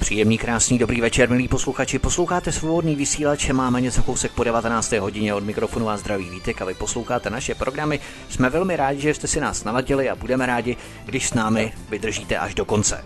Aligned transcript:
Příjemný, 0.00 0.38
krásný, 0.38 0.78
dobrý 0.78 1.00
večer, 1.00 1.30
milí 1.30 1.48
posluchači. 1.48 1.98
Posloucháte 1.98 2.52
svobodný 2.52 2.96
vysílač, 2.96 3.50
máme 3.50 3.80
něco 3.80 4.02
kousek 4.02 4.32
po 4.32 4.44
19. 4.44 4.92
hodině 4.92 5.34
od 5.34 5.44
mikrofonu 5.44 5.88
a 5.88 5.96
zdraví 5.96 6.30
vítek 6.30 6.62
a 6.62 6.64
vy 6.64 6.74
posloucháte 6.74 7.30
naše 7.30 7.54
programy. 7.54 8.00
Jsme 8.28 8.50
velmi 8.50 8.76
rádi, 8.76 9.00
že 9.00 9.14
jste 9.14 9.26
si 9.26 9.40
nás 9.40 9.64
navadili 9.64 10.10
a 10.10 10.16
budeme 10.16 10.46
rádi, 10.46 10.76
když 11.04 11.28
s 11.28 11.34
námi 11.34 11.72
vydržíte 11.90 12.38
až 12.38 12.54
do 12.54 12.64
konce. 12.64 13.04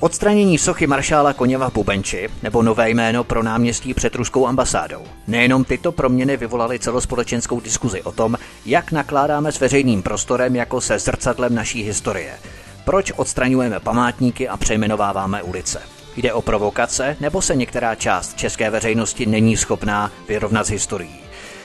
Odstranění 0.00 0.58
sochy 0.58 0.86
maršála 0.86 1.32
Koněva 1.32 1.70
v 1.70 1.72
Bubenči 1.72 2.28
nebo 2.42 2.62
nové 2.62 2.90
jméno 2.90 3.24
pro 3.24 3.42
náměstí 3.42 3.94
před 3.94 4.14
ruskou 4.14 4.46
ambasádou. 4.46 5.02
Nejenom 5.26 5.64
tyto 5.64 5.92
proměny 5.92 6.36
vyvolaly 6.36 6.78
celospolečenskou 6.78 7.60
diskuzi 7.60 8.02
o 8.02 8.12
tom, 8.12 8.38
jak 8.66 8.92
nakládáme 8.92 9.52
s 9.52 9.60
veřejným 9.60 10.02
prostorem 10.02 10.56
jako 10.56 10.80
se 10.80 10.98
zrcadlem 10.98 11.54
naší 11.54 11.82
historie. 11.82 12.38
Proč 12.84 13.12
odstraňujeme 13.16 13.80
památníky 13.80 14.48
a 14.48 14.56
přejmenováváme 14.56 15.42
ulice? 15.42 15.91
Jde 16.16 16.32
o 16.32 16.42
provokace, 16.42 17.16
nebo 17.20 17.42
se 17.42 17.56
některá 17.56 17.94
část 17.94 18.36
české 18.36 18.70
veřejnosti 18.70 19.26
není 19.26 19.56
schopná 19.56 20.12
vyrovnat 20.28 20.66
s 20.66 20.70
historií? 20.70 21.20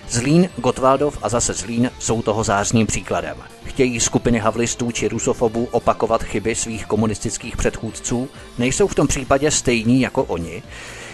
Zlín, 0.10 0.50
Gotwaldov 0.58 1.18
a 1.22 1.30
zase 1.30 1.54
Zlín 1.54 1.92
jsou 2.00 2.22
toho 2.22 2.44
zářným 2.44 2.88
příkladem. 2.88 3.38
Chtějí 3.66 4.00
skupiny 4.00 4.40
havlistů 4.40 4.92
či 4.92 5.08
rusofobů 5.08 5.68
opakovat 5.72 6.24
chyby 6.24 6.56
svých 6.56 6.86
komunistických 6.86 7.58
předchůdců? 7.58 8.30
Nejsou 8.58 8.88
v 8.88 8.96
tom 8.96 9.08
případě 9.08 9.52
stejní 9.52 10.02
jako 10.02 10.24
oni? 10.24 10.64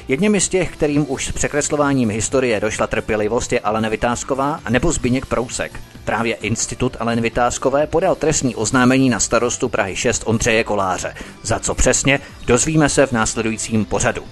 Jedním 0.08 0.40
z 0.40 0.50
těch, 0.50 0.72
kterým 0.72 1.06
už 1.12 1.28
s 1.28 1.32
překreslováním 1.32 2.10
historie 2.10 2.60
došla 2.60 2.88
trpělivost, 2.88 3.54
je 3.54 3.60
Alena 3.60 3.90
Vytázková 3.90 4.60
nebo 4.70 4.92
Zbyněk 4.92 5.26
Prousek. 5.26 5.80
Právě 6.06 6.36
Institut 6.36 6.98
Aleny 7.00 7.22
Vytázkové 7.22 7.88
podal 7.88 8.16
trestní 8.16 8.56
oznámení 8.56 9.10
na 9.10 9.20
starostu 9.20 9.70
Prahy 9.70 9.96
6 9.96 10.24
Ondřeje 10.26 10.64
Koláře. 10.64 11.16
Za 11.44 11.60
co 11.60 11.76
přesně, 11.76 12.20
dozvíme 12.48 12.90
se 12.90 13.06
v 13.06 13.12
následujícím 13.12 13.86
pořadu. 13.86 14.24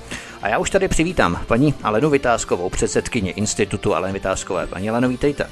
A 0.41 0.47
já 0.47 0.58
už 0.58 0.69
tady 0.69 0.88
přivítám 0.88 1.39
paní 1.47 1.73
Alenu 1.83 2.09
Vytázkovou, 2.09 2.69
předsedkyně 2.69 3.31
Institutu 3.31 3.95
Aleny 3.95 4.13
Vytázkové. 4.13 4.67
Paní 4.67 4.89
Aleno, 4.89 5.09
vítejte. 5.09 5.50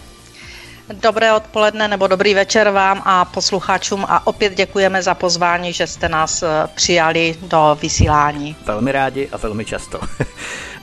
Dobré 0.93 1.33
odpoledne 1.33 1.87
nebo 1.87 2.07
dobrý 2.07 2.33
večer 2.33 2.69
vám 2.69 3.01
a 3.05 3.25
posluchačům 3.25 4.05
a 4.07 4.27
opět 4.27 4.57
děkujeme 4.57 5.03
za 5.03 5.13
pozvání, 5.13 5.73
že 5.73 5.87
jste 5.87 6.09
nás 6.09 6.43
eh, 6.43 6.47
přijali 6.75 7.35
do 7.41 7.77
vysílání. 7.81 8.55
Velmi 8.65 8.91
rádi 8.91 9.29
a 9.31 9.37
velmi 9.37 9.65
často. 9.65 9.99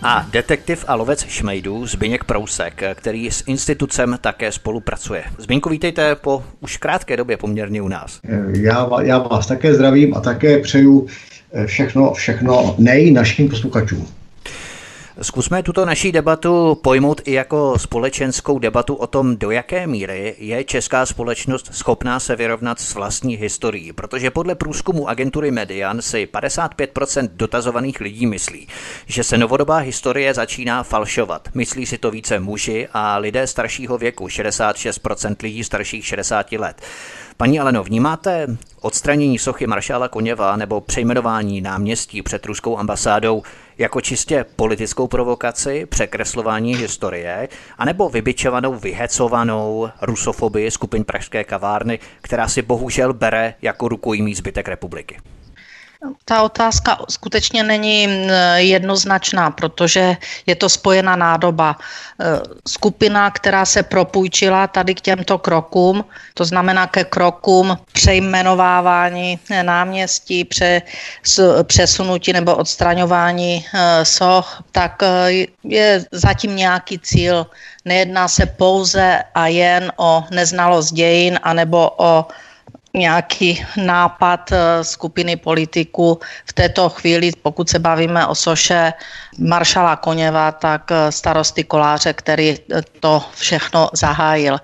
A 0.02 0.26
detektiv 0.30 0.84
a 0.88 0.94
lovec 0.94 1.26
Šmejdů 1.28 1.86
Zbyněk 1.86 2.24
Prousek, 2.24 2.82
který 2.94 3.30
s 3.30 3.44
institucem 3.46 4.18
také 4.20 4.52
spolupracuje. 4.52 5.24
Zbyňku, 5.38 5.68
vítejte 5.68 6.14
po 6.14 6.44
už 6.60 6.76
krátké 6.76 7.16
době 7.16 7.36
poměrně 7.36 7.82
u 7.82 7.88
nás. 7.88 8.20
Já, 8.60 8.88
já 9.02 9.18
vás 9.18 9.46
také 9.46 9.74
zdravím 9.74 10.14
a 10.16 10.20
také 10.20 10.58
přeju 10.58 11.06
eh, 11.52 11.66
všechno, 11.66 12.12
všechno 12.12 12.74
nej 12.78 13.10
našim 13.10 13.48
posluchačům. 13.48 14.08
Zkusme 15.22 15.62
tuto 15.62 15.84
naší 15.84 16.12
debatu 16.12 16.74
pojmout 16.74 17.20
i 17.24 17.32
jako 17.32 17.78
společenskou 17.78 18.58
debatu 18.58 18.94
o 18.94 19.06
tom, 19.06 19.36
do 19.36 19.50
jaké 19.50 19.86
míry 19.86 20.34
je 20.38 20.64
česká 20.64 21.06
společnost 21.06 21.68
schopná 21.72 22.20
se 22.20 22.36
vyrovnat 22.36 22.80
s 22.80 22.94
vlastní 22.94 23.36
historií, 23.36 23.92
protože 23.92 24.30
podle 24.30 24.54
průzkumu 24.54 25.08
agentury 25.08 25.50
Median 25.50 26.02
si 26.02 26.28
55% 26.32 27.28
dotazovaných 27.32 28.00
lidí 28.00 28.26
myslí, 28.26 28.68
že 29.06 29.24
se 29.24 29.38
novodobá 29.38 29.76
historie 29.76 30.34
začíná 30.34 30.82
falšovat. 30.82 31.48
Myslí 31.54 31.86
si 31.86 31.98
to 31.98 32.10
více 32.10 32.40
muži 32.40 32.88
a 32.92 33.18
lidé 33.18 33.46
staršího 33.46 33.98
věku, 33.98 34.26
66% 34.26 35.36
lidí 35.42 35.64
starších 35.64 36.06
60 36.06 36.52
let. 36.52 36.82
Paní 37.36 37.60
Aleno, 37.60 37.84
vnímáte 37.84 38.46
odstranění 38.80 39.38
sochy 39.38 39.66
maršála 39.66 40.08
Koněva 40.08 40.56
nebo 40.56 40.80
přejmenování 40.80 41.60
náměstí 41.60 42.22
před 42.22 42.46
ruskou 42.46 42.78
ambasádou 42.78 43.42
jako 43.78 44.00
čistě 44.00 44.44
politickou 44.56 45.06
provokaci, 45.06 45.86
překreslování 45.86 46.76
historie, 46.76 47.48
anebo 47.78 48.08
vybičovanou, 48.08 48.74
vyhecovanou 48.74 49.88
rusofobii 50.02 50.70
skupin 50.70 51.04
Pražské 51.04 51.44
kavárny, 51.44 51.98
která 52.20 52.48
si 52.48 52.62
bohužel 52.62 53.12
bere 53.12 53.54
jako 53.62 53.88
rukojmí 53.88 54.34
zbytek 54.34 54.68
republiky? 54.68 55.16
Ta 56.24 56.42
otázka 56.42 56.98
skutečně 57.08 57.62
není 57.62 58.28
jednoznačná, 58.56 59.50
protože 59.50 60.16
je 60.46 60.54
to 60.54 60.68
spojená 60.68 61.16
nádoba. 61.16 61.76
E, 62.20 62.24
skupina, 62.68 63.30
která 63.30 63.64
se 63.64 63.82
propůjčila 63.82 64.66
tady 64.66 64.94
k 64.94 65.00
těmto 65.00 65.38
krokům, 65.38 66.04
to 66.34 66.44
znamená 66.44 66.86
ke 66.86 67.04
krokům 67.04 67.78
přejmenovávání 67.92 69.38
náměstí, 69.62 70.44
pře, 70.44 70.82
přesunutí 71.62 72.32
nebo 72.32 72.56
odstraňování 72.56 73.64
e, 73.74 74.04
soch, 74.04 74.62
tak 74.72 75.02
je 75.64 76.04
zatím 76.12 76.56
nějaký 76.56 76.98
cíl. 76.98 77.46
Nejedná 77.84 78.28
se 78.28 78.46
pouze 78.46 79.22
a 79.34 79.46
jen 79.46 79.92
o 79.96 80.24
neznalost 80.30 80.92
dějin 80.92 81.38
anebo 81.42 81.90
o 81.96 82.26
nějaký 82.96 83.66
nápad 83.76 84.52
eh, 84.52 84.84
skupiny 84.84 85.36
politiků 85.36 86.20
v 86.46 86.52
této 86.52 86.88
chvíli, 86.88 87.30
pokud 87.42 87.68
se 87.68 87.78
bavíme 87.78 88.26
o 88.26 88.34
soše 88.34 88.92
maršala 89.38 89.96
Koněva, 89.96 90.52
tak 90.52 90.90
eh, 90.90 91.12
starosty 91.12 91.64
Koláře, 91.64 92.12
který 92.12 92.56
eh, 92.56 92.82
to 93.00 93.24
všechno 93.34 93.90
zahájil. 93.92 94.58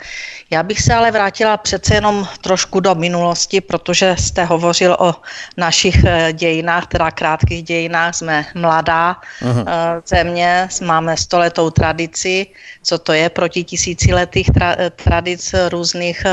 Já 0.50 0.62
bych 0.62 0.82
se 0.82 0.94
ale 0.94 1.10
vrátila 1.10 1.56
přece 1.56 1.94
jenom 1.94 2.28
trošku 2.40 2.80
do 2.80 2.94
minulosti, 2.94 3.60
protože 3.60 4.16
jste 4.18 4.44
hovořil 4.44 4.96
o 4.98 5.14
našich 5.56 5.96
dějinách, 6.32 6.86
teda 6.86 7.10
krátkých 7.10 7.62
dějinách. 7.62 8.14
Jsme 8.14 8.46
mladá 8.54 9.16
uh-huh. 9.42 9.64
země, 10.06 10.68
máme 10.84 11.16
stoletou 11.16 11.70
tradici, 11.70 12.46
co 12.82 12.98
to 12.98 13.12
je 13.12 13.28
proti 13.30 13.64
tisíciletých 13.64 14.50
tra- 14.50 14.90
tradic 15.04 15.54
různých 15.68 16.24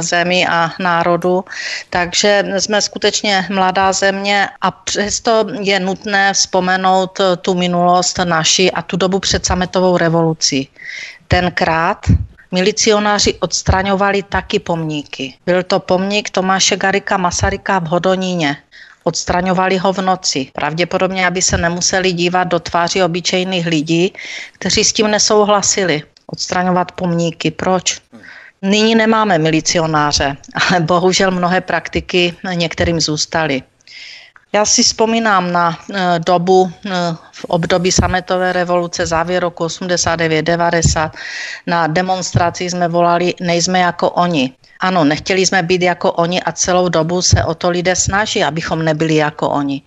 zemí 0.00 0.46
a 0.46 0.70
národů 0.80 1.44
takže 1.90 2.44
jsme 2.58 2.82
skutečně 2.82 3.46
mladá 3.50 3.92
země 3.92 4.48
a 4.60 4.70
přesto 4.70 5.46
je 5.60 5.80
nutné 5.80 6.32
vzpomenout 6.32 7.20
tu 7.42 7.54
minulost 7.54 8.18
naši 8.24 8.70
a 8.70 8.82
tu 8.82 8.96
dobu 8.96 9.18
před 9.18 9.46
sametovou 9.46 9.96
revolucí. 9.96 10.68
Tenkrát 11.28 12.06
Milicionáři 12.54 13.34
odstraňovali 13.34 14.22
taky 14.22 14.58
pomníky. 14.58 15.34
Byl 15.46 15.62
to 15.62 15.80
pomník 15.80 16.30
Tomáše 16.30 16.76
Garika 16.76 17.16
Masaryka 17.16 17.78
v 17.78 17.86
Hodoníně. 17.86 18.56
Odstraňovali 19.04 19.76
ho 19.78 19.92
v 19.92 19.98
noci, 19.98 20.50
pravděpodobně, 20.52 21.26
aby 21.26 21.42
se 21.42 21.56
nemuseli 21.56 22.12
dívat 22.12 22.44
do 22.44 22.60
tváří 22.60 23.02
obyčejných 23.02 23.66
lidí, 23.66 24.12
kteří 24.52 24.84
s 24.84 24.92
tím 24.92 25.10
nesouhlasili. 25.10 26.02
Odstraňovat 26.26 26.92
pomníky. 26.92 27.50
Proč? 27.50 28.00
Nyní 28.62 28.94
nemáme 28.94 29.38
milicionáře, 29.38 30.36
ale 30.54 30.80
bohužel 30.80 31.30
mnohé 31.30 31.60
praktiky 31.60 32.34
některým 32.54 33.00
zůstaly. 33.00 33.62
Já 34.52 34.64
si 34.64 34.82
vzpomínám 34.82 35.52
na 35.52 35.78
e, 35.92 36.18
dobu 36.18 36.72
e, 36.72 36.90
v 37.32 37.44
období 37.44 37.92
sametové 37.92 38.52
revoluce, 38.52 39.06
závěr 39.06 39.42
roku 39.42 39.66
89-90. 39.66 41.10
Na 41.66 41.86
demonstraci 41.86 42.70
jsme 42.70 42.88
volali 42.88 43.34
nejsme 43.40 43.78
jako 43.78 44.10
oni. 44.10 44.52
Ano, 44.80 45.04
nechtěli 45.04 45.46
jsme 45.46 45.62
být 45.62 45.82
jako 45.82 46.12
oni 46.12 46.42
a 46.42 46.52
celou 46.52 46.88
dobu 46.88 47.22
se 47.22 47.44
o 47.44 47.54
to 47.54 47.70
lidé 47.70 47.96
snaží, 47.96 48.44
abychom 48.44 48.84
nebyli 48.84 49.14
jako 49.14 49.50
oni. 49.50 49.82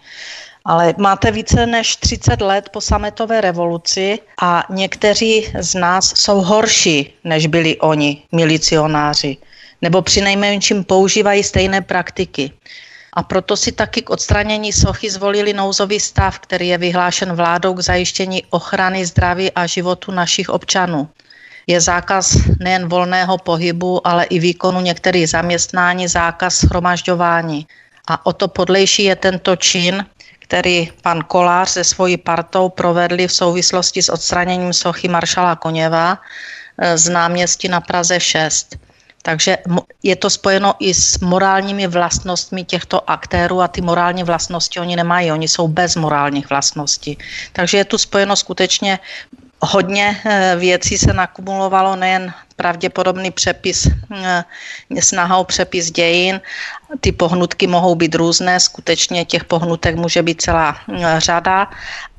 Ale 0.65 0.93
máte 0.97 1.31
více 1.31 1.65
než 1.65 1.95
30 1.95 2.41
let 2.41 2.69
po 2.69 2.81
sametové 2.81 3.41
revoluci 3.41 4.19
a 4.41 4.63
někteří 4.69 5.47
z 5.59 5.75
nás 5.75 6.13
jsou 6.15 6.41
horší, 6.41 7.13
než 7.23 7.47
byli 7.47 7.77
oni, 7.77 8.23
milicionáři. 8.31 9.37
Nebo 9.81 10.01
při 10.01 10.21
nejmenším 10.21 10.83
používají 10.83 11.43
stejné 11.43 11.81
praktiky. 11.81 12.51
A 13.13 13.23
proto 13.23 13.57
si 13.57 13.71
taky 13.71 14.01
k 14.01 14.09
odstranění 14.09 14.73
sochy 14.73 15.09
zvolili 15.09 15.53
nouzový 15.53 15.99
stav, 15.99 16.39
který 16.39 16.67
je 16.67 16.77
vyhlášen 16.77 17.33
vládou 17.33 17.73
k 17.73 17.79
zajištění 17.79 18.43
ochrany 18.49 19.05
zdraví 19.05 19.51
a 19.51 19.65
životu 19.65 20.11
našich 20.11 20.49
občanů. 20.49 21.09
Je 21.67 21.81
zákaz 21.81 22.37
nejen 22.59 22.87
volného 22.89 23.37
pohybu, 23.37 24.07
ale 24.07 24.23
i 24.23 24.39
výkonu 24.39 24.81
některých 24.81 25.29
zaměstnání, 25.29 26.07
zákaz 26.07 26.59
shromažďování. 26.59 27.67
A 28.07 28.25
o 28.25 28.33
to 28.33 28.47
podlejší 28.47 29.03
je 29.03 29.15
tento 29.15 29.55
čin, 29.55 30.05
který 30.39 30.91
pan 31.01 31.23
Kolář 31.27 31.69
se 31.69 31.83
svojí 31.83 32.17
partou 32.17 32.69
provedli 32.69 33.27
v 33.27 33.31
souvislosti 33.31 34.01
s 34.01 34.09
odstraněním 34.09 34.73
sochy 34.73 35.07
maršala 35.07 35.55
Koněva 35.55 36.17
eh, 36.77 36.97
z 36.97 37.09
náměstí 37.09 37.67
na 37.67 37.81
Praze 37.81 38.19
6. 38.19 38.79
Takže 39.21 39.57
je 40.03 40.15
to 40.15 40.29
spojeno 40.29 40.73
i 40.79 40.93
s 40.93 41.19
morálními 41.19 41.87
vlastnostmi 41.87 42.63
těchto 42.63 43.09
aktérů 43.09 43.61
a 43.61 43.67
ty 43.67 43.81
morální 43.81 44.23
vlastnosti 44.23 44.79
oni 44.79 44.95
nemají, 44.95 45.31
oni 45.31 45.47
jsou 45.47 45.67
bez 45.67 45.95
morálních 45.95 46.49
vlastností. 46.49 47.17
Takže 47.53 47.77
je 47.77 47.85
tu 47.85 47.97
spojeno 47.97 48.35
skutečně 48.35 48.99
hodně 49.61 50.21
eh, 50.25 50.55
věcí 50.59 50.97
se 50.97 51.13
nakumulovalo, 51.13 51.95
nejen 51.95 52.33
pravděpodobný 52.55 53.31
přepis, 53.31 53.87
eh, 54.15 54.43
snaha 54.99 55.37
o 55.37 55.43
přepis 55.43 55.91
dějin. 55.91 56.41
Ty 56.99 57.11
pohnutky 57.11 57.67
mohou 57.67 57.95
být 57.95 58.15
různé, 58.15 58.59
skutečně 58.59 59.25
těch 59.25 59.43
pohnutek 59.43 59.95
může 59.95 60.23
být 60.23 60.41
celá 60.41 60.77
eh, 60.93 61.19
řada, 61.19 61.67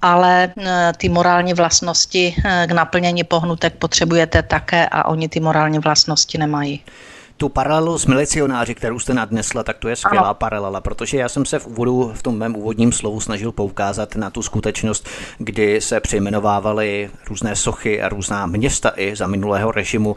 ale 0.03 0.53
ty 0.97 1.09
morální 1.09 1.55
vlastnosti 1.55 2.35
k 2.67 2.73
naplnění 2.73 3.25
pohnutek 3.25 3.75
potřebujete 3.75 4.43
také 4.43 4.89
a 4.89 5.05
oni 5.05 5.29
ty 5.29 5.41
morální 5.41 5.79
vlastnosti 5.79 6.39
nemají 6.39 6.83
tu 7.39 7.49
paralelu 7.49 7.99
s 7.99 8.07
milicionáři, 8.07 8.75
kterou 8.75 8.99
jste 8.99 9.15
nadnesla, 9.15 9.63
tak 9.63 9.79
to 9.79 9.89
je 9.89 9.97
skvělá 9.97 10.27
ano. 10.27 10.35
paralela, 10.35 10.81
protože 10.81 11.17
já 11.17 11.29
jsem 11.29 11.45
se 11.45 11.59
v 11.59 11.67
úvodu, 11.67 12.13
v 12.15 12.23
tom 12.23 12.39
mém 12.39 12.57
úvodním 12.57 12.93
slovu 12.93 13.21
snažil 13.21 13.53
poukázat 13.53 14.17
na 14.17 14.31
tu 14.31 14.43
skutečnost, 14.43 15.09
kdy 15.39 15.81
se 15.81 16.01
přejmenovávaly 16.01 17.11
různé 17.29 17.57
sochy 17.57 18.03
a 18.03 18.09
různá 18.09 18.47
města 18.47 18.93
i 18.97 19.17
za 19.17 19.27
minulého 19.27 19.73
režimu. 19.73 20.17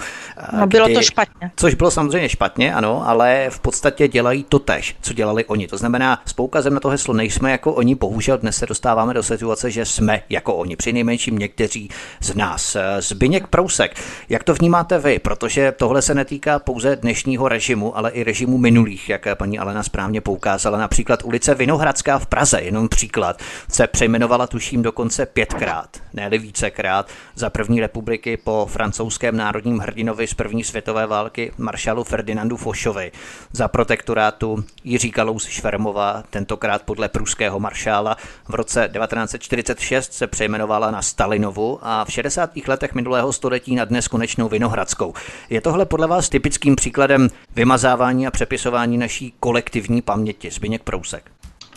No 0.59 0.67
bylo 0.67 0.85
kdy, 0.85 0.95
to 0.95 1.01
špatně. 1.01 1.51
Což 1.55 1.75
bylo 1.75 1.91
samozřejmě 1.91 2.29
špatně, 2.29 2.73
ano, 2.73 3.09
ale 3.09 3.47
v 3.49 3.59
podstatě 3.59 4.07
dělají 4.07 4.43
to 4.43 4.59
tež, 4.59 4.95
co 5.01 5.13
dělali 5.13 5.45
oni. 5.45 5.67
To 5.67 5.77
znamená, 5.77 6.21
s 6.25 6.33
poukazem 6.33 6.73
na 6.73 6.79
to 6.79 6.89
heslo 6.89 7.13
nejsme 7.13 7.51
jako 7.51 7.73
oni, 7.73 7.95
bohužel 7.95 8.37
dnes 8.37 8.57
se 8.57 8.65
dostáváme 8.65 9.13
do 9.13 9.23
situace, 9.23 9.71
že 9.71 9.85
jsme 9.85 10.21
jako 10.29 10.55
oni, 10.55 10.75
při 10.75 10.93
nejmenším 10.93 11.37
někteří 11.37 11.89
z 12.21 12.35
nás. 12.35 12.77
Zbyněk 12.99 13.47
Prousek, 13.47 13.95
jak 14.29 14.43
to 14.43 14.53
vnímáte 14.53 14.99
vy? 14.99 15.19
Protože 15.19 15.71
tohle 15.71 16.01
se 16.01 16.15
netýká 16.15 16.59
pouze 16.59 16.95
dnes 16.95 17.10
dnešního 17.11 17.49
režimu, 17.49 17.97
ale 17.97 18.11
i 18.11 18.23
režimu 18.23 18.57
minulých, 18.57 19.09
jak 19.09 19.27
paní 19.35 19.59
Alena 19.59 19.83
správně 19.83 20.21
poukázala. 20.21 20.77
Například 20.77 21.23
ulice 21.23 21.55
Vinohradská 21.55 22.19
v 22.19 22.25
Praze, 22.25 22.61
jenom 22.61 22.89
příklad, 22.89 23.39
se 23.69 23.87
přejmenovala 23.87 24.47
tuším 24.47 24.81
dokonce 24.81 25.25
pětkrát, 25.25 25.97
ne 26.13 26.29
vícekrát, 26.29 27.07
za 27.35 27.49
první 27.49 27.81
republiky 27.81 28.37
po 28.37 28.67
francouzském 28.69 29.37
národním 29.37 29.79
hrdinovi 29.79 30.27
z 30.27 30.33
první 30.33 30.63
světové 30.63 31.07
války 31.07 31.51
maršalu 31.57 32.03
Ferdinandu 32.03 32.57
Fošovi, 32.57 33.11
za 33.51 33.67
protektorátu 33.67 34.63
Jiří 34.83 35.11
Kalous 35.11 35.47
Švermova, 35.47 36.23
tentokrát 36.29 36.81
podle 36.81 37.09
pruského 37.09 37.59
maršála. 37.59 38.17
V 38.49 38.55
roce 38.55 38.89
1946 38.93 40.13
se 40.13 40.27
přejmenovala 40.27 40.91
na 40.91 41.01
Stalinovu 41.01 41.79
a 41.81 42.05
v 42.05 42.11
60. 42.11 42.49
letech 42.67 42.93
minulého 42.93 43.33
století 43.33 43.75
na 43.75 43.85
dnes 43.85 44.07
konečnou 44.07 44.49
Vinohradskou. 44.49 45.13
Je 45.49 45.61
tohle 45.61 45.85
podle 45.85 46.07
vás 46.07 46.29
typickým 46.29 46.75
příkladem 46.75 47.00
příkladem 47.01 47.27
vymazávání 47.55 48.27
a 48.27 48.31
přepisování 48.31 48.97
naší 48.97 49.33
kolektivní 49.39 50.01
paměti. 50.01 50.49
Zbyněk 50.51 50.83
Prousek. 50.83 51.23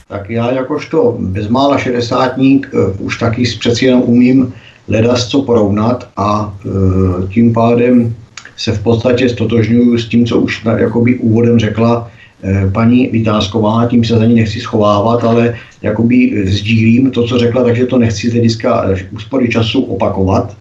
Tak 0.08 0.30
já 0.30 0.50
jakožto 0.50 1.16
bezmála 1.18 1.78
šedesátník 1.78 2.70
uh, 2.72 3.06
už 3.06 3.18
taky 3.18 3.42
přeci 3.58 3.84
jenom 3.84 4.02
umím 4.02 4.52
ledas 4.88 5.28
co 5.28 5.42
porovnat 5.42 6.08
a 6.16 6.54
uh, 6.64 7.28
tím 7.28 7.52
pádem 7.52 8.14
se 8.56 8.72
v 8.72 8.82
podstatě 8.82 9.28
stotožňuju 9.28 9.98
s 9.98 10.08
tím, 10.08 10.26
co 10.26 10.40
už 10.40 10.64
jakoby 10.76 11.18
úvodem 11.18 11.58
řekla 11.58 12.10
uh, 12.42 12.72
paní 12.72 13.08
Vytázková, 13.08 13.86
tím 13.86 14.04
se 14.04 14.18
za 14.18 14.24
ní 14.24 14.34
nechci 14.34 14.60
schovávat, 14.60 15.24
ale 15.24 15.56
jakoby 15.82 16.44
sdílím 16.46 17.10
to, 17.10 17.26
co 17.26 17.38
řekla, 17.38 17.64
takže 17.64 17.86
to 17.86 17.98
nechci 17.98 18.28
z 18.30 18.32
hlediska 18.32 18.90
úspory 19.10 19.48
času 19.48 19.82
opakovat. 19.82 20.56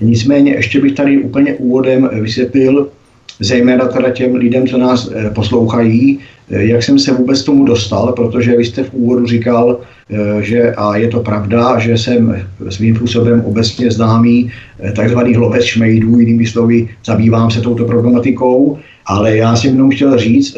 Nicméně 0.00 0.52
ještě 0.52 0.80
bych 0.80 0.92
tady 0.92 1.18
úplně 1.18 1.54
úvodem 1.54 2.10
vysvětlil, 2.22 2.88
zejména 3.40 3.86
teda 3.88 4.10
těm 4.10 4.34
lidem, 4.34 4.66
co 4.66 4.78
nás 4.78 5.10
eh, 5.14 5.30
poslouchají, 5.30 6.18
eh, 6.50 6.64
jak 6.64 6.82
jsem 6.82 6.98
se 6.98 7.12
vůbec 7.12 7.42
tomu 7.42 7.64
dostal, 7.64 8.12
protože 8.12 8.56
vy 8.56 8.64
jste 8.64 8.82
v 8.82 8.94
úvodu 8.94 9.26
říkal, 9.26 9.80
eh, 10.10 10.42
že 10.42 10.74
a 10.74 10.96
je 10.96 11.08
to 11.08 11.20
pravda, 11.20 11.78
že 11.78 11.98
jsem 11.98 12.42
svým 12.68 12.96
způsobem 12.96 13.42
obecně 13.46 13.90
známý 13.90 14.50
takzvaný 14.96 15.36
lovec 15.36 15.64
šmejdů, 15.64 16.18
jinými 16.18 16.46
slovy, 16.46 16.88
zabývám 17.04 17.50
se 17.50 17.60
touto 17.60 17.84
problematikou, 17.84 18.78
ale 19.06 19.36
já 19.36 19.56
jsem 19.56 19.70
jenom 19.70 19.90
chtěl 19.90 20.18
říct 20.18 20.56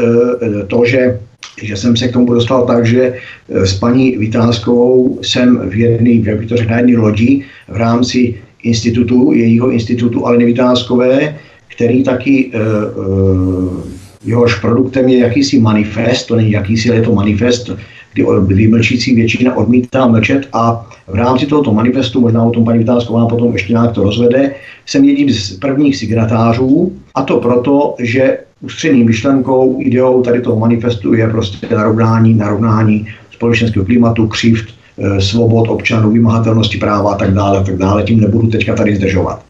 to, 0.67 0.85
že 0.85 1.19
že 1.63 1.77
jsem 1.77 1.97
se 1.97 2.09
k 2.09 2.13
tomu 2.13 2.35
dostal 2.35 2.67
tak, 2.67 2.87
že 2.87 3.15
s 3.49 3.73
paní 3.79 4.17
Vytázkovou 4.17 5.19
jsem 5.23 5.69
v 5.69 5.75
jedné, 5.75 6.11
jak 6.11 6.47
to 6.49 6.57
řekl, 6.57 6.71
na 6.71 6.77
jedné 6.77 6.97
lodi 6.97 7.45
v 7.69 7.77
rámci 7.77 8.35
institutu, 8.63 9.33
jejího 9.33 9.71
institutu 9.71 10.27
Aleny 10.27 10.45
Vytázkové, 10.45 11.37
který 11.81 12.03
taky, 12.03 12.53
uh, 12.55 13.05
uh, 13.05 13.81
jehož 14.25 14.61
produktem 14.61 15.09
je 15.09 15.19
jakýsi 15.19 15.61
manifest, 15.61 16.27
to 16.27 16.37
není 16.37 16.51
jakýsi, 16.51 16.91
ale 16.91 16.99
je 16.99 17.03
to 17.03 17.15
manifest, 17.15 17.71
kdy 18.13 18.25
vymlčící 18.55 19.15
většina 19.15 19.57
odmítá 19.57 20.07
mlčet 20.07 20.49
a 20.53 20.87
v 21.09 21.15
rámci 21.15 21.47
tohoto 21.47 21.73
manifestu, 21.73 22.21
možná 22.21 22.45
o 22.45 22.51
tom 22.51 22.65
paní 22.65 22.79
Vytázková 22.79 23.27
potom 23.27 23.53
ještě 23.53 23.73
nějak 23.73 23.93
to 23.93 24.03
rozvede, 24.03 24.55
jsem 24.87 25.05
jedním 25.05 25.31
z 25.31 25.57
prvních 25.57 25.97
signatářů 25.97 26.93
a 27.15 27.23
to 27.23 27.41
proto, 27.41 27.95
že 27.99 28.39
ústřední 28.61 29.05
myšlenkou, 29.05 29.77
ideou 29.81 30.23
tady 30.23 30.41
toho 30.41 30.59
manifestu 30.59 31.15
je 31.15 31.29
prostě 31.29 31.67
narovnání, 31.71 32.35
narovnání 32.35 33.07
společenského 33.31 33.85
klimatu, 33.85 34.29
křivt, 34.29 34.69
eh, 34.99 35.21
svobod 35.21 35.69
občanů, 35.69 36.11
vymahatelnosti 36.11 36.79
práva 36.79 37.13
a 37.13 37.17
tak 37.17 37.35
dále, 37.35 37.65
tak 37.65 37.77
dále. 37.77 38.03
Tím 38.03 38.21
nebudu 38.21 38.47
teďka 38.47 38.75
tady 38.75 38.97
zdržovat. 38.97 39.50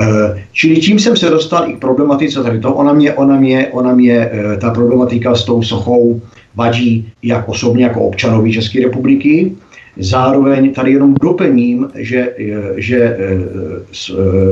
Eh, 0.00 0.44
čili 0.52 0.76
tím 0.76 0.98
jsem 0.98 1.16
se 1.16 1.30
dostal 1.30 1.70
i 1.70 1.72
k 1.72 1.78
problematice 1.78 2.42
tady 2.42 2.60
toho. 2.60 2.74
Ona 2.74 2.92
mě, 2.92 3.12
ona 3.12 3.36
mě, 3.36 3.68
ona 3.70 3.94
mě 3.94 4.30
eh, 4.32 4.56
ta 4.56 4.70
problematika 4.70 5.34
s 5.34 5.44
tou 5.44 5.62
sochou 5.62 6.20
vadí 6.54 7.08
jak 7.22 7.48
osobně, 7.48 7.84
jako 7.84 8.00
občanovi 8.00 8.52
České 8.52 8.82
republiky. 8.82 9.52
Zároveň 9.96 10.74
tady 10.74 10.92
jenom 10.92 11.14
doplním, 11.22 11.88
že, 11.94 12.28
eh, 12.38 12.74
že 12.76 13.16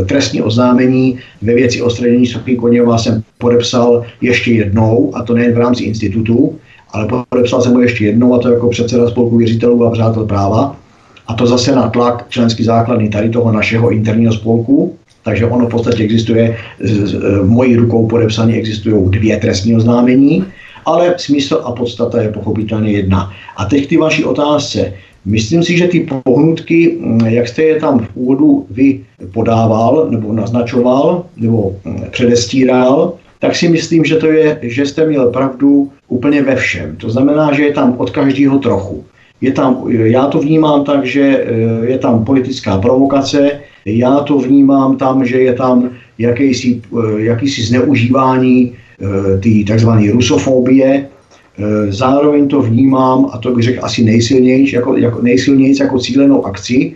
trestní 0.07 0.43
oznámení 0.43 1.19
ve 1.43 1.55
věci 1.55 1.83
odstranění 1.83 2.27
sochy 2.27 2.57
Koněva 2.57 2.99
jsem 2.99 3.23
podepsal 3.39 4.05
ještě 4.21 4.53
jednou, 4.53 5.11
a 5.15 5.23
to 5.23 5.35
nejen 5.35 5.55
v 5.55 5.59
rámci 5.59 5.85
institutu, 5.85 6.59
ale 6.93 7.09
podepsal 7.31 7.63
jsem 7.63 7.75
ho 7.75 7.81
ještě 7.81 8.05
jednou, 8.05 8.35
a 8.35 8.39
to 8.39 8.49
jako 8.49 8.69
předseda 8.69 9.11
spolku 9.11 9.37
věřitelů 9.37 9.85
a 9.85 9.91
přátel 9.91 10.27
práva. 10.27 10.77
A 11.27 11.35
to 11.35 11.47
zase 11.47 11.75
na 11.75 11.89
tlak 11.91 12.27
členský 12.29 12.65
základny 12.65 13.09
tady 13.09 13.31
toho 13.31 13.53
našeho 13.53 13.91
interního 13.91 14.33
spolku. 14.33 14.97
Takže 15.27 15.47
ono 15.47 15.67
v 15.67 15.71
podstatě 15.71 16.03
existuje, 16.03 16.57
v 17.43 17.47
mojí 17.47 17.77
rukou 17.77 18.07
podepsané 18.07 18.55
existují 18.55 19.11
dvě 19.11 19.37
trestní 19.37 19.77
oznámení, 19.77 20.45
ale 20.87 21.15
smysl 21.17 21.61
a 21.65 21.73
podstata 21.73 22.23
je 22.23 22.31
pochopitelně 22.31 22.93
jedna. 22.93 23.33
A 23.57 23.65
teď 23.65 23.89
ty 23.89 23.97
vaší 23.97 24.25
otázce. 24.25 24.93
Myslím 25.25 25.63
si, 25.63 25.79
že 25.79 25.89
ty 25.89 26.07
pohnutky, 26.25 26.99
mm, 27.01 27.27
jak 27.27 27.49
jste 27.49 27.63
je 27.63 27.81
tam 27.81 27.99
v 27.99 28.09
úvodu 28.15 28.67
vy 28.71 29.01
podával, 29.35 30.07
nebo 30.11 30.33
naznačoval, 30.33 31.27
nebo 31.37 31.75
mm, 31.85 32.07
předestíral, 32.11 33.19
tak 33.39 33.57
si 33.57 33.69
myslím, 33.69 34.05
že 34.05 34.17
to 34.17 34.27
je, 34.27 34.59
že 34.63 34.87
jste 34.87 35.07
měl 35.07 35.31
pravdu 35.31 35.91
úplně 36.09 36.43
ve 36.43 36.57
všem. 36.57 36.97
To 36.97 37.11
znamená, 37.11 37.53
že 37.53 37.63
je 37.63 37.73
tam 37.73 37.95
od 37.99 38.11
každého 38.11 38.59
trochu. 38.59 39.05
Je 39.41 39.53
tam, 39.53 39.85
já 39.91 40.27
to 40.27 40.39
vnímám 40.39 40.85
tak, 40.85 41.07
že 41.07 41.23
eh, 41.23 41.91
je 41.91 41.99
tam 41.99 42.25
politická 42.25 42.79
provokace, 42.79 43.67
já 43.87 44.21
to 44.21 44.39
vnímám 44.39 44.97
tam, 44.97 45.27
že 45.27 45.41
je 45.41 45.53
tam 45.53 45.91
jakýsi, 46.19 46.83
eh, 46.93 47.21
jakýsi 47.21 47.63
zneužívání 47.63 48.73
eh, 48.73 49.39
té 49.39 49.75
tzv. 49.75 49.89
rusofobie, 50.13 51.09
Zároveň 51.89 52.49
to 52.49 52.61
vnímám, 52.63 53.33
a 53.33 53.39
to 53.39 53.51
bych 53.51 53.65
řekl 53.65 53.85
asi 53.85 54.05
nejsilnější, 54.05 54.77
jako, 54.77 54.97
jako, 54.97 55.23
nejsilnější 55.23 55.83
jako 55.83 55.99
cílenou 55.99 56.47
akci. 56.47 56.93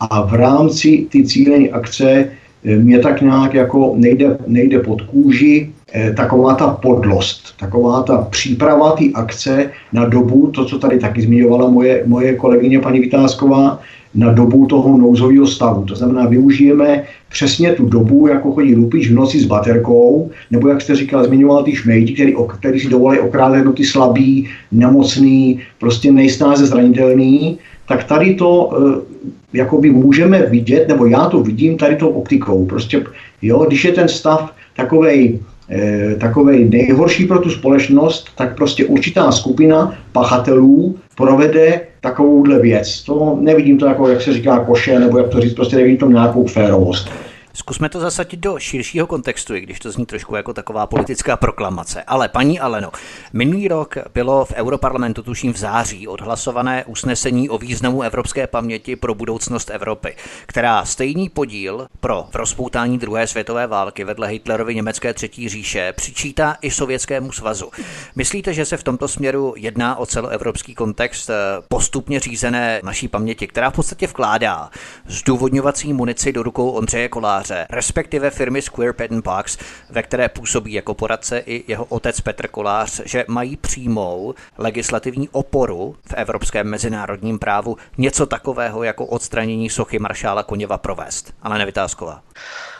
A 0.00 0.26
v 0.26 0.34
rámci 0.34 1.06
ty 1.10 1.22
cílené 1.22 1.68
akce 1.68 2.30
mě 2.64 2.98
tak 2.98 3.22
nějak 3.22 3.54
jako 3.54 3.94
nejde, 3.96 4.38
nejde 4.46 4.78
pod 4.78 5.02
kůži 5.02 5.70
Eh, 5.92 6.12
taková 6.12 6.54
ta 6.54 6.68
podlost, 6.68 7.58
taková 7.58 8.02
ta 8.02 8.18
příprava 8.30 8.92
té 8.92 9.04
akce 9.14 9.70
na 9.92 10.04
dobu, 10.04 10.50
to, 10.54 10.64
co 10.64 10.78
tady 10.78 10.98
taky 10.98 11.22
zmiňovala 11.22 11.70
moje, 11.70 12.02
moje 12.06 12.36
kolegyně 12.36 12.80
paní 12.80 13.00
Vytázková, 13.00 13.80
na 14.14 14.32
dobu 14.32 14.66
toho 14.66 14.98
nouzového 14.98 15.46
stavu. 15.46 15.84
To 15.84 15.94
znamená, 15.94 16.26
využijeme 16.26 17.02
přesně 17.28 17.72
tu 17.72 17.86
dobu, 17.86 18.26
jako 18.26 18.52
chodí 18.52 18.74
lupič 18.74 19.10
v 19.10 19.14
noci 19.14 19.40
s 19.40 19.46
baterkou, 19.46 20.30
nebo 20.50 20.68
jak 20.68 20.80
jste 20.80 20.96
říkal, 20.96 21.24
zmiňoval 21.24 21.62
ty 21.62 21.74
šmejdi, 21.74 22.14
který, 22.14 22.34
který 22.58 22.80
si 22.80 22.88
dovolí 22.88 23.18
okrádnout 23.18 23.72
ty 23.72 23.84
slabý, 23.84 24.48
nemocný, 24.72 25.60
prostě 25.78 26.12
nejsnáze 26.12 26.66
zranitelný, 26.66 27.58
tak 27.88 28.04
tady 28.04 28.34
to 28.34 28.70
e, 28.72 29.58
jakoby 29.58 29.90
můžeme 29.90 30.46
vidět, 30.46 30.88
nebo 30.88 31.06
já 31.06 31.26
to 31.26 31.42
vidím 31.42 31.76
tady 31.76 31.96
tou 31.96 32.08
optikou. 32.08 32.66
Prostě, 32.66 33.04
jo, 33.42 33.64
když 33.68 33.84
je 33.84 33.92
ten 33.92 34.08
stav 34.08 34.52
takovej 34.76 35.38
e, 35.70 36.14
takový 36.14 36.64
nejhorší 36.64 37.26
pro 37.26 37.38
tu 37.38 37.50
společnost, 37.50 38.28
tak 38.36 38.56
prostě 38.56 38.84
určitá 38.84 39.32
skupina 39.32 39.94
pachatelů 40.12 40.96
provede 41.16 41.80
takovouhle 42.00 42.58
věc. 42.58 43.02
To 43.02 43.38
nevidím 43.40 43.78
to 43.78 43.86
jako, 43.86 44.08
jak 44.08 44.22
se 44.22 44.32
říká, 44.32 44.64
koše, 44.64 44.98
nebo 44.98 45.18
jak 45.18 45.28
to 45.28 45.40
říct, 45.40 45.54
prostě 45.54 45.76
nevidím 45.76 45.98
to 45.98 46.10
nějakou 46.10 46.46
férovost. 46.46 47.10
Zkusme 47.54 47.88
to 47.88 48.00
zasadit 48.00 48.40
do 48.40 48.58
širšího 48.58 49.06
kontextu, 49.06 49.54
i 49.54 49.60
když 49.60 49.78
to 49.80 49.90
zní 49.90 50.06
trošku 50.06 50.36
jako 50.36 50.52
taková 50.52 50.86
politická 50.86 51.36
proklamace. 51.36 52.02
Ale 52.02 52.28
paní 52.28 52.60
Aleno, 52.60 52.90
minulý 53.32 53.68
rok 53.68 53.96
bylo 54.14 54.44
v 54.44 54.52
Europarlamentu, 54.52 55.22
tuším 55.22 55.52
v 55.52 55.56
září, 55.56 56.08
odhlasované 56.08 56.84
usnesení 56.84 57.48
o 57.48 57.58
významu 57.58 58.02
evropské 58.02 58.46
paměti 58.46 58.96
pro 58.96 59.14
budoucnost 59.14 59.70
Evropy, 59.70 60.16
která 60.46 60.84
stejný 60.84 61.28
podíl 61.28 61.86
pro 62.00 62.26
rozpoutání 62.34 62.98
druhé 62.98 63.26
světové 63.26 63.66
války 63.66 64.04
vedle 64.04 64.28
Hitlerovy 64.28 64.74
německé 64.74 65.14
třetí 65.14 65.48
říše 65.48 65.92
přičítá 65.96 66.56
i 66.62 66.70
Sovětskému 66.70 67.32
svazu. 67.32 67.70
Myslíte, 68.16 68.54
že 68.54 68.64
se 68.64 68.76
v 68.76 68.82
tomto 68.82 69.08
směru 69.08 69.54
jedná 69.56 69.96
o 69.96 70.06
celoevropský 70.06 70.74
kontext 70.74 71.30
eh, 71.30 71.34
postupně 71.68 72.20
řízené 72.20 72.80
naší 72.84 73.08
paměti, 73.08 73.46
která 73.46 73.70
v 73.70 73.74
podstatě 73.74 74.06
vkládá 74.06 74.70
zdůvodňovací 75.06 75.92
munici 75.92 76.32
do 76.32 76.42
rukou 76.42 76.70
Ondřeje 76.70 77.08
Koláře 77.08 77.39
kanceláře, 77.40 77.66
respektive 77.70 78.30
firmy 78.30 78.62
Square 78.62 78.92
Patent 78.92 79.24
Box, 79.24 79.58
ve 79.90 80.02
které 80.02 80.28
působí 80.28 80.72
jako 80.72 80.94
poradce 80.94 81.38
i 81.38 81.64
jeho 81.68 81.84
otec 81.84 82.20
Petr 82.20 82.48
Kolář, 82.48 83.00
že 83.04 83.24
mají 83.28 83.56
přímou 83.56 84.34
legislativní 84.58 85.28
oporu 85.28 85.96
v 86.06 86.14
evropském 86.14 86.66
mezinárodním 86.66 87.38
právu 87.38 87.76
něco 87.98 88.26
takového 88.26 88.82
jako 88.82 89.06
odstranění 89.06 89.70
sochy 89.70 89.98
maršála 89.98 90.42
Koněva 90.42 90.78
provést. 90.78 91.34
Ale 91.42 91.58
nevytázková. 91.58 92.22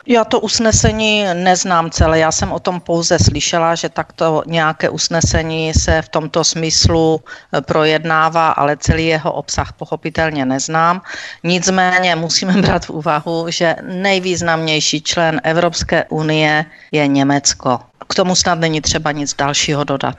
Já 0.06 0.24
to 0.24 0.40
usnesení 0.40 1.24
neznám 1.34 1.90
celé, 1.90 2.18
já 2.18 2.32
jsem 2.32 2.52
o 2.52 2.58
tom 2.60 2.80
pouze 2.80 3.18
slyšela, 3.18 3.74
že 3.74 3.88
takto 3.88 4.42
nějaké 4.46 4.90
usnesení 4.90 5.74
se 5.74 6.02
v 6.02 6.08
tomto 6.08 6.44
smyslu 6.44 7.20
eh, 7.20 7.60
projednává, 7.60 8.50
ale 8.50 8.76
celý 8.76 9.06
jeho 9.06 9.32
obsah 9.32 9.72
pochopitelně 9.72 10.44
neznám. 10.44 11.02
Nicméně 11.44 12.16
musíme 12.16 12.52
brát 12.62 12.86
v 12.86 12.90
úvahu, 12.90 13.46
že 13.48 13.76
nejvýznamnější 13.82 15.02
člen 15.02 15.40
Evropské 15.44 16.04
unie 16.04 16.64
je 16.92 17.06
Německo. 17.06 17.80
K 18.08 18.14
tomu 18.14 18.34
snad 18.34 18.58
není 18.58 18.80
třeba 18.80 19.12
nic 19.12 19.34
dalšího 19.34 19.84
dodat. 19.84 20.16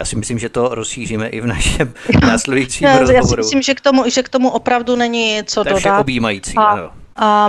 Já 0.00 0.04
si 0.06 0.16
myslím, 0.16 0.38
že 0.38 0.48
to 0.48 0.68
rozšíříme 0.74 1.28
i 1.28 1.40
v 1.40 1.46
našem 1.46 1.94
následujícím 2.22 2.86
já, 2.86 2.98
rozhovoru. 2.98 3.22
Já 3.22 3.26
si 3.26 3.36
myslím, 3.36 3.62
že 3.62 3.74
k 3.74 3.80
tomu, 3.80 4.10
že 4.10 4.22
k 4.22 4.28
tomu 4.28 4.50
opravdu 4.50 4.96
není 4.96 5.42
co 5.44 5.64
to 5.64 5.68
je 5.68 5.74
dodat. 5.74 6.00
objímající. 6.00 6.56
A, 6.56 6.62
ano. 6.62 6.90
A 7.18 7.48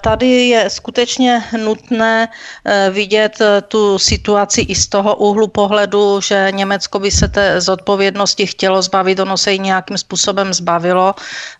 tady 0.00 0.26
je 0.26 0.70
skutečně 0.70 1.44
nutné 1.64 2.28
e, 2.64 2.90
vidět 2.90 3.40
e, 3.40 3.62
tu 3.62 3.98
situaci 3.98 4.60
i 4.60 4.74
z 4.74 4.88
toho 4.88 5.16
úhlu 5.16 5.48
pohledu, 5.48 6.20
že 6.20 6.48
Německo 6.50 6.98
by 6.98 7.10
se 7.10 7.28
té 7.28 7.60
zodpovědnosti 7.60 8.46
chtělo 8.46 8.82
zbavit, 8.82 9.20
ono 9.20 9.36
se 9.36 9.52
ji 9.52 9.58
nějakým 9.58 9.98
způsobem 9.98 10.54
zbavilo, 10.54 11.14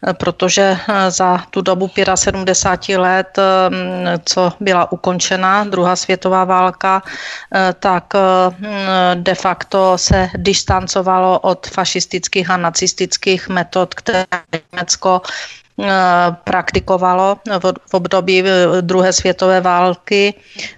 e, 0.09 0.15
protože 0.15 0.79
za 1.09 1.39
tu 1.51 1.61
dobu 1.61 1.91
75 2.15 2.99
let, 2.99 3.39
co 4.25 4.53
byla 4.61 4.93
ukončena 4.93 5.65
druhá 5.65 5.97
světová 5.97 6.45
válka, 6.45 7.03
tak 7.81 8.05
de 9.15 9.35
facto 9.35 9.99
se 9.99 10.29
distancovalo 10.37 11.39
od 11.39 11.67
fašistických 11.67 12.51
a 12.51 12.57
nacistických 12.57 13.49
metod, 13.49 13.95
které 13.95 14.25
Německo 14.73 15.23
praktikovalo 16.45 17.39
v 17.87 17.95
období 17.95 18.43
eh, 18.43 18.83
druhé 18.83 19.13
světové 19.13 19.61
války, 19.61 20.35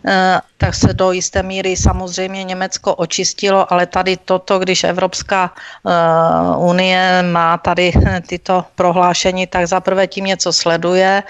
eh, 0.07 0.40
tak 0.57 0.75
se 0.75 0.92
do 0.95 1.12
jisté 1.12 1.42
míry 1.42 1.76
samozřejmě 1.76 2.45
Německo 2.45 2.95
očistilo, 2.95 3.73
ale 3.73 3.87
tady 3.87 4.16
toto, 4.16 4.59
když 4.59 4.85
Evropská 4.85 5.50
unie 6.57 7.25
má 7.33 7.59
tady 7.59 7.92
tyto 8.28 8.64
prohlášení, 8.75 9.47
tak 9.47 9.66
zaprvé 9.66 10.07
tím 10.07 10.25
něco 10.25 10.52
sleduje 10.52 11.23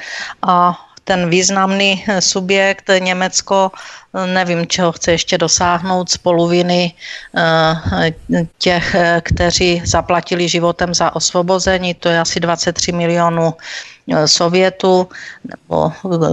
a 0.42 0.74
ten 1.04 1.30
významný 1.30 2.04
subjekt 2.20 2.90
Německo 2.98 3.70
nevím, 4.26 4.66
čeho 4.66 4.92
chce 4.92 5.12
ještě 5.12 5.38
dosáhnout 5.38 6.10
z 6.10 6.16
poloviny 6.16 6.92
eh, 7.36 8.12
těch, 8.58 8.96
kteří 9.20 9.82
zaplatili 9.84 10.48
životem 10.48 10.94
za 10.94 11.16
osvobození, 11.16 11.94
to 11.94 12.08
je 12.08 12.20
asi 12.20 12.40
23 12.40 12.92
milionů 12.92 13.54
eh, 14.12 14.28
Sovětu, 14.28 15.08
nebo 15.44 15.92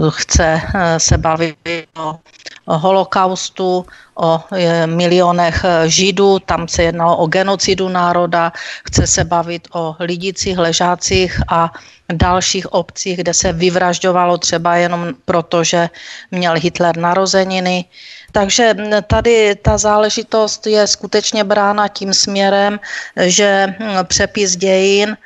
chce 0.10 0.62
eh, 0.76 1.00
se 1.00 1.18
bavit 1.18 1.56
o 1.96 2.78
holokaustu, 2.78 3.86
o 4.18 4.44
milionech 4.86 5.66
židů, 5.86 6.40
tam 6.40 6.68
se 6.68 6.84
jednalo 6.84 7.18
o 7.18 7.28
genocidu 7.28 7.90
národa, 7.90 8.52
chce 8.88 9.08
se 9.08 9.24
bavit 9.24 9.68
o 9.74 9.96
lidicích, 10.00 10.58
ležácích 10.58 11.42
a 11.48 11.72
dalších 12.14 12.74
obcích, 12.74 13.18
kde 13.18 13.34
se 13.34 13.54
vyvražďovalo 13.54 14.38
třeba 14.38 14.76
jenom 14.76 15.14
proto, 15.26 15.64
že 15.64 15.90
měl 16.32 16.54
Hitler 16.60 16.98
narozeniny. 16.98 17.86
Takže 18.32 18.76
tady 19.08 19.56
ta 19.56 19.78
záležitost 19.78 20.68
je 20.68 20.88
skutečně 20.88 21.44
brána 21.44 21.88
tím 21.88 22.14
směrem, 22.14 22.80
že 23.16 23.76
přepis 24.04 24.56
dějin 24.56 25.18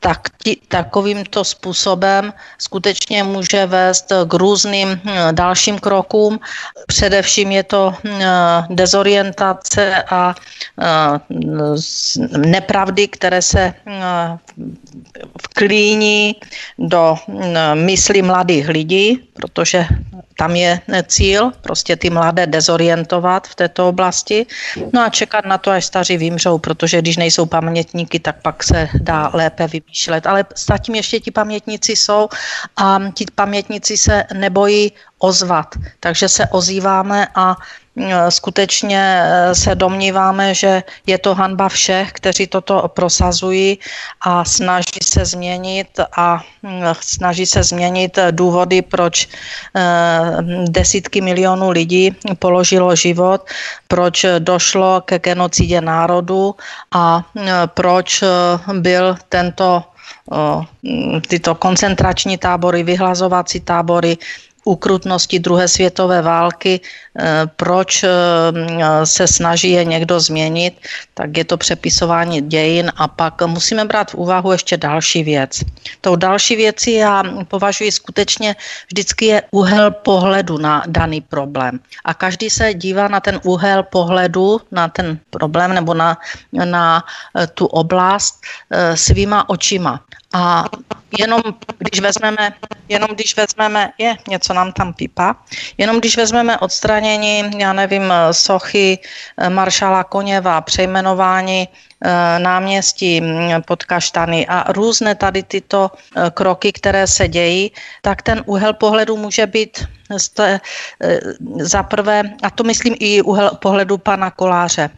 tak 0.00 0.28
ti, 0.42 0.56
takovýmto 0.68 1.44
způsobem 1.44 2.32
skutečně 2.58 3.24
může 3.24 3.66
vést 3.66 4.12
k 4.28 4.34
různým 4.34 4.88
hm, 4.88 5.10
dalším 5.32 5.78
krokům. 5.78 6.40
Především 6.86 7.52
je 7.52 7.62
to 7.62 7.94
hm, 8.04 8.20
dezorientace 8.70 10.02
a 10.10 10.34
hm, 11.30 11.76
nepravdy, 12.36 13.08
které 13.08 13.42
se 13.42 13.74
vklíní 15.42 16.36
do 16.78 17.16
mysli 17.74 18.22
mladých 18.22 18.68
lidí, 18.68 19.28
protože 19.32 19.86
tam 20.38 20.56
je 20.56 20.80
cíl 21.06 21.50
prostě 21.60 21.96
ty 21.96 22.10
mladé 22.10 22.46
dezorientovat 22.46 23.48
v 23.48 23.54
této 23.54 23.88
oblasti. 23.88 24.46
No 24.92 25.00
a 25.00 25.08
čekat 25.08 25.44
na 25.44 25.58
to, 25.58 25.70
až 25.70 25.84
staří 25.84 26.16
vymřou, 26.16 26.58
protože 26.58 26.98
když 26.98 27.16
nejsou 27.16 27.46
pamětníky, 27.46 28.20
tak 28.20 28.42
pak 28.42 28.64
se 28.64 28.88
dá 29.00 29.30
lépe 29.34 29.66
vymýšlet. 29.66 30.26
Ale 30.26 30.44
zatím 30.66 30.94
ještě 30.94 31.20
ti 31.20 31.30
pamětníci 31.30 31.92
jsou 31.92 32.28
a 32.76 32.98
ti 33.14 33.24
pamětníci 33.34 33.96
se 33.96 34.24
nebojí 34.34 34.92
ozvat. 35.18 35.74
Takže 36.00 36.28
se 36.28 36.46
ozýváme 36.46 37.28
a 37.34 37.56
skutečně 38.28 39.22
e, 39.24 39.54
se 39.54 39.74
domníváme, 39.74 40.54
že 40.54 40.82
je 41.06 41.18
to 41.18 41.34
hanba 41.34 41.68
všech, 41.68 42.12
kteří 42.12 42.46
toto 42.46 42.88
prosazují 42.88 43.78
a 44.20 44.44
snaží 44.44 45.00
se 45.02 45.24
změnit 45.24 46.00
a 46.16 46.40
snaží 47.00 47.46
se 47.46 47.62
změnit 47.62 48.18
důvody, 48.30 48.82
proč 48.82 49.28
desítky 50.68 51.20
milionů 51.20 51.70
lidí 51.70 52.16
položilo 52.38 52.96
život, 52.96 53.44
proč 53.88 54.26
došlo 54.38 55.00
ke 55.00 55.18
genocidě 55.18 55.80
národu 55.80 56.54
a 56.92 57.22
proč 57.74 58.24
byl 58.72 59.16
tento 59.28 59.84
tyto 61.28 61.54
koncentrační 61.54 62.38
tábory, 62.38 62.82
vyhlazovací 62.82 63.60
tábory 63.60 64.18
ukrutnosti 64.64 65.38
druhé 65.38 65.68
světové 65.68 66.22
války, 66.22 66.80
eh, 66.80 67.42
proč 67.56 68.04
eh, 68.04 68.10
se 69.04 69.26
snaží 69.26 69.70
je 69.70 69.84
někdo 69.84 70.20
změnit, 70.20 70.74
tak 71.14 71.36
je 71.36 71.44
to 71.44 71.56
přepisování 71.56 72.40
dějin 72.40 72.92
a 72.96 73.08
pak 73.08 73.42
musíme 73.46 73.84
brát 73.84 74.10
v 74.10 74.14
úvahu 74.14 74.52
ještě 74.52 74.76
další 74.76 75.22
věc. 75.22 75.60
Tou 76.00 76.16
další 76.16 76.56
věcí 76.56 76.92
já 76.92 77.22
považuji 77.48 77.92
skutečně 77.92 78.56
vždycky 78.86 79.24
je 79.26 79.42
úhel 79.50 79.90
pohledu 79.90 80.58
na 80.58 80.82
daný 80.86 81.20
problém. 81.20 81.80
A 82.04 82.14
každý 82.14 82.50
se 82.50 82.74
dívá 82.74 83.08
na 83.08 83.20
ten 83.20 83.40
úhel 83.44 83.82
pohledu, 83.82 84.60
na 84.70 84.88
ten 84.88 85.18
problém 85.30 85.74
nebo 85.74 85.94
na, 85.94 86.18
na 86.52 87.04
eh, 87.36 87.46
tu 87.46 87.66
oblast 87.66 88.40
svýma 88.94 89.48
očima. 89.48 90.00
A 90.32 90.64
jenom 91.18 91.40
když 91.78 92.00
vezmeme, 92.00 92.54
jenom 92.88 93.10
když 93.14 93.36
vezmeme, 93.36 93.92
je, 93.98 94.16
něco 94.28 94.54
nám 94.54 94.72
tam 94.72 94.94
pípa, 94.94 95.36
jenom 95.78 96.00
když 96.00 96.16
vezmeme 96.16 96.58
odstranění, 96.58 97.50
já 97.58 97.72
nevím, 97.72 98.12
sochy 98.32 98.98
eh, 98.98 99.50
maršala 99.50 100.04
Koněva, 100.04 100.60
přejmenování 100.60 101.68
eh, 101.68 102.38
náměstí 102.38 103.20
mm, 103.20 103.62
pod 103.66 103.84
Kaštany 103.84 104.46
a 104.46 104.72
různé 104.72 105.14
tady 105.14 105.42
tyto 105.42 105.90
eh, 106.16 106.30
kroky, 106.30 106.72
které 106.72 107.06
se 107.06 107.28
dějí, 107.28 107.72
tak 108.02 108.22
ten 108.22 108.42
úhel 108.46 108.72
pohledu 108.72 109.16
může 109.16 109.46
být 109.46 109.84
za 111.60 111.82
prvé, 111.82 112.22
a 112.42 112.50
to 112.50 112.64
myslím 112.64 112.96
i 113.00 113.22
úhel 113.22 113.50
pohledu 113.62 113.98
pana 113.98 114.30
Koláře, 114.30 114.90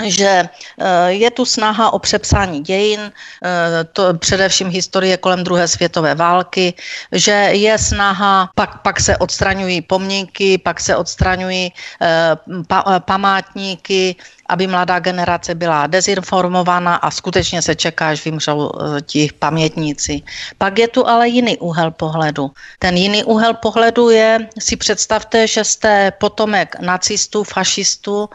že 0.00 0.48
eh, 0.48 1.12
je 1.12 1.30
tu 1.30 1.44
snaha 1.44 1.92
o 1.92 1.98
přepsání 1.98 2.60
dějin, 2.60 3.00
eh, 3.00 3.84
to 3.92 4.14
především 4.14 4.68
historie 4.68 5.16
kolem 5.16 5.44
druhé 5.44 5.68
světové 5.68 6.14
války, 6.14 6.74
že 7.12 7.32
je 7.52 7.78
snaha, 7.78 8.50
pak, 8.54 8.82
pak 8.82 9.00
se 9.00 9.16
odstraňují 9.16 9.82
pomníky, 9.82 10.58
pak 10.58 10.80
se 10.80 10.96
odstraňují 10.96 11.72
eh, 12.02 12.36
pa, 12.66 13.00
památníky, 13.00 14.16
aby 14.48 14.66
mladá 14.66 14.98
generace 14.98 15.54
byla 15.54 15.86
dezinformována 15.86 16.96
a 16.96 17.10
skutečně 17.10 17.62
se 17.62 17.74
čeká, 17.74 18.08
až 18.08 18.24
vymřou 18.24 18.70
ti 19.06 19.30
pamětníci. 19.38 20.22
Pak 20.58 20.78
je 20.78 20.88
tu 20.88 21.08
ale 21.08 21.28
jiný 21.28 21.58
úhel 21.58 21.90
pohledu. 21.90 22.50
Ten 22.78 22.96
jiný 22.96 23.24
úhel 23.24 23.54
pohledu 23.54 24.10
je, 24.10 24.48
si 24.58 24.76
představte, 24.76 25.46
že 25.46 25.64
jste 25.64 26.12
potomek 26.20 26.76
nacistů, 26.80 27.44
fašistů, 27.44 28.28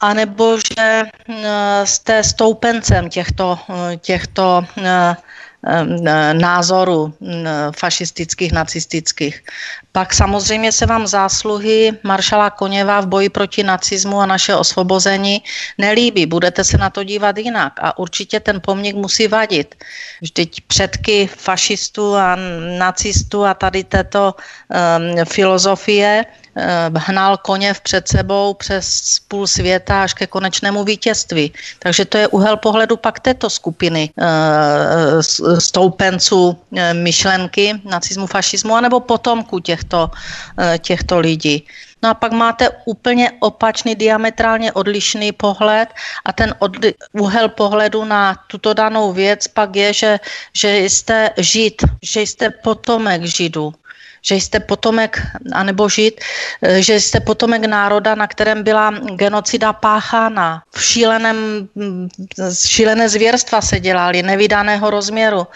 anebo 0.00 0.56
že 0.58 1.02
eh, 1.02 1.86
jste 1.86 2.24
stoupencem 2.24 3.08
těchto, 3.08 3.58
eh, 3.68 3.96
těchto 3.96 4.64
eh, 4.78 5.14
názorů 6.32 7.14
fašistických, 7.76 8.52
nacistických. 8.52 9.42
Pak 9.92 10.14
samozřejmě 10.14 10.72
se 10.72 10.86
vám 10.86 11.06
zásluhy 11.06 11.92
maršala 12.02 12.50
Koněva 12.50 13.00
v 13.00 13.06
boji 13.06 13.28
proti 13.28 13.62
nacismu 13.62 14.20
a 14.20 14.26
naše 14.26 14.54
osvobození 14.56 15.42
nelíbí. 15.78 16.26
Budete 16.26 16.64
se 16.64 16.78
na 16.78 16.90
to 16.90 17.04
dívat 17.04 17.38
jinak 17.38 17.72
a 17.82 17.98
určitě 17.98 18.40
ten 18.40 18.60
pomník 18.60 18.96
musí 18.96 19.28
vadit. 19.28 19.74
Vždyť 20.22 20.60
předky 20.66 21.26
fašistů 21.26 22.16
a 22.16 22.36
nacistů 22.78 23.44
a 23.44 23.54
tady 23.54 23.84
této 23.84 24.34
um, 24.34 25.24
filozofie 25.24 26.24
Eh, 26.56 26.90
hnal 26.96 27.36
koně 27.36 27.74
před 27.82 28.08
sebou 28.08 28.54
přes 28.54 29.18
půl 29.28 29.46
světa 29.46 30.02
až 30.02 30.14
ke 30.14 30.26
konečnému 30.26 30.84
vítězství. 30.84 31.52
Takže 31.78 32.04
to 32.04 32.18
je 32.18 32.28
úhel 32.28 32.56
pohledu 32.56 32.96
pak 32.96 33.20
této 33.20 33.50
skupiny 33.50 34.10
eh, 34.18 35.22
stoupenců 35.58 36.58
myšlenky 36.92 37.80
nacismu, 37.84 38.26
fašismu, 38.26 38.74
anebo 38.74 39.00
potomků 39.00 39.58
těchto, 39.80 40.10
těchto 40.78 41.18
lidí. 41.18 41.66
No 42.02 42.10
a 42.10 42.14
pak 42.14 42.32
máte 42.32 42.68
úplně 42.84 43.30
opačný, 43.40 43.94
diametrálně 43.94 44.72
odlišný 44.72 45.32
pohled 45.32 45.88
a 46.24 46.32
ten 46.32 46.54
odli- 46.58 46.94
úhel 47.12 47.48
pohledu 47.48 48.04
na 48.04 48.34
tuto 48.46 48.74
danou 48.74 49.12
věc 49.12 49.48
pak 49.48 49.76
je, 49.76 49.92
že, 49.92 50.20
že 50.52 50.78
jste 50.78 51.30
žid, 51.36 51.84
že 52.02 52.20
jste 52.20 52.50
potomek 52.50 53.24
židů 53.24 53.74
že 54.22 54.34
jste 54.34 54.60
potomek, 54.60 55.16
anebo 55.52 55.88
žít, 55.88 56.20
eh, 56.60 56.82
že 56.82 57.00
jste 57.00 57.20
potomek 57.24 57.64
národa, 57.64 58.14
na 58.14 58.26
kterém 58.28 58.62
byla 58.62 59.16
genocida 59.16 59.72
páchána. 59.72 60.60
V 60.76 60.82
šíleném, 60.84 61.68
šílené 62.52 63.08
zvěrstva 63.08 63.60
se 63.64 63.80
dělali, 63.80 64.22
nevydaného 64.22 64.90
rozměru 64.90 65.46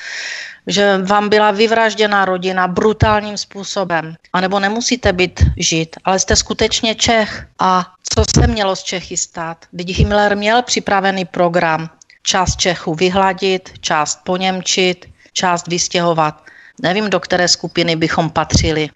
že 0.66 0.99
vám 0.99 1.28
byla 1.28 1.50
vyvražděna 1.50 2.25
rodina 2.25 2.68
brutálním 2.68 3.37
způsobem. 3.37 4.16
A 4.33 4.40
nebo 4.40 4.61
nemusíte 4.61 5.12
být 5.12 5.44
žít, 5.56 5.97
ale 6.04 6.18
jste 6.18 6.37
skutečně 6.37 6.94
Čech. 6.94 7.47
A 7.59 7.92
co 8.14 8.25
se 8.40 8.47
mělo 8.47 8.76
z 8.76 8.83
Čechy 8.83 9.16
stát? 9.16 9.66
Teď 9.76 9.88
Himmler 9.88 10.37
měl 10.37 10.62
připravený 10.62 11.25
program. 11.25 11.90
Část 12.23 12.56
Čechů 12.56 12.94
vyhladit, 12.94 13.71
část 13.80 14.21
poněmčit, 14.25 15.06
část 15.33 15.66
vystěhovat. 15.68 16.42
Nevím, 16.83 17.11
do 17.11 17.21
které 17.21 17.49
skupiny 17.49 17.97
bychom 17.97 18.30
patřili. 18.30 18.88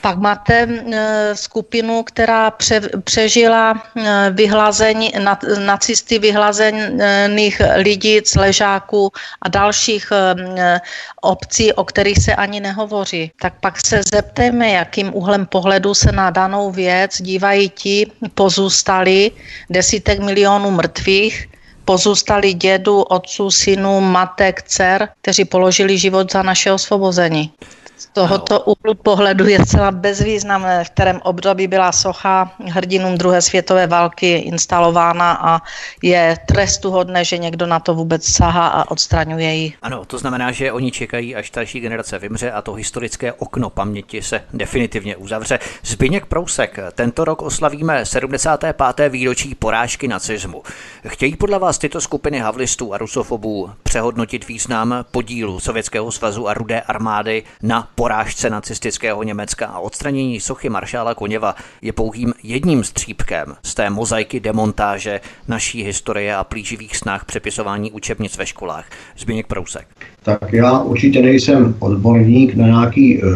Pak 0.00 0.18
máte 0.18 0.68
e, 0.68 1.36
skupinu, 1.36 2.02
která 2.02 2.50
pře, 2.50 2.80
přežila 3.04 3.74
e, 3.96 4.30
vyhlazení, 4.30 5.12
nacisty 5.58 6.18
vyhlazených 6.18 7.62
lidí, 7.76 8.20
ležáků 8.36 9.12
a 9.42 9.48
dalších 9.48 10.12
e, 10.12 10.80
obcí, 11.20 11.72
o 11.72 11.84
kterých 11.84 12.18
se 12.22 12.34
ani 12.34 12.60
nehovoří. 12.60 13.32
Tak 13.40 13.52
pak 13.60 13.86
se 13.86 14.00
zeptejme, 14.14 14.70
jakým 14.70 15.14
úhlem 15.14 15.46
pohledu 15.46 15.94
se 15.94 16.12
na 16.12 16.30
danou 16.30 16.70
věc 16.70 17.22
dívají 17.22 17.68
ti 17.68 18.06
pozůstali 18.34 19.30
desítek 19.70 20.18
milionů 20.18 20.70
mrtvých, 20.70 21.48
pozůstali 21.84 22.54
dědu, 22.54 23.02
otců, 23.02 23.50
synů, 23.50 24.00
matek, 24.00 24.62
dcer, 24.62 25.08
kteří 25.22 25.44
položili 25.44 25.98
život 25.98 26.32
za 26.32 26.42
naše 26.42 26.72
osvobození. 26.72 27.52
Z 27.98 28.06
tohoto 28.06 28.60
úhlu 28.60 28.94
pohledu 28.94 29.46
je 29.46 29.66
celá 29.66 29.90
bezvýznamné, 29.90 30.84
v 30.84 30.90
kterém 30.90 31.20
období 31.24 31.66
byla 31.66 31.92
socha 31.92 32.52
hrdinům 32.64 33.18
druhé 33.18 33.42
světové 33.42 33.86
války 33.86 34.32
instalována 34.32 35.32
a 35.32 35.62
je 36.02 36.36
trestuhodné, 36.46 37.24
že 37.24 37.38
někdo 37.38 37.66
na 37.66 37.80
to 37.80 37.94
vůbec 37.94 38.24
sahá 38.24 38.66
a 38.66 38.90
odstraňuje 38.90 39.54
ji. 39.54 39.72
Ano, 39.82 40.04
to 40.04 40.18
znamená, 40.18 40.52
že 40.52 40.72
oni 40.72 40.90
čekají, 40.90 41.36
až 41.36 41.48
starší 41.48 41.80
generace 41.80 42.18
vymře 42.18 42.52
a 42.52 42.62
to 42.62 42.72
historické 42.72 43.32
okno 43.32 43.70
paměti 43.70 44.22
se 44.22 44.44
definitivně 44.52 45.16
uzavře. 45.16 45.58
Zbyněk 45.84 46.26
Prousek, 46.26 46.78
tento 46.92 47.24
rok 47.24 47.42
oslavíme 47.42 48.06
75. 48.06 49.08
výročí 49.08 49.54
porážky 49.54 50.08
nacismu. 50.08 50.62
Chtějí 51.08 51.36
podle 51.36 51.58
vás 51.58 51.78
tyto 51.78 52.00
skupiny 52.00 52.38
havlistů 52.38 52.94
a 52.94 52.98
rusofobů 52.98 53.70
přehodnotit 53.82 54.48
význam 54.48 55.04
podílu 55.10 55.60
Sovětského 55.60 56.12
svazu 56.12 56.48
a 56.48 56.54
rudé 56.54 56.80
armády 56.80 57.42
na 57.62 57.85
porážce 57.94 58.50
nacistického 58.50 59.22
Německa 59.22 59.66
a 59.66 59.78
odstranění 59.78 60.40
sochy 60.40 60.68
maršála 60.68 61.14
Koněva 61.14 61.54
je 61.82 61.92
pouhým 61.92 62.32
jedním 62.42 62.84
střípkem 62.84 63.54
z 63.62 63.74
té 63.74 63.90
mozaiky 63.90 64.40
demontáže 64.40 65.20
naší 65.48 65.82
historie 65.82 66.36
a 66.36 66.44
plíživých 66.44 66.96
snah 66.96 67.24
přepisování 67.24 67.92
učebnic 67.92 68.38
ve 68.38 68.46
školách. 68.46 68.84
Zbigněk 69.18 69.46
Prousek. 69.46 69.86
Tak 70.22 70.52
já 70.52 70.78
určitě 70.78 71.22
nejsem 71.22 71.74
odborník 71.78 72.54
na 72.54 72.66
nějaký 72.66 73.22
uh, 73.22 73.30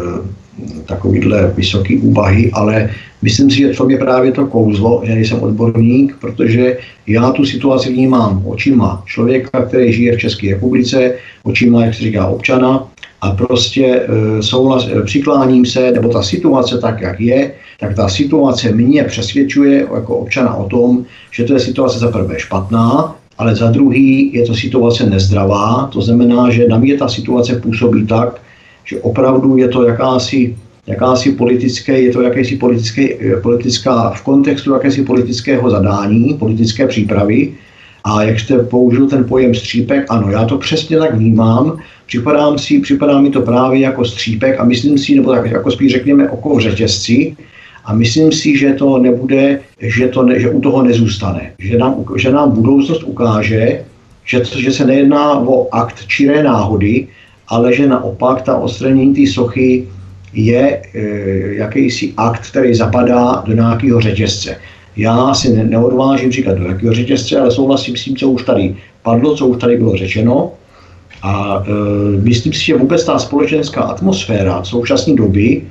takovýhle 0.85 1.53
vysoký 1.55 1.97
úvahy, 1.97 2.51
ale 2.53 2.89
myslím 3.21 3.51
si, 3.51 3.57
že 3.57 3.69
to 3.69 3.89
je 3.89 3.97
právě 3.97 4.31
to 4.31 4.45
kouzlo, 4.47 5.01
že 5.05 5.15
nejsem 5.15 5.43
odborník, 5.43 6.15
protože 6.21 6.77
já 7.07 7.31
tu 7.31 7.45
situaci 7.45 7.93
vnímám 7.93 8.43
očima 8.47 9.03
člověka, 9.05 9.65
který 9.65 9.93
žije 9.93 10.15
v 10.15 10.19
České 10.19 10.49
republice, 10.49 11.15
očima, 11.43 11.85
jak 11.85 11.93
se 11.93 12.03
říká, 12.03 12.27
občana, 12.27 12.87
a 13.21 13.31
prostě 13.31 13.85
e, 13.85 14.43
souhlas, 14.43 14.87
e, 14.87 15.01
přikláním 15.01 15.65
se, 15.65 15.91
nebo 15.91 16.09
ta 16.09 16.23
situace 16.23 16.77
tak, 16.77 17.01
jak 17.01 17.19
je, 17.19 17.53
tak 17.79 17.95
ta 17.95 18.09
situace 18.09 18.71
mě 18.71 19.03
přesvědčuje 19.03 19.79
jako 19.79 20.17
občana 20.17 20.55
o 20.55 20.69
tom, 20.69 21.05
že 21.31 21.43
to 21.43 21.53
je 21.53 21.59
situace 21.59 21.99
za 21.99 22.11
prvé 22.11 22.39
špatná, 22.39 23.15
ale 23.37 23.55
za 23.55 23.71
druhý 23.71 24.33
je 24.33 24.45
to 24.45 24.55
situace 24.55 25.09
nezdravá, 25.09 25.89
to 25.93 26.01
znamená, 26.01 26.49
že 26.49 26.67
na 26.67 26.77
mě 26.77 26.97
ta 26.97 27.07
situace 27.07 27.55
působí 27.55 28.07
tak, 28.07 28.41
že 28.85 28.99
opravdu 28.99 29.57
je 29.57 29.67
to 29.67 29.87
jakási, 29.87 30.55
jakási 30.87 31.31
politické, 31.31 32.01
je 32.01 32.11
to 32.11 32.21
jakési 32.21 32.57
politické, 32.57 33.01
e, 33.01 33.41
politická, 33.41 34.09
v 34.09 34.21
kontextu 34.21 34.73
jakési 34.73 35.03
politického 35.03 35.69
zadání, 35.69 36.33
politické 36.39 36.87
přípravy, 36.87 37.53
a 38.03 38.23
jak 38.23 38.39
jste 38.39 38.57
použil 38.57 39.07
ten 39.07 39.23
pojem 39.23 39.55
střípek, 39.55 40.05
ano, 40.09 40.31
já 40.31 40.45
to 40.45 40.57
přesně 40.57 40.97
tak 40.97 41.15
vnímám, 41.15 41.77
připadám 42.11 42.59
si, 42.59 42.79
připadá 42.79 43.21
mi 43.21 43.29
to 43.29 43.41
právě 43.41 43.79
jako 43.79 44.05
střípek 44.05 44.59
a 44.59 44.63
myslím 44.63 44.97
si, 44.97 45.15
nebo 45.15 45.31
tak 45.31 45.51
jako 45.51 45.71
spíš 45.71 45.91
řekněme 45.91 46.29
oko 46.29 46.55
v 46.55 46.59
řetězci, 46.59 47.35
a 47.85 47.93
myslím 47.93 48.31
si, 48.31 48.57
že 48.57 48.73
to 48.73 48.97
nebude, 48.97 49.59
že, 49.79 50.07
to 50.07 50.23
ne, 50.23 50.39
že 50.39 50.49
u 50.49 50.61
toho 50.61 50.83
nezůstane. 50.83 51.51
Že 51.59 51.77
nám, 51.77 52.05
že 52.17 52.31
nám 52.31 52.51
budoucnost 52.51 53.03
ukáže, 53.03 53.83
že, 54.25 54.43
že 54.57 54.71
se 54.71 54.85
nejedná 54.85 55.39
o 55.39 55.67
akt 55.71 56.03
čiré 56.07 56.43
náhody, 56.43 57.07
ale 57.47 57.73
že 57.73 57.87
naopak 57.87 58.41
ta 58.41 58.57
odstranění 58.57 59.15
té 59.15 59.31
sochy 59.31 59.87
je 60.33 60.59
e, 60.59 60.99
jakýsi 61.63 62.13
akt, 62.17 62.51
který 62.51 62.75
zapadá 62.75 63.43
do 63.47 63.53
nějakého 63.53 64.01
řetězce. 64.01 64.57
Já 64.97 65.33
si 65.33 65.55
ne, 65.55 65.63
neodvážím 65.63 66.31
říkat 66.31 66.57
do 66.57 66.63
jakého 66.63 66.93
řetězce, 66.93 67.39
ale 67.39 67.51
souhlasím 67.51 67.95
s 67.97 68.03
tím, 68.03 68.15
co 68.15 68.29
už 68.29 68.43
tady 68.43 68.75
padlo, 69.03 69.35
co 69.35 69.47
už 69.47 69.57
tady 69.57 69.77
bylo 69.77 69.95
řečeno. 69.95 70.51
A 71.21 71.63
e, 71.67 71.71
myslím 72.21 72.53
si, 72.53 72.65
že 72.65 72.77
vůbec 72.77 73.05
ta 73.05 73.19
společenská 73.19 73.81
atmosféra 73.81 74.61
v 74.61 74.67
současné 74.67 75.15
doby 75.15 75.61
e, 75.61 75.63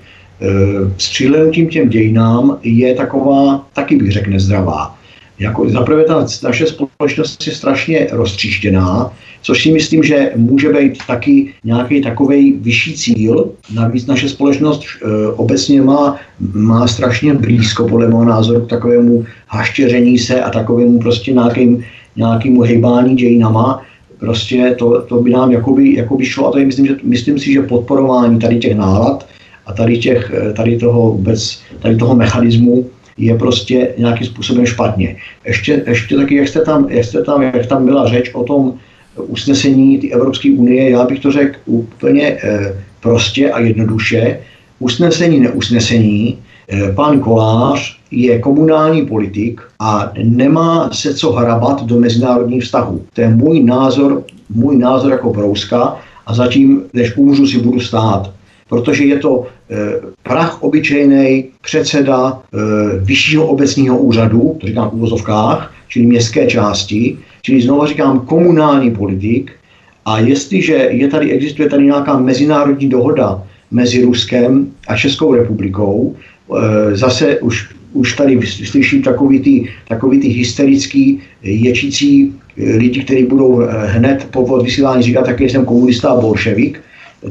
s 0.99 1.11
přihlednutím 1.11 1.69
těm 1.69 1.89
dějinám 1.89 2.59
je 2.63 2.95
taková, 2.95 3.67
taky 3.73 3.97
bych 3.97 4.13
řekl, 4.13 4.31
nezdravá. 4.31 4.97
Jako, 5.39 5.69
zaprvé 5.69 6.05
ta 6.05 6.27
naše 6.43 6.67
společnost 6.67 7.47
je 7.47 7.53
strašně 7.53 8.07
roztříštěná, 8.13 9.13
což 9.43 9.63
si 9.63 9.73
myslím, 9.73 10.03
že 10.03 10.33
může 10.37 10.73
být 10.73 10.99
taky 11.07 11.55
nějaký 11.65 12.01
takový 12.01 12.53
vyšší 12.53 12.95
cíl. 12.95 13.51
Navíc 13.75 14.07
naše 14.07 14.29
společnost 14.29 14.83
e, 14.85 15.29
obecně 15.33 15.83
má, 15.83 16.17
má 16.55 16.87
strašně 16.87 17.35
blízko, 17.35 17.89
podle 17.89 18.09
mého 18.09 18.25
názoru, 18.25 18.61
k 18.61 18.71
takovému 18.71 19.25
haštěření 19.49 20.19
se 20.19 20.43
a 20.43 20.51
takovému 20.51 20.99
prostě 20.99 21.33
nějakým, 21.33 21.85
nějakému 22.17 22.61
hejbání 22.61 23.17
dějinama. 23.17 23.83
Prostě 24.21 24.75
to, 24.79 25.03
to 25.03 25.23
by 25.23 25.31
nám 25.31 25.53
jakoby, 25.53 25.95
jakoby 25.95 26.25
šlo 26.25 26.55
a 26.55 26.59
je, 26.59 26.67
myslím, 26.67 26.87
že, 26.87 26.97
myslím 27.03 27.39
si, 27.39 27.53
že 27.53 27.63
podporování 27.63 28.39
tady 28.39 28.59
těch 28.59 28.77
nálad 28.77 29.27
a 29.67 29.73
tady, 29.73 29.99
těch, 29.99 30.33
e, 30.35 30.53
tady 30.53 30.79
toho 30.79 31.11
vůbec, 31.11 31.61
tady 31.81 31.97
toho 31.97 32.15
mechanismu 32.15 32.91
je 33.19 33.39
prostě 33.39 33.95
nějakým 33.99 34.27
způsobem 34.27 34.67
špatně. 34.67 35.17
Ještě, 35.47 35.85
ještě 35.87 36.17
taky, 36.17 36.35
jak 36.37 36.49
jste, 36.49 36.61
tam, 36.61 36.87
jak 36.91 37.05
jste 37.05 37.25
tam, 37.25 37.43
jak 37.43 37.67
tam 37.67 37.85
byla 37.85 38.09
řeč 38.09 38.31
o 38.35 38.45
tom 38.45 38.75
usnesení 39.17 39.99
ty 39.99 40.13
Evropské 40.13 40.51
unie, 40.51 40.91
já 40.91 41.05
bych 41.05 41.21
to 41.21 41.33
řekl 41.33 41.59
úplně 41.67 42.37
eh, 42.45 42.75
prostě 43.01 43.51
a 43.51 43.61
jednoduše. 43.61 44.41
Usnesení, 44.79 45.41
neusnesení, 45.41 46.39
eh, 46.69 46.93
pan 46.93 47.21
Kolář 47.21 48.00
je 48.11 48.39
komunální 48.39 49.07
politik 49.07 49.61
a 49.79 50.13
nemá 50.23 50.91
se 50.93 51.15
co 51.15 51.33
hrabat 51.33 51.85
do 51.85 52.01
mezinárodních 52.01 52.63
vztahů. 52.63 53.03
To 53.15 53.21
je 53.21 53.29
můj 53.29 53.63
názor, 53.63 54.23
můj 54.51 54.79
názor 54.79 55.11
jako 55.13 55.33
Brouska 55.33 55.97
a 56.27 56.35
zatím, 56.35 56.83
než 56.93 57.17
umřu, 57.17 57.47
si 57.47 57.59
budu 57.59 57.81
stát 57.81 58.33
protože 58.71 59.05
je 59.05 59.19
to 59.19 59.47
e, 59.71 59.77
prach 60.23 60.63
obyčejný 60.63 61.45
předseda 61.63 62.33
e, 62.33 62.59
vyššího 62.99 63.47
obecního 63.47 63.99
úřadu, 63.99 64.57
to 64.61 64.67
říkám 64.67 64.91
v 64.91 64.95
úvozovkách, 64.95 65.75
čili 65.89 66.07
městské 66.07 66.47
části, 66.47 67.19
čili 67.43 67.63
znovu 67.63 67.87
říkám 67.87 68.21
komunální 68.21 68.91
politik. 68.91 69.51
A 70.05 70.19
jestliže 70.19 70.75
je 70.75 71.09
tady, 71.09 71.33
existuje 71.33 71.69
tady 71.69 71.85
nějaká 71.85 72.19
mezinárodní 72.19 72.89
dohoda 72.89 73.43
mezi 73.71 74.03
Ruskem 74.03 74.71
a 74.89 74.97
Českou 74.97 75.35
republikou, 75.35 76.15
e, 76.15 76.97
zase 76.97 77.39
už, 77.41 77.75
už 77.93 78.17
tady 78.17 78.47
slyším 78.47 79.03
takový 79.03 79.41
ty, 79.41 79.73
takový 79.89 80.21
ty 80.21 80.29
hysterický, 80.29 81.21
ječící 81.43 82.35
lidi, 82.57 83.05
kteří 83.05 83.25
budou 83.25 83.63
hned 83.87 84.29
po 84.31 84.59
vysílání 84.63 85.03
říkat, 85.03 85.27
tak 85.27 85.41
jsem 85.41 85.65
komunista 85.65 86.11
a 86.11 86.21
bolševik, 86.21 86.81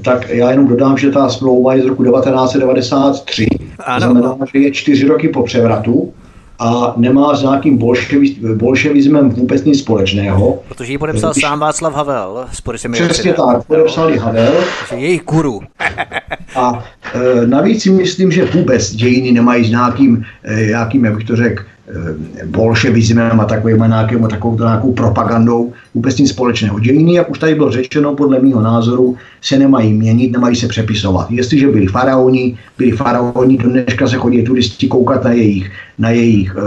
tak 0.03 0.29
já 0.29 0.51
jenom 0.51 0.67
dodám, 0.67 0.97
že 0.97 1.11
ta 1.11 1.29
smlouva 1.29 1.73
je 1.73 1.81
z 1.81 1.85
roku 1.85 2.03
1993. 2.03 3.47
Ano. 3.79 3.99
To 3.99 4.11
znamená, 4.11 4.37
že 4.53 4.59
je 4.59 4.71
čtyři 4.71 5.07
roky 5.07 5.27
po 5.27 5.43
převratu 5.43 6.13
a 6.59 6.93
nemá 6.97 7.35
s 7.35 7.41
nějakým 7.41 7.77
bolševi, 7.77 8.35
bolševismem 8.55 9.29
vůbec 9.29 9.63
nic 9.63 9.79
společného. 9.79 10.59
Protože 10.67 10.91
ji 10.91 10.97
podepsal 10.97 11.31
Když... 11.31 11.43
sám 11.43 11.59
Václav 11.59 11.93
Havel. 11.93 12.45
Přesně 12.91 13.33
tak, 13.33 13.63
podepsal 13.63 14.09
ji 14.11 14.17
Havel. 14.17 14.53
Její 14.95 15.19
guru. 15.19 15.61
a 16.55 16.83
e, 17.13 17.47
navíc 17.47 17.83
si 17.83 17.89
myslím, 17.89 18.31
že 18.31 18.45
vůbec 18.45 18.95
dějiny 18.95 19.31
nemají 19.31 19.65
s 19.65 19.69
nějakým, 19.69 20.25
e, 20.43 20.65
nějakým 20.65 21.05
jak 21.05 21.15
bych 21.15 21.27
to 21.27 21.35
řekl, 21.35 21.63
Eh, 21.89 22.45
bolševismem 22.45 23.39
a 23.39 23.45
takovým 23.45 23.83
nějakým, 23.87 24.27
takovou 24.27 24.57
nějakou 24.57 24.93
propagandou 24.93 25.73
vůbec 25.95 26.17
nic 26.17 26.29
společného. 26.29 26.79
Dějiny, 26.79 27.13
jak 27.13 27.29
už 27.29 27.39
tady 27.39 27.55
bylo 27.55 27.71
řečeno, 27.71 28.15
podle 28.15 28.39
mého 28.39 28.61
názoru, 28.61 29.17
se 29.41 29.59
nemají 29.59 29.93
měnit, 29.93 30.31
nemají 30.31 30.55
se 30.55 30.67
přepisovat. 30.67 31.31
Jestliže 31.31 31.67
byli 31.67 31.87
faraoni, 31.87 32.57
byli 32.77 32.91
faraoni, 32.91 33.57
do 33.57 33.69
dneška 33.69 34.07
se 34.07 34.17
chodí 34.17 34.43
turisti 34.43 34.87
koukat 34.87 35.23
na 35.23 35.31
jejich, 35.31 35.71
na 35.97 36.09
jejich 36.09 36.55
uh, 36.55 36.63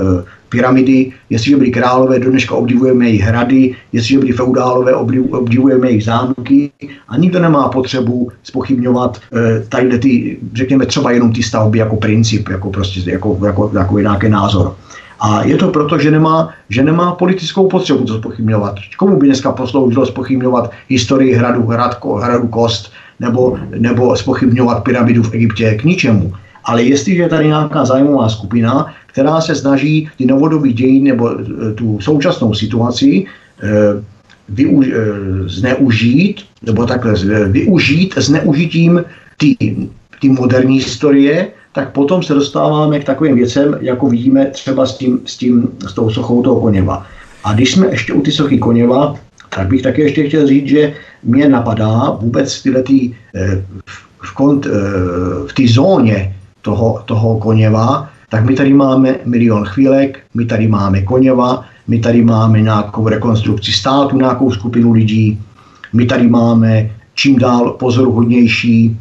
pyramidy, 0.53 1.12
jestliže 1.31 1.57
byli 1.57 1.71
králové, 1.71 2.19
do 2.19 2.31
dneška 2.31 2.55
obdivujeme 2.55 3.07
jejich 3.07 3.23
hrady, 3.23 3.75
jestliže 3.93 4.19
byli 4.19 4.33
feudálové, 4.33 4.95
obdivujeme 5.31 5.88
jejich 5.88 6.05
zámky 6.05 6.71
a 7.09 7.17
nikdo 7.17 7.41
nemá 7.41 7.69
potřebu 7.69 8.31
spochybňovat 8.43 9.17
uh, 9.17 9.41
tadyhle 9.69 9.99
ty, 9.99 10.38
řekněme 10.55 10.87
třeba 10.87 11.11
jenom 11.11 11.33
ty 11.33 11.43
stavby 11.43 11.79
jako 11.79 11.97
princip, 11.97 12.49
jako 12.49 12.71
prostě 12.71 13.11
jako, 13.11 13.38
jako, 13.47 13.71
jako 13.75 13.99
nějaký 13.99 14.29
názor. 14.29 14.77
A 15.21 15.45
je 15.45 15.57
to 15.57 15.69
proto, 15.69 15.99
že 15.99 16.11
nemá, 16.11 16.51
že 16.69 16.83
nemá 16.83 17.15
politickou 17.15 17.69
potřebu 17.69 18.05
to 18.05 18.19
spochybňovat. 18.19 18.75
Komu 18.97 19.17
by 19.17 19.27
dneska 19.27 19.53
posloužilo 19.53 20.07
spochybňovat 20.07 20.71
historii 20.88 21.35
hradu, 21.35 21.67
hradko, 21.67 22.15
hradu 22.15 22.49
Kost 22.49 22.93
nebo, 23.21 23.59
nebo 23.79 24.17
spochybňovat 24.17 24.85
pyramidu 24.85 25.23
v 25.23 25.35
Egyptě? 25.35 25.75
K 25.75 25.85
ničemu. 25.85 26.33
Ale 26.64 26.83
jestliže 26.83 27.22
je 27.22 27.29
tady 27.29 27.46
nějaká 27.46 27.85
zájmová 27.85 28.29
skupina, 28.29 28.94
která 29.07 29.40
se 29.40 29.55
snaží 29.55 30.09
ty 30.18 30.27
novodobí 30.27 30.72
dějiny 30.72 31.11
nebo 31.11 31.31
e, 31.31 31.72
tu 31.75 32.01
současnou 32.01 32.55
situaci 32.55 33.07
e, 33.07 33.25
využ, 34.48 34.87
e, 34.87 34.92
zneužít, 35.48 36.40
nebo 36.62 36.87
takhle 36.87 37.14
využít 37.48 38.14
zneužitím 38.16 39.05
ty, 39.37 39.57
ty 40.20 40.29
moderní 40.29 40.77
historie, 40.77 41.48
tak 41.72 41.92
potom 41.92 42.22
se 42.22 42.35
dostáváme 42.35 43.01
k 43.01 43.05
takovým 43.05 43.37
věcem, 43.37 43.79
jako 43.81 44.09
vidíme 44.09 44.46
třeba 44.46 44.87
s, 44.87 44.98
tím, 44.98 45.20
s, 45.25 45.37
tím, 45.37 45.68
s 45.88 45.92
tou 45.92 46.11
sochou 46.11 46.42
toho 46.42 46.61
koněva. 46.61 47.07
A 47.44 47.55
když 47.55 47.72
jsme 47.72 47.87
ještě 47.90 48.12
u 48.12 48.22
ty 48.22 48.33
sochy 48.33 48.59
koněva, 48.59 49.14
tak 49.55 49.68
bych 49.68 49.83
také 49.83 50.03
ještě 50.03 50.29
chtěl 50.29 50.46
říct, 50.46 50.66
že 50.66 50.94
mě 51.22 51.48
napadá 51.48 52.11
vůbec 52.20 52.62
tyhle 52.62 52.83
eh, 53.35 53.64
v, 54.22 54.35
kont, 54.35 54.66
eh, 54.66 54.70
v 55.46 55.53
té 55.53 55.62
zóně 55.68 56.35
toho, 56.62 57.03
toho 57.05 57.37
koněva, 57.38 58.09
tak 58.31 58.44
my 58.44 58.55
tady 58.55 58.72
máme 58.72 59.14
milion 59.25 59.64
chvílek, 59.64 60.18
my 60.35 60.44
tady 60.44 60.68
máme 60.68 61.03
koněva, 61.03 61.64
my 61.88 61.98
tady 61.98 62.25
máme 62.25 62.61
nějakou 62.61 63.09
rekonstrukci 63.09 63.72
státu, 63.72 64.16
nějakou 64.16 64.51
skupinu 64.51 64.92
lidí, 64.92 65.40
my 65.92 66.07
tady 66.07 66.29
máme 66.29 66.90
čím 67.14 67.38
dál 67.38 67.70
pozoruhodnější 67.70 68.96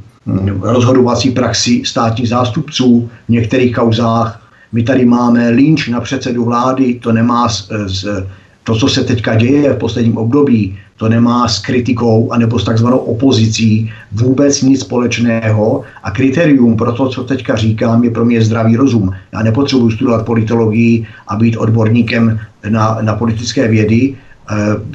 rozhodovací 0.61 1.31
praxi 1.31 1.81
státních 1.85 2.29
zástupců 2.29 3.09
v 3.27 3.29
některých 3.29 3.75
kauzách. 3.75 4.41
My 4.71 4.83
tady 4.83 5.05
máme 5.05 5.49
lynč 5.49 5.87
na 5.87 6.01
předsedu 6.01 6.45
vlády, 6.45 6.93
to 6.93 7.11
nemá 7.11 7.49
z, 7.49 7.67
z, 7.85 8.27
to, 8.63 8.75
co 8.75 8.87
se 8.87 9.03
teďka 9.03 9.35
děje 9.35 9.73
v 9.73 9.77
posledním 9.77 10.17
období, 10.17 10.77
to 10.97 11.09
nemá 11.09 11.47
s 11.47 11.59
kritikou 11.59 12.31
anebo 12.31 12.59
s 12.59 12.63
takzvanou 12.63 12.97
opozicí 12.97 13.91
vůbec 14.11 14.61
nic 14.61 14.81
společného 14.81 15.83
a 16.03 16.11
kritérium 16.11 16.77
pro 16.77 16.91
to, 16.91 17.09
co 17.09 17.23
teďka 17.23 17.55
říkám, 17.55 18.03
je 18.03 18.11
pro 18.11 18.25
mě 18.25 18.41
zdravý 18.41 18.75
rozum. 18.75 19.11
Já 19.33 19.41
nepotřebuji 19.41 19.91
studovat 19.91 20.25
politologii 20.25 21.07
a 21.27 21.35
být 21.35 21.57
odborníkem 21.57 22.39
na, 22.69 22.97
na 23.01 23.15
politické 23.15 23.67
vědy, 23.67 24.15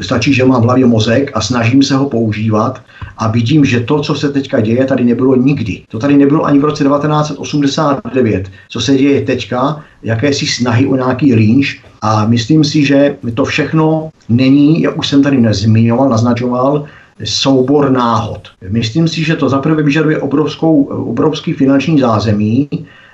stačí, 0.01 0.35
že 0.35 0.45
mám 0.45 0.61
v 0.61 0.65
hlavě 0.65 0.87
mozek 0.87 1.31
a 1.35 1.41
snažím 1.41 1.83
se 1.83 1.97
ho 1.97 2.09
používat 2.09 2.83
a 3.19 3.29
vidím, 3.29 3.65
že 3.65 3.81
to, 3.81 4.01
co 4.01 4.15
se 4.15 4.29
teďka 4.33 4.61
děje, 4.61 4.85
tady 4.85 5.05
nebylo 5.05 5.37
nikdy. 5.37 5.83
To 5.89 5.99
tady 5.99 6.17
nebylo 6.17 6.45
ani 6.45 6.59
v 6.59 6.65
roce 6.65 6.85
1989. 6.85 8.51
Co 8.69 8.81
se 8.81 8.97
děje 8.97 9.21
teďka, 9.21 9.85
jakési 10.03 10.47
snahy 10.47 10.87
o 10.87 10.97
nějaký 10.97 11.35
línč 11.35 11.81
a 12.03 12.27
myslím 12.27 12.65
si, 12.65 12.85
že 12.85 13.17
to 13.35 13.45
všechno 13.45 14.11
není, 14.29 14.83
jak 14.83 14.99
už 14.99 15.09
jsem 15.09 15.23
tady 15.23 15.41
nezmiňoval, 15.41 16.09
naznačoval, 16.09 16.85
soubor 17.25 17.91
náhod. 17.91 18.49
Myslím 18.69 19.09
si, 19.09 19.25
že 19.25 19.37
to 19.37 19.49
zaprvé 19.49 19.83
vyžaduje 19.83 20.19
obrovskou, 20.19 20.83
obrovský 20.85 21.53
finanční 21.53 22.01
zázemí, 22.01 22.69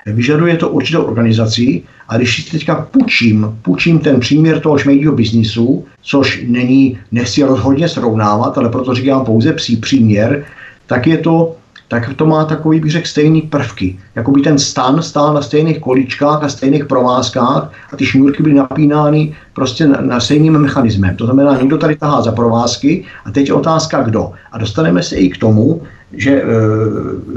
vyžaduje 0.06 0.56
to 0.56 0.68
určitou 0.68 1.02
organizaci 1.02 1.82
a 2.08 2.16
když 2.16 2.44
si 2.44 2.50
teďka 2.50 2.74
půjčím, 2.74 3.58
půjčím 3.62 3.98
ten 3.98 4.20
příměr 4.20 4.60
toho 4.60 4.78
šmejdího 4.78 5.14
biznisu, 5.14 5.84
což 6.02 6.44
není, 6.48 6.98
nechci 7.12 7.42
rozhodně 7.42 7.88
srovnávat, 7.88 8.58
ale 8.58 8.68
proto 8.68 8.94
říkám 8.94 9.24
pouze 9.24 9.52
psí 9.52 9.76
příměr, 9.76 10.44
tak 10.86 11.06
je 11.06 11.18
to 11.18 11.56
tak 11.92 12.14
to 12.14 12.26
má 12.26 12.44
takový, 12.44 12.80
bych 12.80 12.92
řekl, 12.92 13.06
stejný 13.06 13.42
prvky. 13.42 13.98
Jakoby 14.14 14.40
ten 14.40 14.58
stan 14.58 15.02
stál 15.02 15.34
na 15.34 15.42
stejných 15.42 15.78
količkách 15.78 16.42
a 16.42 16.48
stejných 16.48 16.84
provázkách 16.84 17.72
a 17.92 17.96
ty 17.96 18.06
šňůrky 18.06 18.42
byly 18.42 18.54
napínány 18.54 19.34
prostě 19.52 19.86
na, 19.86 20.00
na 20.00 20.20
stejným 20.20 20.58
mechanismem. 20.58 21.16
To 21.16 21.24
znamená, 21.24 21.56
někdo 21.56 21.78
tady 21.78 21.96
tahá 21.96 22.22
za 22.22 22.32
provázky 22.32 23.04
a 23.24 23.30
teď 23.30 23.48
je 23.48 23.54
otázka, 23.54 24.02
kdo. 24.02 24.32
A 24.52 24.58
dostaneme 24.58 25.02
se 25.02 25.16
i 25.16 25.28
k 25.28 25.38
tomu, 25.38 25.82
že, 26.16 26.30
e, 26.30 26.44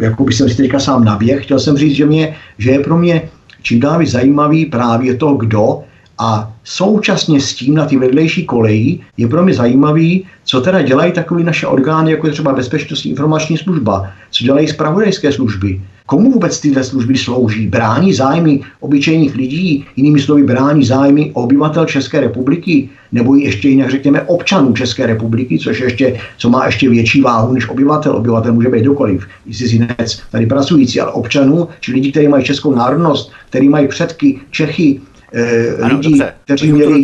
jako 0.06 0.24
bych 0.24 0.36
jsem 0.36 0.50
si 0.50 0.58
teďka 0.58 0.80
sám 0.80 1.04
naběh, 1.04 1.44
chtěl 1.44 1.60
jsem 1.60 1.78
říct, 1.78 1.96
že, 1.96 2.06
mě, 2.06 2.36
že 2.58 2.72
je 2.72 2.80
pro 2.80 2.98
mě 2.98 3.22
čím 3.66 3.80
dál 3.80 4.06
zajímavý 4.06 4.66
právě 4.66 5.16
to, 5.16 5.34
kdo 5.34 5.84
a 6.18 6.54
současně 6.64 7.42
s 7.42 7.54
tím 7.56 7.76
na 7.76 7.86
ty 7.86 7.98
vedlejší 7.98 8.46
koleji 8.46 9.00
je 9.18 9.28
pro 9.28 9.44
mě 9.44 9.54
zajímavý, 9.54 10.26
co 10.44 10.62
teda 10.62 10.82
dělají 10.82 11.12
takové 11.12 11.44
naše 11.44 11.68
orgány, 11.68 12.12
jako 12.12 12.28
je 12.28 12.34
třeba 12.34 12.54
Bezpečnostní 12.54 13.12
informační 13.12 13.58
služba, 13.58 14.12
co 14.32 14.44
dělají 14.44 14.68
zpravodajské 14.68 15.32
služby. 15.32 15.82
Komu 16.06 16.32
vůbec 16.32 16.60
tyhle 16.60 16.84
služby 16.84 17.18
slouží? 17.18 17.68
Brání 17.68 18.14
zájmy 18.14 18.62
obyčejných 18.80 19.36
lidí, 19.36 19.86
jinými 19.96 20.22
slovy 20.22 20.44
brání 20.44 20.86
zájmy 20.86 21.32
obyvatel 21.34 21.86
České 21.86 22.20
republiky, 22.20 22.90
nebo 23.12 23.36
ještě 23.36 23.70
jinak 23.70 23.92
řekněme 23.92 24.22
občanů 24.22 24.74
České 24.74 25.06
republiky, 25.06 25.60
což 25.60 25.80
ještě, 25.80 26.20
co 26.38 26.50
má 26.50 26.66
ještě 26.66 26.90
větší 26.90 27.22
váhu 27.22 27.54
než 27.54 27.70
obyvatel. 27.70 28.16
Obyvatel 28.16 28.54
může 28.54 28.70
být 28.70 28.82
kdokoliv, 28.82 29.28
cizinec 29.52 30.22
tady 30.32 30.46
pracující, 30.46 31.02
ale 31.02 31.12
občanů, 31.12 31.68
či 31.80 31.92
lidi, 31.92 32.12
kteří 32.12 32.28
mají 32.28 32.44
českou 32.44 32.76
národnost, 32.76 33.32
kteří 33.50 33.70
mají 33.70 33.88
předky 33.88 34.40
Čechy, 34.52 35.02
eh, 35.34 35.78
ano, 35.82 35.98
lidi, 35.98 36.10
dobře. 36.10 36.34
kteří 36.44 36.72
měli, 36.72 37.04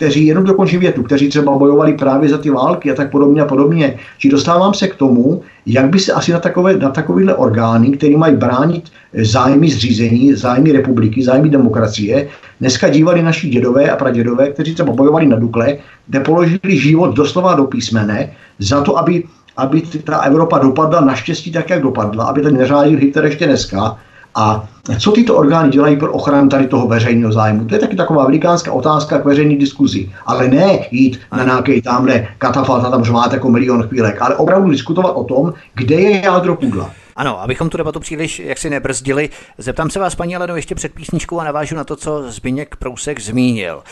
kteří, 0.00 0.26
jenom 0.26 0.44
dokončím 0.44 0.80
větu, 0.80 1.02
kteří 1.02 1.28
třeba 1.28 1.58
bojovali 1.58 1.92
právě 1.92 2.28
za 2.28 2.38
ty 2.38 2.50
války 2.50 2.90
a 2.90 2.94
tak 2.94 3.10
podobně 3.10 3.42
a 3.42 3.44
podobně. 3.44 3.98
Či 4.18 4.28
dostávám 4.28 4.74
se 4.74 4.88
k 4.88 4.94
tomu, 4.94 5.42
jak 5.66 5.88
by 5.88 5.98
se 5.98 6.12
asi 6.12 6.32
na, 6.32 6.40
takové, 6.40 6.76
na 6.76 6.88
takovéhle 6.88 7.34
orgány, 7.34 7.90
které 7.90 8.16
mají 8.16 8.36
bránit 8.36 8.88
zájmy 9.12 9.70
zřízení, 9.70 10.34
zájmy 10.34 10.72
republiky, 10.72 11.24
zájmy 11.24 11.48
demokracie, 11.48 12.28
dneska 12.60 12.88
dívali 12.88 13.22
naši 13.22 13.48
dědové 13.48 13.90
a 13.90 13.96
pradědové, 13.96 14.50
kteří 14.50 14.74
třeba 14.74 14.92
bojovali 14.92 15.26
na 15.26 15.36
Dukle, 15.36 15.76
kde 16.06 16.20
položili 16.20 16.76
život 16.80 17.12
doslova 17.12 17.54
do 17.54 17.64
písmene 17.64 18.32
za 18.58 18.80
to, 18.80 18.98
aby, 18.98 19.24
aby 19.56 19.82
ta 20.04 20.18
Evropa 20.32 20.58
dopadla 20.58 21.00
naštěstí 21.00 21.52
tak, 21.52 21.70
jak 21.70 21.82
dopadla, 21.82 22.24
aby 22.24 22.40
ten 22.40 22.56
neřádil 22.56 22.98
Hitler 22.98 23.24
ještě 23.24 23.46
dneska, 23.46 24.00
A 24.34 24.68
co 24.98 25.12
tyto 25.12 25.36
orgány 25.36 25.70
dělají 25.70 25.96
pro 25.96 26.12
ochranu 26.12 26.48
tady 26.48 26.66
toho 26.66 26.88
veřejného 26.88 27.32
zájmu? 27.32 27.64
To 27.64 27.74
je 27.74 27.80
taky 27.80 27.96
taková 27.96 28.24
velikánská 28.24 28.72
otázka 28.72 29.18
k 29.18 29.24
veřejné 29.24 29.56
diskuzi. 29.56 30.10
Ale 30.26 30.48
ne 30.48 30.78
jít 30.90 31.20
na 31.32 31.44
nějaký 31.44 31.82
tamhle 31.82 32.28
katafalt 32.38 32.84
a 32.84 32.90
tam 32.90 33.04
žvát 33.04 33.32
jako 33.32 33.50
milion 33.50 33.82
chvílek, 33.82 34.22
ale 34.22 34.36
opravdu 34.36 34.70
diskutovat 34.70 35.10
o 35.10 35.24
tom, 35.24 35.52
kde 35.74 35.94
je 35.94 36.24
jádro 36.24 36.56
pudla. 36.56 36.90
Ano, 37.16 37.42
abychom 37.42 37.68
tu 37.68 37.76
debatu 37.76 38.00
příliš 38.00 38.38
jaksi 38.38 38.70
nebrzdili, 38.70 39.28
zeptám 39.58 39.90
se 39.90 39.98
vás, 39.98 40.14
paní 40.14 40.36
Aleno, 40.36 40.56
ještě 40.56 40.74
před 40.74 40.94
písničkou 40.94 41.40
a 41.40 41.44
navážu 41.44 41.76
na 41.76 41.84
to, 41.84 41.96
co 41.96 42.30
Zbyněk 42.30 42.76
Prousek 42.76 43.20
zmínil. 43.20 43.82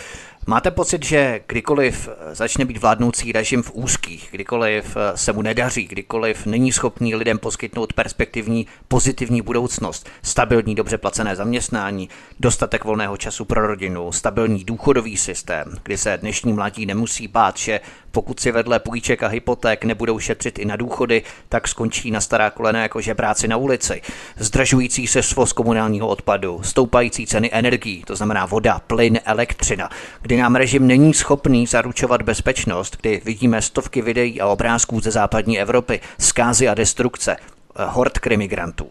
Máte 0.48 0.70
pocit, 0.70 1.04
že 1.04 1.40
kdykoliv 1.46 2.08
začne 2.32 2.64
být 2.64 2.76
vládnoucí 2.76 3.32
režim 3.32 3.62
v 3.62 3.70
úzkých, 3.74 4.28
kdykoliv 4.30 4.96
se 5.14 5.32
mu 5.32 5.42
nedaří, 5.42 5.86
kdykoliv 5.86 6.46
není 6.46 6.72
schopný 6.72 7.14
lidem 7.14 7.38
poskytnout 7.38 7.92
perspektivní 7.92 8.66
pozitivní 8.88 9.42
budoucnost, 9.42 10.08
stabilní 10.22 10.74
dobře 10.74 10.98
placené 10.98 11.36
zaměstnání, 11.36 12.08
dostatek 12.40 12.84
volného 12.84 13.16
času 13.16 13.44
pro 13.44 13.66
rodinu, 13.66 14.12
stabilní 14.12 14.64
důchodový 14.64 15.16
systém, 15.16 15.74
kdy 15.82 15.98
se 15.98 16.18
dnešní 16.20 16.52
mladí 16.52 16.86
nemusí 16.86 17.28
bát, 17.28 17.56
že 17.58 17.80
pokud 18.10 18.40
si 18.40 18.52
vedle 18.52 18.78
půjček 18.78 19.22
a 19.22 19.28
hypoték 19.28 19.84
nebudou 19.84 20.18
šetřit 20.18 20.58
i 20.58 20.64
na 20.64 20.76
důchody, 20.76 21.22
tak 21.48 21.68
skončí 21.68 22.10
na 22.10 22.20
stará 22.20 22.50
kolena 22.50 22.82
jako 22.82 23.00
žebráci 23.00 23.48
na 23.48 23.56
ulici. 23.56 24.02
Zdražující 24.36 25.06
se 25.06 25.22
svoz 25.22 25.52
komunálního 25.52 26.08
odpadu, 26.08 26.60
stoupající 26.62 27.26
ceny 27.26 27.50
energií, 27.52 28.04
to 28.06 28.16
znamená 28.16 28.46
voda, 28.46 28.80
plyn, 28.86 29.18
elektřina, 29.24 29.90
kdy 30.22 30.37
nám 30.38 30.54
režim 30.54 30.86
není 30.86 31.14
schopný 31.14 31.66
zaručovat 31.66 32.22
bezpečnost, 32.22 32.96
kdy 33.00 33.20
vidíme 33.24 33.62
stovky 33.62 34.02
videí 34.02 34.40
a 34.40 34.46
obrázků 34.46 35.00
ze 35.00 35.10
západní 35.10 35.60
Evropy, 35.60 36.00
zkázy 36.18 36.68
a 36.68 36.74
destrukce, 36.74 37.36
eh, 37.36 37.84
hord 37.86 38.18
krimigrantů 38.18 38.90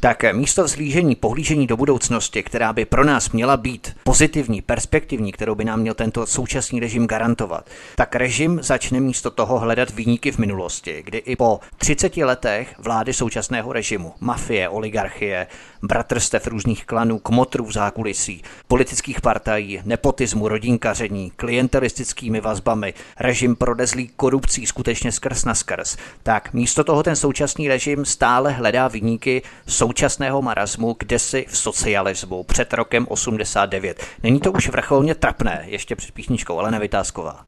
tak 0.00 0.24
místo 0.32 0.64
vzlížení, 0.64 1.16
pohlížení 1.16 1.66
do 1.66 1.76
budoucnosti, 1.76 2.42
která 2.42 2.72
by 2.72 2.84
pro 2.84 3.04
nás 3.04 3.30
měla 3.30 3.56
být 3.56 3.96
pozitivní, 4.04 4.62
perspektivní, 4.62 5.32
kterou 5.32 5.54
by 5.54 5.64
nám 5.64 5.80
měl 5.80 5.94
tento 5.94 6.26
současný 6.26 6.80
režim 6.80 7.06
garantovat, 7.06 7.66
tak 7.96 8.16
režim 8.16 8.58
začne 8.62 9.00
místo 9.00 9.30
toho 9.30 9.58
hledat 9.58 9.90
výniky 9.90 10.32
v 10.32 10.38
minulosti, 10.38 11.02
kdy 11.04 11.18
i 11.18 11.36
po 11.36 11.60
30 11.78 12.16
letech 12.16 12.74
vlády 12.78 13.12
současného 13.12 13.72
režimu, 13.72 14.12
mafie, 14.20 14.68
oligarchie, 14.68 15.46
bratrstev 15.82 16.46
různých 16.46 16.84
klanů, 16.86 17.18
kmotrů 17.18 17.64
v 17.64 17.72
zákulisí, 17.72 18.42
politických 18.68 19.20
partají, 19.20 19.80
nepotismu, 19.84 20.48
rodinkaření, 20.48 21.32
klientelistickými 21.36 22.40
vazbami, 22.40 22.94
režim 23.20 23.56
prodezlý 23.56 24.10
korupcí 24.16 24.66
skutečně 24.66 25.12
skrz 25.12 25.44
na 25.44 25.54
skrz, 25.54 25.96
tak 26.22 26.52
místo 26.52 26.84
toho 26.84 27.02
ten 27.02 27.16
současný 27.16 27.68
režim 27.68 28.04
stále 28.04 28.52
hledá 28.52 28.88
výniky 28.88 29.42
současného 29.88 30.42
marazmu 30.42 30.96
si 31.16 31.46
v 31.48 31.58
socialismu 31.58 32.44
před 32.44 32.72
rokem 32.72 33.06
89. 33.08 34.04
Není 34.22 34.40
to 34.40 34.52
už 34.52 34.68
vrcholně 34.68 35.14
trapné, 35.14 35.64
ještě 35.66 35.96
před 35.96 36.12
písničkou, 36.12 36.58
ale 36.58 36.70
nevytázková. 36.70 37.44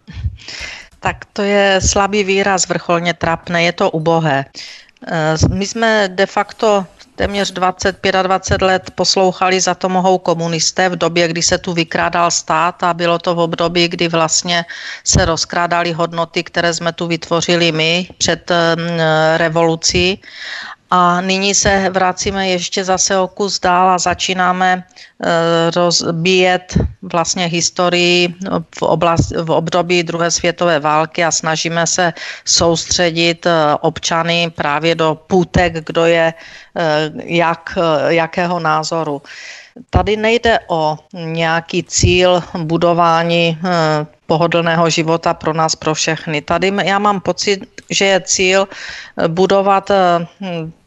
Tak 1.00 1.24
to 1.32 1.42
je 1.42 1.80
slabý 1.80 2.24
výraz, 2.24 2.68
vrcholně 2.68 3.14
trapné, 3.14 3.62
je 3.62 3.72
to 3.72 3.90
ubohé. 3.90 4.44
Eh, 5.06 5.36
my 5.52 5.66
jsme 5.66 6.08
de 6.08 6.26
facto 6.26 6.86
téměř 7.16 7.52
20, 7.52 8.00
25 8.22 8.66
let 8.66 8.90
poslouchali 8.94 9.60
za 9.60 9.74
to 9.74 9.88
mohou 9.88 10.18
komunisté 10.18 10.88
v 10.88 10.96
době, 10.96 11.28
kdy 11.28 11.42
se 11.42 11.58
tu 11.58 11.72
vykrádal 11.72 12.30
stát 12.30 12.82
a 12.82 12.94
bylo 12.94 13.18
to 13.18 13.34
v 13.34 13.38
období, 13.38 13.88
kdy 13.88 14.08
vlastně 14.08 14.64
se 15.04 15.24
rozkrádaly 15.24 15.92
hodnoty, 15.92 16.44
které 16.44 16.74
jsme 16.74 16.92
tu 16.92 17.06
vytvořili 17.06 17.72
my 17.72 18.08
před 18.18 18.48
mm, 18.48 19.00
revolucí 19.36 20.20
a 20.90 21.20
nyní 21.20 21.54
se 21.54 21.90
vracíme 21.90 22.48
ještě 22.48 22.84
zase 22.84 23.18
o 23.18 23.28
kus 23.28 23.60
dál 23.60 23.90
a 23.90 23.98
začínáme 23.98 24.84
eh, 24.84 25.70
rozbíjet 25.70 26.78
vlastně 27.02 27.46
historii 27.46 28.34
v, 28.78 28.82
oblast, 28.82 29.30
v 29.30 29.50
období 29.50 30.02
druhé 30.02 30.30
světové 30.30 30.80
války 30.80 31.24
a 31.24 31.30
snažíme 31.30 31.86
se 31.86 32.12
soustředit 32.44 33.46
eh, 33.46 33.52
občany 33.80 34.50
právě 34.50 34.94
do 34.94 35.18
půtek, 35.26 35.86
kdo 35.86 36.04
je 36.06 36.34
eh, 36.76 37.10
jak, 37.24 37.78
jakého 38.08 38.60
názoru. 38.60 39.22
Tady 39.90 40.16
nejde 40.16 40.58
o 40.68 40.98
nějaký 41.14 41.82
cíl 41.82 42.42
budování 42.58 43.58
pohodlného 44.26 44.90
života 44.90 45.34
pro 45.34 45.52
nás, 45.52 45.76
pro 45.76 45.94
všechny. 45.94 46.42
Tady 46.42 46.72
já 46.84 46.98
mám 46.98 47.20
pocit, 47.20 47.66
že 47.90 48.04
je 48.04 48.20
cíl 48.20 48.68
budovat 49.28 49.90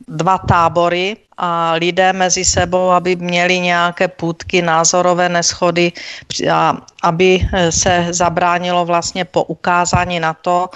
dva 0.07 0.37
tábory 0.37 1.17
a 1.37 1.73
lidé 1.73 2.13
mezi 2.13 2.45
sebou, 2.45 2.89
aby 2.89 3.15
měli 3.15 3.59
nějaké 3.59 4.07
půdky, 4.07 4.61
názorové 4.61 5.29
neschody 5.29 5.91
a 6.51 6.77
aby 7.03 7.39
se 7.69 8.07
zabránilo 8.09 8.85
vlastně 8.85 9.25
po 9.25 9.43
ukázání 9.43 10.19
na 10.19 10.33
to, 10.33 10.69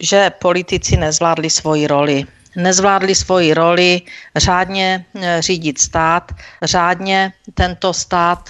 že 0.00 0.30
politici 0.30 0.96
nezvládli 0.96 1.50
svoji 1.50 1.86
roli 1.86 2.24
nezvládli 2.56 3.14
svoji 3.14 3.54
roli 3.54 4.02
řádně 4.36 5.04
eh, 5.14 5.42
řídit 5.42 5.78
stát, 5.78 6.32
řádně 6.62 7.32
tento 7.54 7.92
stát 7.92 8.48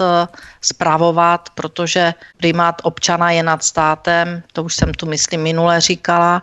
zpravovat, 0.60 1.48
eh, 1.48 1.52
protože 1.54 2.14
primát 2.36 2.82
občana 2.82 3.30
je 3.30 3.42
nad 3.42 3.64
státem, 3.64 4.42
to 4.52 4.62
už 4.62 4.74
jsem 4.74 4.94
tu 4.94 5.06
myslím 5.06 5.42
minule 5.42 5.80
říkala, 5.80 6.42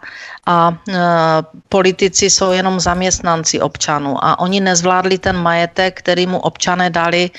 a 0.50 0.74
e, 0.89 0.98
politici 1.69 2.30
jsou 2.30 2.52
jenom 2.52 2.80
zaměstnanci 2.80 3.62
občanů 3.62 4.17
a 4.26 4.39
oni 4.39 4.60
nezvládli 4.60 5.17
ten 5.17 5.38
majetek, 5.38 6.00
který 6.00 6.28
mu 6.28 6.39
občané 6.39 6.89
dali 6.89 7.30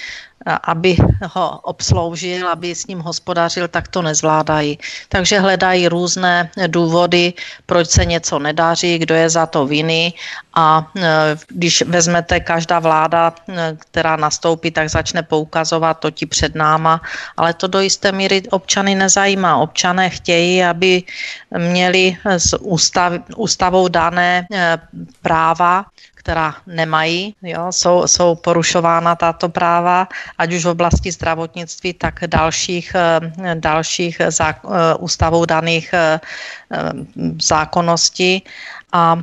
aby 0.46 0.96
ho 1.24 1.60
obsloužil, 1.60 2.48
aby 2.48 2.74
s 2.74 2.86
ním 2.86 3.00
hospodařil, 3.00 3.68
tak 3.68 3.88
to 3.88 4.02
nezvládají. 4.02 4.78
Takže 5.08 5.40
hledají 5.40 5.88
různé 5.88 6.50
důvody, 6.66 7.32
proč 7.66 7.90
se 7.90 8.04
něco 8.04 8.38
nedaří, 8.38 8.98
kdo 8.98 9.14
je 9.14 9.30
za 9.30 9.46
to 9.46 9.66
viny 9.66 10.12
a 10.54 10.90
e, 10.96 11.36
když 11.48 11.82
vezmete 11.82 12.40
každá 12.40 12.78
vláda, 12.78 13.34
e, 13.48 13.76
která 13.78 14.16
nastoupí, 14.16 14.70
tak 14.70 14.90
začne 14.90 15.22
poukazovat 15.22 15.98
to 15.98 16.10
ti 16.10 16.26
před 16.26 16.54
náma, 16.54 17.00
ale 17.36 17.54
to 17.54 17.66
do 17.66 17.80
jisté 17.80 18.12
míry 18.12 18.42
občany 18.50 18.94
nezajímá. 18.94 19.56
Občané 19.56 20.10
chtějí, 20.10 20.64
aby 20.64 21.02
měli 21.58 22.16
s 22.24 22.56
ústav, 22.58 23.12
ústavou 23.36 23.88
dané 23.88 24.46
e, 24.52 24.78
práva, 25.22 25.86
která 26.20 26.54
nemají, 26.66 27.34
jo, 27.42 27.72
jsou, 27.72 28.06
jsou 28.06 28.34
porušována 28.34 29.16
tato 29.16 29.48
práva, 29.48 30.08
ať 30.38 30.52
už 30.52 30.64
v 30.64 30.74
oblasti 30.76 31.08
zdravotnictví, 31.12 31.96
tak 31.96 32.20
dalších, 32.28 32.92
eh, 32.92 33.20
dalších 33.56 34.20
zá, 34.28 34.52
eh, 34.52 34.94
ústavou 35.00 35.48
daných 35.48 35.88
eh, 35.96 36.20
zákonností. 37.40 38.44
A 38.92 39.22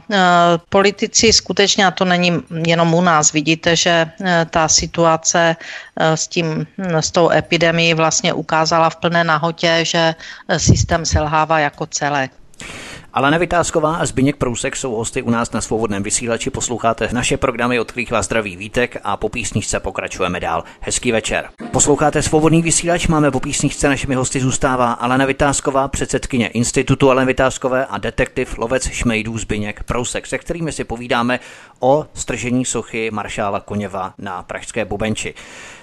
politici 0.71 1.33
skutečně, 1.33 1.87
a 1.87 1.91
to 1.91 2.07
není 2.07 2.39
jenom 2.65 2.87
u 2.93 3.03
nás, 3.03 3.35
vidíte, 3.35 3.75
že 3.75 4.07
ta 4.47 4.67
situace 4.67 5.55
s, 5.99 6.27
tím, 6.27 6.63
s 6.79 7.11
tou 7.11 7.27
epidemií 7.31 7.91
vlastně 7.93 8.31
ukázala 8.31 8.89
v 8.89 8.95
plné 8.95 9.23
nahotě, 9.27 9.83
že 9.83 10.15
systém 10.55 11.03
selhává 11.03 11.59
jako 11.59 11.85
celek. 11.91 12.31
Alena 13.17 13.37
Vytázková 13.37 13.95
a 13.95 14.05
Zbyněk 14.05 14.35
Prousek 14.35 14.75
jsou 14.75 14.95
hosty 14.95 15.21
u 15.21 15.29
nás 15.29 15.51
na 15.51 15.61
svobodném 15.61 16.03
vysílači. 16.03 16.49
Posloucháte 16.49 17.09
naše 17.13 17.37
programy, 17.37 17.79
od 17.79 17.93
vás 18.11 18.25
zdraví 18.25 18.55
Vítek 18.55 18.97
a 19.03 19.17
po 19.17 19.29
písničce 19.29 19.79
pokračujeme 19.79 20.39
dál. 20.39 20.63
Hezký 20.79 21.11
večer. 21.11 21.49
Posloucháte 21.71 22.21
svobodný 22.21 22.61
vysílač, 22.61 23.07
máme 23.07 23.31
po 23.31 23.39
písničce 23.39 23.89
našimi 23.89 24.15
hosty 24.15 24.39
zůstává 24.39 24.91
Alena 24.93 25.25
Vytázková, 25.25 25.87
předsedkyně 25.87 26.47
Institutu 26.47 27.11
Alena 27.11 27.27
Vytázkové 27.27 27.85
a 27.85 27.97
detektiv 27.97 28.57
lovec 28.57 28.89
šmejdů 28.89 29.37
Zbyněk 29.37 29.83
Prousek, 29.83 30.27
se 30.27 30.37
kterými 30.37 30.71
si 30.71 30.83
povídáme 30.83 31.39
o 31.79 32.05
stržení 32.13 32.65
sochy 32.65 33.11
maršála 33.11 33.59
Koněva 33.59 34.13
na 34.17 34.43
Pražské 34.43 34.85
Bubenči. 34.85 35.33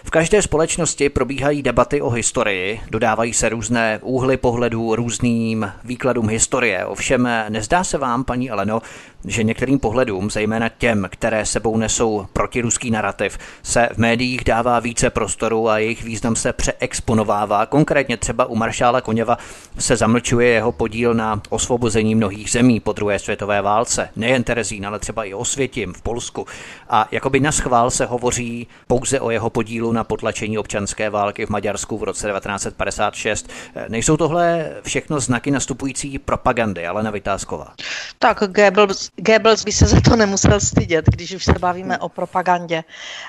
V 0.06 0.10
každé 0.10 0.42
společnosti 0.42 1.08
probíhají 1.08 1.62
debaty 1.62 2.02
o 2.02 2.10
historii, 2.10 2.80
dodávají 2.90 3.32
se 3.32 3.48
různé 3.48 3.98
úhly 4.02 4.36
pohledu 4.36 4.96
různým 4.96 5.72
výkladům 5.84 6.28
historie. 6.28 6.86
Ovšem 6.86 7.28
nezdá 7.48 7.84
se 7.84 7.98
vám, 7.98 8.24
paní 8.24 8.50
Eleno, 8.50 8.82
že 9.24 9.42
některým 9.42 9.78
pohledům, 9.78 10.30
zejména 10.30 10.68
těm, 10.68 11.08
které 11.10 11.46
sebou 11.46 11.76
nesou 11.76 12.26
protiruský 12.32 12.90
narrativ, 12.90 13.38
se 13.62 13.88
v 13.92 13.98
médiích 13.98 14.44
dává 14.44 14.80
více 14.80 15.10
prostoru 15.10 15.68
a 15.68 15.78
jejich 15.78 16.04
význam 16.04 16.36
se 16.36 16.52
přeexponovává. 16.52 17.66
Konkrétně 17.66 18.16
třeba 18.16 18.46
u 18.46 18.54
maršála 18.54 19.00
Koněva 19.00 19.38
se 19.78 19.96
zamlčuje 19.96 20.48
jeho 20.48 20.72
podíl 20.72 21.14
na 21.14 21.40
osvobození 21.48 22.14
mnohých 22.14 22.50
zemí 22.50 22.80
po 22.80 22.92
druhé 22.92 23.18
světové 23.18 23.62
válce. 23.62 24.08
Nejen 24.16 24.44
Terezín, 24.44 24.86
ale 24.86 24.98
třeba 24.98 25.24
i 25.24 25.34
Osvětim 25.34 25.92
v 25.92 26.02
Polsku. 26.02 26.46
A 26.88 27.08
jakoby 27.10 27.40
na 27.40 27.52
schvál 27.52 27.90
se 27.90 28.06
hovoří 28.06 28.66
pouze 28.86 29.20
o 29.20 29.30
jeho 29.30 29.50
podílu 29.50 29.92
na 29.92 30.04
potlačení 30.04 30.58
občanské 30.58 31.10
války 31.10 31.46
v 31.46 31.50
Maďarsku 31.50 31.98
v 31.98 32.02
roce 32.02 32.28
1956. 32.28 33.50
Nejsou 33.88 34.16
tohle 34.16 34.72
všechno 34.82 35.20
znaky 35.20 35.50
nastupující 35.50 36.18
propagandy, 36.18 36.86
ale 36.86 37.04
Alena 37.04 37.10
Vytázková. 37.10 37.74
Tak 38.18 38.38
Goebbels, 38.38 39.10
Goebbels 39.16 39.64
by 39.64 39.72
se 39.72 39.86
za 39.86 40.00
to 40.00 40.16
nemusel 40.16 40.60
stydět, 40.60 41.04
když 41.06 41.34
už 41.34 41.44
se 41.44 41.58
bavíme 41.58 41.98
o 41.98 42.08
propagandě. 42.08 42.84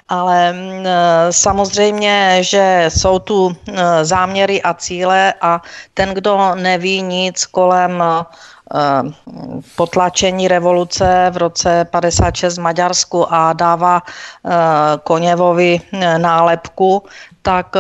Ale 0.08 0.54
mm, 0.54 0.86
samozřejmě, 1.30 2.38
že 2.42 2.86
jsou 2.90 3.20
tu 3.20 3.50
mm, 3.50 3.56
záměry 4.02 4.62
a 4.62 4.74
cíle 4.74 5.34
a 5.42 5.62
ten, 5.94 6.14
kdo 6.14 6.56
neví 6.56 7.02
nic 7.02 7.46
kolem 7.46 8.04
Eh, 8.74 9.14
potlačení 9.76 10.48
revoluce 10.48 11.30
v 11.34 11.38
roce 11.38 11.86
56 11.86 12.58
v 12.58 12.62
Maďarsku 12.62 13.34
a 13.34 13.54
dává 13.54 14.02
eh, 14.06 14.52
Koněvovi 15.04 15.82
eh, 15.94 16.20
nálepku, 16.20 17.04
tak 17.46 17.78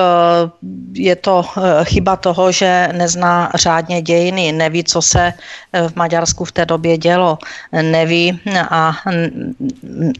je 0.93 1.15
to 1.15 1.41
chyba 1.83 2.15
toho, 2.15 2.51
že 2.51 2.89
nezná 2.93 3.49
řádně 3.55 4.01
dějiny, 4.01 4.51
neví, 4.51 4.83
co 4.83 5.01
se 5.01 5.33
v 5.73 5.95
Maďarsku 5.95 6.45
v 6.45 6.51
té 6.51 6.65
době 6.65 6.97
dělo, 6.97 7.37
neví 7.73 8.39
a 8.69 8.93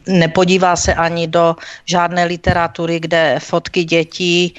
nepodívá 0.06 0.76
se 0.76 0.94
ani 0.94 1.30
do 1.30 1.56
žádné 1.84 2.24
literatury, 2.24 3.00
kde 3.00 3.38
fotky 3.38 3.84
dětí 3.84 4.54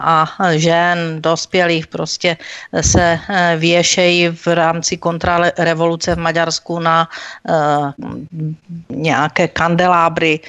a 0.00 0.24
žen, 0.56 1.20
dospělých 1.20 1.86
prostě 1.86 2.36
se 2.80 3.20
věšejí 3.56 4.28
v 4.28 4.46
rámci 4.46 4.96
kontrarevoluce 4.96 6.14
v 6.14 6.18
Maďarsku 6.18 6.78
na 6.78 7.08
nějaké 8.88 9.48
kandelábry. 9.48 10.40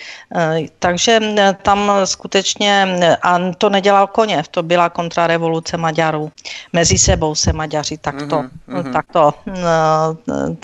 Takže 0.80 1.20
eh, 1.22 1.56
tam 1.62 1.92
skutečně, 2.06 2.88
a 3.26 3.40
to 3.58 3.70
nedělal 3.70 4.08
Koněv, 4.08 4.48
to 4.48 4.64
byla 4.64 4.90
kontrarevoluce 4.90 5.78
Maďarů. 5.78 6.32
Mezi 6.74 6.98
sebou 6.98 7.36
se 7.36 7.54
Maďaři 7.54 7.98
takto, 7.98 8.46
mm-hmm. 8.70 8.94
takto 8.94 9.34
uh, 9.48 9.54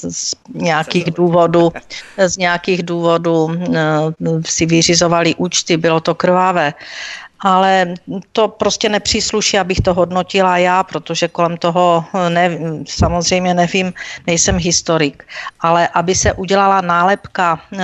z 0.09 0.35
nějakých 0.53 1.11
důvodů, 1.11 1.73
z 2.17 2.37
nějakých 2.37 2.83
důvodů 2.83 3.43
uh, 3.43 3.53
si 4.45 4.65
vyřizovali 4.65 5.35
účty, 5.35 5.77
bylo 5.77 5.99
to 5.99 6.15
krvavé 6.15 6.73
ale 7.41 7.93
to 8.31 8.47
prostě 8.47 8.89
nepřísluší, 8.89 9.59
abych 9.59 9.81
to 9.81 9.93
hodnotila 9.93 10.57
já, 10.57 10.83
protože 10.83 11.27
kolem 11.27 11.57
toho 11.57 12.05
ne, 12.29 12.57
samozřejmě 12.87 13.53
nevím, 13.53 13.93
nejsem 14.27 14.57
historik, 14.57 15.27
ale 15.59 15.87
aby 15.87 16.15
se 16.15 16.33
udělala 16.33 16.81
nálepka 16.81 17.59
eh, 17.73 17.79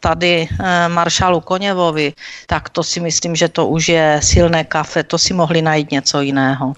tady 0.00 0.48
eh, 0.50 0.88
maršalu 0.88 1.40
Koněvovi, 1.40 2.12
tak 2.46 2.68
to 2.68 2.82
si 2.82 3.00
myslím, 3.00 3.36
že 3.36 3.48
to 3.48 3.66
už 3.66 3.88
je 3.88 4.20
silné 4.22 4.64
kafe, 4.64 5.02
to 5.02 5.18
si 5.18 5.34
mohli 5.34 5.62
najít 5.62 5.90
něco 5.90 6.20
jiného. 6.20 6.74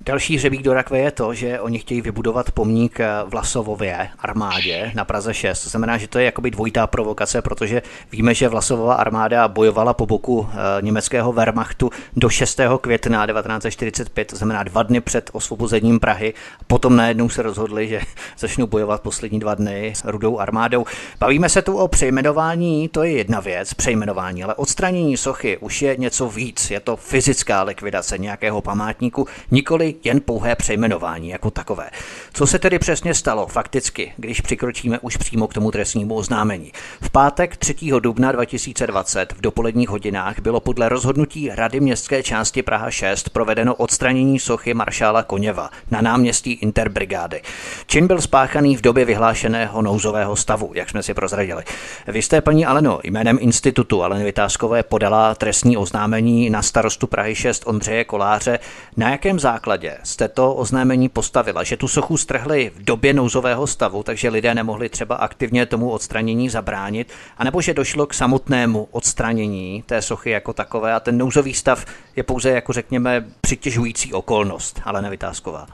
Další 0.00 0.36
hřebík 0.36 0.62
do 0.62 0.74
rakve 0.74 0.98
je 0.98 1.10
to, 1.10 1.34
že 1.34 1.60
oni 1.60 1.78
chtějí 1.78 2.00
vybudovat 2.00 2.50
pomník 2.50 3.00
eh, 3.00 3.08
Vlasovově 3.26 4.08
armádě 4.18 4.92
na 4.94 5.04
Praze 5.04 5.34
6. 5.34 5.62
To 5.62 5.70
znamená, 5.70 5.98
že 5.98 6.08
to 6.08 6.18
je 6.18 6.24
jakoby 6.24 6.50
dvojitá 6.50 6.86
provokace, 6.86 7.42
protože 7.42 7.82
víme, 8.12 8.34
že 8.34 8.48
Vlasovová 8.48 8.94
armáda 8.94 9.48
bojovala 9.48 9.94
po 9.94 10.06
boku 10.06 10.48
eh, 10.50 10.56
německého 10.82 11.32
Wehrmachtu 11.32 11.90
do 12.16 12.28
6. 12.28 12.60
května 12.80 13.26
1945, 13.26 14.24
to 14.24 14.36
znamená 14.36 14.62
dva 14.62 14.82
dny 14.82 15.00
před 15.00 15.30
osvobozením 15.32 16.00
Prahy. 16.00 16.34
Potom 16.66 16.96
najednou 16.96 17.28
se 17.28 17.42
rozhodli, 17.42 17.88
že 17.88 18.00
začnou 18.38 18.66
bojovat 18.66 19.02
poslední 19.02 19.40
dva 19.40 19.54
dny 19.54 19.92
s 19.96 20.04
rudou 20.04 20.38
armádou. 20.38 20.84
Bavíme 21.20 21.48
se 21.48 21.62
tu 21.62 21.76
o 21.76 21.88
přejmenování, 21.88 22.88
to 22.88 23.02
je 23.02 23.12
jedna 23.12 23.40
věc, 23.40 23.74
přejmenování, 23.74 24.44
ale 24.44 24.54
odstranění 24.54 25.16
sochy 25.16 25.58
už 25.58 25.82
je 25.82 25.96
něco 25.96 26.28
víc. 26.28 26.70
Je 26.70 26.80
to 26.80 26.96
fyzická 26.96 27.62
likvidace 27.62 28.18
nějakého 28.18 28.60
památníku, 28.60 29.26
nikoli 29.50 29.87
jen 30.04 30.20
pouhé 30.20 30.56
přejmenování 30.56 31.28
jako 31.28 31.50
takové. 31.50 31.90
Co 32.32 32.46
se 32.46 32.58
tedy 32.58 32.78
přesně 32.78 33.14
stalo 33.14 33.46
fakticky, 33.46 34.12
když 34.16 34.40
přikročíme 34.40 34.98
už 34.98 35.16
přímo 35.16 35.48
k 35.48 35.54
tomu 35.54 35.70
trestnímu 35.70 36.14
oznámení? 36.14 36.72
V 37.00 37.10
pátek 37.10 37.56
3. 37.56 37.74
dubna 38.00 38.32
2020 38.32 39.32
v 39.32 39.40
dopoledních 39.40 39.88
hodinách 39.88 40.40
bylo 40.40 40.60
podle 40.60 40.88
rozhodnutí 40.88 41.50
Rady 41.54 41.80
městské 41.80 42.22
části 42.22 42.62
Praha 42.62 42.90
6 42.90 43.30
provedeno 43.30 43.74
odstranění 43.74 44.38
sochy 44.38 44.74
maršála 44.74 45.22
Koněva 45.22 45.70
na 45.90 46.00
náměstí 46.00 46.52
Interbrigády. 46.52 47.42
Čin 47.86 48.06
byl 48.06 48.20
spáchaný 48.20 48.76
v 48.76 48.80
době 48.80 49.04
vyhlášeného 49.04 49.82
nouzového 49.82 50.36
stavu, 50.36 50.70
jak 50.74 50.90
jsme 50.90 51.02
si 51.02 51.14
prozradili. 51.14 51.64
Vy 52.06 52.22
jste, 52.22 52.40
paní 52.40 52.66
Aleno, 52.66 53.00
jménem 53.04 53.38
institutu 53.40 54.02
Aleny 54.02 54.24
Vytázkové 54.24 54.82
podala 54.82 55.34
trestní 55.34 55.76
oznámení 55.76 56.50
na 56.50 56.62
starostu 56.62 57.06
Prahy 57.06 57.34
6 57.34 57.62
Ondřeje 57.66 58.04
Koláře. 58.04 58.58
Na 58.96 59.10
jakém 59.10 59.40
základě 59.40 59.77
případě 59.78 59.98
jste 60.04 60.28
to 60.28 60.54
oznámení 60.54 61.08
postavila, 61.08 61.64
že 61.64 61.76
tu 61.76 61.88
sochu 61.88 62.16
strhli 62.16 62.70
v 62.74 62.82
době 62.82 63.14
nouzového 63.14 63.66
stavu, 63.66 64.02
takže 64.02 64.28
lidé 64.28 64.54
nemohli 64.54 64.88
třeba 64.88 65.16
aktivně 65.16 65.66
tomu 65.66 65.90
odstranění 65.90 66.48
zabránit, 66.48 67.12
anebo 67.38 67.60
že 67.60 67.74
došlo 67.74 68.06
k 68.06 68.14
samotnému 68.14 68.88
odstranění 68.90 69.82
té 69.86 70.02
sochy 70.02 70.30
jako 70.30 70.52
takové 70.52 70.94
a 70.94 71.00
ten 71.00 71.18
nouzový 71.18 71.54
stav 71.54 71.84
je 72.16 72.22
pouze, 72.22 72.50
jako 72.50 72.72
řekněme, 72.72 73.24
přitěžující 73.40 74.12
okolnost, 74.12 74.80
ale 74.84 75.02
nevytázková. 75.02 75.66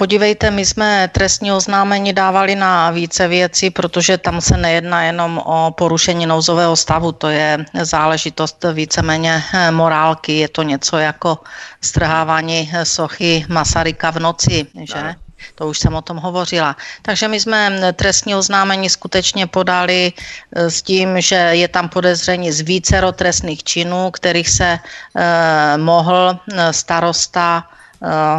Podívejte, 0.00 0.50
my 0.50 0.66
jsme 0.66 1.08
trestní 1.12 1.52
oznámení 1.52 2.12
dávali 2.12 2.56
na 2.56 2.90
více 2.90 3.28
věcí, 3.28 3.70
protože 3.70 4.18
tam 4.18 4.40
se 4.40 4.56
nejedná 4.56 5.02
jenom 5.04 5.38
o 5.44 5.70
porušení 5.76 6.26
nouzového 6.26 6.76
stavu, 6.76 7.12
to 7.12 7.28
je 7.28 7.64
záležitost 7.82 8.64
víceméně 8.72 9.44
eh, 9.54 9.70
morálky, 9.70 10.38
je 10.38 10.48
to 10.48 10.62
něco 10.62 10.98
jako 10.98 11.38
strhávání 11.80 12.70
eh, 12.72 12.84
sochy 12.84 13.44
Masaryka 13.48 14.10
v 14.10 14.18
noci, 14.18 14.66
že? 14.84 15.14
To 15.54 15.68
už 15.68 15.78
jsem 15.78 15.94
o 15.94 16.02
tom 16.02 16.16
hovořila. 16.16 16.76
Takže 17.02 17.28
my 17.28 17.40
jsme 17.40 17.92
trestní 17.92 18.34
oznámení 18.34 18.90
skutečně 18.90 19.46
podali 19.46 20.12
eh, 20.16 20.70
s 20.70 20.82
tím, 20.82 21.20
že 21.20 21.36
je 21.36 21.68
tam 21.68 21.88
podezření 21.88 22.52
z 22.52 22.60
vícero 22.60 23.12
trestných 23.12 23.64
činů, 23.64 24.10
kterých 24.10 24.48
se 24.48 24.78
eh, 24.80 25.76
mohl 25.76 26.40
starosta 26.70 27.68
Eh, 27.68 27.79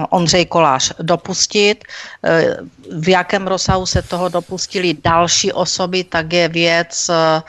Ondřej 0.10 0.45
Kolář 0.45 0.93
dopustit. 1.00 1.84
Eh, 2.24 2.58
v 2.91 3.10
jakém 3.10 3.47
rozsahu 3.47 3.86
se 3.86 4.02
toho 4.02 4.30
dopustili 4.30 4.97
další 5.04 5.54
osoby, 5.54 6.04
tak 6.04 6.34
je 6.34 6.47
věc 6.47 7.10
eh, 7.10 7.41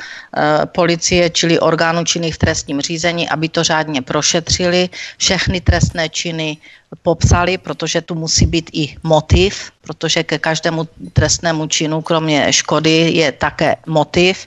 policie, 0.67 1.31
čili 1.31 1.61
orgánů 1.61 2.05
činných 2.05 2.35
v 2.35 2.39
trestním 2.39 2.81
řízení, 2.81 3.29
aby 3.29 3.49
to 3.49 3.65
řádně 3.65 4.03
prošetřili. 4.03 4.89
Všechny 5.17 5.61
trestné 5.61 6.09
činy 6.09 6.57
popsali, 7.03 7.59
protože 7.59 8.01
tu 8.01 8.15
musí 8.15 8.47
být 8.47 8.71
i 8.73 8.97
motiv, 9.03 9.73
protože 9.81 10.23
ke 10.23 10.39
každému 10.39 10.89
trestnému 11.13 11.67
činu, 11.67 12.03
kromě 12.03 12.53
škody, 12.53 13.11
je 13.17 13.33
také 13.33 13.77
motiv. 13.87 14.47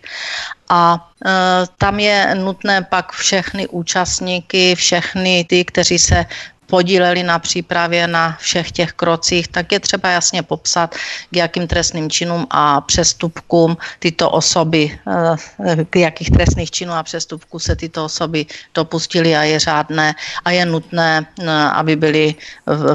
A 0.70 1.10
e, 1.26 1.32
tam 1.78 2.00
je 2.00 2.36
nutné 2.36 2.82
pak 2.82 3.12
všechny 3.12 3.68
účastníky, 3.68 4.76
všechny 4.76 5.46
ty, 5.50 5.66
kteří 5.66 6.00
se 6.00 6.26
podíleli 6.68 7.24
na 7.24 7.40
přípravě 7.40 8.08
na 8.08 8.38
všech 8.40 8.72
těch 8.72 8.92
krocích, 8.94 9.48
tak 9.48 9.72
je 9.72 9.80
třeba 9.80 10.10
jasně 10.10 10.44
popsat, 10.44 10.96
k 11.32 11.36
jakým 11.36 11.68
trestným 11.68 12.10
činům 12.10 12.48
a 12.50 12.82
přestupkům 12.82 13.78
tyto 14.00 14.30
osoby, 14.30 14.92
eh, 14.92 15.86
k 15.90 15.96
jakých 15.96 16.32
trestných 16.32 16.72
činů 16.72 16.94
a 16.94 17.04
přestupků 17.04 17.60
se 17.60 17.76
tyto 17.76 18.06
osoby 18.06 18.46
dopustily 18.74 19.36
a 19.36 19.44
je 19.44 19.60
řádné 19.60 20.14
a 20.46 20.52
je 20.52 20.66
nutné, 20.66 21.26
eh, 21.40 21.50
aby 21.74 21.96
byly 21.96 22.36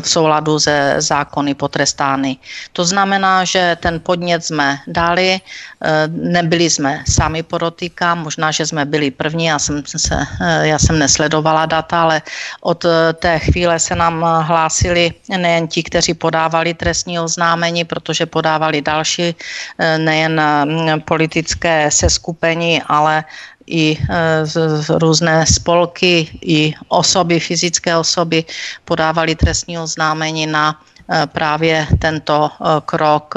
v 0.01 0.07
souladu 0.09 0.59
se 0.61 0.97
zákony 0.99 1.55
potrestány. 1.55 2.37
To 2.73 2.85
znamená, 2.85 3.45
že 3.45 3.77
ten 3.81 4.01
podnět 4.01 4.45
jsme 4.45 4.79
dali, 4.87 5.39
eh, 5.39 6.09
nebyli 6.09 6.71
jsme 6.71 7.05
sami 7.09 7.43
podotýkám, 7.43 8.19
možná, 8.23 8.51
že 8.51 8.67
jsme 8.67 8.85
byli 8.85 9.11
první, 9.11 9.47
já 9.47 9.59
jsem, 9.59 9.83
se, 9.87 10.27
já 10.63 10.79
jsem 10.79 10.99
nesledovala 10.99 11.67
data, 11.67 12.03
ale 12.03 12.23
od 12.61 12.85
té 13.15 13.39
chvíle 13.39 13.60
chvíle 13.61 13.77
se 13.77 13.93
nám 13.93 14.25
hlásili 14.25 15.13
nejen 15.29 15.69
ti, 15.69 15.85
kteří 15.85 16.17
podávali 16.17 16.73
trestní 16.73 17.21
oznámení, 17.21 17.85
protože 17.85 18.25
podávali 18.25 18.81
další, 18.81 19.37
eh, 19.37 19.99
nejen 20.01 20.41
mm, 20.41 21.05
politické 21.05 21.93
seskupení, 21.93 22.81
ale 22.89 23.29
i 23.69 24.01
eh, 24.01 24.47
z, 24.49 24.57
z 24.81 24.89
různé 24.97 25.45
spolky, 25.45 26.41
i 26.41 26.73
osoby, 26.89 27.37
fyzické 27.37 27.93
osoby 27.93 28.49
podávali 28.89 29.37
trestní 29.37 29.77
oznámení 29.77 30.49
na 30.49 30.81
eh, 30.81 31.29
právě 31.29 31.85
tento 32.01 32.49
krok, 32.89 33.35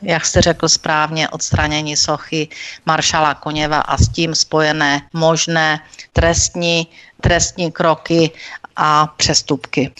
jak 0.00 0.24
jste 0.24 0.40
řekl 0.40 0.64
správně, 0.68 1.28
odstranění 1.28 1.92
sochy 1.92 2.48
maršala 2.88 3.36
Koněva 3.36 3.84
a 3.84 4.00
s 4.00 4.08
tím 4.08 4.32
spojené 4.32 5.12
možné 5.12 5.76
trestní, 6.16 6.88
trestní 7.20 7.68
kroky 7.68 8.32
a 8.84 9.06
přestupky. 9.16 9.90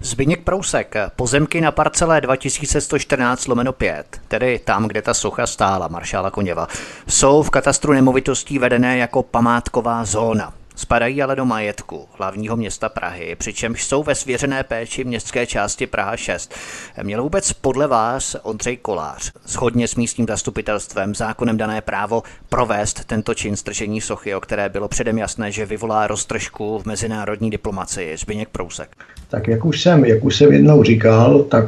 Zbyněk 0.00 0.42
Prousek, 0.44 0.94
pozemky 1.16 1.60
na 1.60 1.72
parcelé 1.72 2.20
2114 2.20 3.46
lomeno 3.46 3.72
5, 3.72 4.20
tedy 4.28 4.58
tam, 4.58 4.88
kde 4.88 5.02
ta 5.02 5.14
socha 5.14 5.46
stála, 5.46 5.88
maršála 5.88 6.30
Koněva, 6.30 6.68
jsou 7.08 7.42
v 7.42 7.50
katastru 7.50 7.92
nemovitostí 7.92 8.58
vedené 8.58 8.98
jako 8.98 9.22
památková 9.22 10.04
zóna. 10.04 10.52
Spadají 10.76 11.22
ale 11.22 11.36
do 11.36 11.44
majetku 11.44 12.08
hlavního 12.18 12.56
města 12.56 12.88
Prahy, 12.88 13.36
přičemž 13.38 13.84
jsou 13.84 14.02
ve 14.02 14.14
svěřené 14.14 14.62
péči 14.62 15.04
městské 15.04 15.46
části 15.46 15.86
Praha 15.86 16.16
6. 16.16 16.54
Měl 17.02 17.22
vůbec 17.22 17.52
podle 17.52 17.86
vás 17.86 18.36
Ondřej 18.42 18.76
Kolář 18.76 19.32
shodně 19.46 19.88
s 19.88 19.96
místním 19.96 20.26
zastupitelstvem 20.26 21.14
zákonem 21.14 21.56
dané 21.56 21.80
právo 21.80 22.22
provést 22.48 23.04
tento 23.04 23.34
čin 23.34 23.56
stržení 23.56 24.00
sochy, 24.00 24.34
o 24.34 24.40
které 24.40 24.68
bylo 24.68 24.88
předem 24.88 25.18
jasné, 25.18 25.52
že 25.52 25.66
vyvolá 25.66 26.06
roztržku 26.06 26.78
v 26.78 26.86
mezinárodní 26.86 27.50
diplomacii? 27.50 28.16
Zbyněk 28.16 28.48
Prousek. 28.48 28.88
Tak 29.28 29.48
jak 29.48 29.64
už 29.64 29.82
jsem, 29.82 30.04
jak 30.04 30.24
už 30.24 30.36
jsem 30.36 30.52
jednou 30.52 30.82
říkal, 30.82 31.42
tak 31.42 31.64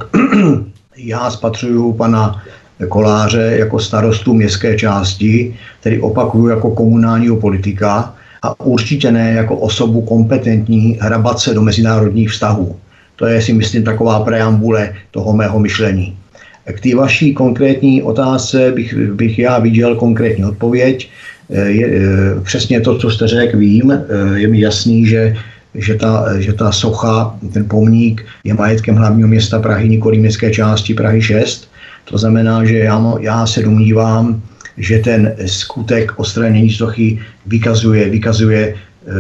já 0.97 1.31
spatřuju 1.31 1.93
pana 1.93 2.43
Koláře 2.89 3.57
jako 3.59 3.79
starostu 3.79 4.35
městské 4.35 4.79
části, 4.79 5.59
tedy 5.81 6.01
opakuju 6.01 6.49
jako 6.49 6.71
komunálního 6.71 7.37
politika 7.37 8.15
a 8.43 8.61
určitě 8.61 9.13
ne 9.13 9.33
jako 9.33 9.57
osobu 9.57 10.01
kompetentní 10.01 10.99
hrabat 11.01 11.41
se 11.41 11.55
do 11.55 11.63
mezinárodních 11.63 12.31
vztahů. 12.31 12.77
To 13.17 13.27
je 13.27 13.43
si 13.43 13.53
myslím 13.53 13.83
taková 13.85 14.21
preambule 14.21 14.95
toho 15.11 15.33
mého 15.33 15.59
myšlení. 15.59 16.17
K 16.65 16.81
té 16.81 16.95
vaší 16.95 17.35
konkrétní 17.35 18.03
otázce 18.03 18.73
bych, 18.75 18.95
bych 18.97 19.39
já 19.39 19.59
viděl 19.59 19.97
konkrétní 19.97 20.45
odpověď. 20.45 21.11
Je, 21.49 22.05
přesně 22.43 22.81
to, 22.81 22.99
co 22.99 23.11
jste 23.11 23.29
řekl, 23.29 23.59
vím. 23.59 23.93
Je 24.35 24.49
mi 24.49 24.61
jasný, 24.61 25.07
že 25.07 25.37
že 25.75 25.95
ta, 25.95 26.41
že 26.41 26.53
ta 26.53 26.73
socha, 26.73 27.39
ten 27.53 27.65
pomník 27.69 28.25
je 28.45 28.55
majetkem 28.55 28.97
hlavního 28.97 29.29
města 29.29 29.59
Prahy, 29.59 29.89
nikoli 29.89 30.19
městské 30.19 30.51
části 30.51 30.95
Prahy 30.95 31.23
6. 31.23 31.69
To 32.05 32.19
znamená, 32.19 32.65
že 32.65 32.79
já, 32.79 33.15
já 33.21 33.47
se 33.47 33.63
domnívám, 33.63 34.43
že 34.79 34.99
ten 34.99 35.35
skutek 35.47 36.13
odstranění 36.17 36.71
sochy 36.71 37.19
vykazuje, 37.47 38.11
vykazuje 38.11 38.75
eh, 38.75 39.11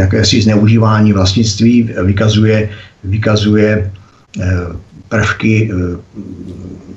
jakési 0.00 0.42
zneužívání 0.42 1.12
vlastnictví, 1.12 1.90
vykazuje, 2.04 2.68
vykazuje 3.04 3.90
eh, 4.40 4.46
prvky 5.08 5.70
eh, 5.72 5.96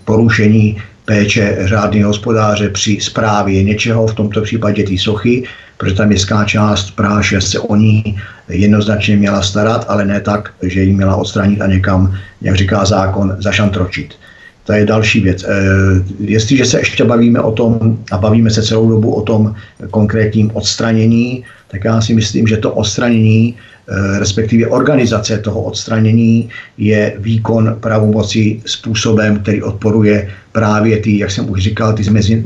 porušení 0.05 0.77
péče 1.05 1.57
řádného 1.65 2.07
hospodáře 2.07 2.69
při 2.69 2.97
správě 3.01 3.63
něčeho, 3.63 4.07
v 4.07 4.13
tomto 4.13 4.41
případě 4.41 4.83
té 4.83 4.97
sochy, 4.97 5.43
protože 5.77 5.95
ta 5.95 6.05
městská 6.05 6.45
část 6.45 6.91
Praha 6.91 7.21
6 7.21 7.49
se 7.49 7.59
o 7.59 7.75
ní 7.75 8.03
jednoznačně 8.49 9.15
měla 9.15 9.41
starat, 9.41 9.85
ale 9.87 10.05
ne 10.05 10.19
tak, 10.21 10.53
že 10.61 10.83
ji 10.83 10.93
měla 10.93 11.15
odstranit 11.15 11.61
a 11.61 11.67
někam, 11.67 12.15
jak 12.41 12.55
říká 12.55 12.85
zákon, 12.85 13.35
zašantročit. 13.39 14.15
To 14.63 14.73
je 14.73 14.85
další 14.85 15.19
věc. 15.19 15.43
E, 15.43 15.47
jestliže 16.19 16.65
se 16.65 16.79
ještě 16.79 17.03
bavíme 17.03 17.39
o 17.39 17.51
tom, 17.51 17.97
a 18.11 18.17
bavíme 18.17 18.49
se 18.49 18.63
celou 18.63 18.89
dobu 18.89 19.13
o 19.13 19.21
tom 19.21 19.55
konkrétním 19.91 20.51
odstranění, 20.53 21.43
tak 21.67 21.83
já 21.83 22.01
si 22.01 22.13
myslím, 22.13 22.47
že 22.47 22.57
to 22.57 22.71
odstranění, 22.71 23.55
e, 23.55 24.19
respektive 24.19 24.67
organizace 24.67 25.37
toho 25.37 25.61
odstranění, 25.61 26.49
je 26.77 27.13
výkon 27.19 27.77
pravomoci 27.79 28.61
způsobem, 28.65 29.39
který 29.39 29.63
odporuje 29.63 30.29
právě 30.51 30.97
ty, 30.97 31.19
jak 31.19 31.31
jsem 31.31 31.49
už 31.49 31.59
říkal, 31.63 31.93
ty, 31.93 32.09
mezi, 32.09 32.43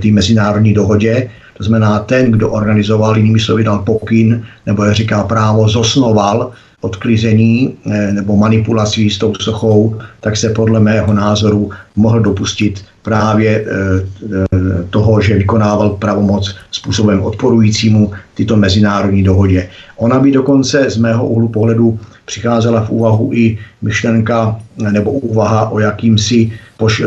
ty 0.00 0.12
mezinárodní 0.12 0.74
dohodě, 0.74 1.30
to 1.58 1.64
znamená, 1.64 1.98
ten, 1.98 2.30
kdo 2.30 2.50
organizoval, 2.50 3.16
jinými 3.16 3.40
slovy 3.40 3.64
dal 3.64 3.78
pokyn, 3.78 4.42
nebo 4.66 4.84
jak 4.84 4.94
říká 4.94 5.22
právo, 5.22 5.68
zosnoval 5.68 6.52
odklizení 6.80 7.74
eh, 7.86 8.12
nebo 8.12 8.36
manipulací 8.36 9.10
s 9.10 9.18
tou 9.18 9.34
sochou, 9.34 9.98
tak 10.20 10.36
se 10.36 10.50
podle 10.50 10.80
mého 10.80 11.12
názoru 11.12 11.70
mohl 11.96 12.20
dopustit 12.20 12.84
právě 13.02 13.50
eh, 13.50 13.66
eh, 13.66 14.84
toho, 14.90 15.20
že 15.20 15.34
vykonával 15.34 15.90
pravomoc 15.90 16.54
způsobem 16.70 17.22
odporujícímu 17.22 18.12
tyto 18.34 18.56
mezinárodní 18.56 19.22
dohodě. 19.22 19.68
Ona 19.96 20.18
by 20.18 20.32
dokonce 20.32 20.90
z 20.90 20.96
mého 20.96 21.26
úhlu 21.26 21.48
pohledu 21.48 21.98
přicházela 22.24 22.84
v 22.84 22.90
úvahu 22.90 23.30
i 23.32 23.58
myšlenka 23.82 24.60
nebo 24.90 25.10
úvaha 25.10 25.68
o 25.68 25.78
jakýmsi, 25.78 26.52
poš, 26.76 27.02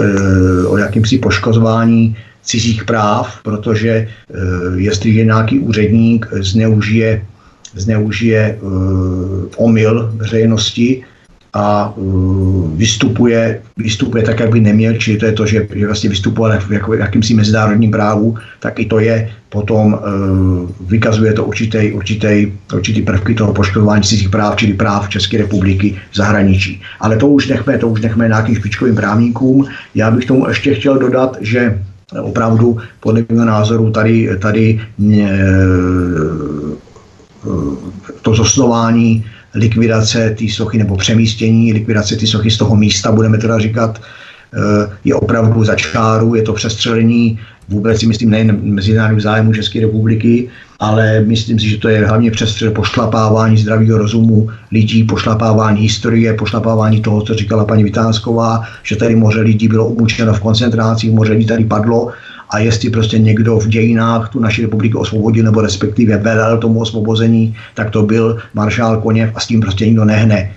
o 0.67 0.78
jakýmsi 0.78 1.17
poškozování 1.17 2.15
cizích 2.43 2.86
práv, 2.86 3.39
protože 3.43 4.07
jestliže 4.76 5.26
nějaký 5.26 5.59
úředník 5.59 6.28
zneužije, 6.41 7.22
zneužije 7.76 8.57
uh, 8.61 8.72
omyl 9.57 10.11
veřejnosti 10.15 11.03
a 11.53 11.93
uh, 11.95 12.78
vystupuje, 12.78 13.61
vystupuje 13.78 14.24
tak, 14.24 14.39
jak 14.39 14.51
by 14.51 14.59
neměl, 14.59 14.93
či 14.93 15.17
to 15.17 15.26
je 15.26 15.32
to, 15.32 15.45
že, 15.45 15.67
že 15.76 15.86
vlastně 15.86 16.09
vystupoval 16.09 16.59
v 16.59 16.72
jako, 16.72 16.93
jakýmsi 16.93 17.34
mezinárodním 17.34 17.91
právu, 17.91 18.38
tak 18.59 18.80
i 18.80 18.86
to 18.86 18.99
je 18.99 19.30
potom, 19.49 19.93
uh, 19.93 20.69
vykazuje 20.89 21.34
to 21.34 21.45
určitý, 21.45 21.91
určitý, 21.91 22.53
určitý 22.74 23.01
prvky 23.01 23.34
toho 23.34 23.53
poškodování 23.53 24.03
cizích 24.03 24.30
práv, 24.30 24.55
čili 24.55 24.74
práv 24.74 25.09
České 25.09 25.38
republiky 25.38 25.95
v 26.11 26.15
zahraničí. 26.15 26.82
Ale 26.99 27.17
to 27.17 27.28
už 27.28 27.47
nechme, 27.47 27.78
to 27.78 27.88
už 27.88 28.01
nechme 28.01 28.28
nějakým 28.28 28.55
špičkovým 28.55 28.95
právníkům. 28.95 29.65
Já 29.95 30.11
bych 30.11 30.26
tomu 30.26 30.47
ještě 30.47 30.74
chtěl 30.74 30.99
dodat, 30.99 31.38
že 31.41 31.80
opravdu 32.19 32.78
podle 32.99 33.26
mého 33.30 33.45
názoru 33.45 33.91
tady, 33.91 34.30
tady 34.39 34.82
e, 34.99 35.28
to 38.22 38.36
zosnování 38.36 39.26
likvidace 39.56 40.36
té 40.39 40.46
sochy 40.50 40.78
nebo 40.78 40.98
přemístění 40.98 41.74
likvidace 41.74 42.16
té 42.16 42.28
sochy 42.28 42.52
z 42.52 42.58
toho 42.58 42.76
místa, 42.76 43.12
budeme 43.12 43.38
teda 43.38 43.60
říkat, 43.60 44.02
e, 44.02 44.89
je 45.04 45.16
opravdu 45.16 45.64
za 45.64 45.76
čáru, 45.76 46.36
je 46.36 46.42
to 46.42 46.54
přestřelení 46.54 47.39
vůbec 47.72 48.00
si 48.00 48.08
myslím 48.08 48.30
nejen 48.30 48.60
mezinárodním 48.62 49.22
zájmu 49.22 49.54
České 49.54 49.80
republiky, 49.80 50.50
ale 50.80 51.22
myslím 51.22 51.60
si, 51.60 51.70
že 51.70 51.78
to 51.78 51.89
je 51.89 52.06
hlavně 52.06 52.32
přes 52.32 52.64
pošlapávání 52.76 53.58
zdravého 53.58 53.98
rozumu 53.98 54.50
lidí, 54.72 55.04
pošlapávání 55.04 55.82
historie, 55.82 56.34
pošlapávání 56.34 57.02
toho, 57.02 57.22
co 57.22 57.34
říkala 57.34 57.66
paní 57.66 57.84
Vytázková, 57.84 58.64
že 58.84 58.96
tady 58.96 59.16
moře 59.16 59.42
lidí 59.42 59.68
bylo 59.68 59.88
umučeno 59.88 60.34
v 60.34 60.39
koncentrácích, 60.39 61.12
moře 61.12 61.34
lidí 61.34 61.46
tady 61.46 61.66
padlo 61.66 62.12
a 62.52 62.60
jestli 62.60 62.89
prostě 62.89 63.20
někdo 63.20 63.60
v 63.60 63.68
dějinách 63.68 64.30
tu 64.30 64.39
naši 64.39 64.62
republiku 64.62 64.99
osvobodil 64.99 65.43
nebo 65.43 65.62
respektive 65.62 66.18
velel 66.18 66.58
tomu 66.58 66.80
osvobození, 66.80 67.56
tak 67.74 67.89
to 67.89 68.04
byl 68.04 68.38
maršál 68.54 69.02
Koněv 69.02 69.32
a 69.36 69.39
s 69.39 69.47
tím 69.47 69.62
prostě 69.62 69.86
nikdo 69.86 70.06
nehne. 70.06 70.52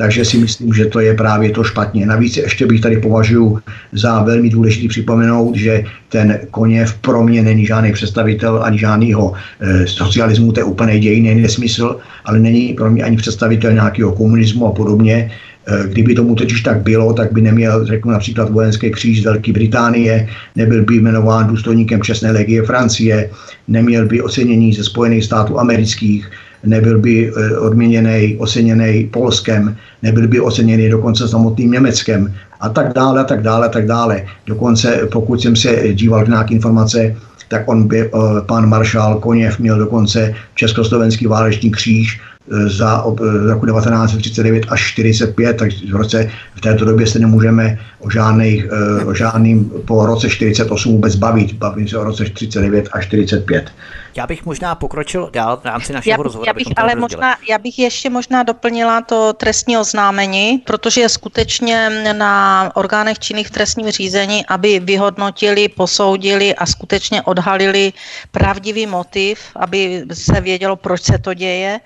Takže 0.00 0.24
si 0.24 0.38
myslím, 0.38 0.72
že 0.72 0.86
to 0.86 1.00
je 1.00 1.14
právě 1.14 1.50
to 1.50 1.64
špatně. 1.64 2.06
Navíc 2.06 2.36
ještě 2.36 2.66
bych 2.66 2.80
tady 2.80 2.96
považuji 2.96 3.58
za 3.92 4.22
velmi 4.22 4.48
důležité 4.50 4.88
připomenout, 4.88 5.56
že 5.56 5.84
ten 6.08 6.38
Koněv 6.50 6.94
pro 6.94 7.22
mě 7.22 7.42
není 7.42 7.66
žádný 7.66 7.92
představitel 7.92 8.62
ani 8.64 8.78
žádného 8.78 9.32
e, 9.60 9.86
socialismu, 9.86 10.52
to 10.52 10.60
je 10.60 10.64
úplně 10.64 10.98
dějný 10.98 11.34
nesmysl, 11.34 11.96
ale 12.24 12.38
není 12.38 12.72
pro 12.74 12.90
mě 12.90 13.02
ani 13.02 13.16
představitel 13.16 13.72
nějakého 13.72 14.12
komunismu 14.12 14.66
a 14.66 14.72
podobně. 14.72 15.30
E, 15.70 15.88
kdyby 15.88 16.14
tomu 16.14 16.34
totiž 16.34 16.60
tak 16.60 16.82
bylo, 16.82 17.12
tak 17.12 17.32
by 17.32 17.40
neměl, 17.40 17.86
řeknu 17.86 18.12
například 18.12 18.50
vojenský 18.50 18.90
kříž 18.90 19.22
z 19.22 19.24
Velké 19.24 19.52
Británie, 19.52 20.28
nebyl 20.56 20.84
by 20.84 20.96
jmenován 20.96 21.46
důstojníkem 21.46 22.02
Čestné 22.02 22.30
legie 22.30 22.62
Francie, 22.62 23.30
neměl 23.68 24.06
by 24.06 24.22
ocenění 24.22 24.74
ze 24.74 24.84
Spojených 24.84 25.24
států 25.24 25.60
amerických, 25.60 26.30
nebyl 26.64 26.98
by 26.98 27.30
eh, 27.30 27.58
odměněný, 27.58 28.36
oceněný 28.38 29.08
Polskem, 29.12 29.76
nebyl 30.02 30.28
by 30.28 30.40
oceněný 30.40 30.88
dokonce 30.88 31.28
samotným 31.28 31.70
Německem 31.70 32.34
a 32.60 32.68
tak 32.68 32.92
dále, 32.92 33.20
a 33.20 33.24
tak 33.24 33.42
dále, 33.42 33.66
a 33.66 33.70
tak 33.70 33.86
dále. 33.86 34.24
Dokonce, 34.46 35.08
pokud 35.12 35.42
jsem 35.42 35.56
se 35.56 35.82
díval 35.92 36.24
v 36.24 36.28
nějaké 36.28 36.54
informace, 36.54 37.16
tak 37.48 37.68
on 37.68 37.88
by, 37.88 38.00
eh, 38.00 38.10
pan 38.46 38.68
maršál 38.68 39.18
Koněv 39.18 39.58
měl 39.58 39.78
dokonce 39.78 40.34
Československý 40.54 41.26
válečný 41.26 41.70
kříž 41.70 42.20
eh, 42.20 42.29
za 42.48 43.04
roku 43.48 43.66
1939 43.66 44.66
až 44.68 44.80
45, 44.80 45.56
takže 45.56 45.86
v, 45.92 45.96
roce, 45.96 46.30
v 46.54 46.60
této 46.60 46.84
době 46.84 47.06
se 47.06 47.18
nemůžeme 47.18 47.78
o, 47.98 48.10
žádných, 48.10 48.64
o 49.06 49.14
žádným 49.14 49.72
po 49.86 50.06
roce 50.06 50.30
48 50.30 50.92
vůbec 50.92 51.16
bavit. 51.16 51.52
Bavím 51.52 51.88
se 51.88 51.98
o 51.98 52.04
roce 52.04 52.24
39 52.24 52.88
až 52.92 53.06
45. 53.06 53.72
Já 54.16 54.26
bych 54.26 54.44
možná 54.44 54.74
pokročil 54.74 55.30
dál 55.32 55.56
v 55.56 55.64
rámci 55.64 55.92
našeho 55.92 56.12
já, 56.12 56.16
rozhovoru. 56.22 56.48
Já 56.48 56.52
bych, 56.52 56.66
ale 56.76 56.94
možná, 56.94 57.36
já 57.48 57.58
bych 57.58 57.78
ještě 57.78 58.10
možná 58.10 58.42
doplnila 58.42 59.00
to 59.00 59.32
trestní 59.32 59.78
oznámení, 59.78 60.58
protože 60.58 61.00
je 61.00 61.08
skutečně 61.08 61.90
na 62.12 62.70
orgánech 62.74 63.18
činných 63.18 63.48
v 63.48 63.50
trestním 63.50 63.90
řízení, 63.90 64.46
aby 64.46 64.80
vyhodnotili, 64.80 65.68
posoudili 65.68 66.54
a 66.54 66.66
skutečně 66.66 67.22
odhalili 67.22 67.92
pravdivý 68.30 68.86
motiv, 68.86 69.40
aby 69.56 70.04
se 70.12 70.40
vědělo, 70.40 70.76
proč 70.76 71.02
se 71.02 71.18
to 71.18 71.34
děje. 71.34 71.80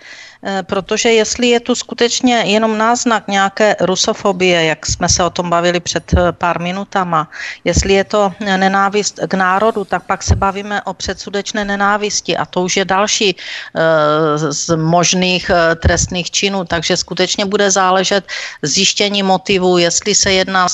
Eh, 0.47 0.63
protože 0.63 1.09
jestli 1.09 1.47
je 1.57 1.61
tu 1.61 1.75
skutečně 1.75 2.45
jenom 2.45 2.79
náznak 2.79 3.29
nějaké 3.29 3.77
rusofobie, 3.81 4.65
jak 4.65 4.87
jsme 4.87 5.09
se 5.09 5.25
o 5.25 5.31
tom 5.31 5.51
bavili 5.51 5.81
před 5.81 6.05
eh, 6.13 6.33
pár 6.33 6.61
minutama, 6.61 7.31
jestli 7.65 7.93
je 7.95 8.05
to 8.05 8.33
nenávist 8.41 9.21
k 9.29 9.35
národu, 9.35 9.85
tak 9.85 10.05
pak 10.05 10.23
se 10.23 10.37
bavíme 10.37 10.83
o 10.83 10.95
předsudečné 10.95 11.65
nenávisti 11.65 12.37
a 12.37 12.45
to 12.45 12.63
už 12.63 12.77
je 12.77 12.85
další 12.85 13.37
eh, 13.37 14.53
z 14.53 14.77
možných 14.77 15.51
trestných 15.81 16.31
činů, 16.31 16.65
takže 16.65 16.97
skutečně 16.97 17.45
bude 17.45 17.71
záležet 17.71 18.29
zjištění 18.63 19.23
motivu, 19.23 19.79
jestli 19.79 20.15
se 20.15 20.33
jedná 20.33 20.67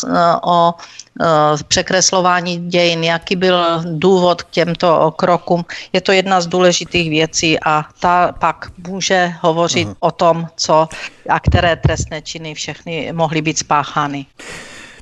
o 0.42 0.74
překreslování 1.68 2.68
dějin, 2.68 3.04
jaký 3.04 3.36
byl 3.36 3.82
důvod 3.84 4.42
k 4.42 4.50
těmto 4.50 5.10
krokům. 5.16 5.64
Je 5.92 6.00
to 6.00 6.12
jedna 6.12 6.40
z 6.40 6.46
důležitých 6.46 7.10
věcí 7.10 7.60
a 7.60 7.84
ta 8.00 8.32
pak 8.32 8.72
může 8.88 9.32
hovořit 9.40 9.88
uh-huh. 9.88 9.96
o 10.00 10.10
tom, 10.10 10.46
co 10.56 10.88
a 11.28 11.40
které 11.40 11.76
trestné 11.76 12.22
činy 12.22 12.54
všechny 12.54 13.12
mohly 13.12 13.42
být 13.42 13.58
spáchány. 13.58 14.26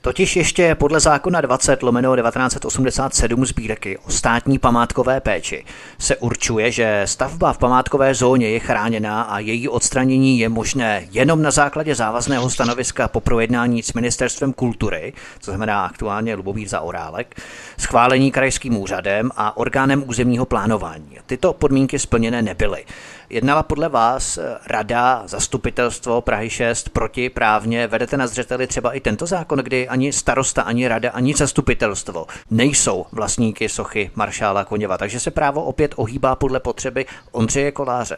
Totiž 0.08 0.36
ještě 0.36 0.74
podle 0.74 1.00
zákona 1.00 1.40
20 1.40 1.82
lomeno 1.82 2.16
1987 2.16 3.46
sbírky 3.46 3.98
o 3.98 4.10
státní 4.10 4.58
památkové 4.58 5.20
péči 5.20 5.64
se 5.98 6.16
určuje, 6.16 6.72
že 6.72 7.02
stavba 7.04 7.52
v 7.52 7.58
památkové 7.58 8.14
zóně 8.14 8.48
je 8.48 8.58
chráněná 8.58 9.22
a 9.22 9.38
její 9.38 9.68
odstranění 9.68 10.38
je 10.38 10.48
možné 10.48 11.06
jenom 11.10 11.42
na 11.42 11.50
základě 11.50 11.94
závazného 11.94 12.50
stanoviska 12.50 13.08
po 13.08 13.20
projednání 13.20 13.82
s 13.82 13.92
Ministerstvem 13.92 14.52
kultury, 14.52 15.12
co 15.40 15.50
znamená 15.50 15.84
aktuálně 15.84 16.34
Lubomír 16.34 16.68
za 16.68 16.80
Orálek, 16.80 17.40
schválení 17.78 18.30
krajským 18.30 18.76
úřadem 18.76 19.30
a 19.36 19.56
orgánem 19.56 20.04
územního 20.06 20.46
plánování. 20.46 21.18
Tyto 21.26 21.52
podmínky 21.52 21.98
splněné 21.98 22.42
nebyly. 22.42 22.84
Jednala 23.30 23.62
podle 23.62 23.88
vás 23.88 24.38
rada, 24.66 25.22
zastupitelstvo 25.26 26.20
Prahy 26.20 26.50
6 26.50 26.88
protiprávně? 26.88 27.86
Vedete 27.86 28.16
na 28.16 28.26
zřeteli 28.26 28.66
třeba 28.66 28.92
i 28.92 29.00
tento 29.00 29.26
zákon, 29.26 29.58
kdy 29.58 29.88
ani 29.88 30.12
starosta, 30.12 30.62
ani 30.62 30.88
rada, 30.88 31.10
ani 31.10 31.34
zastupitelstvo 31.34 32.26
nejsou 32.50 33.06
vlastníky 33.12 33.68
sochy 33.68 34.10
maršála 34.14 34.64
Koněva, 34.64 34.98
takže 34.98 35.20
se 35.20 35.30
právo 35.30 35.64
opět 35.64 35.94
ohýbá 35.96 36.36
podle 36.36 36.60
potřeby 36.60 37.06
Ondřeje 37.32 37.72
Koláře. 37.72 38.16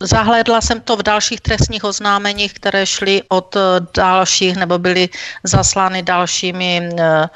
Zahlédla 0.00 0.60
jsem 0.60 0.80
to 0.80 0.96
v 0.96 1.02
dalších 1.02 1.40
trestních 1.40 1.84
oznámeních, 1.84 2.54
které 2.54 2.86
šly 2.86 3.22
od 3.28 3.56
dalších 3.96 4.56
nebo 4.56 4.78
byly 4.78 5.08
zaslány 5.44 6.02
dalšími 6.02 6.90
eh, 6.98 7.28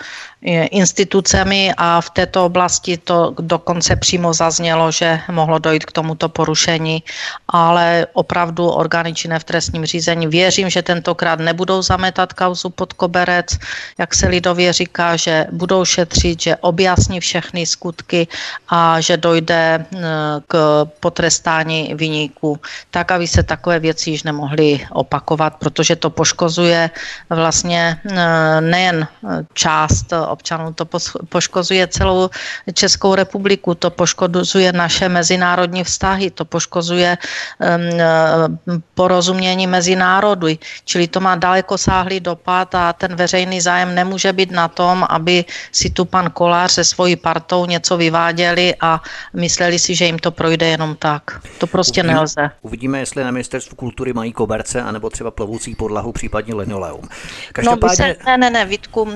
institucemi 0.43 1.75
a 1.77 2.01
v 2.01 2.11
této 2.11 2.45
oblasti 2.45 2.97
to 2.97 3.35
dokonce 3.39 3.97
přímo 3.97 4.33
zaznělo, 4.35 4.91
že 4.93 5.21
mohlo 5.31 5.59
dojít 5.59 5.85
k 5.85 5.93
tomuto 5.93 6.29
porušení, 6.29 7.03
ale 7.49 8.07
opravdu 8.13 8.69
orgány 8.69 9.15
činné 9.15 9.39
v 9.39 9.45
trestním 9.45 9.85
řízení 9.87 10.27
věřím, 10.27 10.71
že 10.71 10.83
tentokrát 10.83 11.39
nebudou 11.39 11.83
zametat 11.83 12.33
kauzu 12.33 12.71
pod 12.71 12.93
koberec, 12.93 13.59
jak 13.99 14.15
se 14.15 14.29
lidově 14.29 14.73
říká, 14.73 15.17
že 15.17 15.47
budou 15.53 15.85
šetřit, 15.85 16.43
že 16.43 16.57
objasní 16.57 17.21
všechny 17.21 17.67
skutky 17.67 18.29
a 18.69 19.01
že 19.01 19.17
dojde 19.17 19.87
k 20.49 20.85
potrestání 21.01 21.95
vyníků, 21.95 22.61
tak 22.91 23.11
aby 23.11 23.27
se 23.27 23.43
takové 23.43 23.79
věci 23.79 24.11
již 24.11 24.23
nemohly 24.23 24.87
opakovat, 24.93 25.57
protože 25.59 25.97
to 25.97 26.11
poškozuje 26.11 26.91
vlastně 27.31 27.99
nejen 28.61 29.07
část 29.55 30.13
občanů, 30.29 30.73
to 30.73 30.85
poškozuje 31.29 31.87
celou 31.87 32.31
Českou 32.75 33.15
republiku, 33.15 33.75
to 33.75 33.91
poškozuje 33.91 34.73
naše 34.73 35.09
mezinárodní 35.09 35.85
vztahy, 35.85 36.31
to 36.31 36.45
poškozuje 36.45 37.19
um, 37.19 38.79
porozumění 38.95 39.67
mezi 39.67 39.97
národy, 39.97 40.59
čili 40.85 41.09
to 41.09 41.21
má 41.21 41.37
daleko 41.37 41.79
sáhlý 41.79 42.21
dopad 42.21 42.75
a 42.75 42.93
ten 42.93 43.17
veřejný 43.17 43.61
zájem 43.61 43.95
nemůže 43.95 44.33
být 44.33 44.51
na 44.51 44.69
tom, 44.69 45.07
aby 45.09 45.45
si 45.73 45.91
tu 45.91 46.05
pan 46.05 46.31
Kolář 46.31 46.73
se 46.73 46.85
svojí 46.85 47.17
partou 47.17 47.67
něco 47.67 47.97
vyváděli 47.97 48.75
a 48.81 49.03
mysleli 49.35 49.79
si, 49.79 49.95
že 49.95 50.05
jim 50.05 50.19
to 50.19 50.31
projde 50.31 50.67
jenom 50.67 50.97
tak. 50.97 51.41
To 51.59 51.67
prostě 51.67 52.01
uvidíme, 52.01 52.15
nelze. 52.15 52.51
Uvidíme, 52.63 52.99
jestli 52.99 53.25
na 53.25 53.31
ministerstvu 53.31 53.77
kultury 53.77 54.13
mají 54.13 54.33
koberce, 54.33 54.83
anebo 54.83 55.11
třeba 55.11 55.31
plovoucí 55.31 55.75
podlahu, 55.75 56.13
případně 56.13 56.55
linoleum. 56.55 57.01
No, 57.03 57.09
Každopádně... 57.53 58.09
No, 58.09 58.15
se, 58.15 58.17
ne, 58.27 58.39
ne, 58.39 58.51
ne, 58.51 58.65
Vítku, 58.65 59.09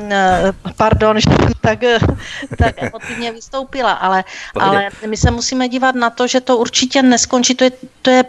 pardon, 0.77 1.02
pardon, 1.03 1.21
že 1.21 1.31
jsem 1.31 1.53
tak, 1.61 1.79
tak 2.59 2.83
emotivně 2.83 3.33
vystoupila, 3.33 3.93
ale, 3.93 4.25
ale 4.61 4.89
my 5.07 5.17
se 5.17 5.31
musíme 5.31 5.69
dívat 5.69 5.95
na 5.95 6.11
to, 6.11 6.27
že 6.27 6.41
to 6.41 6.57
určitě 6.57 7.03
neskončí, 7.03 7.55
to 7.55 7.65
je, 7.65 7.71
to 8.03 8.11
je 8.11 8.25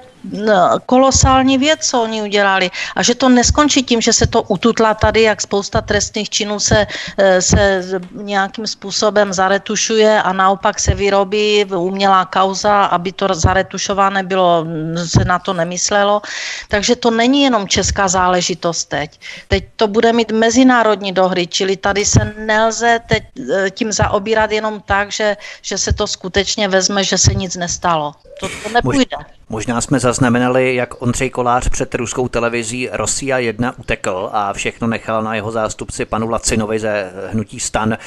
kolosální 0.85 1.57
věc, 1.57 1.79
co 1.89 2.01
oni 2.01 2.21
udělali. 2.21 2.71
A 2.95 3.03
že 3.03 3.15
to 3.15 3.29
neskončí 3.29 3.83
tím, 3.83 4.01
že 4.01 4.13
se 4.13 4.27
to 4.27 4.41
ututla 4.41 4.93
tady, 4.93 5.21
jak 5.21 5.41
spousta 5.41 5.81
trestných 5.81 6.29
činů 6.29 6.59
se, 6.59 6.87
eh, 7.17 7.41
se 7.41 7.83
nějakým 8.11 8.67
způsobem 8.67 9.33
zaretušuje 9.33 10.21
a 10.21 10.33
naopak 10.33 10.79
se 10.79 10.93
vyrobí 10.95 11.65
umělá 11.65 12.25
kauza, 12.25 12.85
aby 12.85 13.11
to 13.11 13.27
zaretušované 13.31 14.23
bylo, 14.23 14.65
se 15.05 15.25
na 15.25 15.39
to 15.39 15.53
nemyslelo. 15.53 16.21
Takže 16.67 16.95
to 16.95 17.11
není 17.11 17.43
jenom 17.43 17.67
česká 17.67 18.07
záležitost 18.07 18.85
teď. 18.85 19.19
Teď 19.47 19.63
to 19.75 19.87
bude 19.87 20.13
mít 20.13 20.31
mezinárodní 20.31 21.11
dohry, 21.11 21.47
čili 21.47 21.77
tady 21.77 22.05
se 22.05 22.33
nelze 22.37 22.99
teď 23.07 23.23
eh, 23.39 23.69
tím 23.71 23.91
zaobírat 23.91 24.51
jenom 24.51 24.81
tak, 24.85 25.11
že, 25.11 25.37
že 25.61 25.77
se 25.77 25.93
to 25.93 26.07
skutečně 26.07 26.67
vezme, 26.67 27.03
že 27.03 27.17
se 27.17 27.33
nic 27.33 27.55
nestalo. 27.55 28.15
To, 28.39 28.47
to 28.63 28.69
nepůjde. 28.69 29.17
Možná 29.53 29.81
jsme 29.81 29.99
zaznamenali, 29.99 30.75
jak 30.75 31.01
Ondřej 31.01 31.29
Kolář 31.29 31.69
před 31.69 31.95
ruskou 31.95 32.27
televizí 32.27 32.89
Rosia 32.91 33.37
1 33.37 33.73
utekl 33.77 34.29
a 34.31 34.53
všechno 34.53 34.87
nechal 34.87 35.23
na 35.23 35.35
jeho 35.35 35.51
zástupci 35.51 36.05
panu 36.05 36.29
Lacinovi 36.29 36.79
ze 36.79 37.11
hnutí 37.31 37.59
Stan, 37.59 37.97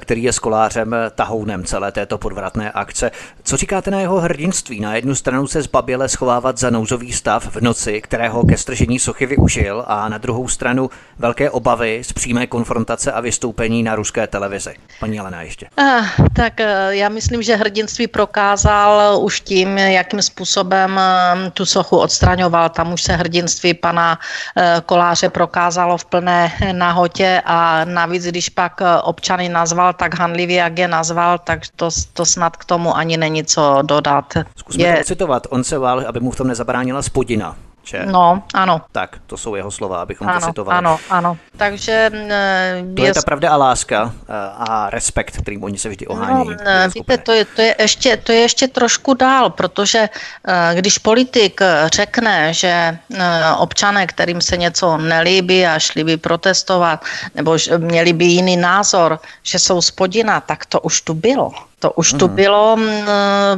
který 0.00 0.22
je 0.22 0.32
s 0.32 0.38
Kolářem 0.38 0.96
tahounem 1.14 1.64
celé 1.64 1.92
této 1.92 2.18
podvratné 2.18 2.72
akce. 2.72 3.10
Co 3.42 3.56
říkáte 3.56 3.90
na 3.90 4.00
jeho 4.00 4.20
hrdinství? 4.20 4.80
Na 4.80 4.96
jednu 4.96 5.14
stranu 5.14 5.46
se 5.46 5.62
zbaběle 5.62 6.08
schovávat 6.08 6.58
za 6.58 6.70
nouzový 6.70 7.12
stav 7.12 7.56
v 7.56 7.60
noci, 7.60 8.00
kterého 8.00 8.44
ke 8.44 8.56
stržení 8.56 8.98
sochy 8.98 9.26
využil, 9.26 9.84
a 9.86 10.08
na 10.08 10.18
druhou 10.18 10.48
stranu 10.48 10.90
velké 11.18 11.50
obavy 11.50 12.02
z 12.04 12.12
přímé 12.12 12.46
konfrontace 12.46 13.12
a 13.12 13.20
vystoupení 13.20 13.82
na 13.82 13.94
ruské 13.94 14.26
televizi. 14.26 14.74
Paní 15.00 15.16
Jelena 15.16 15.42
ještě. 15.42 15.68
Ah, 15.76 16.04
tak 16.36 16.60
eh, 16.60 16.88
já 16.90 17.08
myslím, 17.08 17.42
že 17.42 17.56
hrdinství 17.56 18.06
prokázal 18.06 19.18
už 19.24 19.40
tím, 19.40 19.78
jakým 19.78 20.22
způsobem 20.22 20.91
Um, 20.96 21.50
tu 21.50 21.66
sochu 21.66 21.96
odstraňoval. 21.96 22.68
Tam 22.68 22.92
už 22.92 23.02
se 23.02 23.12
hrdinství 23.16 23.74
pana 23.74 24.18
uh, 24.18 24.62
Koláře 24.86 25.28
prokázalo 25.28 25.98
v 25.98 26.04
plné 26.04 26.52
nahotě 26.72 27.42
a 27.44 27.84
navíc, 27.84 28.24
když 28.24 28.48
pak 28.48 28.80
uh, 28.80 28.86
občany 29.02 29.48
nazval 29.48 29.92
tak 29.92 30.18
hanlivě, 30.18 30.56
jak 30.56 30.78
je 30.78 30.88
nazval, 30.88 31.38
tak 31.38 31.60
to, 31.76 31.88
to 32.12 32.26
snad 32.26 32.56
k 32.56 32.64
tomu 32.64 32.96
ani 32.96 33.16
není 33.16 33.44
co 33.44 33.78
dodat. 33.82 34.34
Zkusme 34.56 34.84
je... 34.84 34.96
to 34.96 35.04
citovat. 35.04 35.46
On 35.50 35.64
se 35.64 35.78
vál, 35.78 36.04
aby 36.06 36.20
mu 36.20 36.30
v 36.30 36.36
tom 36.36 36.48
nezabránila 36.48 37.02
spodina. 37.02 37.56
Če? 37.82 38.06
No, 38.06 38.42
ano. 38.54 38.80
Tak, 38.92 39.18
to 39.26 39.36
jsou 39.36 39.54
jeho 39.54 39.70
slova, 39.70 40.02
abychom 40.02 40.28
ano, 40.28 40.40
to 40.40 40.46
citovali. 40.46 40.78
Ano, 40.78 40.98
ano. 41.10 41.36
Takže... 41.56 42.10
Uh, 42.14 42.94
to 42.94 43.02
je, 43.02 43.08
je 43.08 43.14
ta 43.14 43.22
pravda 43.22 43.50
a 43.50 43.56
láska 43.56 44.02
uh, 44.02 44.12
a 44.58 44.90
respekt, 44.90 45.36
kterým 45.36 45.64
oni 45.64 45.78
se 45.78 45.88
vždy 45.88 46.06
ohání. 46.06 46.48
No, 46.48 46.54
víte, 46.94 47.18
to 47.18 47.32
je, 47.32 47.44
to, 47.44 47.62
je 47.62 47.74
ještě, 47.78 48.16
to 48.16 48.32
je 48.32 48.38
ještě 48.38 48.68
trošku 48.68 49.14
dál, 49.14 49.50
protože 49.50 50.08
uh, 50.08 50.78
když 50.78 50.98
politik 50.98 51.60
řekne, 51.86 52.54
že 52.54 52.98
uh, 53.08 53.18
občané, 53.58 54.06
kterým 54.06 54.40
se 54.40 54.56
něco 54.56 54.96
nelíbí 54.96 55.66
a 55.66 55.78
šli 55.78 56.04
by 56.04 56.16
protestovat, 56.16 57.04
nebo 57.34 57.56
měli 57.78 58.12
by 58.12 58.24
jiný 58.24 58.56
názor, 58.56 59.18
že 59.42 59.58
jsou 59.58 59.82
spodina, 59.82 60.40
tak 60.40 60.66
to 60.66 60.80
už 60.80 61.00
tu 61.00 61.14
bylo. 61.14 61.50
To 61.82 61.90
už 61.90 62.12
tu 62.12 62.26
mhm. 62.26 62.36
bylo 62.36 62.76
mm, 62.76 63.06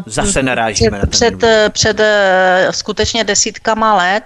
Zase 0.07 0.43
narážíme 0.43 1.01
před, 1.07 1.37
před, 1.37 1.71
před 1.73 2.01
eh, 2.01 2.69
skutečně 2.71 3.25
desítkama 3.25 3.95
let 3.95 4.25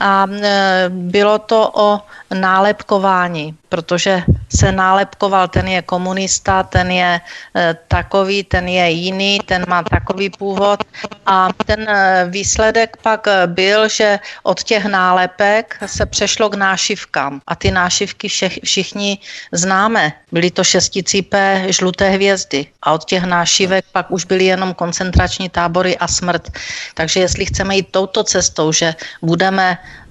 a 0.00 0.26
eh, 0.42 0.84
bylo 0.88 1.38
to 1.38 1.70
o 1.74 2.00
nálepkování 2.34 3.58
protože 3.68 4.22
se 4.56 4.72
nálepkoval, 4.72 5.48
ten 5.48 5.68
je 5.68 5.82
komunista, 5.82 6.62
ten 6.62 6.90
je 6.90 7.20
e, 7.20 7.76
takový, 7.88 8.44
ten 8.44 8.68
je 8.68 8.90
jiný, 8.90 9.40
ten 9.44 9.64
má 9.68 9.82
takový 9.82 10.30
původ 10.30 10.80
a 11.26 11.48
ten 11.66 11.84
e, 11.88 12.26
výsledek 12.30 12.96
pak 13.02 13.28
byl, 13.46 13.88
že 13.88 14.18
od 14.42 14.62
těch 14.62 14.84
nálepek 14.84 15.76
se 15.86 16.06
přešlo 16.06 16.48
k 16.48 16.54
nášivkám 16.54 17.40
a 17.46 17.52
ty 17.54 17.70
nášivky 17.70 18.28
všech, 18.28 18.58
všichni 18.64 19.18
známe. 19.52 20.12
Byly 20.32 20.50
to 20.50 20.64
šesticípé 20.64 21.66
žluté 21.68 22.08
hvězdy 22.10 22.66
a 22.82 22.92
od 22.92 23.04
těch 23.04 23.24
nášivek 23.24 23.84
pak 23.92 24.10
už 24.10 24.24
byly 24.24 24.44
jenom 24.44 24.74
koncentrační 24.74 25.48
tábory 25.48 25.98
a 25.98 26.08
smrt. 26.08 26.48
Takže 26.94 27.20
jestli 27.20 27.46
chceme 27.46 27.76
jít 27.76 27.88
touto 27.90 28.24
cestou, 28.24 28.72
že 28.72 28.94
budeme 29.22 29.78
Eh, 29.78 30.05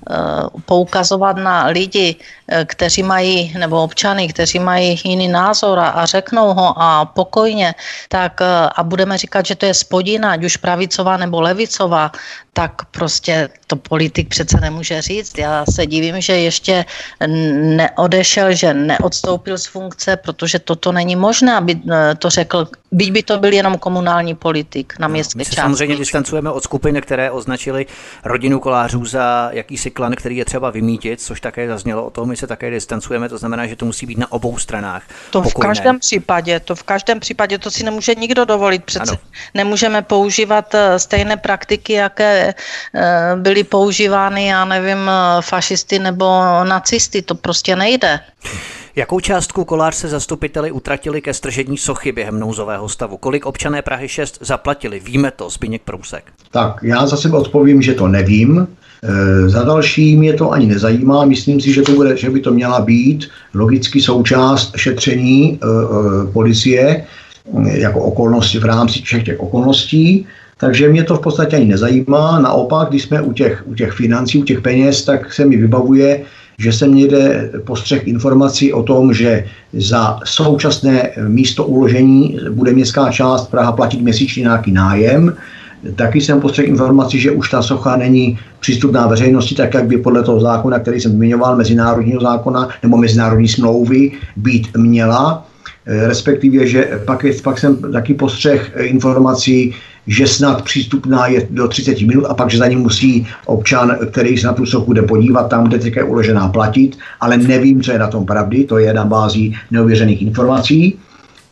poukazovat 0.66 1.38
na 1.38 1.66
lidi, 1.66 2.16
eh, 2.48 2.66
kteří 2.66 3.04
mají, 3.04 3.54
nebo 3.58 3.84
občany, 3.84 4.28
kteří 4.28 4.60
mají 4.60 5.02
jiný 5.04 5.28
názor 5.28 5.80
a, 5.80 5.90
a 5.90 6.06
řeknou 6.06 6.54
ho 6.54 6.74
a 6.78 7.06
pokojně, 7.06 7.74
tak 8.10 8.42
eh, 8.42 8.70
a 8.76 8.84
budeme 8.84 9.18
říkat, 9.18 9.46
že 9.46 9.56
to 9.56 9.66
je 9.66 9.74
spodina, 9.74 10.32
ať 10.32 10.44
už 10.44 10.58
pravicová 10.58 11.18
nebo 11.18 11.42
levicová, 11.42 12.12
tak 12.58 12.86
prostě 12.92 13.50
to 13.68 13.76
politik 13.76 14.28
přece 14.30 14.58
nemůže 14.62 15.02
říct. 15.02 15.38
Já 15.38 15.66
se 15.76 15.86
divím, 15.86 16.22
že 16.22 16.38
ještě 16.38 16.86
neodešel, 17.28 18.54
že 18.54 18.74
neodstoupil 18.74 19.58
z 19.58 19.66
funkce, 19.66 20.18
protože 20.18 20.60
toto 20.60 20.92
není 20.92 21.16
možné, 21.16 21.56
aby 21.56 21.80
eh, 21.92 22.16
to 22.16 22.30
řekl, 22.30 22.68
byť 22.92 23.12
by 23.12 23.24
to 23.24 23.38
byl 23.38 23.54
jenom 23.54 23.78
komunální 23.78 24.36
politik 24.36 24.94
na 25.00 25.08
městské 25.08 25.38
no, 25.38 25.40
My 25.40 25.46
se 25.46 25.56
samozřejmě 25.56 25.96
distancujeme 25.96 26.52
od 26.52 26.64
skupin, 26.64 27.02
které 27.02 27.32
označili 27.32 27.86
rodinu 28.24 28.60
kolářů 28.60 29.06
za 29.06 29.50
jakýsi 29.52 29.92
klan, 29.92 30.16
který 30.16 30.38
je 30.38 30.46
třeba 30.46 30.70
vymítit, 30.70 31.22
což 31.22 31.42
také 31.42 31.68
zaznělo 31.68 32.06
o 32.06 32.10
tom, 32.10 32.30
my 32.30 32.38
se 32.38 32.48
také 32.48 32.72
distancujeme, 32.72 33.30
to 33.30 33.38
znamená, 33.38 33.68
že 33.68 33.76
to 33.76 33.86
musí 33.86 34.06
být 34.06 34.18
na 34.18 34.32
obou 34.32 34.58
stranách. 34.58 35.04
To 35.32 35.42
v 35.42 35.54
každém 35.54 36.00
případě, 36.00 36.60
to 36.60 36.76
v 36.76 36.84
každém 36.84 37.20
případě, 37.20 37.58
to 37.58 37.72
si 37.72 37.84
nemůže 37.84 38.16
nikdo 38.16 38.46
dovolit. 38.46 38.84
Přece 38.84 39.12
ano. 39.12 39.20
nemůžeme 39.54 40.02
používat 40.02 40.76
eh, 40.76 41.00
stejné 41.00 41.38
praktiky, 41.38 41.94
jaké 41.94 42.45
eh, 42.54 43.32
byly 43.36 43.64
používány, 43.64 44.46
já 44.48 44.66
nevím, 44.66 45.12
fašisty 45.42 46.00
nebo 46.00 46.26
nacisty, 46.64 47.22
to 47.22 47.36
prostě 47.36 47.76
nejde. 47.76 48.20
Jakou 48.96 49.20
částku 49.20 49.66
kolář 49.66 49.96
se 49.96 50.08
zastupiteli 50.08 50.72
utratili 50.72 51.22
ke 51.22 51.34
stržení 51.34 51.78
sochy 51.78 52.12
během 52.12 52.40
nouzového 52.40 52.90
stavu? 52.90 53.18
Kolik 53.18 53.46
občané 53.46 53.82
Prahy 53.82 54.08
6 54.08 54.38
zaplatili? 54.42 55.00
Víme 55.00 55.32
to, 55.32 55.50
Zbigněk 55.50 55.82
Prousek. 55.82 56.24
Tak, 56.52 56.80
já 56.84 57.08
za 57.08 57.18
sebe 57.18 57.38
odpovím, 57.38 57.82
že 57.82 57.94
to 57.94 58.08
nevím. 58.08 58.68
E, 59.04 59.50
za 59.50 59.64
další 59.64 60.16
mě 60.16 60.34
to 60.34 60.52
ani 60.52 60.66
nezajímá. 60.66 61.26
Myslím 61.26 61.62
si, 61.62 61.74
že, 61.74 61.82
to 61.82 61.92
bude, 61.92 62.18
že 62.18 62.30
by 62.30 62.40
to 62.40 62.52
měla 62.52 62.82
být 62.82 63.30
logicky 63.54 64.02
součást 64.02 64.72
šetření 64.76 65.44
e, 65.52 65.68
e, 65.68 66.32
policie 66.32 67.06
e, 67.68 67.80
jako 67.80 68.00
okolnosti 68.00 68.60
v 68.60 68.66
rámci 68.66 69.02
všech 69.02 69.24
těch 69.24 69.40
okolností. 69.40 70.28
Takže 70.58 70.90
mě 70.90 71.04
to 71.04 71.16
v 71.16 71.22
podstatě 71.22 71.56
ani 71.56 71.66
nezajímá. 71.66 72.40
Naopak, 72.40 72.90
když 72.90 73.04
jsme 73.04 73.22
u 73.22 73.34
těch, 73.34 73.64
u 73.68 73.74
těch 73.74 73.92
financí, 73.92 74.42
u 74.42 74.44
těch 74.44 74.62
peněz, 74.62 75.04
tak 75.04 75.34
se 75.34 75.46
mi 75.46 75.58
vybavuje, 75.58 76.22
že 76.60 76.74
se 76.74 76.88
někde 76.88 77.52
postřeh 77.66 78.08
informací 78.08 78.74
o 78.74 78.84
tom, 78.84 79.14
že 79.14 79.46
za 79.74 80.20
současné 80.26 81.10
místo 81.28 81.66
uložení 81.66 82.40
bude 82.52 82.74
městská 82.74 83.12
část 83.12 83.52
Praha 83.52 83.72
platit 83.72 84.02
měsíčně 84.02 84.42
nějaký 84.42 84.72
nájem. 84.72 85.36
Taky 85.96 86.22
jsem 86.22 86.42
postřeh 86.42 86.68
informací, 86.68 87.20
že 87.20 87.32
už 87.32 87.50
ta 87.50 87.62
socha 87.62 87.98
není 87.98 88.40
přístupná 88.60 89.08
veřejnosti, 89.08 89.56
tak 89.56 89.74
jak 89.74 89.86
by 89.86 89.98
podle 89.98 90.24
toho 90.24 90.40
zákona, 90.40 90.80
který 90.80 91.02
jsem 91.02 91.12
zmiňoval, 91.12 91.56
mezinárodního 91.56 92.22
zákona 92.22 92.70
nebo 92.84 92.98
mezinárodní 92.98 93.48
smlouvy 93.48 94.12
být 94.36 94.68
měla. 94.78 95.46
Respektive, 95.86 96.68
že 96.68 97.02
pak, 97.06 97.26
pak 97.44 97.60
jsem 97.60 97.78
taky 97.78 98.14
postřeh 98.14 98.72
informací, 98.78 99.76
že 100.08 100.28
snad 100.28 100.62
přístupná 100.62 101.28
je 101.28 101.48
do 101.50 101.68
30 101.68 102.02
minut 102.02 102.26
a 102.26 102.34
pak, 102.34 102.50
že 102.50 102.58
za 102.58 102.68
ní 102.68 102.76
musí 102.76 103.28
občan, 103.46 103.98
který 104.12 104.38
se 104.38 104.48
na 104.48 104.54
tu 104.54 104.66
sochu 104.66 104.94
jde 104.94 105.02
podívat, 105.02 105.50
tam, 105.50 105.68
kde 105.70 105.90
je 105.96 106.04
uložená, 106.04 106.48
platit, 106.48 106.98
ale 107.22 107.38
nevím, 107.38 107.82
co 107.82 107.92
je 107.92 108.00
na 108.00 108.08
tom 108.08 108.26
pravdy, 108.26 108.64
to 108.64 108.78
je 108.78 108.94
na 108.94 109.06
bázi 109.06 109.52
neuvěřených 109.72 110.22
informací. 110.22 111.00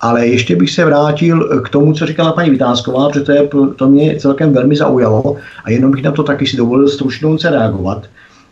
Ale 0.02 0.28
ještě 0.28 0.56
bych 0.56 0.72
se 0.72 0.86
vrátil 0.86 1.62
k 1.62 1.70
tomu, 1.70 1.94
co 1.94 2.06
říkala 2.06 2.34
paní 2.34 2.50
Vytázková, 2.50 3.10
protože 3.10 3.26
to, 3.26 3.32
je, 3.32 3.50
to 3.76 3.90
mě 3.90 4.16
celkem 4.20 4.54
velmi 4.54 4.76
zaujalo 4.76 5.36
a 5.64 5.72
jenom 5.72 5.92
bych 5.92 6.04
na 6.04 6.12
to 6.12 6.24
taky 6.24 6.48
si 6.48 6.58
dovolil 6.58 6.90
stručnou 6.90 7.38
se 7.38 7.50
reagovat 7.50 8.08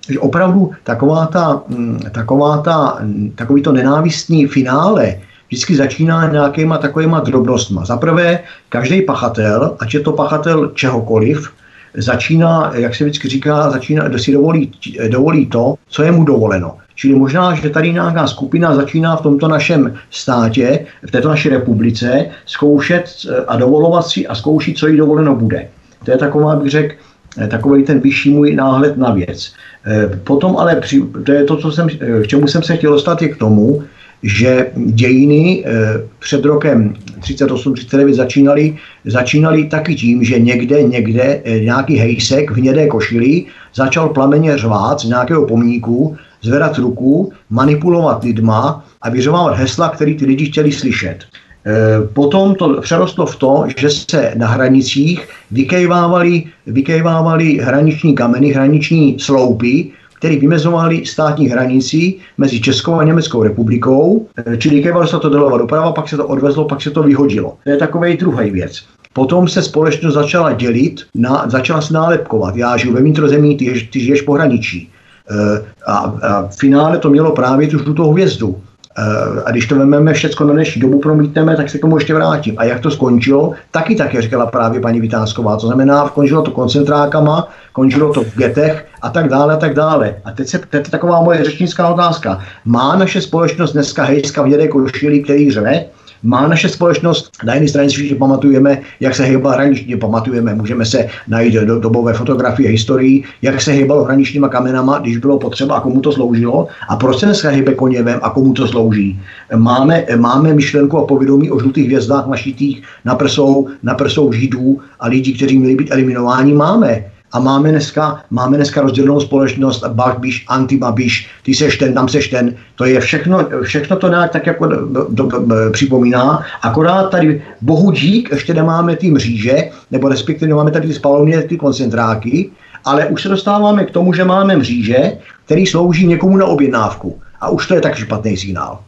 že 0.09 0.19
opravdu 0.19 0.71
taková 0.83 1.25
ta, 1.25 1.61
mm, 1.67 1.99
taková 2.11 2.57
ta, 2.57 2.99
takový 3.35 3.61
to 3.61 3.71
nenávistní 3.71 4.47
finále 4.47 5.15
vždycky 5.51 5.75
začíná 5.75 6.31
nějakýma 6.31 6.77
takovýma 6.77 7.19
drobnostma. 7.19 7.85
Za 7.85 7.97
prvé, 7.97 8.39
každý 8.69 9.01
pachatel, 9.01 9.75
ať 9.79 9.93
je 9.93 9.99
to 9.99 10.11
pachatel 10.11 10.71
čehokoliv, 10.73 11.51
začíná, 11.93 12.71
jak 12.75 12.95
se 12.95 13.03
vždycky 13.03 13.27
říká, 13.27 13.69
začíná, 13.69 14.09
si 14.17 14.31
dovolí, 14.31 14.71
dovolí 15.09 15.45
to, 15.45 15.75
co 15.89 16.03
je 16.03 16.11
mu 16.11 16.23
dovoleno. 16.23 16.77
Čili 16.95 17.15
možná, 17.15 17.55
že 17.55 17.69
tady 17.69 17.93
nějaká 17.93 18.27
skupina 18.27 18.75
začíná 18.75 19.15
v 19.15 19.21
tomto 19.21 19.47
našem 19.47 19.93
státě, 20.11 20.85
v 21.07 21.11
této 21.11 21.29
naší 21.29 21.49
republice, 21.49 22.25
zkoušet 22.45 23.05
eh, 23.29 23.45
a 23.47 23.55
dovolovat 23.57 24.07
si 24.07 24.27
a 24.27 24.35
zkoušet, 24.35 24.77
co 24.77 24.87
jí 24.87 24.97
dovoleno 24.97 25.35
bude. 25.35 25.67
To 26.05 26.11
je 26.11 26.17
taková, 26.17 26.55
bych 26.55 26.71
řekl, 26.71 26.95
eh, 27.37 27.47
takový 27.47 27.83
ten 27.83 27.99
vyšší 27.99 28.29
můj 28.29 28.55
náhled 28.55 28.97
na 28.97 29.11
věc. 29.11 29.53
Eh, 29.85 30.19
potom 30.23 30.57
ale, 30.57 30.75
při, 30.75 31.03
to 31.25 31.31
je 31.31 31.43
to, 31.43 31.57
co 31.57 31.71
jsem, 31.71 31.89
k 32.23 32.27
čemu 32.27 32.47
jsem 32.47 32.63
se 32.63 32.77
chtěl 32.77 32.91
dostat, 32.91 33.21
je 33.21 33.29
k 33.29 33.37
tomu, 33.37 33.83
že 34.23 34.71
dějiny 34.75 35.63
eh, 35.65 36.01
před 36.19 36.45
rokem 36.45 36.93
38-39 37.19 38.13
začínaly, 38.13 38.77
začínaly 39.05 39.65
taky 39.65 39.95
tím, 39.95 40.23
že 40.23 40.39
někde, 40.39 40.83
někde 40.83 41.41
eh, 41.43 41.59
nějaký 41.59 41.97
hejsek 41.97 42.51
v 42.51 42.57
hnědé 42.57 42.87
košili 42.87 43.45
začal 43.75 44.09
plameně 44.09 44.57
řvát 44.57 44.99
z 44.99 45.03
nějakého 45.03 45.45
pomníku, 45.47 46.17
zvedat 46.41 46.77
ruku, 46.77 47.33
manipulovat 47.49 48.23
lidma 48.23 48.85
a 49.01 49.09
vyřvávat 49.09 49.57
hesla, 49.57 49.89
které 49.89 50.13
ty 50.13 50.25
lidi 50.25 50.45
chtěli 50.45 50.71
slyšet. 50.71 51.17
Eh, 51.65 52.07
potom 52.13 52.55
to 52.55 52.81
přerostlo 52.81 53.25
v 53.25 53.35
to, 53.35 53.65
že 53.77 53.89
se 53.89 54.33
na 54.35 54.47
hranicích 54.47 55.27
vykejvávaly, 55.51 56.43
vykejvávaly 56.67 57.57
hraniční 57.57 58.15
kameny, 58.15 58.53
hraniční 58.53 59.19
sloupy, 59.19 59.91
který 60.21 60.37
vymezovali 60.37 61.05
státní 61.05 61.49
hranici 61.49 62.15
mezi 62.37 62.61
Českou 62.61 62.93
a 62.93 63.03
Německou 63.03 63.43
republikou, 63.43 64.27
eh, 64.37 64.57
čili 64.57 64.83
kevalo 64.83 65.07
se 65.07 65.19
to 65.19 65.29
doleva 65.29 65.57
doprava, 65.57 65.91
pak 65.91 66.09
se 66.09 66.17
to 66.17 66.27
odvezlo, 66.27 66.65
pak 66.65 66.81
se 66.81 66.91
to 66.91 67.03
vyhodilo. 67.03 67.57
To 67.63 67.69
je 67.69 67.77
takový 67.77 68.17
druhý 68.17 68.51
věc. 68.51 68.85
Potom 69.13 69.47
se 69.47 69.61
společnost 69.61 70.13
začala 70.13 70.53
dělit, 70.53 71.01
na, 71.15 71.49
začala 71.49 71.81
se 71.81 71.93
nálepkovat. 71.93 72.55
Já 72.55 72.77
žiju 72.77 72.93
ve 72.93 73.01
vnitrozemí, 73.01 73.57
ty, 73.57 73.89
ty 73.91 73.99
žiješ 73.99 74.21
pohraničí. 74.21 74.89
E, 75.31 75.65
a, 75.87 75.97
a 75.97 76.47
v 76.47 76.55
finále 76.55 76.97
to 76.97 77.09
mělo 77.09 77.31
právě 77.31 77.67
tu 77.67 77.77
žlutou 77.77 78.11
hvězdu. 78.11 78.61
Eh, 78.97 79.41
a 79.45 79.51
když 79.51 79.65
to 79.65 79.75
vezmeme 79.75 80.13
všechno 80.13 80.47
na 80.47 80.53
dnešní 80.53 80.81
dobu, 80.81 80.99
promítneme, 80.99 81.55
tak 81.55 81.69
se 81.69 81.77
k 81.77 81.81
tomu 81.81 81.97
ještě 81.97 82.13
vrátím. 82.13 82.55
A 82.57 82.63
jak 82.63 82.79
to 82.79 82.91
skončilo, 82.91 83.53
taky 83.71 83.95
tak, 83.95 84.13
jak 84.13 84.23
říkala 84.23 84.45
právě 84.45 84.81
paní 84.81 85.01
Vytázková. 85.01 85.57
To 85.57 85.67
znamená, 85.67 86.09
končilo 86.09 86.41
to 86.41 86.51
koncentrákama, 86.51 87.47
končilo 87.73 88.13
to 88.13 88.23
v 88.23 88.35
getech 88.35 88.85
a 89.01 89.09
tak 89.09 89.29
dále 89.29 89.53
a 89.53 89.57
tak 89.57 89.73
dále. 89.73 90.15
A 90.25 90.31
teď, 90.31 90.47
se, 90.47 90.59
teď 90.69 90.89
taková 90.89 91.21
moje 91.21 91.43
řečnická 91.43 91.87
otázka. 91.87 92.39
Má 92.65 92.95
naše 92.95 93.21
společnost 93.21 93.73
dneska 93.73 94.03
hejska 94.03 94.41
v 94.41 94.47
dědé 94.47 94.67
košili, 94.67 95.23
který 95.23 95.51
řve? 95.51 95.85
Má 96.23 96.47
naše 96.47 96.69
společnost. 96.69 97.31
Na 97.45 97.53
jedné 97.53 97.69
straně 97.69 97.89
si 97.89 98.15
pamatujeme, 98.15 98.81
jak 98.99 99.15
se 99.15 99.23
hýbala 99.23 99.55
hraničně, 99.55 99.97
pamatujeme, 99.97 100.55
můžeme 100.55 100.85
se 100.85 101.07
najít 101.27 101.53
do 101.53 101.79
dobové 101.79 102.13
fotografie 102.13 102.69
historii, 102.69 103.23
jak 103.41 103.61
se 103.61 103.71
hýbalo 103.71 104.03
hraničníma 104.03 104.49
kamenama, 104.49 104.99
když 104.99 105.17
bylo 105.17 105.39
potřeba 105.39 105.75
a 105.75 105.81
komu 105.81 106.01
to 106.01 106.11
sloužilo 106.11 106.67
a 106.89 106.95
proč 106.95 107.19
se 107.19 107.25
dneska 107.25 107.49
hýbe 107.49 107.73
koněvem 107.73 108.19
a 108.23 108.29
komu 108.29 108.53
to 108.53 108.67
slouží. 108.67 109.19
Máme, 109.55 110.05
máme 110.17 110.53
myšlenku 110.53 110.97
a 110.97 111.05
povědomí 111.05 111.51
o 111.51 111.59
žlutých 111.59 111.85
hvězdách 111.85 112.27
našitých 112.27 112.83
na 113.05 113.15
prsou, 113.15 113.67
na 113.83 113.93
prsou 113.93 114.31
židů 114.31 114.79
a 114.99 115.07
lidí, 115.07 115.33
kteří 115.33 115.59
měli 115.59 115.75
být 115.75 115.91
eliminováni, 115.91 116.53
máme 116.53 117.05
a 117.31 117.39
máme 117.39 117.69
dneska, 117.69 118.23
máme 118.29 118.57
dneska 118.57 118.81
rozdělenou 118.81 119.19
společnost 119.19 119.83
Babiš, 119.87 120.45
anti-Babiš, 120.47 121.27
ty 121.43 121.53
seš 121.53 121.77
ten, 121.77 121.93
tam 121.93 122.07
seš 122.07 122.27
ten. 122.27 122.55
To 122.75 122.85
je 122.85 122.99
všechno, 122.99 123.47
všechno 123.63 123.95
to 123.95 124.07
nějak 124.07 124.31
tak 124.31 124.47
jako 124.47 124.65
do, 124.65 124.85
do, 124.85 125.07
do, 125.09 125.45
připomíná. 125.71 126.43
Akorát 126.61 127.09
tady 127.09 127.43
bohu 127.61 127.91
dík 127.91 128.29
ještě 128.31 128.53
nemáme 128.53 128.95
ty 128.95 129.11
mříže, 129.11 129.69
nebo 129.91 130.09
respektive 130.09 130.49
nemáme 130.49 130.71
tady 130.71 130.87
ty 130.87 130.93
spalovně, 130.93 131.41
ty 131.41 131.57
koncentráky, 131.57 132.49
ale 132.85 133.05
už 133.05 133.21
se 133.21 133.29
dostáváme 133.29 133.85
k 133.85 133.91
tomu, 133.91 134.13
že 134.13 134.23
máme 134.23 134.55
mříže, 134.55 135.17
který 135.45 135.65
slouží 135.65 136.07
někomu 136.07 136.37
na 136.37 136.45
objednávku. 136.45 137.19
A 137.41 137.49
už 137.49 137.67
to 137.67 137.75
je 137.75 137.81
tak 137.81 137.95
špatný 137.95 138.37
signál. 138.37 138.79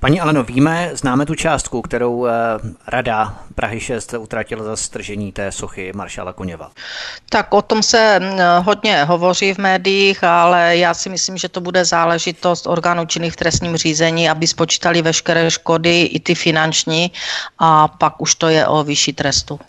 Paní 0.00 0.20
Aleno, 0.20 0.42
víme, 0.42 0.90
známe 0.94 1.26
tu 1.26 1.34
částku, 1.34 1.82
kterou 1.82 2.26
eh, 2.26 2.30
Rada 2.86 3.38
Prahy 3.54 3.80
6 3.80 4.14
utratila 4.14 4.64
za 4.64 4.76
stržení 4.76 5.32
té 5.32 5.52
sochy 5.52 5.92
maršála 5.94 6.32
Koněva. 6.32 6.70
Tak 7.30 7.54
o 7.54 7.62
tom 7.62 7.82
se 7.82 8.20
mm, 8.20 8.38
hodně 8.64 9.04
hovoří 9.04 9.54
v 9.54 9.58
médiích, 9.58 10.24
ale 10.24 10.76
já 10.76 10.94
si 10.94 11.08
myslím, 11.08 11.36
že 11.36 11.48
to 11.48 11.60
bude 11.60 11.84
záležitost 11.84 12.66
orgánů 12.66 13.06
činných 13.06 13.32
v 13.32 13.36
trestním 13.36 13.76
řízení, 13.76 14.30
aby 14.30 14.46
spočítali 14.46 15.02
veškeré 15.02 15.50
škody, 15.50 16.02
i 16.02 16.20
ty 16.20 16.34
finanční, 16.34 17.12
a 17.58 17.88
pak 17.88 18.20
už 18.20 18.34
to 18.34 18.48
je 18.48 18.66
o 18.66 18.84
vyšší 18.84 19.12
trestu. 19.12 19.60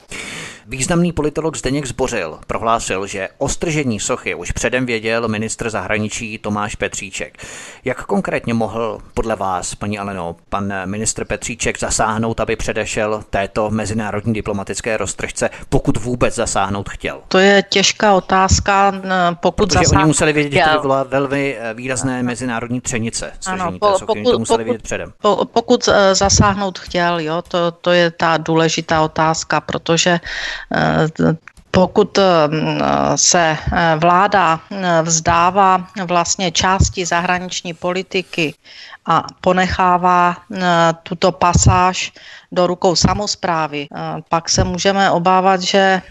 Významný 0.70 1.12
politolog 1.12 1.58
Zdeněk 1.58 1.86
Zbořil 1.86 2.40
prohlásil, 2.48 3.08
že 3.08 3.30
o 3.38 3.50
stržení 3.50 4.00
sochy 4.00 4.36
už 4.36 4.52
předem 4.52 4.86
věděl 4.86 5.28
ministr 5.28 5.70
zahraničí 5.70 6.38
Tomáš 6.38 6.76
Petříček. 6.76 7.38
Jak 7.86 8.06
konkrétně 8.06 8.54
mohl 8.54 9.00
podle 9.14 9.36
vás, 9.36 9.76
paní 9.76 10.00
Aleno, 10.00 10.36
pan 10.50 10.74
ministr 10.86 11.26
Petříček 11.26 11.80
zasáhnout, 11.80 12.40
aby 12.40 12.56
předešel 12.56 13.24
této 13.30 13.70
mezinárodní 13.70 14.34
diplomatické 14.34 14.98
roztržce, 14.98 15.50
pokud 15.70 15.98
vůbec 15.98 16.36
zasáhnout 16.36 16.90
chtěl? 16.90 17.22
To 17.28 17.38
je 17.38 17.64
těžká 17.70 18.14
otázka, 18.14 18.94
pokud 19.34 19.70
Protože 19.70 19.80
zasáhnout 19.80 20.04
oni 20.04 20.08
museli 20.08 20.34
vědět, 20.34 20.58
že 20.58 20.74
to 20.74 20.82
byla 20.82 21.04
velmi 21.04 21.58
eh, 21.60 21.74
výrazné 21.74 22.24
mezinárodní 22.24 22.82
třenice. 22.82 23.32
Ano, 23.46 23.72
po, 23.80 23.92
sochy, 23.92 24.06
pokud, 24.06 24.32
to 24.32 24.40
museli 24.40 24.64
vědět 24.64 24.82
předem. 24.82 25.14
Po, 25.22 25.46
pokud 25.46 25.88
eh, 25.88 26.16
zasáhnout 26.16 26.80
chtěl, 26.80 27.20
jo, 27.20 27.42
to, 27.48 27.72
to 27.72 27.92
je 27.92 28.12
ta 28.12 28.38
důležitá 28.38 29.02
otázka, 29.02 29.62
protože 29.62 30.20
Pokud 31.72 32.18
eh, 32.18 32.24
se 33.16 33.58
eh, 33.74 33.96
vláda 34.00 34.60
vzdává 35.04 35.88
vlastně 36.06 36.52
části 36.52 37.06
zahraniční 37.06 37.74
politiky 37.74 38.54
a 39.06 39.24
ponechává 39.42 40.38
tuto 41.04 41.32
pasáž 41.32 42.12
do 42.52 42.68
rukou 42.68 42.96
samozprávy, 42.96 43.88
pak 44.30 44.50
se 44.50 44.64
můžeme 44.64 45.12
obávat, 45.12 45.62
že 45.62 46.02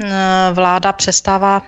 vláda 0.52 0.92
přestává 0.92 1.62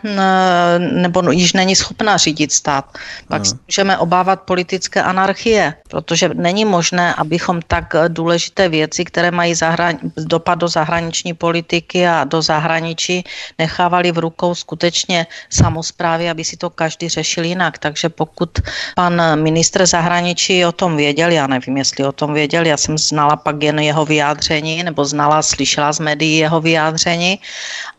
nebo 0.79 1.23
no, 1.23 1.31
již 1.31 1.53
není 1.53 1.77
schopna 1.77 2.17
řídit 2.17 2.53
stát. 2.53 2.85
Pak 3.29 3.47
se 3.47 3.59
můžeme 3.67 3.99
obávat 3.99 4.41
politické 4.41 5.03
anarchie, 5.03 5.75
protože 5.89 6.31
není 6.35 6.65
možné, 6.65 7.15
abychom 7.15 7.61
tak 7.67 7.95
důležité 8.09 8.69
věci, 8.69 9.05
které 9.05 9.31
mají 9.31 9.55
zahra- 9.55 9.99
dopad 10.17 10.55
do 10.55 10.69
zahraniční 10.69 11.35
politiky 11.35 12.09
a 12.09 12.25
do 12.25 12.43
zahraničí, 12.43 13.25
nechávali 13.59 14.13
v 14.13 14.19
rukou 14.19 14.55
skutečně 14.55 15.27
samozprávy, 15.51 16.31
aby 16.31 16.45
si 16.45 16.57
to 16.57 16.71
každý 16.71 17.09
řešil 17.09 17.45
jinak. 17.45 17.79
Takže 17.79 18.09
pokud 18.09 18.51
pan 18.97 19.23
ministr 19.43 19.87
zahraničí 19.87 20.65
o 20.65 20.73
tom 20.73 20.97
věděl, 20.97 21.31
já 21.31 21.47
nevím, 21.47 21.77
jestli 21.77 22.05
o 22.05 22.13
tom 22.13 22.35
věděl, 22.35 22.67
já 22.67 22.77
jsem 22.77 22.99
znala 22.99 23.37
pak 23.37 23.63
jen 23.63 23.79
jeho 23.79 24.05
vyjádření, 24.05 24.60
vyjádření, 24.61 24.83
nebo 24.85 25.05
znala, 25.05 25.43
slyšela 25.43 25.93
z 25.93 26.01
médií 26.01 26.37
jeho 26.37 26.61
vyjádření, 26.61 27.39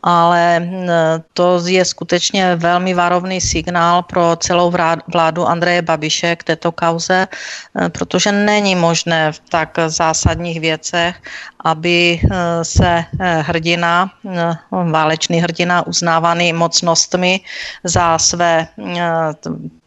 ale 0.04 0.70
to 1.34 1.62
je 1.66 1.86
skutečně 1.86 2.56
velmi 2.56 2.94
varovný 2.94 3.42
signál 3.42 4.04
pro 4.04 4.36
celou 4.36 4.74
vládu 5.14 5.46
Andreje 5.46 5.82
Babiše 5.82 6.36
k 6.36 6.44
této 6.44 6.72
kauze, 6.72 7.28
e, 7.28 7.90
protože 7.90 8.32
není 8.32 8.76
možné 8.76 9.32
v 9.32 9.40
tak 9.50 9.80
zásadních 9.88 10.60
věcech, 10.60 11.16
aby 11.64 12.20
e, 12.20 12.66
se 12.66 13.06
e, 13.20 13.42
hrdina, 13.42 14.12
válečný 14.72 15.42
hrdina 15.42 15.88
uznávaný 15.88 16.54
mocnostmi 16.54 17.40
za 17.84 18.18
své 18.18 18.68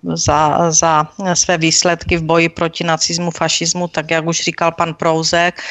za, 0.04 0.70
za 0.70 1.08
své 1.34 1.58
výsledky 1.58 2.16
v 2.16 2.22
boji 2.22 2.48
proti 2.48 2.84
nacismu, 2.84 3.30
fašismu, 3.30 3.88
tak 3.88 4.10
jak 4.10 4.26
už 4.26 4.40
říkal 4.40 4.72
pan 4.72 4.94
Prouzek, 4.94 5.62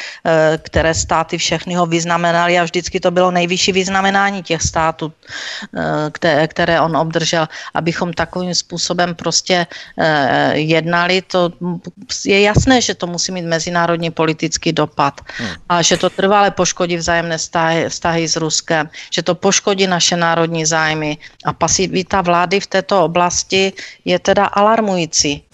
které 0.58 0.94
státy 0.94 1.38
všechny 1.38 1.74
ho 1.74 1.86
vyznamenali 1.86 2.58
a 2.58 2.64
vždycky 2.64 3.00
to 3.00 3.10
bylo 3.10 3.30
nejvyšší 3.30 3.72
vyznamenání 3.72 4.33
těch 4.42 4.62
států, 4.62 5.12
eh, 5.12 6.10
které, 6.12 6.48
které 6.48 6.80
on 6.80 6.96
obdržel, 6.96 7.48
abychom 7.74 8.12
takovým 8.12 8.54
způsobem 8.54 9.14
prostě 9.14 9.66
eh, 9.98 10.58
jednali, 10.58 11.22
to 11.22 11.52
je 12.24 12.40
jasné, 12.40 12.80
že 12.80 12.94
to 12.94 13.06
musí 13.06 13.32
mít 13.32 13.46
mezinárodní 13.46 14.10
politický 14.10 14.72
dopad 14.72 15.20
hmm. 15.36 15.48
a 15.68 15.82
že 15.82 15.96
to 15.96 16.10
trvale 16.10 16.50
poškodí 16.50 16.96
vzájemné 16.96 17.38
vztahy, 17.38 17.88
vztahy 17.88 18.28
s 18.28 18.36
Ruskem, 18.36 18.88
že 19.10 19.22
to 19.22 19.34
poškodí 19.34 19.86
naše 19.86 20.16
národní 20.16 20.66
zájmy 20.66 21.18
a 21.44 21.52
pasivita 21.52 22.20
vlády 22.20 22.60
v 22.60 22.66
této 22.66 23.04
oblasti 23.04 23.72
je 24.04 24.18
teda 24.18 24.46
alarmující. 24.46 25.44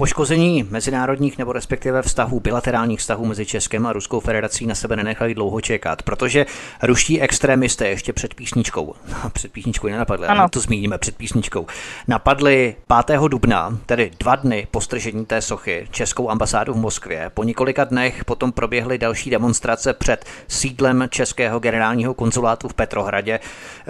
Poškození 0.00 0.66
mezinárodních 0.70 1.38
nebo 1.38 1.52
respektive 1.52 2.02
vztahů, 2.02 2.40
bilaterálních 2.40 3.00
vztahů 3.00 3.24
mezi 3.24 3.46
Českem 3.46 3.86
a 3.86 3.92
Ruskou 3.92 4.20
federací 4.20 4.66
na 4.66 4.74
sebe 4.74 4.96
nenechali 4.96 5.34
dlouho 5.34 5.60
čekat, 5.60 6.02
protože 6.02 6.46
ruští 6.82 7.20
extrémisté 7.20 7.88
ještě 7.88 8.12
před 8.12 8.34
písničkou, 8.34 8.94
před 9.32 9.52
písničkou 9.52 9.88
nenapadli, 9.88 10.26
ale 10.26 10.48
to 10.48 10.60
zmíníme 10.60 10.98
před 10.98 11.16
písničkou, 11.16 11.66
napadli 12.08 12.76
5. 13.06 13.20
dubna, 13.28 13.78
tedy 13.86 14.10
dva 14.18 14.36
dny 14.36 14.66
po 14.70 14.80
stržení 14.80 15.26
té 15.26 15.42
sochy, 15.42 15.88
Českou 15.90 16.30
ambasádu 16.30 16.74
v 16.74 16.76
Moskvě. 16.76 17.30
Po 17.34 17.44
několika 17.44 17.84
dnech 17.84 18.24
potom 18.24 18.52
proběhly 18.52 18.98
další 18.98 19.30
demonstrace 19.30 19.92
před 19.92 20.24
sídlem 20.48 21.04
Českého 21.10 21.60
generálního 21.60 22.14
konzulátu 22.14 22.68
v 22.68 22.74
Petrohradě. 22.74 23.40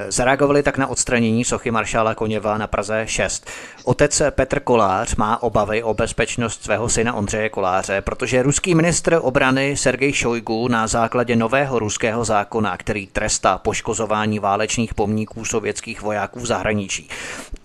Zareagovali 0.08 0.62
tak 0.62 0.78
na 0.78 0.86
odstranění 0.86 1.44
sochy 1.44 1.70
maršála 1.70 2.14
Koněva 2.14 2.58
na 2.58 2.66
Praze 2.66 3.02
6. 3.06 3.50
Otec 3.84 4.22
Petr 4.30 4.60
Kolář 4.60 5.16
má 5.16 5.42
obavy 5.42 5.82
o 5.82 5.97
bezpečnost 5.98 6.62
svého 6.62 6.88
syna 6.88 7.14
Ondřeje 7.14 7.48
Koláře, 7.48 8.00
protože 8.00 8.42
ruský 8.42 8.74
ministr 8.74 9.18
obrany 9.22 9.76
Sergej 9.76 10.12
Šojgu 10.12 10.68
na 10.68 10.86
základě 10.86 11.36
nového 11.36 11.78
ruského 11.78 12.24
zákona, 12.24 12.76
který 12.76 13.06
trestá 13.06 13.58
poškozování 13.58 14.38
válečných 14.38 14.94
pomníků 14.94 15.44
sovětských 15.44 16.02
vojáků 16.02 16.40
v 16.40 16.46
zahraničí, 16.46 17.08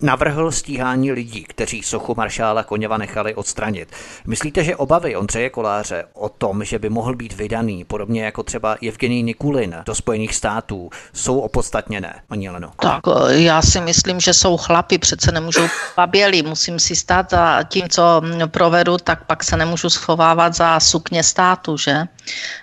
navrhl 0.00 0.52
stíhání 0.52 1.12
lidí, 1.12 1.44
kteří 1.44 1.82
sochu 1.82 2.14
maršála 2.16 2.62
Koněva 2.62 2.98
nechali 2.98 3.34
odstranit. 3.34 3.88
Myslíte, 4.26 4.64
že 4.64 4.76
obavy 4.76 5.16
Ondřeje 5.16 5.50
Koláře 5.50 6.04
o 6.12 6.28
tom, 6.28 6.64
že 6.64 6.78
by 6.78 6.90
mohl 6.90 7.16
být 7.16 7.32
vydaný, 7.32 7.84
podobně 7.84 8.24
jako 8.24 8.42
třeba 8.42 8.76
Evgenij 8.88 9.22
Nikulin 9.22 9.76
do 9.86 9.94
Spojených 9.94 10.34
států, 10.34 10.90
jsou 11.12 11.38
opodstatněné, 11.38 12.22
paní 12.28 12.44
Jeleno? 12.44 12.70
Tak, 12.82 13.00
já 13.28 13.62
si 13.62 13.80
myslím, 13.80 14.20
že 14.20 14.34
jsou 14.34 14.56
chlapi, 14.56 14.98
přece 14.98 15.32
nemůžou 15.32 15.66
baběli, 15.96 16.42
musím 16.42 16.78
si 16.78 16.96
stát 16.96 17.30
za 17.30 17.62
tím, 17.62 17.88
co 17.88 18.23
provedu, 18.46 18.98
tak 18.98 19.24
pak 19.24 19.44
se 19.44 19.56
nemůžu 19.56 19.90
schovávat 19.90 20.54
za 20.54 20.80
sukně 20.80 21.22
státu, 21.22 21.76
že? 21.76 22.04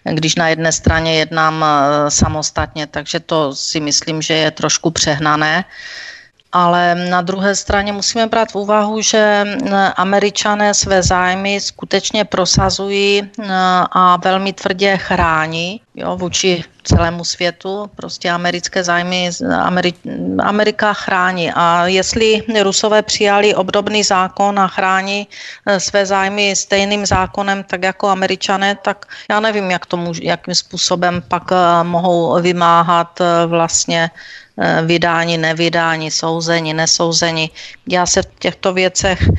Když 0.04 0.36
na 0.36 0.48
jedné 0.48 0.72
straně 0.72 1.16
jednám 1.16 1.66
eh, 1.66 2.12
samostatně, 2.12 2.88
takže 2.88 3.20
to 3.20 3.56
si 3.56 3.80
myslím, 3.80 4.22
že 4.22 4.34
je 4.34 4.52
trošku 4.52 4.92
přehnané. 4.92 5.66
Ale 6.52 6.96
na 6.96 7.22
druhé 7.22 7.56
straně 7.56 7.94
musíme 7.94 8.28
brát 8.28 8.52
v 8.52 8.56
úvahu, 8.56 9.02
že 9.02 9.46
američané 9.96 10.74
své 10.74 11.04
zájmy 11.04 11.62
skutečně 11.62 12.26
prosazují 12.26 13.32
a 13.92 14.18
velmi 14.24 14.54
tvrdě 14.54 14.98
chrání 14.98 15.82
jo, 15.96 16.18
vůči 16.18 16.64
celému 16.84 17.24
světu. 17.24 17.90
Prostě 17.96 18.30
americké 18.30 18.84
zájmy 18.84 19.30
Ameri- 19.30 19.94
Amerika 20.44 20.94
chrání. 20.94 21.52
A 21.56 21.88
jestli 21.88 22.44
Rusové 22.64 23.02
přijali 23.02 23.56
obdobný 23.56 24.04
zákon 24.04 24.60
a 24.60 24.68
chrání 24.68 25.28
e, 25.66 25.80
své 25.80 26.06
zájmy 26.06 26.56
stejným 26.56 27.06
zákonem, 27.06 27.64
tak 27.64 27.84
jako 27.84 28.08
američané, 28.08 28.76
tak 28.76 29.06
já 29.30 29.40
nevím, 29.40 29.72
jak 29.72 29.86
tomu, 29.86 30.14
jakým 30.22 30.56
způsobem 30.56 31.24
pak 31.28 31.52
e, 31.52 31.84
mohou 31.84 32.42
vymáhat 32.42 33.22
e, 33.22 33.46
vlastně 33.46 34.10
Eh, 34.64 34.82
vydání, 34.86 35.38
nevydání, 35.38 36.12
souzení, 36.12 36.74
nesouzení. 36.74 37.52
Já 37.88 38.06
se 38.06 38.22
v 38.22 38.26
těchto 38.40 38.74
věcech 38.74 39.20
eh, 39.22 39.34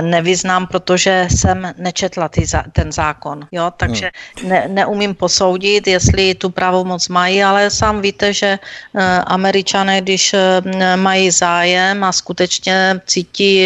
nevyznám, 0.00 0.66
protože 0.66 1.28
jsem 1.30 1.74
nečetla 1.78 2.28
ty, 2.28 2.46
ten 2.72 2.92
zákon, 2.92 3.46
jo, 3.52 3.72
takže 3.76 4.10
hmm. 4.40 4.48
ne, 4.48 4.64
neumím 4.68 5.14
posoudit, 5.14 5.86
jestli 5.86 6.34
tu 6.34 6.50
pravomoc 6.50 7.08
mají, 7.08 7.44
ale 7.44 7.70
sám 7.70 8.00
víte, 8.00 8.32
že 8.32 8.58
eh, 8.58 9.18
američané, 9.26 10.00
když 10.00 10.34
mají 10.96 11.30
zájem 11.30 12.04
a 12.04 12.12
skutečně 12.12 13.00
cítí, 13.06 13.64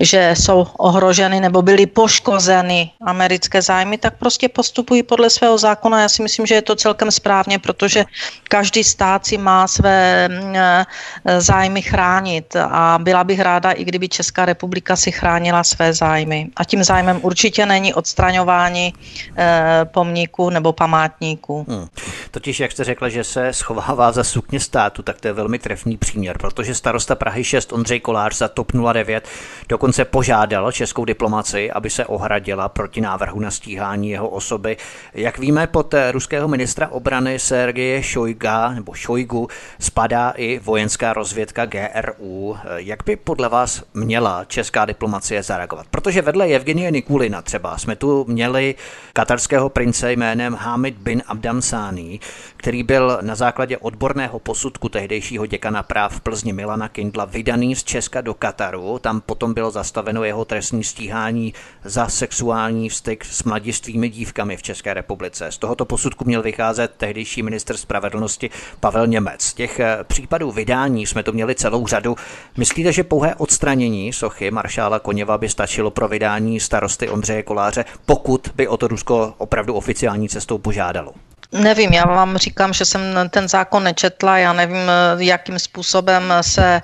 že 0.00 0.34
jsou 0.36 0.66
ohroženy 0.78 1.40
nebo 1.40 1.62
byly 1.62 1.86
poškozeny 1.86 2.90
americké 3.00 3.62
zájmy, 3.62 3.98
tak 3.98 4.18
prostě 4.18 4.48
postupují 4.48 5.02
podle 5.02 5.30
svého 5.30 5.58
zákona. 5.58 6.00
Já 6.00 6.08
si 6.08 6.22
myslím, 6.22 6.46
že 6.46 6.54
je 6.54 6.62
to 6.62 6.76
celkem 6.76 7.10
správně, 7.10 7.58
protože 7.58 8.04
každý 8.48 8.84
stát 8.84 9.26
si 9.26 9.38
má 9.38 9.68
své 9.68 10.28
Eh, 10.56 11.40
zájmy 11.40 11.82
chránit 11.82 12.56
a 12.56 12.98
byla 13.02 13.24
bych 13.24 13.40
ráda, 13.40 13.72
i 13.72 13.84
kdyby 13.84 14.08
Česká 14.08 14.44
republika 14.44 14.96
si 14.96 15.05
chránila 15.12 15.64
své 15.64 15.92
zájmy. 15.92 16.48
A 16.56 16.64
tím 16.64 16.84
zájmem 16.84 17.18
určitě 17.22 17.66
není 17.66 17.94
odstraňování 17.94 18.94
eh, 19.36 19.80
pomníků 19.84 20.50
nebo 20.50 20.72
památníků. 20.72 21.66
Hmm. 21.68 21.86
Totiž, 22.30 22.60
jak 22.60 22.72
jste 22.72 22.84
řekla, 22.84 23.08
že 23.08 23.24
se 23.24 23.52
schovává 23.52 24.12
za 24.12 24.24
sukně 24.24 24.60
státu, 24.60 25.02
tak 25.02 25.20
to 25.20 25.28
je 25.28 25.32
velmi 25.32 25.58
trefný 25.58 25.96
příměr, 25.96 26.38
protože 26.38 26.74
starosta 26.74 27.14
Prahy 27.14 27.44
6 27.44 27.72
Ondřej 27.72 28.00
Kolář 28.00 28.36
za 28.36 28.48
TOP 28.48 28.72
09 28.72 29.28
dokonce 29.68 30.04
požádal 30.04 30.72
českou 30.72 31.04
diplomaci, 31.04 31.70
aby 31.70 31.90
se 31.90 32.06
ohradila 32.06 32.68
proti 32.68 33.00
návrhu 33.00 33.40
na 33.40 33.50
stíhání 33.50 34.10
jeho 34.10 34.28
osoby. 34.28 34.76
Jak 35.14 35.38
víme, 35.38 35.66
pod 35.66 35.94
ruského 36.10 36.48
ministra 36.48 36.88
obrany 36.88 37.38
Sergeje 37.38 38.02
Šojga 38.02 38.70
nebo 38.70 38.94
Šojgu 38.94 39.48
spadá 39.80 40.30
i 40.36 40.58
vojenská 40.58 41.12
rozvědka 41.12 41.66
GRU. 41.66 42.56
Jak 42.76 43.04
by 43.04 43.16
podle 43.16 43.48
vás 43.48 43.82
měla 43.94 44.44
česká 44.44 44.84
diplomacie 44.84 44.95
zareagovat? 45.40 45.86
Protože 45.90 46.22
vedle 46.22 46.46
Evgenie 46.46 46.90
Nikulina 46.90 47.42
třeba 47.42 47.78
jsme 47.78 47.96
tu 47.96 48.24
měli 48.28 48.74
katarského 49.12 49.68
prince 49.68 50.12
jménem 50.12 50.54
Hamid 50.54 50.96
bin 50.98 51.22
Abdamsani, 51.26 52.20
který 52.56 52.82
byl 52.82 53.18
na 53.20 53.34
základě 53.34 53.78
odborného 53.78 54.38
posudku 54.38 54.88
tehdejšího 54.88 55.46
děkana 55.46 55.82
práv 55.82 56.16
v 56.16 56.20
Plzni 56.20 56.52
Milana 56.52 56.88
Kindla 56.88 57.24
vydaný 57.24 57.76
z 57.76 57.84
Česka 57.84 58.20
do 58.20 58.34
Kataru. 58.34 58.98
Tam 58.98 59.20
potom 59.20 59.54
bylo 59.54 59.70
zastaveno 59.70 60.24
jeho 60.24 60.44
trestní 60.44 60.84
stíhání 60.84 61.54
za 61.84 62.08
sexuální 62.08 62.90
styk 62.90 63.24
s 63.24 63.42
mladistvými 63.44 64.08
dívkami 64.08 64.56
v 64.56 64.62
České 64.62 64.94
republice. 64.94 65.52
Z 65.52 65.58
tohoto 65.58 65.84
posudku 65.84 66.24
měl 66.24 66.42
vycházet 66.42 66.92
tehdejší 66.96 67.42
minister 67.42 67.76
spravedlnosti 67.76 68.50
Pavel 68.80 69.06
Němec. 69.06 69.54
Těch 69.54 69.66
těch 69.66 69.80
eh, 69.80 70.04
případů 70.04 70.50
vydání 70.50 71.06
jsme 71.06 71.22
to 71.22 71.32
měli 71.32 71.54
celou 71.54 71.86
řadu. 71.86 72.16
Myslíte, 72.56 72.92
že 72.92 73.04
pouhé 73.04 73.34
odstranění 73.34 74.12
sochy 74.12 74.50
maršála 74.50 74.85
Koněva 75.02 75.38
by 75.38 75.48
stačilo 75.48 75.90
pro 75.90 76.08
vydání 76.08 76.60
starosty 76.60 77.08
Ondřeje 77.08 77.42
Koláře, 77.42 77.84
pokud 78.06 78.48
by 78.54 78.68
o 78.68 78.76
to 78.76 78.88
Rusko 78.88 79.34
opravdu 79.38 79.74
oficiální 79.74 80.28
cestou 80.28 80.58
požádalo? 80.58 81.12
Nevím, 81.52 81.92
já 81.92 82.04
vám 82.04 82.36
říkám, 82.36 82.72
že 82.72 82.84
jsem 82.84 83.00
ten 83.30 83.48
zákon 83.48 83.84
nečetla, 83.84 84.38
já 84.38 84.52
nevím, 84.52 84.90
jakým 85.16 85.58
způsobem 85.58 86.34
se 86.40 86.82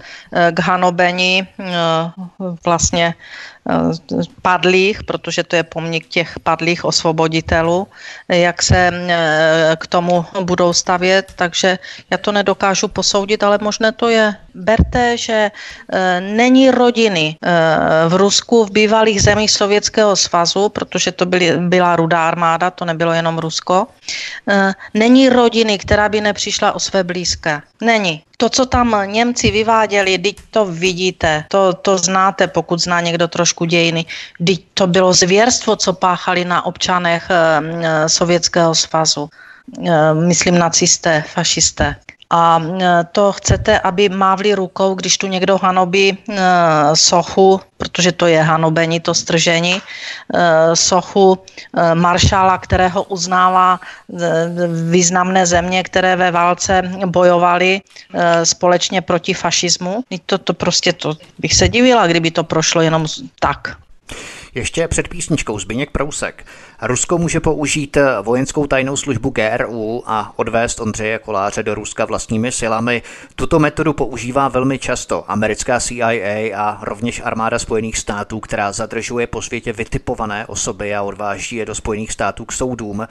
k 0.55 0.61
hanobení 0.61 1.49
vlastně 2.65 3.15
Eh, 3.62 3.62
padlých, 4.43 5.05
protože 5.05 5.43
to 5.45 5.57
je 5.57 5.63
pomník 5.63 6.07
těch 6.07 6.39
padlých 6.43 6.85
osvoboditelů, 6.85 7.89
jak 8.29 8.63
se 8.63 8.91
eh, 8.93 9.77
k 9.79 9.87
tomu 9.87 10.25
budou 10.43 10.73
stavět, 10.73 11.33
takže 11.37 11.79
já 12.11 12.19
to 12.19 12.33
nedokážu 12.33 12.89
posoudit, 12.89 13.43
ale 13.43 13.59
možné 13.63 13.93
to 13.93 14.09
je. 14.09 14.35
Berte, 14.55 15.17
že 15.17 15.51
eh, 15.51 16.21
není 16.21 16.71
rodiny 16.71 17.37
v 18.09 18.15
Rusku, 18.15 18.65
v 18.65 18.71
bývalých 18.71 19.23
zemích 19.23 19.51
Sovětského 19.51 20.17
svazu, 20.17 20.69
protože 20.69 21.13
to 21.13 21.27
byly, 21.27 21.57
byla 21.59 21.97
rudá 21.97 22.29
armáda, 22.29 22.71
to 22.71 22.85
nebylo 22.85 23.13
jenom 23.13 23.39
Rusko, 23.39 23.87
není 24.95 25.29
rodiny, 25.29 25.79
která 25.79 26.09
by 26.09 26.21
nepřišla 26.21 26.73
o 26.73 26.81
své 26.81 27.05
blízké. 27.05 27.63
Není 27.81 28.23
to, 28.43 28.49
co 28.49 28.67
tam 28.67 28.97
Němci 29.07 29.51
vyváděli, 29.51 30.19
teď 30.19 30.37
to 30.51 30.65
vidíte, 30.67 31.45
to, 31.49 31.73
to 31.73 31.99
znáte, 31.99 32.47
pokud 32.47 32.81
zná 32.83 33.01
někdo 33.01 33.29
trošku 33.29 33.65
dějiny. 33.65 34.05
Teď 34.47 34.65
to 34.75 34.87
bylo 34.87 35.13
zvěrstvo, 35.13 35.77
co 35.77 35.93
páchali 35.93 36.45
na 36.45 36.67
občanech 36.67 37.31
e, 37.31 38.09
Sovětského 38.09 38.75
svazu. 38.75 39.29
E, 39.87 40.15
myslím 40.15 40.59
nacisté, 40.59 41.23
fašisté 41.23 41.97
a 42.33 42.61
e, 42.61 43.05
to 43.13 43.33
chcete, 43.33 43.81
aby 43.81 44.09
mávli 44.09 44.55
rukou, 44.55 44.95
když 44.95 45.19
tu 45.19 45.27
někdo 45.27 45.59
hanobí 45.59 46.09
e, 46.11 46.37
sochu, 46.97 47.61
protože 47.77 48.13
to 48.13 48.27
je 48.27 48.43
hanobení, 48.43 49.01
to 49.01 49.15
stržení, 49.15 49.77
e, 49.77 49.81
sochu 50.77 51.39
maršála, 51.95 52.59
kterého 52.59 53.03
uznává 53.03 53.81
významné 54.91 55.47
země, 55.47 55.83
které 55.83 56.17
ve 56.17 56.31
válce 56.31 56.83
bojovaly 57.07 57.81
společně 58.45 59.01
proti 59.01 59.35
fašismu. 59.35 60.05
To, 60.27 60.39
to 60.39 60.55
prostě 60.55 60.93
to 60.93 61.17
bych 61.39 61.55
se 61.55 61.69
divila, 61.69 62.07
kdyby 62.07 62.31
to 62.31 62.45
prošlo 62.45 62.83
jenom 62.83 63.07
tak. 63.41 63.77
Ještě 64.55 64.89
před 64.89 65.09
písničkou 65.09 65.59
Zbyněk 65.59 65.91
Prousek. 65.91 66.47
Rusko 66.85 67.19
může 67.19 67.41
použít 67.41 67.97
vojenskou 68.23 68.67
tajnou 68.67 68.97
službu 68.97 69.31
GRU 69.31 70.03
a 70.07 70.33
odvést 70.37 70.81
Ondřeje 70.81 71.19
Koláře 71.19 71.63
do 71.63 71.75
Ruska 71.75 72.05
vlastními 72.05 72.53
silami. 72.53 73.03
Tuto 73.37 73.59
metodu 73.59 73.93
používá 73.93 74.49
velmi 74.49 74.79
často 74.79 75.31
americká 75.31 75.81
CIA 75.81 76.57
a 76.57 76.79
rovněž 76.85 77.23
armáda 77.25 77.59
Spojených 77.59 77.99
států, 77.99 78.41
která 78.41 78.73
zadržuje 78.73 79.27
po 79.27 79.43
světě 79.43 79.73
vytipované 79.73 80.47
osoby 80.47 80.95
a 80.95 81.03
odváží 81.03 81.57
je 81.57 81.67
do 81.67 81.75
Spojených 81.75 82.13
států 82.13 82.45
k 82.45 82.53
soudům, 82.53 83.07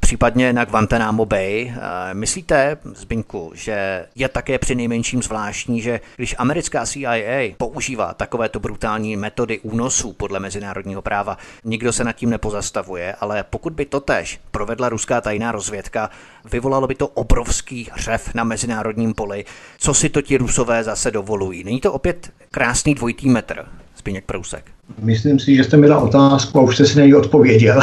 případně 0.00 0.52
na 0.52 0.64
Guantanamo 0.64 1.26
Bay. 1.26 1.74
Myslíte, 2.12 2.76
Zbyňku, 2.84 3.52
že 3.54 4.06
je 4.14 4.28
také 4.28 4.58
při 4.58 4.74
nejmenším 4.74 5.22
zvláštní, 5.22 5.80
že 5.80 6.00
když 6.16 6.34
americká 6.38 6.86
CIA 6.86 7.54
používá 7.58 8.14
takovéto 8.14 8.60
brutální 8.60 9.16
metody 9.16 9.60
únosů 9.60 10.12
podle 10.12 10.40
mezinárodního 10.40 11.02
práva, 11.02 11.38
nikdo 11.64 11.92
se 11.92 12.04
nad 12.04 12.12
tím 12.12 12.30
nepozastavuje 12.30 13.13
ale 13.14 13.44
pokud 13.50 13.72
by 13.72 13.84
to 13.84 14.00
tež 14.00 14.40
provedla 14.50 14.88
ruská 14.88 15.20
tajná 15.20 15.52
rozvědka, 15.52 16.10
vyvolalo 16.52 16.86
by 16.86 16.94
to 16.94 17.08
obrovský 17.08 17.88
hřev 17.92 18.34
na 18.34 18.44
mezinárodním 18.44 19.14
poli. 19.14 19.44
Co 19.78 19.94
si 19.94 20.08
to 20.08 20.22
ti 20.22 20.36
rusové 20.36 20.84
zase 20.84 21.10
dovolují? 21.10 21.64
Není 21.64 21.80
to 21.80 21.92
opět 21.92 22.30
krásný 22.50 22.94
dvojitý 22.94 23.28
metr, 23.28 23.64
Zbigněk 23.98 24.24
Prousek? 24.24 24.64
Myslím 25.02 25.38
si, 25.38 25.56
že 25.56 25.64
jste 25.64 25.76
mi 25.76 25.88
dal 25.88 26.04
otázku 26.04 26.58
a 26.58 26.62
už 26.62 26.74
jste 26.74 26.86
si 26.86 26.98
na 26.98 27.04
ní 27.04 27.14
odpověděl. 27.14 27.80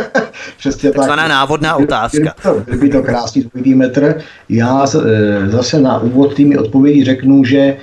Přesně 0.58 0.90
Takzvaná 0.90 1.22
tak. 1.22 1.30
návodná 1.30 1.76
otázka. 1.76 2.34
Byl 2.64 2.78
by 2.78 2.88
to 2.88 3.02
krásný 3.02 3.42
dvojitý 3.42 3.74
metr. 3.74 4.20
Já 4.48 4.84
e, 4.84 5.50
zase 5.50 5.80
na 5.80 5.98
úvod 5.98 6.34
tými 6.34 6.58
odpovědi 6.58 7.04
řeknu, 7.04 7.44
že 7.44 7.76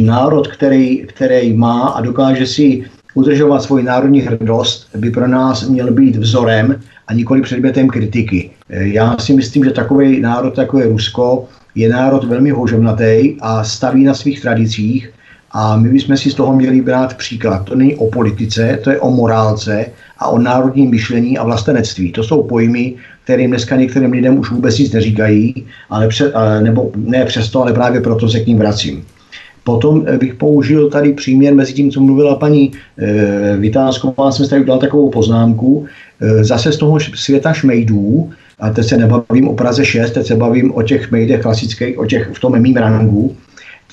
národ, 0.00 0.48
který, 0.48 1.06
který 1.06 1.52
má 1.52 1.88
a 1.88 2.00
dokáže 2.00 2.46
si 2.46 2.84
udržovat 3.14 3.62
svoji 3.62 3.84
národní 3.84 4.20
hrdost 4.20 4.88
by 4.96 5.10
pro 5.10 5.28
nás 5.28 5.68
měl 5.68 5.92
být 5.92 6.16
vzorem 6.16 6.76
a 7.08 7.14
nikoli 7.14 7.42
předmětem 7.42 7.88
kritiky. 7.88 8.50
Já 8.68 9.16
si 9.18 9.34
myslím, 9.34 9.64
že 9.64 9.70
takový 9.70 10.20
národ, 10.20 10.58
jako 10.58 10.78
je 10.78 10.88
Rusko, 10.88 11.48
je 11.74 11.88
národ 11.88 12.24
velmi 12.24 12.50
houževnatý 12.50 13.36
a 13.40 13.64
staví 13.64 14.04
na 14.04 14.14
svých 14.14 14.40
tradicích 14.40 15.12
a 15.52 15.76
my 15.76 15.88
bychom 15.88 16.16
si 16.16 16.30
z 16.30 16.34
toho 16.34 16.56
měli 16.56 16.80
brát 16.80 17.14
příklad. 17.14 17.64
To 17.64 17.74
není 17.74 17.96
o 17.96 18.10
politice, 18.10 18.78
to 18.84 18.90
je 18.90 19.00
o 19.00 19.10
morálce 19.10 19.86
a 20.18 20.28
o 20.28 20.38
národním 20.38 20.90
myšlení 20.90 21.38
a 21.38 21.44
vlastenectví. 21.44 22.12
To 22.12 22.24
jsou 22.24 22.42
pojmy, 22.42 22.94
kterým 23.24 23.50
dneska 23.50 23.76
některým 23.76 24.12
lidem 24.12 24.38
už 24.38 24.50
vůbec 24.50 24.78
nic 24.78 24.92
neříkají, 24.92 25.66
ale 25.90 26.08
před, 26.08 26.32
nebo 26.62 26.90
ne 26.96 27.24
přesto, 27.24 27.62
ale 27.62 27.72
právě 27.72 28.00
proto 28.00 28.28
se 28.28 28.40
k 28.40 28.46
ním 28.46 28.58
vracím. 28.58 29.04
Potom 29.64 30.04
eh, 30.06 30.18
bych 30.18 30.34
použil 30.34 30.90
tady 30.90 31.12
příměr 31.12 31.54
mezi 31.54 31.72
tím, 31.72 31.90
co 31.90 32.00
mluvila 32.00 32.36
paní 32.36 32.72
e, 32.98 33.56
Vytázková, 33.56 34.32
jsem 34.32 34.44
si 34.44 34.50
tady 34.50 34.62
udělal 34.62 34.80
takovou 34.80 35.10
poznámku, 35.10 35.86
e, 36.20 36.44
zase 36.44 36.72
z 36.72 36.76
toho 36.76 36.98
světa 37.00 37.52
šmejdů, 37.52 38.30
a 38.62 38.70
teď 38.70 38.86
se 38.86 38.96
nebavím 38.96 39.48
o 39.48 39.54
Praze 39.54 39.84
6, 39.84 40.10
teď 40.10 40.26
se 40.26 40.36
bavím 40.36 40.74
o 40.74 40.82
těch 40.82 41.06
šmejdech 41.06 41.42
klasických, 41.42 41.98
o 41.98 42.06
těch 42.06 42.30
v 42.34 42.40
tom 42.40 42.62
mým 42.62 42.76
rangu, 42.76 43.36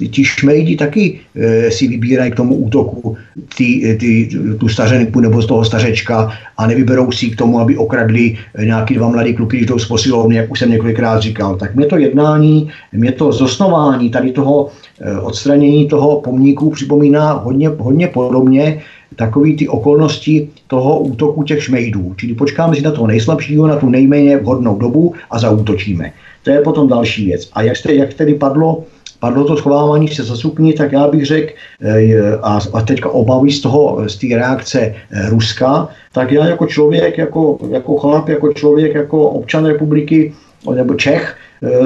ti 0.07 0.25
šmejdi 0.25 0.75
taky 0.75 1.19
e, 1.35 1.71
si 1.71 1.87
vybírají 1.87 2.31
k 2.31 2.35
tomu 2.35 2.55
útoku 2.55 3.17
ty, 3.57 3.97
ty, 3.99 4.29
tu 4.59 4.69
stařenku 4.69 5.19
nebo 5.19 5.41
z 5.41 5.45
toho 5.45 5.65
stařečka 5.65 6.31
a 6.57 6.67
nevyberou 6.67 7.11
si 7.11 7.29
k 7.29 7.35
tomu, 7.35 7.59
aby 7.59 7.77
okradli 7.77 8.37
nějaký 8.63 8.95
dva 8.95 9.09
mladí 9.09 9.33
kluky, 9.33 9.57
když 9.57 9.67
jdou 9.67 9.79
z 9.79 9.87
posilovny, 9.87 10.35
jak 10.35 10.51
už 10.51 10.59
jsem 10.59 10.71
několikrát 10.71 11.19
říkal. 11.19 11.55
Tak 11.55 11.75
mě 11.75 11.85
to 11.85 11.97
jednání, 11.97 12.69
mě 12.93 13.11
to 13.11 13.31
zosnování 13.31 14.09
tady 14.09 14.31
toho 14.31 14.69
Eh, 15.01 15.19
odstranění 15.19 15.87
toho 15.87 16.21
pomníku 16.21 16.69
připomíná 16.69 17.33
hodně, 17.33 17.69
hodně 17.69 18.07
podobně 18.07 18.81
takový 19.15 19.55
ty 19.55 19.67
okolnosti 19.67 20.49
toho 20.67 20.99
útoku 20.99 21.43
těch 21.43 21.63
šmejdů. 21.63 22.13
Čili 22.17 22.33
počkáme 22.33 22.75
si 22.75 22.81
na 22.81 22.91
toho 22.91 23.07
nejslabšího, 23.07 23.67
na 23.67 23.75
tu 23.75 23.89
nejméně 23.89 24.37
vhodnou 24.37 24.77
dobu 24.77 25.13
a 25.31 25.39
zaútočíme. 25.39 26.11
To 26.43 26.49
je 26.51 26.61
potom 26.61 26.87
další 26.87 27.25
věc. 27.25 27.49
A 27.53 27.61
jak, 27.61 27.77
jste, 27.77 27.93
jak 27.93 28.13
tedy 28.13 28.33
padlo, 28.35 28.83
padlo 29.19 29.43
to 29.43 29.57
schovávání 29.57 30.07
se 30.07 30.23
za 30.23 30.35
sukni, 30.35 30.73
tak 30.73 30.91
já 30.91 31.07
bych 31.07 31.25
řekl, 31.25 31.53
eh, 31.81 32.37
a, 32.41 32.59
a 32.73 32.81
teďka 32.81 33.09
obavy 33.09 33.51
z 33.51 33.61
toho, 33.61 34.09
z 34.09 34.15
té 34.15 34.27
reakce 34.35 34.79
eh, 34.81 35.29
Ruska, 35.29 35.87
tak 36.13 36.31
já 36.31 36.45
jako 36.45 36.65
člověk, 36.67 37.17
jako, 37.17 37.57
jako 37.69 37.97
chlap, 37.97 38.29
jako 38.29 38.53
člověk, 38.53 38.95
jako 38.95 39.29
občan 39.29 39.65
republiky, 39.65 40.33
nebo 40.75 40.93
Čech, 40.93 41.35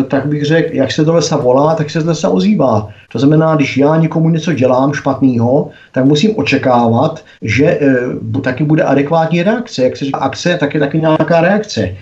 tak 0.07 0.26
bych 0.26 0.45
řekl, 0.45 0.76
jak 0.76 0.91
se 0.91 1.05
do 1.05 1.13
lesa 1.13 1.38
volá, 1.38 1.76
tak 1.76 1.89
se 1.89 2.01
z 2.01 2.05
lesa 2.05 2.30
ozývá. 2.30 2.89
To 3.11 3.19
znamená, 3.19 3.55
když 3.55 3.78
já 3.78 3.97
někomu 3.97 4.30
něco 4.30 4.53
dělám 4.53 4.93
špatného, 4.93 5.69
tak 5.91 6.05
musím 6.05 6.32
očekávat, 6.36 7.26
že 7.41 7.65
e, 7.65 7.97
taky 8.41 8.63
bude 8.63 8.84
adekvátní 8.84 9.43
reakce. 9.43 9.84
Jak 9.84 9.97
se 9.97 10.05
říká 10.05 10.17
akce, 10.17 10.57
tak 10.59 10.74
je 10.74 10.80
taky 10.80 10.99
nějaká 10.99 11.41
reakce. 11.41 11.82
E, 11.82 11.95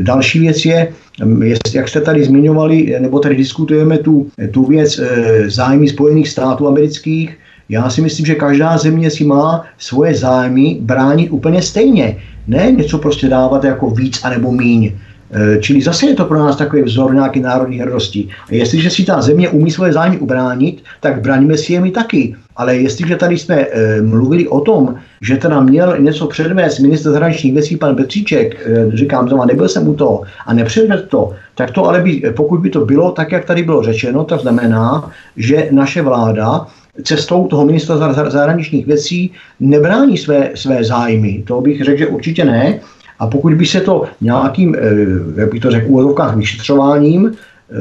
další 0.00 0.38
věc 0.38 0.64
je, 0.64 0.88
mm, 1.24 1.42
jak 1.74 1.88
jste 1.88 2.00
tady 2.00 2.24
zmiňovali, 2.24 2.96
nebo 2.98 3.18
tady 3.18 3.36
diskutujeme 3.36 3.98
tu, 3.98 4.26
tu 4.50 4.64
věc 4.64 5.00
zájmy 5.46 5.88
Spojených 5.88 6.28
států 6.28 6.68
amerických, 6.68 7.38
já 7.68 7.90
si 7.90 8.02
myslím, 8.02 8.26
že 8.26 8.34
každá 8.34 8.78
země 8.78 9.10
si 9.10 9.24
má 9.24 9.64
svoje 9.78 10.14
zájmy 10.14 10.78
bránit 10.80 11.28
úplně 11.28 11.62
stejně. 11.62 12.16
Ne 12.46 12.70
něco 12.70 12.98
prostě 12.98 13.28
dávat 13.28 13.64
jako 13.64 13.90
víc 13.90 14.24
anebo 14.24 14.52
míň. 14.52 14.92
Eh, 15.30 15.58
čili 15.60 15.82
zase 15.82 16.06
je 16.06 16.14
to 16.14 16.24
pro 16.24 16.38
nás 16.38 16.56
takový 16.56 16.82
vzor 16.82 17.14
nějaké 17.14 17.40
národní 17.40 17.78
hrdosti. 17.78 18.28
A 18.48 18.54
jestliže 18.54 18.90
si 18.90 19.04
ta 19.04 19.22
země 19.22 19.48
umí 19.48 19.70
svoje 19.70 19.92
zájmy 19.92 20.18
ubránit, 20.18 20.82
tak 21.00 21.20
braníme 21.20 21.56
si 21.56 21.72
je 21.72 21.80
my 21.80 21.90
taky. 21.90 22.36
Ale 22.56 22.76
jestliže 22.76 23.16
tady 23.16 23.38
jsme 23.38 23.56
e, 23.56 24.02
mluvili 24.02 24.48
o 24.48 24.60
tom, 24.60 24.94
že 25.20 25.36
teda 25.36 25.60
měl 25.60 25.98
něco 25.98 26.26
předvést 26.26 26.78
minister 26.78 27.12
zahraničních 27.12 27.52
věcí 27.52 27.76
pan 27.76 27.96
Petříček, 27.96 28.66
e, 28.66 28.96
říkám 28.96 29.28
znovu, 29.28 29.44
nebyl 29.44 29.68
jsem 29.68 29.88
u 29.88 29.94
toho 29.94 30.22
a 30.46 30.54
nepředvedl 30.54 31.02
to, 31.08 31.32
tak 31.54 31.70
to 31.70 31.84
ale 31.84 32.00
by, 32.00 32.22
pokud 32.36 32.60
by 32.60 32.70
to 32.70 32.84
bylo 32.84 33.10
tak, 33.12 33.32
jak 33.32 33.44
tady 33.44 33.62
bylo 33.62 33.82
řečeno, 33.82 34.24
to 34.24 34.38
znamená, 34.38 35.10
že 35.36 35.68
naše 35.70 36.02
vláda 36.02 36.66
cestou 37.02 37.46
toho 37.46 37.64
ministra 37.64 38.12
zahraničních 38.30 38.86
věcí 38.86 39.30
nebrání 39.60 40.18
své, 40.18 40.50
své 40.54 40.84
zájmy. 40.84 41.42
To 41.46 41.60
bych 41.60 41.84
řekl, 41.84 41.98
že 41.98 42.06
určitě 42.06 42.44
ne. 42.44 42.80
A 43.18 43.26
pokud 43.26 43.54
by 43.54 43.66
se 43.66 43.80
to 43.80 44.04
nějakým, 44.20 44.74
eh, 44.74 44.80
jak 45.40 45.50
bych 45.50 45.60
to 45.60 45.70
řekl, 45.70 45.86
úvodovkách 45.88 46.36
vyšetřováním 46.36 47.32
eh, 47.32 47.74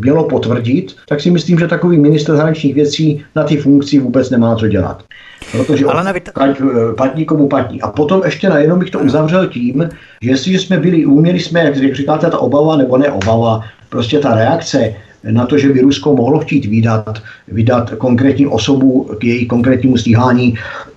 mělo 0.00 0.24
potvrdit, 0.24 0.96
tak 1.08 1.20
si 1.20 1.30
myslím, 1.30 1.58
že 1.58 1.68
takový 1.68 1.98
minister 1.98 2.36
zahraničních 2.36 2.74
věcí 2.74 3.22
na 3.36 3.44
ty 3.44 3.56
funkci 3.56 3.98
vůbec 3.98 4.30
nemá 4.30 4.56
co 4.56 4.68
dělat. 4.68 5.04
Protože 5.52 5.84
Ale 5.84 6.04
nevít... 6.04 6.28
Eh, 6.38 6.94
patní 6.96 7.24
komu 7.24 7.48
patní. 7.48 7.80
A 7.80 7.88
potom 7.88 8.22
ještě 8.24 8.48
najednou 8.48 8.76
bych 8.76 8.90
to 8.90 8.98
uzavřel 8.98 9.46
tím, 9.46 9.88
že 10.22 10.30
jestliže 10.30 10.58
jsme 10.58 10.78
byli, 10.78 11.06
uměli 11.06 11.40
jsme, 11.40 11.60
jak 11.64 11.94
říkáte, 11.94 12.30
ta 12.30 12.38
obava 12.38 12.76
nebo 12.76 12.98
ne 12.98 13.10
obava, 13.10 13.60
prostě 13.88 14.18
ta 14.18 14.34
reakce 14.34 14.94
na 15.30 15.46
to, 15.46 15.58
že 15.58 15.68
by 15.68 15.80
Rusko 15.80 16.16
mohlo 16.16 16.38
chtít 16.38 16.64
vydat, 16.66 17.22
vydat 17.48 17.90
konkrétní 17.90 18.46
osobu 18.46 19.10
k 19.18 19.24
její 19.24 19.46
konkrétnímu 19.46 19.96
stíhání 19.96 20.54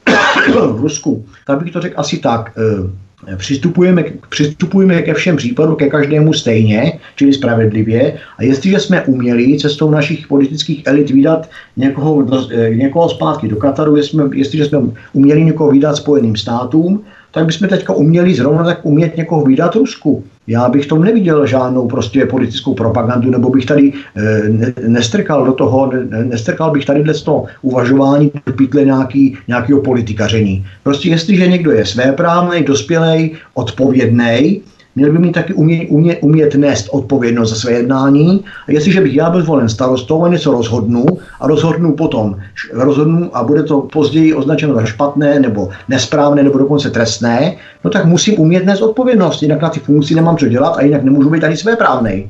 v 0.53 0.81
Rusku, 0.81 1.25
tak 1.47 1.63
bych 1.63 1.73
to 1.73 1.81
řekl 1.81 1.99
asi 1.99 2.17
tak 2.17 2.51
přistupujeme, 3.37 4.03
přistupujeme 4.29 5.01
ke 5.01 5.13
všem 5.13 5.37
případům, 5.37 5.75
ke 5.75 5.89
každému 5.89 6.33
stejně, 6.33 6.99
čili 7.15 7.33
spravedlivě. 7.33 8.17
A 8.37 8.43
jestliže 8.43 8.79
jsme 8.79 9.01
uměli 9.01 9.57
cestou 9.59 9.91
našich 9.91 10.27
politických 10.27 10.81
elit 10.85 11.09
vydat 11.09 11.49
někoho, 11.77 12.27
někoho 12.69 13.09
zpátky 13.09 13.47
do 13.47 13.55
Kataru, 13.55 13.95
jestliže 14.33 14.65
jsme 14.65 14.79
uměli 15.13 15.43
někoho 15.43 15.71
vydat 15.71 15.95
Spojeným 15.95 16.35
státům, 16.35 17.03
tak 17.33 17.45
bychom 17.45 17.67
teďka 17.67 17.93
uměli 17.93 18.35
zrovna 18.35 18.63
tak 18.63 18.85
umět 18.85 19.17
někoho 19.17 19.45
vydat 19.45 19.75
Rusku. 19.75 20.23
Já 20.47 20.69
bych 20.69 20.85
tom 20.85 21.03
neviděl 21.03 21.45
žádnou 21.45 21.87
prostě 21.87 22.25
politickou 22.25 22.73
propagandu, 22.73 23.31
nebo 23.31 23.49
bych 23.49 23.65
tady 23.65 23.93
e, 24.15 24.49
ne, 24.49 24.73
nestrkal 24.87 25.45
do 25.45 25.53
toho, 25.53 25.91
ne, 26.09 26.25
nestrkal 26.25 26.71
bych 26.71 26.85
tady 26.85 27.13
z 27.13 27.21
toho 27.21 27.45
uvažování 27.61 28.31
do 28.45 28.53
pytle 28.53 28.85
nějaký, 28.85 29.37
nějakého 29.47 29.81
politikaření. 29.81 30.65
Prostě 30.83 31.09
jestliže 31.09 31.47
někdo 31.47 31.71
je 31.71 31.85
svéprávný, 31.85 32.63
dospělý, 32.63 33.31
odpovědný, 33.53 34.61
měl 34.95 35.11
by 35.11 35.19
mít 35.19 35.31
taky 35.31 35.53
umě, 35.53 35.87
umě, 35.89 36.17
umět 36.17 36.55
nést 36.55 36.89
odpovědnost 36.91 37.49
za 37.49 37.55
své 37.55 37.71
jednání. 37.71 38.45
A 38.67 38.71
jestliže 38.71 39.01
bych 39.01 39.15
já 39.15 39.29
byl 39.29 39.41
zvolen 39.41 39.69
starostou 39.69 40.23
a 40.23 40.29
něco 40.29 40.51
rozhodnu 40.51 41.05
a 41.39 41.47
rozhodnu 41.47 41.93
potom, 41.93 42.35
rozhodnu 42.73 43.37
a 43.37 43.43
bude 43.43 43.63
to 43.63 43.81
později 43.81 44.33
označeno 44.33 44.75
za 44.75 44.85
špatné 44.85 45.39
nebo 45.39 45.69
nesprávné 45.89 46.43
nebo 46.43 46.57
dokonce 46.57 46.89
trestné, 46.89 47.55
no 47.83 47.89
tak 47.89 48.05
musím 48.05 48.39
umět 48.39 48.65
nést 48.65 48.81
odpovědnost, 48.81 49.41
jinak 49.41 49.61
na 49.61 49.69
ty 49.69 49.79
funkci 49.79 50.15
nemám 50.15 50.37
co 50.37 50.47
dělat 50.47 50.69
a 50.77 50.81
jinak 50.81 51.03
nemůžu 51.03 51.29
být 51.29 51.43
ani 51.43 51.57
své 51.57 51.75
právnej. 51.75 52.29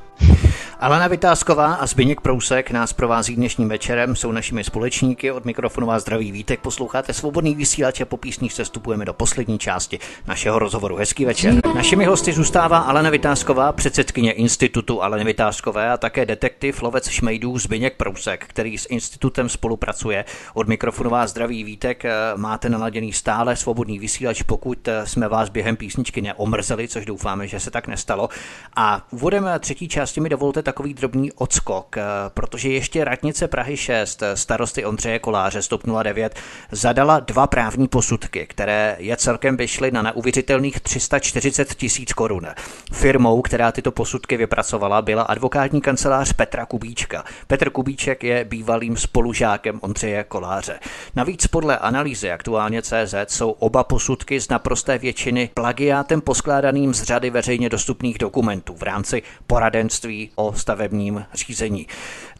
Alena 0.84 1.08
Vytázková 1.08 1.74
a 1.74 1.86
Zbyněk 1.86 2.22
Prousek 2.22 2.72
nás 2.72 2.94
provází 2.94 3.36
dnešním 3.36 3.70
večerem, 3.70 4.16
jsou 4.16 4.32
našimi 4.32 4.64
společníky. 4.64 5.32
Od 5.32 5.46
mikrofonu 5.46 5.88
vás 5.88 6.02
zdraví 6.02 6.32
vítek, 6.32 6.60
posloucháte 6.60 7.14
svobodný 7.14 7.56
vysílač 7.56 8.02
a 8.02 8.06
po 8.06 8.18
písních 8.18 8.54
se 8.54 8.64
vstupujeme 8.64 9.06
do 9.06 9.14
poslední 9.14 9.60
části 9.60 10.00
našeho 10.28 10.60
rozhovoru. 10.60 10.96
Hezký 10.96 11.26
večer. 11.26 11.54
Našimi 11.76 12.06
hosty 12.06 12.34
zůstává 12.34 12.78
Alena 12.78 13.10
Vytázková, 13.10 13.72
předsedkyně 13.72 14.32
institutu 14.32 15.04
Aleny 15.04 15.24
Vytázkové 15.24 15.92
a 15.92 15.98
také 15.98 16.26
detektiv 16.26 16.82
lovec 16.82 17.10
šmejdů 17.10 17.58
Zbyněk 17.58 17.98
Prousek, 17.98 18.46
který 18.48 18.78
s 18.78 18.88
institutem 18.90 19.50
spolupracuje. 19.50 20.26
Od 20.54 20.68
mikrofonu 20.68 21.10
vás 21.10 21.30
zdraví 21.30 21.64
vítek, 21.64 22.04
máte 22.36 22.70
naladěný 22.70 23.14
stále 23.14 23.56
svobodný 23.56 24.00
vysílač, 24.00 24.42
pokud 24.42 24.90
jsme 25.04 25.28
vás 25.28 25.50
během 25.50 25.76
písničky 25.76 26.22
neomrzeli, 26.22 26.88
což 26.88 27.06
doufáme, 27.06 27.48
že 27.48 27.60
se 27.60 27.72
tak 27.72 27.88
nestalo. 27.88 28.30
A 28.76 29.08
úvodem 29.12 29.50
třetí 29.60 29.88
části 29.88 30.22
mi 30.22 30.30
dovolte 30.30 30.73
takový 30.74 30.94
drobný 30.94 31.32
odskok, 31.32 31.98
eh, 31.98 32.04
protože 32.34 32.70
ještě 32.70 33.04
radnice 33.04 33.48
Prahy 33.48 33.78
6, 33.78 34.24
eh, 34.24 34.38
starosty 34.38 34.86
Ondřeje 34.86 35.20
Koláře 35.20 35.62
z 35.62 35.68
09, 35.68 36.36
zadala 36.72 37.20
dva 37.20 37.48
právní 37.48 37.88
posudky, 37.88 38.48
které 38.48 38.96
je 39.00 39.18
celkem 39.18 39.58
vyšly 39.58 39.92
na 39.92 40.02
neuvěřitelných 40.02 40.80
340 40.80 41.76
tisíc 41.76 42.14
korun. 42.14 42.48
Firmou, 42.94 43.42
která 43.42 43.72
tyto 43.72 43.92
posudky 43.92 44.38
vypracovala, 44.38 45.02
byla 45.02 45.24
advokátní 45.24 45.82
kancelář 45.82 46.34
Petra 46.34 46.66
Kubíčka. 46.66 47.24
Petr 47.48 47.70
Kubíček 47.70 48.24
je 48.24 48.46
bývalým 48.46 48.98
spolužákem 48.98 49.80
Ondřeje 49.82 50.24
Koláře. 50.24 50.80
Navíc 51.16 51.48
podle 51.48 51.78
analýzy 51.78 52.32
aktuálně 52.32 52.82
CZ 52.82 53.16
jsou 53.28 53.52
oba 53.52 53.84
posudky 53.84 54.42
z 54.42 54.50
naprosté 54.50 54.98
většiny 54.98 55.50
plagiátem 55.54 56.22
poskládaným 56.22 56.94
z 56.94 57.04
řady 57.04 57.30
veřejně 57.30 57.70
dostupných 57.70 58.18
dokumentů 58.18 58.76
v 58.76 58.84
rámci 58.84 59.24
poradenství 59.48 60.30
o 60.36 60.53
stavebním 60.56 61.26
řízení. 61.34 61.88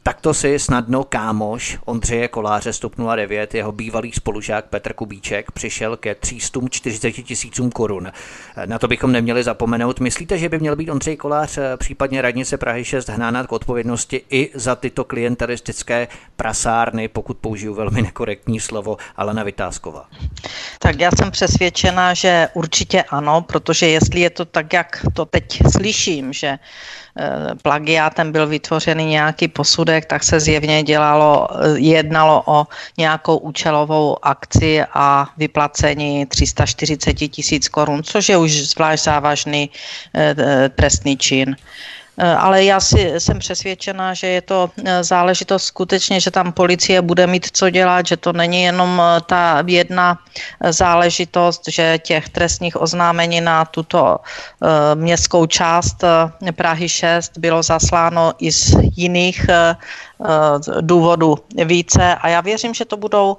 Takto 0.06 0.34
si 0.34 0.60
snadno 0.60 1.04
kámoš 1.04 1.78
Ondřeje 1.86 2.28
Koláře 2.28 2.74
z 2.74 2.82
09, 3.16 3.56
jeho 3.56 3.72
bývalý 3.72 4.12
spolužák 4.12 4.66
Petr 4.66 4.94
Kubíček, 4.94 5.52
přišel 5.52 5.98
ke 5.98 6.16
340 6.16 7.12
tisícům 7.12 7.72
korun. 7.72 8.12
Na 8.66 8.80
to 8.80 8.88
bychom 8.88 9.12
neměli 9.12 9.44
zapomenout. 9.44 10.00
Myslíte, 10.00 10.38
že 10.38 10.50
by 10.50 10.60
měl 10.60 10.76
být 10.76 10.90
Ondřej 10.90 11.18
Kolář, 11.18 11.58
eh, 11.58 11.78
případně 11.78 12.22
radnice 12.22 12.58
Prahy 12.58 12.86
6, 12.86 13.10
hnána 13.10 13.48
k 13.48 13.52
odpovědnosti 13.52 14.22
i 14.30 14.52
za 14.54 14.76
tyto 14.76 15.04
klientelistické 15.04 16.08
prasárny, 16.36 17.08
pokud 17.08 17.38
použiju 17.38 17.74
velmi 17.74 18.02
nekorektní 18.02 18.60
slovo, 18.60 18.98
Alena 19.16 19.44
Vytázková? 19.44 20.06
Tak 20.80 21.00
já 21.00 21.10
jsem 21.12 21.32
přesvědčena, 21.32 22.14
že 22.14 22.48
určitě 22.54 23.04
ano, 23.04 23.42
protože 23.42 23.88
jestli 23.88 24.20
je 24.20 24.30
to 24.30 24.46
tak, 24.46 24.74
jak 24.74 25.06
to 25.14 25.26
teď 25.26 25.62
slyším, 25.72 26.34
že 26.34 26.60
plagiátem 27.62 28.32
byl 28.32 28.48
vytvořený 28.48 29.06
nějaký 29.06 29.48
posudek, 29.48 30.06
tak 30.06 30.24
se 30.24 30.40
zjevně 30.40 30.84
dělalo, 30.84 31.48
eh, 31.52 31.80
jednalo 31.80 32.44
o 32.46 32.68
nějakou 32.98 33.38
účelovou 33.38 34.18
akci 34.26 34.84
a 34.94 35.28
vyplacení 35.38 36.26
340 36.26 37.14
tisíc 37.14 37.68
korun, 37.68 38.04
což 38.04 38.30
je 38.30 38.38
už 38.38 38.52
zvlášť 38.52 39.04
závažný 39.04 39.70
eh, 40.16 40.70
trestný 40.70 41.18
čin. 41.18 41.56
Eh, 42.18 42.36
ale 42.36 42.64
já 42.64 42.80
si 42.80 43.14
jsem 43.18 43.40
přesvědčena, 43.40 44.14
že 44.14 44.28
je 44.28 44.42
to 44.42 44.70
eh, 44.86 45.04
záležitost 45.04 45.64
skutečně, 45.64 46.20
že 46.20 46.32
tam 46.32 46.52
policie 46.54 47.02
bude 47.02 47.28
mít 47.28 47.48
co 47.54 47.70
dělat, 47.70 48.08
že 48.08 48.18
to 48.18 48.34
není 48.34 48.64
jenom 48.64 49.02
eh, 49.02 49.22
ta 49.26 49.64
jedna 49.66 50.20
záležitost, 50.70 51.62
že 51.68 51.98
těch 51.98 52.30
trestních 52.30 52.82
oznámení 52.82 53.42
na 53.42 53.66
tuto 53.66 54.18
městskou 54.96 55.46
část 55.46 56.04
Prahy 56.56 56.90
6 56.90 57.38
bylo 57.38 57.64
zasláno 57.64 58.34
i 58.40 58.52
z 58.52 58.76
jiných 58.96 59.46
důvodů 60.82 61.38
více 61.66 62.16
a 62.16 62.28
já 62.28 62.42
věřím, 62.42 62.74
že 62.74 62.86
to 62.86 62.98
budou 62.98 63.38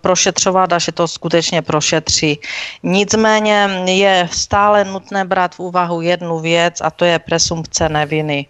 prošetřovat 0.00 0.72
a 0.72 0.78
že 0.78 0.92
to 0.92 1.08
skutečně 1.08 1.62
prošetří. 1.62 2.40
Nicméně 2.82 3.82
je 3.86 4.28
stále 4.32 4.84
nutné 4.84 5.24
brát 5.24 5.54
v 5.54 5.60
úvahu 5.60 6.00
jednu 6.00 6.38
věc 6.38 6.80
a 6.80 6.90
to 6.90 7.04
je 7.04 7.18
presumpce 7.18 7.88
neviny 7.88 8.46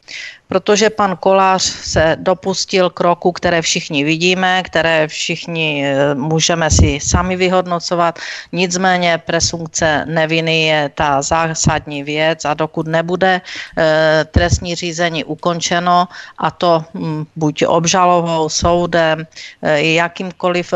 protože 0.51 0.91
pan 0.91 1.17
Kolář 1.17 1.63
se 1.63 2.17
dopustil 2.19 2.91
kroku, 2.91 3.33
které 3.33 3.63
všichni 3.63 4.05
vidíme, 4.05 4.63
které 4.67 5.07
všichni 5.07 5.87
eh, 5.87 6.15
můžeme 6.15 6.71
si 6.71 6.99
sami 6.99 7.37
vyhodnocovat. 7.37 8.19
Nicméně 8.53 9.23
presumpce 9.23 10.05
neviny 10.11 10.67
je 10.67 10.91
ta 10.95 11.23
zásadní 11.23 12.03
věc 12.03 12.45
a 12.45 12.55
dokud 12.55 12.87
nebude 12.91 13.41
eh, 13.41 14.27
trestní 14.31 14.75
řízení 14.75 15.25
ukončeno 15.25 16.09
a 16.39 16.51
to 16.51 16.85
hm, 16.95 17.25
buď 17.37 17.65
obžalovou, 17.67 18.49
soudem, 18.49 19.27
eh, 19.63 19.83
jakýmkoliv 19.83 20.75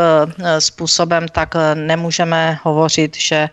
způsobem, 0.59 1.27
tak 1.29 1.55
nemůžeme 1.75 2.59
hovořit, 2.63 3.17
že 3.17 3.49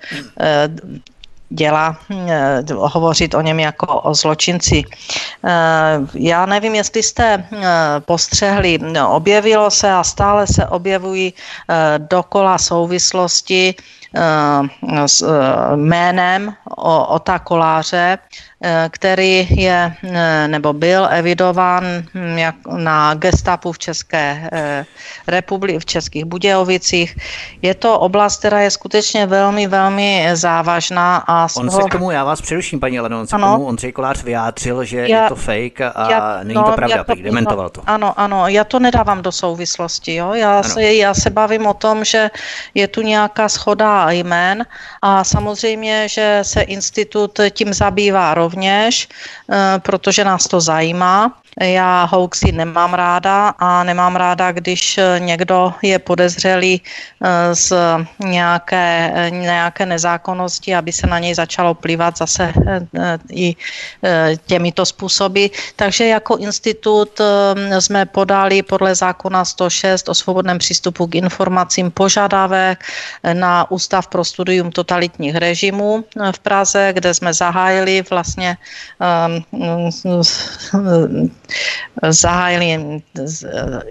dělá, 1.51 1.99
eh, 2.09 2.63
hovořit 2.71 3.33
o 3.35 3.41
něm 3.41 3.59
jako 3.59 4.01
o 4.01 4.13
zločinci. 4.13 4.83
Eh, 4.83 5.99
já 6.13 6.45
nevím, 6.45 6.75
jestli 6.75 7.03
jste 7.03 7.27
eh, 7.35 7.59
postřehli, 7.99 8.79
objevilo 9.07 9.71
se 9.71 9.91
a 9.91 10.03
stále 10.03 10.47
se 10.47 10.65
objevují 10.65 11.33
dokola 11.97 12.57
souvislosti 12.57 13.75
s 15.05 15.25
jménem 15.75 16.53
Ota 17.07 17.39
Koláře, 17.39 18.17
Eh, 18.63 18.89
který 18.91 19.47
je 19.49 19.93
eh, 20.03 20.47
nebo 20.47 20.73
byl 20.73 21.07
evidován 21.11 21.83
hm, 22.13 22.37
na 22.77 23.13
gestapu 23.13 23.71
v 23.71 23.79
České 23.79 24.49
eh, 24.51 24.85
republice, 25.27 25.79
v 25.79 25.85
Českých 25.85 26.25
Budějovicích. 26.25 27.17
Je 27.61 27.73
to 27.73 27.99
oblast, 27.99 28.39
která 28.39 28.61
je 28.61 28.71
skutečně 28.71 29.25
velmi, 29.25 29.67
velmi 29.67 30.29
závažná. 30.33 31.17
A 31.27 31.47
on 31.57 31.69
toho... 31.69 31.81
se 31.81 31.89
k 31.89 31.91
tomu, 31.91 32.11
já 32.11 32.23
vás 32.23 32.41
přeruším, 32.41 32.79
paní 32.79 32.99
Leno, 32.99 33.19
on 33.19 33.27
se 33.27 33.35
ano. 33.35 33.47
k 33.47 33.51
tomu 33.51 33.65
Ondřej 33.65 33.91
Kolář 33.91 34.23
vyjádřil, 34.23 34.83
že 34.85 35.07
já, 35.07 35.23
je 35.23 35.29
to 35.29 35.35
fake 35.35 35.81
a 35.81 36.11
já, 36.11 36.39
není 36.43 36.55
no, 36.55 36.63
to 36.63 36.71
pravda, 36.71 37.03
to, 37.03 37.15
dementoval 37.15 37.69
to. 37.69 37.81
Ano, 37.85 38.19
ano, 38.19 38.47
já 38.47 38.63
to 38.63 38.79
nedávám 38.79 39.21
do 39.21 39.31
souvislosti. 39.31 40.15
Jo? 40.15 40.33
Já, 40.33 40.63
se, 40.63 40.83
já 40.83 41.13
se 41.13 41.29
bavím 41.29 41.67
o 41.67 41.73
tom, 41.73 42.05
že 42.05 42.29
je 42.75 42.87
tu 42.87 43.01
nějaká 43.01 43.49
schoda 43.49 44.00
jmén 44.09 44.65
a 45.01 45.23
samozřejmě, 45.23 46.09
že 46.09 46.39
se 46.41 46.61
institut 46.61 47.39
tím 47.53 47.73
zabývá 47.73 48.33
rovně 48.33 48.61
rovněž, 48.61 49.07
eh, 49.49 49.79
protože 49.79 50.23
nás 50.23 50.47
to 50.47 50.61
zajímá. 50.61 51.37
Já 51.61 52.03
hoaxy 52.03 52.51
nemám 52.51 52.93
ráda 52.93 53.53
a 53.59 53.83
nemám 53.83 54.15
ráda, 54.15 54.51
když 54.51 54.99
někdo 55.17 55.73
je 55.81 55.99
podezřelý 55.99 56.81
eh, 56.81 57.55
z 57.55 57.73
nějaké, 58.19 59.13
nějaké 59.29 59.85
nezákonnosti, 59.85 60.75
aby 60.75 60.91
se 60.91 61.07
na 61.07 61.19
něj 61.19 61.35
začalo 61.35 61.73
plivat 61.73 62.17
zase 62.17 62.53
eh, 62.67 63.17
i 63.31 63.55
těmito 64.45 64.85
způsoby. 64.85 65.45
Takže 65.75 66.07
jako 66.07 66.37
institut 66.37 67.21
jsme 67.79 68.05
podali 68.05 68.63
podle 68.63 68.95
zákona 68.95 69.45
106 69.45 70.09
o 70.09 70.15
svobodném 70.15 70.57
přístupu 70.57 71.07
k 71.07 71.15
informacím 71.15 71.91
požadavek 71.91 72.83
na 73.33 73.71
Ústav 73.71 74.07
pro 74.07 74.25
studium 74.25 74.71
totalitních 74.71 75.35
režimů 75.35 76.03
v 76.31 76.39
Praze, 76.39 76.89
kde 76.93 77.13
jsme 77.13 77.33
zahájili 77.33 78.03
vlastně 78.09 78.57
zahájili, 82.09 83.01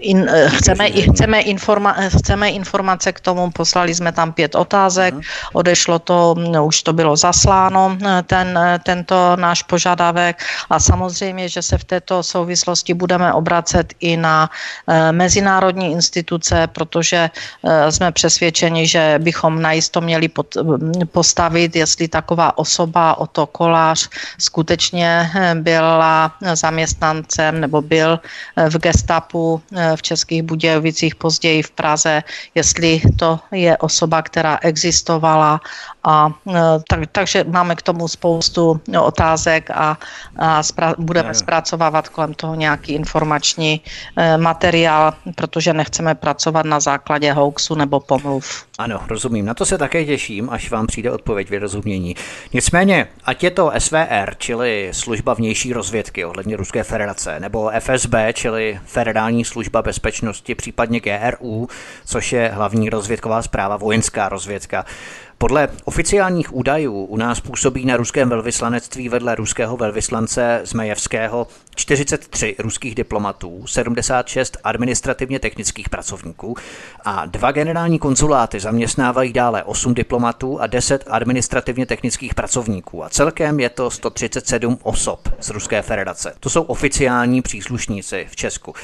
in, 0.01 0.31
chceme, 0.47 0.91
chceme, 0.91 1.41
informa, 1.41 1.97
chceme 2.09 2.49
informace 2.51 3.13
k 3.13 3.21
tomu, 3.21 3.51
poslali 3.51 3.95
jsme 3.95 4.13
tam 4.13 4.33
pět 4.33 4.55
otázek, 4.55 5.15
uh-huh. 5.15 5.51
odešlo 5.53 5.99
to, 5.99 6.35
no, 6.39 6.67
už 6.67 6.83
to 6.83 6.93
bylo 6.93 7.17
zasláno, 7.17 7.99
ten, 8.27 8.59
tento 8.83 9.37
náš 9.37 9.63
požadavek 9.63 10.43
a 10.71 10.81
samozřejmě, 10.81 11.49
že 11.49 11.63
se 11.63 11.79
v 11.79 11.85
této 11.85 12.23
souvislosti 12.23 12.95
budeme 12.95 13.33
obracet 13.33 13.95
i 14.01 14.17
na 14.17 14.51
mezinárodní 15.11 15.93
instituce, 15.93 16.67
protože 16.67 17.31
jsme 17.91 18.13
přesvědčeni, 18.13 18.87
že 18.87 19.15
bychom 19.19 19.63
najisto 19.63 20.01
měli 20.01 20.29
pod, 20.29 20.57
postavit, 21.13 21.77
jestli 21.77 22.09
taková 22.09 22.59
osoba, 22.59 23.19
otokolář, 23.19 24.09
skutečně 24.39 25.31
byla 25.55 26.33
zaměstnancem 27.41 27.61
nebo 27.61 27.83
byl 27.83 28.21
v 28.69 28.77
gestapu 28.79 29.61
v 29.97 30.03
Českých 30.03 30.43
Budějovicích, 30.43 31.15
později 31.15 31.63
v 31.63 31.71
Praze, 31.71 32.23
jestli 32.55 33.01
to 33.19 33.41
je 33.53 33.77
osoba, 33.77 34.23
která 34.23 34.59
existovala 34.63 35.61
a 36.05 36.31
tak, 36.89 37.01
takže 37.13 37.45
máme 37.45 37.77
k 37.77 37.83
tomu 37.83 38.09
spoustu 38.09 38.81
otázek 39.01 39.71
a, 39.71 39.99
a 40.37 40.61
spra- 40.61 40.95
budeme 40.99 41.35
zpracovávat 41.35 42.09
kolem 42.09 42.35
toho 42.35 42.55
nějaký 42.55 42.93
informační 42.93 43.81
materiál, 44.37 45.15
protože 45.35 45.73
nechceme 45.73 46.15
pracovat 46.15 46.67
na 46.67 46.81
základě 46.81 47.33
hoaxu 47.33 47.75
nebo 47.75 48.01
pomluv. 48.01 48.65
Ano, 48.79 49.01
rozumím. 49.09 49.45
Na 49.47 49.55
to 49.55 49.67
se 49.67 49.79
také 49.79 50.05
těším, 50.05 50.51
až 50.51 50.71
vám 50.71 50.87
přijde 50.87 51.11
odpověď 51.11 51.51
vyrozumění. 51.51 52.17
Nicméně, 52.53 53.07
ať 53.25 53.45
je 53.45 53.51
to 53.51 53.73
SVR, 53.79 54.35
čili 54.39 54.89
služba 54.93 55.35
vnější 55.35 55.73
rozvědky 55.73 56.25
ohledně 56.25 56.57
Ruské 56.57 56.85
federace, 56.85 57.41
nebo 57.41 57.71
FSB, 57.81 58.15
čili 58.33 58.81
Federální 58.85 59.45
služba 59.45 59.83
bezpečnosti, 59.83 60.55
případně 60.55 61.01
GRU, 61.01 61.69
což 62.05 62.33
je 62.33 62.51
hlavní 62.55 62.91
rozvědková 62.91 63.43
zpráva, 63.43 63.77
vojenská 63.77 64.29
rozvědka, 64.29 64.85
podle 65.43 65.69
oficiálních 65.85 66.55
údajů 66.55 67.05
u 67.05 67.17
nás 67.17 67.41
působí 67.41 67.85
na 67.85 67.97
ruském 67.97 68.29
velvyslanectví 68.29 69.09
vedle 69.09 69.35
ruského 69.35 69.77
velvyslance 69.77 70.61
Zmejevského 70.65 71.47
43 71.75 72.57
ruských 72.59 72.95
diplomatů, 72.95 73.67
76 73.67 74.57
administrativně 74.65 75.39
technických 75.39 75.89
pracovníků 75.89 76.57
a 77.05 77.27
dva 77.27 77.53
generální 77.53 77.99
konzuláty 77.99 78.61
zaměstnávají 78.61 79.33
dále 79.33 79.65
8 79.65 79.95
diplomatů 79.95 80.61
a 80.61 80.67
10 80.67 81.05
administrativně 81.11 81.87
technických 81.87 82.35
pracovníků 82.35 83.05
a 83.05 83.09
celkem 83.09 83.61
je 83.61 83.71
to 83.71 83.91
137 83.91 84.79
osob 84.83 85.29
z 85.41 85.51
Ruské 85.51 85.83
federace. 85.83 86.35
To 86.41 86.51
jsou 86.51 86.63
oficiální 86.63 87.43
příslušníci 87.43 88.27
v 88.31 88.37
Česku. 88.37 88.75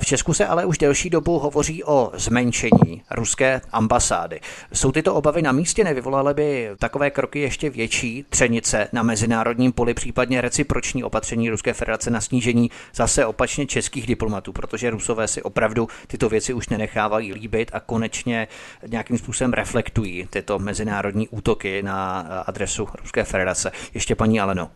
V 0.00 0.06
Česku 0.06 0.34
se 0.34 0.46
ale 0.46 0.64
už 0.64 0.78
delší 0.78 1.10
dobu 1.10 1.38
hovoří 1.38 1.84
o 1.84 2.10
zmenšení 2.14 3.02
ruské 3.10 3.60
ambasády. 3.72 4.40
Jsou 4.72 4.92
tyto 4.92 5.14
obavy 5.14 5.42
na 5.42 5.52
místě? 5.52 5.91
Nevyvolaly 5.92 6.34
by 6.34 6.70
takové 6.78 7.10
kroky 7.10 7.40
ještě 7.40 7.70
větší 7.70 8.24
třenice 8.28 8.88
na 8.92 9.02
mezinárodním 9.02 9.72
poli, 9.72 9.94
případně 9.94 10.40
reciproční 10.40 11.04
opatření 11.04 11.50
Ruské 11.50 11.72
federace 11.72 12.10
na 12.10 12.20
snížení 12.20 12.70
zase 12.94 13.26
opačně 13.26 13.66
českých 13.66 14.06
diplomatů, 14.06 14.52
protože 14.52 14.90
Rusové 14.90 15.28
si 15.28 15.42
opravdu 15.42 15.88
tyto 16.06 16.28
věci 16.28 16.52
už 16.54 16.68
nenechávají 16.68 17.32
líbit 17.32 17.70
a 17.74 17.80
konečně 17.80 18.48
nějakým 18.86 19.18
způsobem 19.18 19.52
reflektují 19.52 20.26
tyto 20.30 20.58
mezinárodní 20.58 21.28
útoky 21.28 21.82
na 21.82 22.20
adresu 22.46 22.88
Ruské 23.00 23.24
federace. 23.24 23.72
Ještě 23.94 24.14
paní 24.14 24.40
Aleno. 24.40 24.70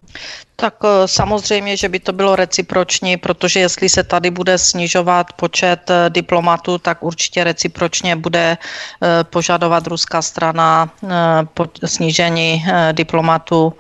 Tak 0.57 0.75
eh, 0.85 1.09
samozřejmě, 1.09 1.77
že 1.77 1.89
by 1.89 2.01
to 2.01 2.12
bylo 2.12 2.37
reciproční, 2.37 3.17
protože 3.17 3.61
jestli 3.61 3.89
se 3.89 4.03
tady 4.05 4.31
bude 4.31 4.59
snižovat 4.59 5.33
počet 5.33 5.91
eh, 5.91 6.11
diplomatů, 6.11 6.79
tak 6.79 7.03
určitě 7.03 7.45
recipročně 7.45 8.17
bude 8.17 8.59
eh, 8.59 9.25
požadovat 9.25 9.87
ruská 9.87 10.23
strana 10.23 10.91
snížení 11.85 12.65
diplomatů 12.93 13.73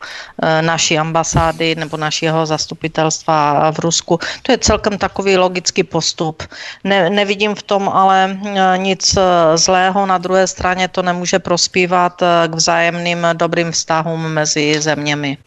naší 0.60 0.98
ambasády 0.98 1.74
nebo 1.74 1.96
našeho 1.96 2.46
zastupitelstva 2.46 3.70
v 3.70 3.78
Rusku. 3.78 4.18
To 4.42 4.52
je 4.52 4.58
celkem 4.58 4.98
takový 4.98 5.36
logický 5.36 5.82
postup. 5.82 6.42
Ne, 6.84 7.10
nevidím 7.10 7.54
v 7.54 7.62
tom 7.62 7.88
ale 7.88 8.38
nic 8.76 9.18
zlého. 9.54 10.06
Na 10.06 10.18
druhé 10.18 10.46
straně 10.46 10.88
to 10.88 11.02
nemůže 11.02 11.38
prospívat 11.38 12.22
k 12.46 12.54
vzájemným 12.54 13.26
dobrým 13.32 13.72
vztahům 13.72 14.28
mezi 14.28 14.80
zeměmi. 14.80 15.38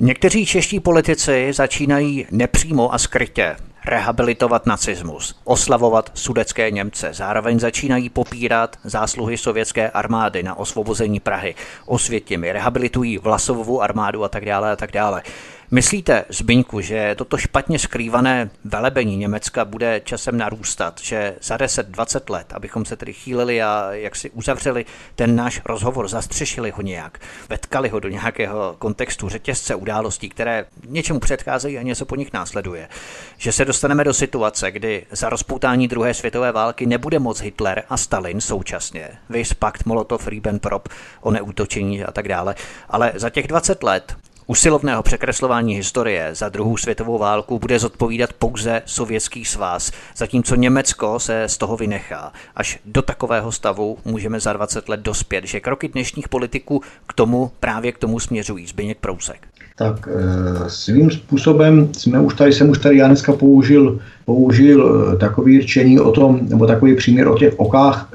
Někteří 0.00 0.46
čeští 0.46 0.80
politici 0.80 1.52
začínají 1.52 2.26
nepřímo 2.30 2.94
a 2.94 2.98
skrytě 2.98 3.56
rehabilitovat 3.88 4.66
nacismus, 4.66 5.34
oslavovat 5.44 6.10
sudecké 6.14 6.70
Němce. 6.70 7.08
Zároveň 7.12 7.60
začínají 7.60 8.08
popírat 8.08 8.76
zásluhy 8.84 9.38
sovětské 9.38 9.90
armády 9.90 10.42
na 10.42 10.58
osvobození 10.58 11.20
Prahy, 11.20 11.54
osvětěmi, 11.86 12.52
rehabilitují 12.52 13.18
Vlasovou 13.18 13.80
armádu 13.80 14.24
a 14.24 14.28
tak 14.28 14.44
dále 14.44 14.72
a 14.72 14.76
tak 14.76 14.92
dále. 14.92 15.22
Myslíte, 15.70 16.24
Zbyňku, 16.28 16.80
že 16.80 17.14
toto 17.18 17.36
špatně 17.36 17.78
skrývané 17.78 18.50
velebení 18.64 19.16
Německa 19.16 19.64
bude 19.64 20.00
časem 20.04 20.38
narůstat, 20.38 21.00
že 21.00 21.36
za 21.42 21.56
10-20 21.56 22.32
let, 22.32 22.52
abychom 22.54 22.84
se 22.84 22.96
tedy 22.96 23.12
chýlili 23.12 23.62
a 23.62 23.88
jak 23.92 24.16
si 24.16 24.30
uzavřeli 24.30 24.86
ten 25.14 25.36
náš 25.36 25.60
rozhovor, 25.64 26.08
zastřešili 26.08 26.70
ho 26.70 26.82
nějak, 26.82 27.18
vetkali 27.48 27.88
ho 27.88 28.00
do 28.00 28.08
nějakého 28.08 28.76
kontextu 28.78 29.28
řetězce 29.28 29.74
událostí, 29.74 30.28
které 30.28 30.64
něčemu 30.86 31.20
předcházejí 31.20 31.78
a 31.78 31.82
něco 31.82 32.06
po 32.06 32.16
nich 32.16 32.32
následuje, 32.32 32.88
že 33.36 33.52
se 33.52 33.64
dostaneme 33.64 34.04
do 34.04 34.14
situace, 34.14 34.70
kdy 34.70 35.06
za 35.10 35.28
rozpoutání 35.28 35.88
druhé 35.88 36.14
světové 36.14 36.52
války 36.52 36.86
nebude 36.86 37.18
moc 37.18 37.40
Hitler 37.40 37.82
a 37.88 37.96
Stalin 37.96 38.40
současně, 38.40 39.08
vys 39.30 39.54
pakt 39.54 39.86
Molotov-Ribbentrop 39.86 40.88
o 41.20 41.30
neútočení 41.30 42.04
a 42.04 42.12
tak 42.12 42.28
dále, 42.28 42.54
ale 42.88 43.12
za 43.14 43.30
těch 43.30 43.46
20 43.46 43.82
let 43.82 44.16
usilovného 44.50 45.02
překreslování 45.02 45.74
historie 45.74 46.30
za 46.32 46.48
druhou 46.48 46.76
světovou 46.76 47.18
válku 47.18 47.58
bude 47.58 47.78
zodpovídat 47.78 48.32
pouze 48.32 48.82
Sovětský 48.86 49.44
svaz, 49.44 49.92
zatímco 50.16 50.54
Německo 50.54 51.18
se 51.18 51.44
z 51.46 51.58
toho 51.58 51.76
vynechá. 51.76 52.32
Až 52.56 52.78
do 52.84 53.02
takového 53.02 53.52
stavu 53.52 53.98
můžeme 54.04 54.40
za 54.40 54.52
20 54.52 54.88
let 54.88 55.00
dospět, 55.00 55.44
že 55.44 55.60
kroky 55.60 55.88
dnešních 55.88 56.28
politiků 56.28 56.80
k 57.06 57.12
tomu 57.12 57.50
právě 57.60 57.92
k 57.92 57.98
tomu 57.98 58.20
směřují. 58.20 58.66
Zbyněk 58.66 58.98
Prousek. 58.98 59.48
Tak 59.76 60.08
eh, 60.08 60.70
svým 60.70 61.10
způsobem 61.10 61.88
jsme 61.94 62.20
už 62.20 62.34
tady, 62.34 62.52
jsem 62.52 62.70
už 62.70 62.78
tady 62.78 62.96
já 62.96 63.06
dneska 63.06 63.32
použil, 63.32 64.00
použil 64.24 65.10
eh, 65.12 65.16
takový 65.16 65.60
řečení 65.60 66.00
o 66.00 66.12
tom, 66.12 66.40
nebo 66.42 66.66
takový 66.66 66.96
příměr 66.96 67.28
o 67.28 67.38
těch 67.38 67.54
okách 67.56 68.08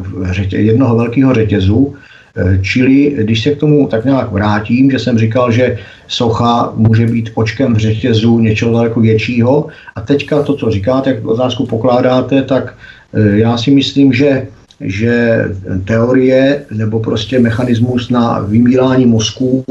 jednoho 0.49 0.95
velkého 0.95 1.33
řetězu, 1.33 1.95
čili 2.61 3.15
když 3.17 3.43
se 3.43 3.51
k 3.55 3.59
tomu 3.59 3.87
tak 3.87 4.05
nějak 4.05 4.31
vrátím, 4.31 4.91
že 4.91 4.99
jsem 4.99 5.17
říkal, 5.17 5.51
že 5.51 5.77
socha 6.07 6.73
může 6.75 7.07
být 7.07 7.29
očkem 7.33 7.73
v 7.73 7.77
řetězu 7.77 8.39
něčeho 8.39 8.73
daleko 8.73 8.99
většího 8.99 9.67
a 9.95 10.01
teďka 10.01 10.43
to, 10.43 10.55
co 10.55 10.71
říkáte, 10.71 11.09
jak 11.09 11.25
otázku 11.25 11.65
pokládáte, 11.65 12.41
tak 12.41 12.73
eh, 13.13 13.37
já 13.37 13.57
si 13.57 13.71
myslím, 13.71 14.13
že 14.13 14.47
že 14.83 15.45
teorie 15.85 16.65
nebo 16.71 16.99
prostě 16.99 17.39
mechanismus 17.39 18.09
na 18.09 18.39
vymírání 18.39 19.05
mozků 19.05 19.63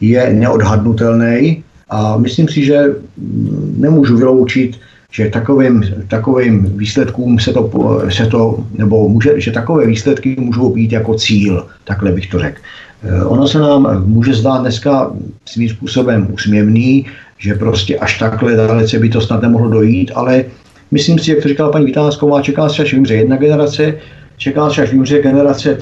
je 0.00 0.32
neodhadnutelný 0.32 1.64
a 1.90 2.16
myslím 2.16 2.48
si, 2.48 2.64
že 2.64 2.84
mm, 3.16 3.74
nemůžu 3.78 4.16
vyloučit 4.16 4.76
že 5.12 5.28
takovým, 5.28 5.84
takovým 6.08 6.78
výsledkům 6.78 7.38
se 7.38 7.52
to, 7.52 7.70
se 8.08 8.26
to, 8.26 8.64
nebo 8.78 9.08
může, 9.08 9.40
že 9.40 9.50
takové 9.52 9.86
výsledky 9.86 10.36
můžou 10.38 10.74
být 10.74 10.92
jako 10.92 11.14
cíl, 11.14 11.66
takhle 11.84 12.12
bych 12.12 12.26
to 12.26 12.38
řekl. 12.38 12.60
Eh, 13.02 13.24
ono 13.24 13.48
se 13.48 13.58
nám 13.58 14.04
může 14.06 14.34
zdát 14.34 14.60
dneska 14.60 15.10
svým 15.46 15.68
způsobem 15.68 16.28
usměvný, 16.32 17.06
že 17.38 17.54
prostě 17.54 17.98
až 17.98 18.18
takhle 18.18 18.56
dalece 18.56 18.98
by 18.98 19.08
to 19.08 19.20
snad 19.20 19.42
nemohlo 19.42 19.68
dojít, 19.70 20.10
ale 20.14 20.44
myslím 20.90 21.18
si, 21.18 21.30
jak 21.30 21.42
to 21.42 21.48
říkala 21.48 21.72
paní 21.72 21.84
Vytázková, 21.84 22.42
čeká 22.42 22.68
se, 22.68 22.82
až 22.82 22.92
vymře 22.92 23.14
jedna 23.14 23.36
generace, 23.36 23.94
čeká 24.38 24.70
se, 24.70 24.82
až 24.82 24.92
vymře 24.92 25.22
generace, 25.22 25.78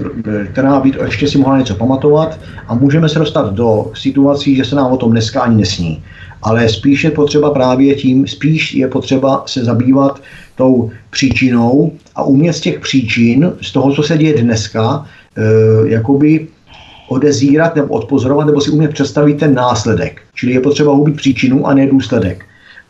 která 0.53 0.81
by 0.81 0.93
ještě 1.05 1.29
si 1.29 1.39
mohla 1.39 1.59
něco 1.59 1.75
pamatovat 1.75 2.41
a 2.69 2.75
můžeme 2.75 3.09
se 3.09 3.19
dostat 3.19 3.55
do 3.55 3.91
situací, 3.95 4.57
že 4.57 4.65
se 4.65 4.75
nám 4.75 4.93
o 4.93 4.97
tom 4.97 5.11
dneska 5.11 5.41
ani 5.41 5.57
nesní 5.57 6.03
ale 6.47 6.69
spíš 6.69 7.05
je 7.05 7.11
potřeba 7.11 7.51
právě 7.51 7.95
tím, 7.95 8.27
spíš 8.27 8.75
je 8.75 8.89
potřeba 8.89 9.43
se 9.47 9.65
zabývat 9.65 10.23
tou 10.55 10.91
příčinou 11.11 11.93
a 12.15 12.23
umět 12.23 12.53
z 12.53 12.61
těch 12.61 12.81
příčin, 12.81 13.53
z 13.63 13.73
toho, 13.73 13.95
co 13.95 14.03
se 14.03 14.19
děje 14.19 14.43
dneska, 14.43 15.07
e, 15.37 15.43
jakoby 15.89 16.47
odezírat 17.09 17.77
nebo 17.77 17.89
odpozorovat, 17.89 18.47
nebo 18.47 18.61
si 18.61 18.71
umět 18.71 18.93
představit 18.93 19.39
ten 19.39 19.55
následek. 19.55 20.21
Čili 20.35 20.53
je 20.53 20.61
potřeba 20.61 20.93
hubit 20.93 21.17
příčinu 21.17 21.67
a 21.67 21.75
ne 21.75 21.87
důsledek. 21.87 22.45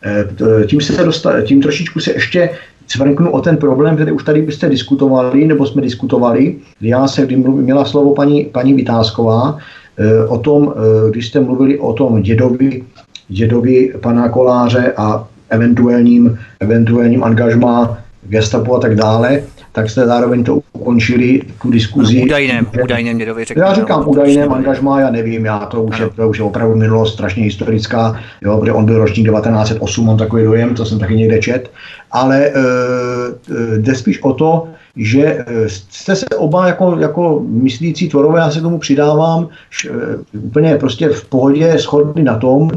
E, 0.05 0.65
tím, 0.65 0.81
se 0.81 1.03
dostal, 1.03 1.41
tím 1.41 1.61
trošičku 1.61 1.99
se 1.99 2.11
ještě 2.11 2.49
cvrknu 2.87 3.31
o 3.31 3.41
ten 3.41 3.57
problém, 3.57 3.95
který 3.95 4.11
už 4.11 4.23
tady 4.23 4.41
byste 4.41 4.69
diskutovali, 4.69 5.47
nebo 5.47 5.65
jsme 5.65 5.81
diskutovali, 5.81 6.55
já 6.81 7.07
se, 7.07 7.25
kdy 7.25 7.35
měla 7.35 7.85
slovo 7.85 8.13
paní, 8.13 8.45
paní 8.45 8.73
Vytázková, 8.73 9.57
e, 9.97 10.25
o 10.25 10.37
tom, 10.37 10.73
e, 10.75 11.11
když 11.11 11.27
jste 11.27 11.39
mluvili 11.39 11.79
o 11.79 11.93
tom 11.93 12.21
dědovi 12.21 12.83
dědovi 13.29 13.93
pana 14.01 14.29
Koláře 14.29 14.93
a 14.97 15.27
eventuálním, 15.49 16.37
eventuálním 16.59 17.23
angažmá 17.23 17.97
gestapu 18.23 18.75
a 18.75 18.79
tak 18.79 18.95
dále, 18.95 19.43
tak 19.71 19.89
jste 19.89 20.05
zároveň 20.05 20.43
to 20.43 20.59
ukončili, 20.79 21.41
tu 21.61 21.71
diskuzi. 21.71 22.19
No, 22.19 22.25
údajném, 22.25 22.67
údajném 22.83 23.15
mě 23.15 23.25
Já 23.55 23.73
říkám 23.73 24.07
údajném 24.07 24.53
angažmá, 24.53 24.99
já 24.99 25.09
nevím, 25.09 25.45
já 25.45 25.59
to 25.59 25.83
už, 25.83 25.99
je, 25.99 26.09
to 26.09 26.29
už 26.29 26.37
je 26.37 26.43
opravdu 26.43 26.75
minulost 26.75 27.13
strašně 27.13 27.43
historická, 27.43 28.19
jo, 28.41 28.57
protože 28.57 28.71
on 28.71 28.85
byl 28.85 28.97
ročník 28.97 29.27
1908, 29.27 30.05
mám 30.05 30.17
takový 30.17 30.43
dojem, 30.43 30.75
to 30.75 30.85
jsem 30.85 30.99
taky 30.99 31.15
někde 31.15 31.39
čet, 31.39 31.71
ale 32.11 32.45
e, 32.45 32.51
jde 33.77 33.95
spíš 33.95 34.23
o 34.23 34.33
to, 34.33 34.67
že 34.97 35.23
eh, 35.23 35.69
jste 35.69 36.15
se 36.15 36.25
oba 36.37 36.67
jako, 36.67 36.97
jako 36.99 37.41
myslící 37.47 38.09
tvorové, 38.09 38.39
já 38.39 38.51
se 38.51 38.61
tomu 38.61 38.77
přidávám, 38.77 39.47
š, 39.69 39.91
úplně 40.33 40.75
prostě 40.75 41.09
v 41.09 41.25
pohodě 41.25 41.77
shodli 41.77 42.23
na 42.23 42.37
tom, 42.37 42.69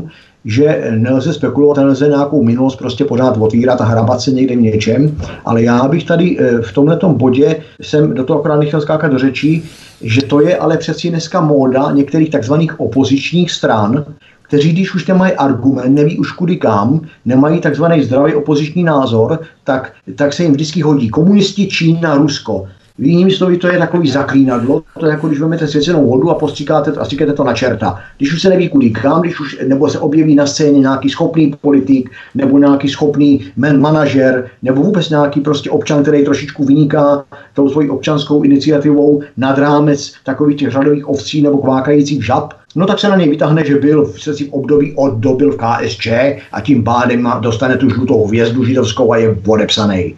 že 0.44 0.90
nelze 0.96 1.32
spekulovat, 1.32 1.76
nelze 1.76 2.08
nějakou 2.08 2.44
minulost 2.44 2.76
prostě 2.76 3.04
pořád 3.04 3.36
otvírat 3.36 3.80
a 3.80 3.84
hrabat 3.84 4.20
se 4.20 4.30
někde 4.30 4.56
v 4.56 4.60
něčem, 4.60 5.16
ale 5.44 5.62
já 5.62 5.88
bych 5.88 6.04
tady 6.04 6.38
eh, 6.38 6.62
v 6.62 6.72
tomhle 6.72 6.98
bodě 7.06 7.56
jsem 7.82 8.14
do 8.14 8.24
toho 8.24 8.38
akorát 8.38 8.56
nechtěl 8.56 8.80
skákat 8.80 9.10
do 9.12 9.18
řečí, 9.18 9.62
že 10.00 10.22
to 10.22 10.40
je 10.40 10.56
ale 10.56 10.76
přeci 10.76 11.10
dneska 11.10 11.40
móda 11.40 11.90
některých 11.90 12.30
takzvaných 12.30 12.80
opozičních 12.80 13.50
stran, 13.50 14.04
kteří 14.50 14.72
když 14.72 14.94
už 14.94 15.06
nemají 15.06 15.32
argument, 15.32 15.94
neví 15.94 16.18
už 16.18 16.32
kudy 16.32 16.56
kam, 16.56 17.00
nemají 17.24 17.60
takzvaný 17.60 18.02
zdravý 18.02 18.34
opoziční 18.34 18.82
názor, 18.82 19.40
tak, 19.64 19.92
tak 20.14 20.32
se 20.32 20.42
jim 20.42 20.52
vždycky 20.52 20.82
hodí 20.82 21.08
komunisti, 21.08 21.66
Čína, 21.66 22.14
Rusko. 22.14 22.66
Jinými 23.00 23.30
slovy, 23.30 23.56
to 23.56 23.66
je 23.66 23.78
takový 23.78 24.10
zaklínadlo, 24.10 24.82
to 24.98 25.06
je 25.06 25.12
jako 25.12 25.26
když 25.26 25.40
vezmete 25.40 25.68
svěcenou 25.68 26.06
vodu 26.06 26.30
a 26.30 26.34
postříkáte 26.34 26.90
a 26.90 27.04
stříkáte 27.04 27.32
to 27.32 27.44
na 27.44 27.54
čerta. 27.54 27.98
Když 28.16 28.32
už 28.32 28.42
se 28.42 28.48
neví 28.48 28.68
kudy 28.68 28.90
kam, 28.90 29.20
když 29.20 29.40
už, 29.40 29.58
nebo 29.66 29.88
se 29.88 29.98
objeví 29.98 30.34
na 30.34 30.46
scéně 30.46 30.80
nějaký 30.80 31.08
schopný 31.08 31.54
politik, 31.60 32.10
nebo 32.34 32.58
nějaký 32.58 32.88
schopný 32.88 33.40
man, 33.56 33.80
manažer, 33.80 34.50
nebo 34.62 34.82
vůbec 34.82 35.10
nějaký 35.10 35.40
prostě 35.40 35.70
občan, 35.70 36.02
který 36.02 36.24
trošičku 36.24 36.64
vyniká 36.64 37.24
tou 37.54 37.68
svojí 37.68 37.90
občanskou 37.90 38.42
iniciativou 38.42 39.22
nad 39.36 39.58
rámec 39.58 40.12
takových 40.24 40.56
těch 40.56 40.70
řadových 40.70 41.08
ovcí 41.08 41.42
nebo 41.42 41.58
kvákajících 41.58 42.26
žab, 42.26 42.54
no 42.76 42.86
tak 42.86 42.98
se 42.98 43.08
na 43.08 43.16
něj 43.16 43.28
vytáhne, 43.28 43.64
že 43.64 43.76
byl 43.76 44.04
v, 44.04 44.18
v 44.18 44.50
období 44.50 44.94
od 44.96 45.14
dobil 45.14 45.52
v 45.52 45.56
KSČ 45.56 46.08
a 46.52 46.60
tím 46.60 46.84
pádem 46.84 47.32
dostane 47.40 47.76
tu 47.76 47.90
žlutou 47.90 48.26
hvězdu 48.26 48.64
židovskou 48.64 49.12
a 49.12 49.16
je 49.16 49.36
odepsaný. 49.46 50.14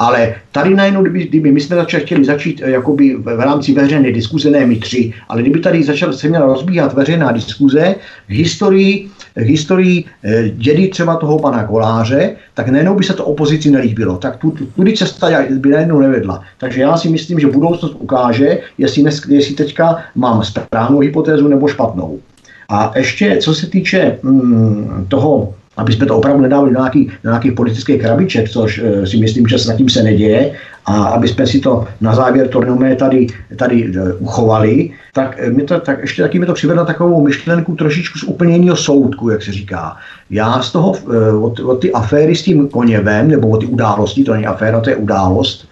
Ale 0.00 0.34
tady 0.52 0.74
najednou, 0.74 1.02
kdyby, 1.02 1.26
kdyby 1.26 1.52
my 1.52 1.60
jsme 1.60 1.76
začali, 1.76 2.02
chtěli 2.02 2.24
začít 2.24 2.60
eh, 2.64 2.70
jakoby 2.70 3.14
v 3.14 3.40
rámci 3.40 3.72
veřejné 3.72 4.12
diskuze, 4.12 4.50
ne 4.50 4.66
my 4.66 4.76
tři, 4.76 5.12
ale 5.28 5.42
kdyby 5.42 5.60
tady 5.60 5.82
začal, 5.82 6.12
se 6.12 6.28
měla 6.28 6.46
rozbíhat 6.46 6.92
veřejná 6.92 7.32
diskuze 7.32 7.94
v 8.28 8.32
historii, 8.32 9.08
v 9.36 9.40
historii 9.40 10.04
eh, 10.24 10.48
dědy 10.48 10.88
třeba 10.88 11.16
toho 11.16 11.38
pana 11.38 11.64
Koláře, 11.64 12.36
tak 12.54 12.68
najednou 12.68 12.94
by 12.94 13.04
se 13.04 13.12
to 13.12 13.24
opozici 13.24 13.70
nelíbilo. 13.70 14.16
Tak 14.16 14.36
tu, 14.36 14.50
tudy 14.50 14.96
cesta 14.96 15.28
by 15.50 15.68
najednou 15.68 16.00
nevedla. 16.00 16.42
Takže 16.58 16.80
já 16.80 16.96
si 16.96 17.08
myslím, 17.08 17.40
že 17.40 17.46
budoucnost 17.46 17.96
ukáže, 17.98 18.58
jestli, 18.78 19.02
dnes, 19.02 19.22
jestli 19.28 19.54
teďka 19.54 19.96
mám 20.14 20.44
správnou 20.44 20.98
hypotézu 20.98 21.48
nebo 21.48 21.68
špatnou. 21.68 22.20
A 22.68 22.92
ještě, 22.96 23.36
co 23.36 23.54
se 23.54 23.66
týče 23.66 24.18
mm, 24.22 25.06
toho 25.08 25.54
aby 25.80 25.92
jsme 25.92 26.06
to 26.06 26.16
opravdu 26.16 26.42
nedávali 26.42 26.70
do 26.70 26.78
nějakých, 26.78 27.12
do 27.24 27.30
nějakých 27.30 27.52
politických 27.52 28.02
krabiček, 28.02 28.48
což 28.48 28.78
uh, 28.78 29.04
si 29.04 29.16
myslím, 29.16 29.46
že 29.46 29.58
se 29.58 29.74
tím 29.74 29.88
se 29.88 30.02
neděje, 30.02 30.52
a 30.86 31.04
aby 31.04 31.28
jsme 31.28 31.46
si 31.46 31.60
to 31.60 31.88
na 32.00 32.14
závěr 32.14 32.48
turnomé 32.48 32.96
tady, 32.96 33.26
tady 33.56 33.88
uh, 33.88 34.10
uchovali, 34.18 34.90
tak, 35.12 35.36
eh, 35.38 35.50
mi 35.50 35.62
to, 35.62 35.80
tak 35.80 36.00
ještě 36.00 36.22
taky 36.22 36.38
mi 36.38 36.46
to 36.46 36.54
přivedlo 36.54 36.84
takovou 36.84 37.24
myšlenku 37.24 37.74
trošičku 37.74 38.18
z 38.18 38.22
úplně 38.22 38.56
jiného 38.56 38.76
soudku, 38.76 39.30
jak 39.30 39.42
se 39.42 39.52
říká. 39.52 39.96
Já 40.30 40.62
z 40.62 40.72
toho, 40.72 40.94
od, 41.40 41.60
od 41.60 41.80
ty 41.80 41.92
aféry 41.92 42.36
s 42.36 42.42
tím 42.42 42.68
koněvem, 42.68 43.28
nebo 43.28 43.48
od 43.48 43.60
ty 43.60 43.66
události, 43.66 44.24
to 44.24 44.32
není 44.32 44.46
aféra, 44.46 44.80
to 44.80 44.90
je 44.90 44.96
událost, 44.96 45.68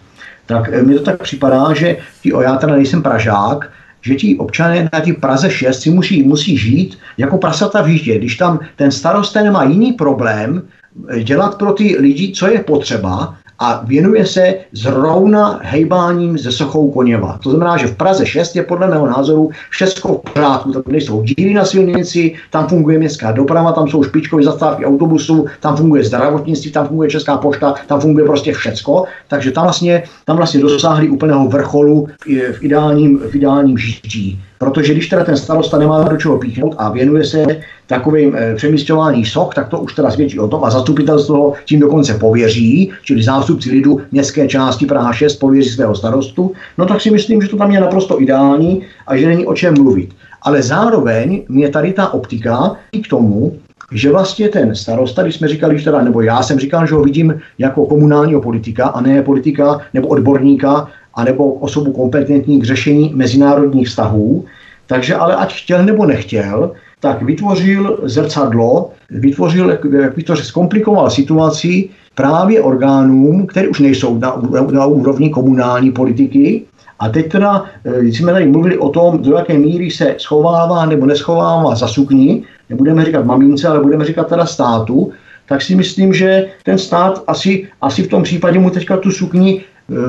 tak 0.47 0.83
mi 0.83 0.95
to 0.95 1.03
tak 1.03 1.23
připadá, 1.23 1.75
že 1.75 1.97
tí, 2.23 2.33
já 2.43 2.57
teda 2.57 2.75
nejsem 2.75 3.03
Pražák, 3.03 3.71
že 4.03 4.15
ti 4.15 4.37
občané 4.37 4.89
na 4.93 5.01
té 5.01 5.13
Praze 5.13 5.51
6 5.51 5.81
si 5.81 5.91
musí, 5.91 6.23
musí 6.23 6.57
žít 6.57 6.99
jako 7.19 7.39
prasata 7.39 7.83
v 7.83 7.89
jíždě. 7.89 8.19
Když 8.19 8.37
tam 8.37 8.61
ten 8.77 8.91
starosta 8.91 9.43
nemá 9.43 9.65
jiný 9.65 9.93
problém 9.93 10.63
eh, 11.09 11.23
dělat 11.23 11.59
pro 11.59 11.73
ty 11.73 11.97
lidi, 11.99 12.33
co 12.33 12.47
je 12.47 12.59
potřeba, 12.59 13.37
a 13.59 13.83
věnuje 13.87 14.27
se 14.27 14.55
zrovna 14.73 15.61
hejbáním 15.63 16.39
ze 16.39 16.53
sochou 16.53 16.91
Koněva. 16.91 17.39
To 17.43 17.51
znamená, 17.51 17.77
že 17.77 17.87
v 17.87 17.97
Praze 17.97 18.27
6 18.27 18.57
je 18.57 18.63
podle 18.63 18.87
mého 18.87 19.07
názoru 19.07 19.51
všechno 19.71 20.15
v 20.15 20.33
pořádku. 20.33 20.73
Tam 20.73 20.83
nejsou 20.89 21.23
díly 21.23 21.55
na 21.55 21.65
silnici, 21.65 22.35
tam 22.51 22.69
funguje 22.69 22.99
městská 22.99 23.33
doprava, 23.33 23.73
tam 23.73 23.89
jsou 23.89 24.03
špičkové 24.03 24.43
zastávky 24.43 24.85
autobusů, 24.85 25.47
tam 25.61 25.77
funguje 25.77 26.05
zdravotnictví, 26.05 26.73
tam 26.73 26.87
funguje 26.87 27.11
Česká 27.11 27.37
pošta, 27.37 27.75
tam 27.87 28.01
funguje 28.01 28.27
prostě 28.27 28.53
všecko. 28.53 29.05
Takže 29.29 29.51
tam 29.51 29.65
vlastně, 29.65 30.03
tam 30.25 30.37
vlastně 30.37 30.61
dosáhli 30.61 31.09
úplného 31.09 31.49
vrcholu 31.49 32.09
v, 32.27 32.53
v 32.53 32.63
ideálním, 32.63 33.19
v 33.19 33.35
ideálním 33.35 33.79
žití. 33.79 34.41
Protože 34.59 34.93
když 34.93 35.09
teda 35.09 35.25
ten 35.25 35.37
starosta 35.37 35.79
nemá 35.79 36.09
do 36.09 36.17
čeho 36.17 36.39
píchnout 36.39 36.75
a 36.79 36.91
věnuje 36.91 37.25
se 37.25 37.47
takovým 37.87 38.37
e, 38.37 38.55
přemysťování 38.55 39.25
soch, 39.25 39.55
tak 39.55 39.69
to 39.69 39.79
už 39.79 39.95
teda 39.95 40.11
svědčí 40.11 40.39
o 40.39 40.49
tom 40.49 40.65
a 40.65 40.71
zastupitelstvo 40.71 41.53
tím 41.65 41.81
dokonce 41.81 42.15
pověří, 42.15 42.91
čili 43.03 43.23
zástupci 43.23 43.71
lidu 43.71 44.01
městské 44.13 44.49
části 44.49 44.87
Praha 44.87 45.13
6 45.13 45.37
pověří 45.37 45.71
svého 45.71 45.95
starostu, 45.95 46.53
no 46.79 46.87
tak 46.87 47.01
si 47.01 47.11
myslím, 47.11 47.43
že 47.43 47.49
to 47.49 47.57
tam 47.57 47.71
je 47.71 47.81
naprosto 47.81 48.23
ideální 48.23 48.83
a 49.07 49.17
že 49.17 49.29
není 49.29 49.47
o 49.47 49.55
čem 49.55 49.75
mluvit. 49.75 50.11
Ale 50.43 50.63
zároveň 50.63 51.43
mě 51.49 51.69
tady 51.69 51.93
ta 51.93 52.15
optika 52.15 52.77
i 52.93 53.01
k 53.01 53.09
tomu, 53.09 53.59
že 53.93 54.11
vlastně 54.11 54.49
ten 54.49 54.75
starosta, 54.75 55.23
když 55.23 55.35
jsme 55.35 55.49
říkali, 55.49 55.79
že 55.79 55.85
teda, 55.85 56.03
nebo 56.03 56.21
já 56.21 56.43
jsem 56.43 56.59
říkal, 56.59 56.87
že 56.87 56.95
ho 56.95 57.03
vidím 57.03 57.41
jako 57.59 57.87
komunálního 57.87 58.41
politika 58.41 58.87
a 58.87 59.01
ne 59.01 59.23
politika 59.23 59.81
nebo 59.95 60.09
odborníka 60.09 60.89
anebo 61.19 61.53
osobu 61.53 61.93
kompetentní 61.93 62.61
k 62.61 62.65
řešení 62.65 63.13
mezinárodních 63.15 63.89
vztahů. 63.89 64.45
Takže 64.87 65.15
ale 65.15 65.37
ať 65.37 65.55
chtěl 65.55 65.85
nebo 65.85 66.07
nechtěl, 66.07 66.73
tak 67.01 67.23
vytvořil 67.23 67.99
zrcadlo, 68.03 68.91
vytvořil, 69.11 69.71
jak 69.71 70.15
by 70.15 70.23
to 70.23 70.37
zkomplikoval 70.37 71.11
situaci 71.11 71.89
právě 72.15 72.63
orgánům, 72.63 73.47
které 73.47 73.69
už 73.69 73.81
nejsou 73.81 74.19
na, 74.19 74.43
na 74.71 74.87
úrovni 74.87 75.31
komunální 75.31 75.91
politiky. 75.91 76.63
A 76.99 77.09
teď 77.09 77.33
teda, 77.33 77.65
když 78.01 78.15
eh, 78.15 78.23
jsme 78.23 78.33
tady 78.33 78.47
mluvili 78.47 78.79
o 78.79 78.89
tom, 78.89 79.23
do 79.23 79.37
jaké 79.37 79.59
míry 79.59 79.91
se 79.91 80.15
schovává 80.19 80.87
nebo 80.87 81.07
neschovává 81.07 81.75
za 81.75 81.89
sukni, 81.89 82.43
nebudeme 82.71 83.05
říkat 83.05 83.25
mamince, 83.25 83.69
ale 83.69 83.81
budeme 83.81 84.05
říkat 84.05 84.27
teda 84.29 84.47
státu, 84.47 85.13
tak 85.49 85.63
si 85.63 85.75
myslím, 85.75 86.15
že 86.15 86.47
ten 86.65 86.79
stát 86.79 87.23
asi, 87.27 87.69
asi 87.81 88.03
v 88.03 88.09
tom 88.09 88.23
případě 88.23 88.59
mu 88.59 88.71
teďka 88.71 88.97
tu 88.97 89.11
sukni 89.11 89.63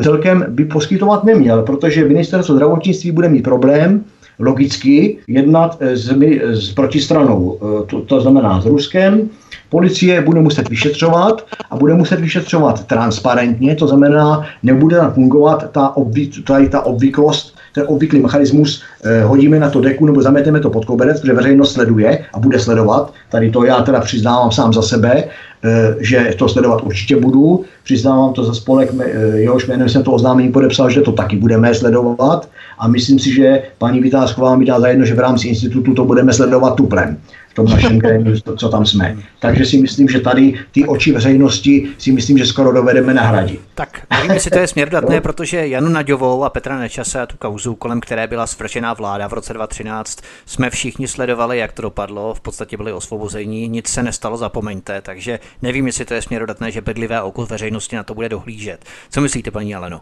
celkem 0.04 0.46
by 0.50 0.66
poskytovat 0.66 1.24
neměl, 1.24 1.62
protože 1.64 2.06
ministerstvo 2.06 2.56
zdravotnictví 2.56 3.12
bude 3.12 3.30
mít 3.30 3.42
problém 3.42 4.04
logicky 4.40 5.18
jednat 5.28 5.78
eh, 5.80 5.98
s, 5.98 6.12
s 6.44 6.72
protistranou, 6.72 7.58
eh, 7.62 7.86
to, 7.86 8.02
to 8.02 8.22
znamená 8.22 8.62
s 8.62 8.66
Ruskem. 8.66 9.30
Policie 9.70 10.22
bude 10.22 10.40
muset 10.42 10.70
vyšetřovat 10.70 11.46
a 11.70 11.78
bude 11.78 11.94
muset 11.94 12.20
vyšetřovat 12.20 12.88
transparentně, 12.88 13.76
to 13.76 13.88
znamená, 13.88 14.46
nebude 14.64 14.98
fungovat 15.14 15.72
ta, 15.72 15.96
obvy, 15.96 16.30
tady 16.48 16.70
ta 16.70 16.82
obvyklost, 16.82 17.56
ten 17.74 17.84
obvyklý 17.88 18.20
mechanismus, 18.20 18.84
eh, 18.99 18.99
hodíme 19.24 19.60
na 19.60 19.70
to 19.70 19.82
deku 19.82 20.06
nebo 20.06 20.22
zameteme 20.22 20.60
to 20.60 20.70
pod 20.70 20.86
koberec, 20.86 21.22
protože 21.22 21.34
veřejnost 21.34 21.74
sleduje 21.74 22.26
a 22.34 22.40
bude 22.40 22.60
sledovat. 22.60 23.14
Tady 23.30 23.52
to 23.52 23.66
já 23.66 23.82
teda 23.82 24.00
přiznávám 24.00 24.52
sám 24.52 24.74
za 24.74 24.82
sebe, 24.82 25.24
eh, 25.64 25.96
že 26.00 26.36
to 26.38 26.50
sledovat 26.50 26.84
určitě 26.84 27.16
budu. 27.16 27.66
Přiznávám 27.84 28.34
to 28.34 28.44
za 28.44 28.54
spolek, 28.54 28.90
eh, 29.00 29.20
jehož 29.38 29.68
jménem 29.68 29.90
jsem 29.90 30.04
to 30.04 30.12
oznámení 30.12 30.52
podepsal, 30.52 30.90
že 30.90 31.02
to 31.02 31.12
taky 31.12 31.36
budeme 31.36 31.76
sledovat 31.76 32.50
a 32.80 32.88
myslím 32.88 33.20
si, 33.20 33.34
že 33.34 33.62
paní 33.78 34.00
Vytázková 34.00 34.56
mi 34.56 34.66
dá 34.66 34.80
zajedno, 34.80 35.06
že 35.06 35.14
v 35.14 35.20
rámci 35.20 35.48
institutu 35.48 35.94
to 35.94 36.06
budeme 36.06 36.34
sledovat 36.34 36.76
tuplem 36.76 37.18
v 37.50 37.54
tom 37.54 37.66
našem 37.66 38.00
grémiu, 38.04 38.36
co 38.58 38.70
tam 38.70 38.86
jsme. 38.86 39.18
Takže 39.40 39.66
si 39.66 39.78
myslím, 39.78 40.08
že 40.08 40.20
tady 40.20 40.54
ty 40.72 40.86
oči 40.86 41.12
veřejnosti 41.12 41.90
si 41.98 42.12
myslím, 42.12 42.38
že 42.38 42.46
skoro 42.46 42.72
dovedeme 42.72 43.14
nahradit. 43.14 43.62
Tak 43.76 44.02
nevím, 44.12 44.32
jestli 44.32 44.52
to 44.52 44.60
je 44.60 44.68
směrodatné, 44.68 45.22
protože 45.22 45.68
Janu 45.68 45.90
Naďovou 45.90 46.44
a 46.44 46.50
Petra 46.50 46.80
Nečase 46.80 47.22
a 47.22 47.26
tu 47.26 47.38
kauzu, 47.38 47.76
kolem 47.76 48.00
které 48.02 48.28
byla 48.28 48.48
svržená 48.90 48.94
vláda 48.94 49.28
v 49.28 49.34
roce 49.34 49.54
2013, 49.54 50.20
jsme 50.46 50.70
všichni 50.70 51.08
sledovali, 51.08 51.58
jak 51.58 51.72
to 51.72 51.82
dopadlo, 51.82 52.34
v 52.34 52.42
podstatě 52.42 52.78
byli 52.78 52.94
osvobození, 52.94 53.68
nic 53.68 53.88
se 53.88 54.04
nestalo, 54.04 54.38
zapomeňte, 54.38 55.02
takže 55.02 55.40
nevím, 55.62 55.88
jestli 55.88 56.06
to 56.06 56.14
je 56.14 56.22
směrodatné, 56.22 56.72
že 56.72 56.82
bedlivé 56.82 57.22
oko 57.22 57.46
veřejnosti 57.46 57.96
na 57.96 58.04
to 58.04 58.14
bude 58.14 58.30
dohlížet. 58.30 58.86
Co 59.10 59.22
myslíte, 59.22 59.52
paní 59.52 59.76
Aleno? 59.76 60.00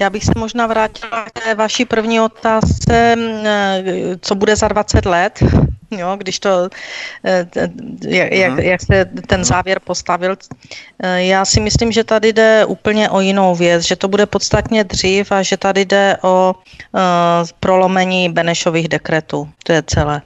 Já 0.00 0.10
bych 0.10 0.24
se 0.24 0.32
možná 0.36 0.66
vrátila 0.66 1.24
k 1.24 1.40
té 1.40 1.54
vaší 1.54 1.84
první 1.84 2.20
otázce, 2.20 3.16
co 4.20 4.34
bude 4.34 4.56
za 4.56 4.68
20 4.68 5.06
let, 5.06 5.42
jo, 5.90 6.16
když 6.16 6.38
to, 6.40 6.68
eh, 7.24 7.46
jak, 8.06 8.32
jak, 8.32 8.58
jak 8.58 8.80
se 8.82 9.04
ten 9.04 9.44
závěr 9.44 9.80
postavil. 9.80 10.36
Eh, 11.02 11.22
já 11.24 11.44
si 11.44 11.60
myslím, 11.60 11.92
že 11.92 12.04
tady 12.04 12.32
jde 12.32 12.64
úplně 12.64 13.10
o 13.10 13.20
jinou 13.20 13.54
věc, 13.54 13.82
že 13.82 13.96
to 13.96 14.08
bude 14.08 14.26
podstatně 14.26 14.84
dřív 14.84 15.32
a 15.32 15.42
že 15.42 15.56
tady 15.56 15.84
jde 15.84 16.16
o 16.22 16.54
uh, 16.54 17.00
prolomení 17.60 18.28
Benešových 18.28 18.88
dekretů. 18.88 19.48
To 19.64 19.72
je 19.72 19.82
celé. 19.82 20.22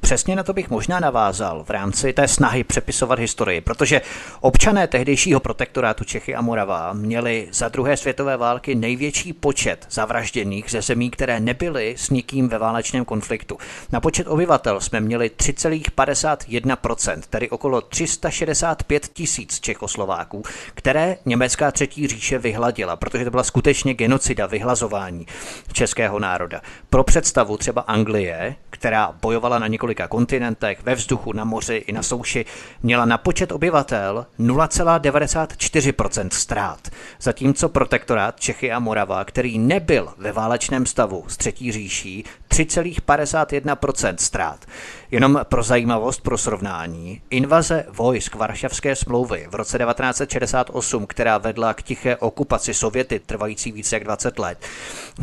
Přesně 0.00 0.36
na 0.36 0.42
to 0.42 0.52
bych 0.52 0.70
možná 0.70 1.00
navázal 1.00 1.64
v 1.64 1.70
rámci 1.70 2.12
té 2.12 2.28
snahy 2.28 2.64
přepisovat 2.64 3.18
historii, 3.18 3.60
protože 3.60 4.00
občané 4.40 4.86
tehdejšího 4.86 5.40
protektorátu 5.40 6.04
Čechy 6.04 6.34
a 6.34 6.40
Morava 6.40 6.92
měli 6.92 7.48
za 7.52 7.68
druhé 7.68 7.96
světové 7.96 8.36
války 8.36 8.74
největší 8.74 9.32
počet 9.32 9.86
zavražděných 9.90 10.70
ze 10.70 10.82
zemí, 10.82 11.10
které 11.10 11.40
nebyly 11.40 11.94
s 11.98 12.10
nikým 12.10 12.48
ve 12.48 12.58
válečném 12.58 13.04
konfliktu. 13.04 13.58
Na 13.92 14.00
počet 14.00 14.26
obyvatel 14.26 14.80
jsme 14.80 15.00
měli 15.00 15.30
3,51%, 15.36 17.20
tedy 17.30 17.50
okolo 17.50 17.80
365 17.80 19.08
tisíc 19.12 19.60
Čechoslováků, 19.60 20.42
které 20.74 21.16
německá 21.26 21.70
třetí 21.70 22.06
říše 22.06 22.38
vyhladila, 22.38 22.96
protože 22.96 23.24
to 23.24 23.30
byla 23.30 23.42
skutečně 23.42 23.94
genocida, 23.94 24.46
vyhlazování 24.46 25.26
českého 25.72 26.18
národa. 26.18 26.60
Pro 26.90 27.04
představu 27.04 27.56
třeba 27.56 27.82
Anglie, 27.82 28.56
která 28.74 29.12
bojovala 29.22 29.58
na 29.58 29.66
několika 29.66 30.08
kontinentech, 30.08 30.82
ve 30.82 30.94
vzduchu, 30.94 31.32
na 31.32 31.44
moři 31.44 31.74
i 31.74 31.92
na 31.92 32.02
souši, 32.02 32.44
měla 32.82 33.04
na 33.04 33.18
počet 33.18 33.52
obyvatel 33.52 34.26
0,94% 34.40 36.28
ztrát, 36.32 36.88
zatímco 37.20 37.68
protektorát 37.68 38.40
Čechy 38.40 38.72
a 38.72 38.78
Morava, 38.78 39.24
který 39.24 39.58
nebyl 39.58 40.08
ve 40.18 40.32
válečném 40.32 40.86
stavu 40.86 41.24
s 41.28 41.36
třetí 41.36 41.72
říší, 41.72 42.24
3,51% 42.50 44.14
ztrát. 44.18 44.66
Jenom 45.14 45.40
pro 45.44 45.62
zajímavost, 45.62 46.20
pro 46.20 46.38
srovnání, 46.38 47.20
invaze 47.30 47.84
vojsk 47.88 48.34
Varšavské 48.34 48.96
smlouvy 48.96 49.46
v 49.50 49.54
roce 49.54 49.78
1968, 49.78 51.06
která 51.06 51.38
vedla 51.38 51.74
k 51.74 51.82
tiché 51.82 52.16
okupaci 52.16 52.74
Sověty 52.74 53.18
trvající 53.18 53.72
více 53.72 53.96
jak 53.96 54.04
20 54.04 54.38
let, 54.38 54.58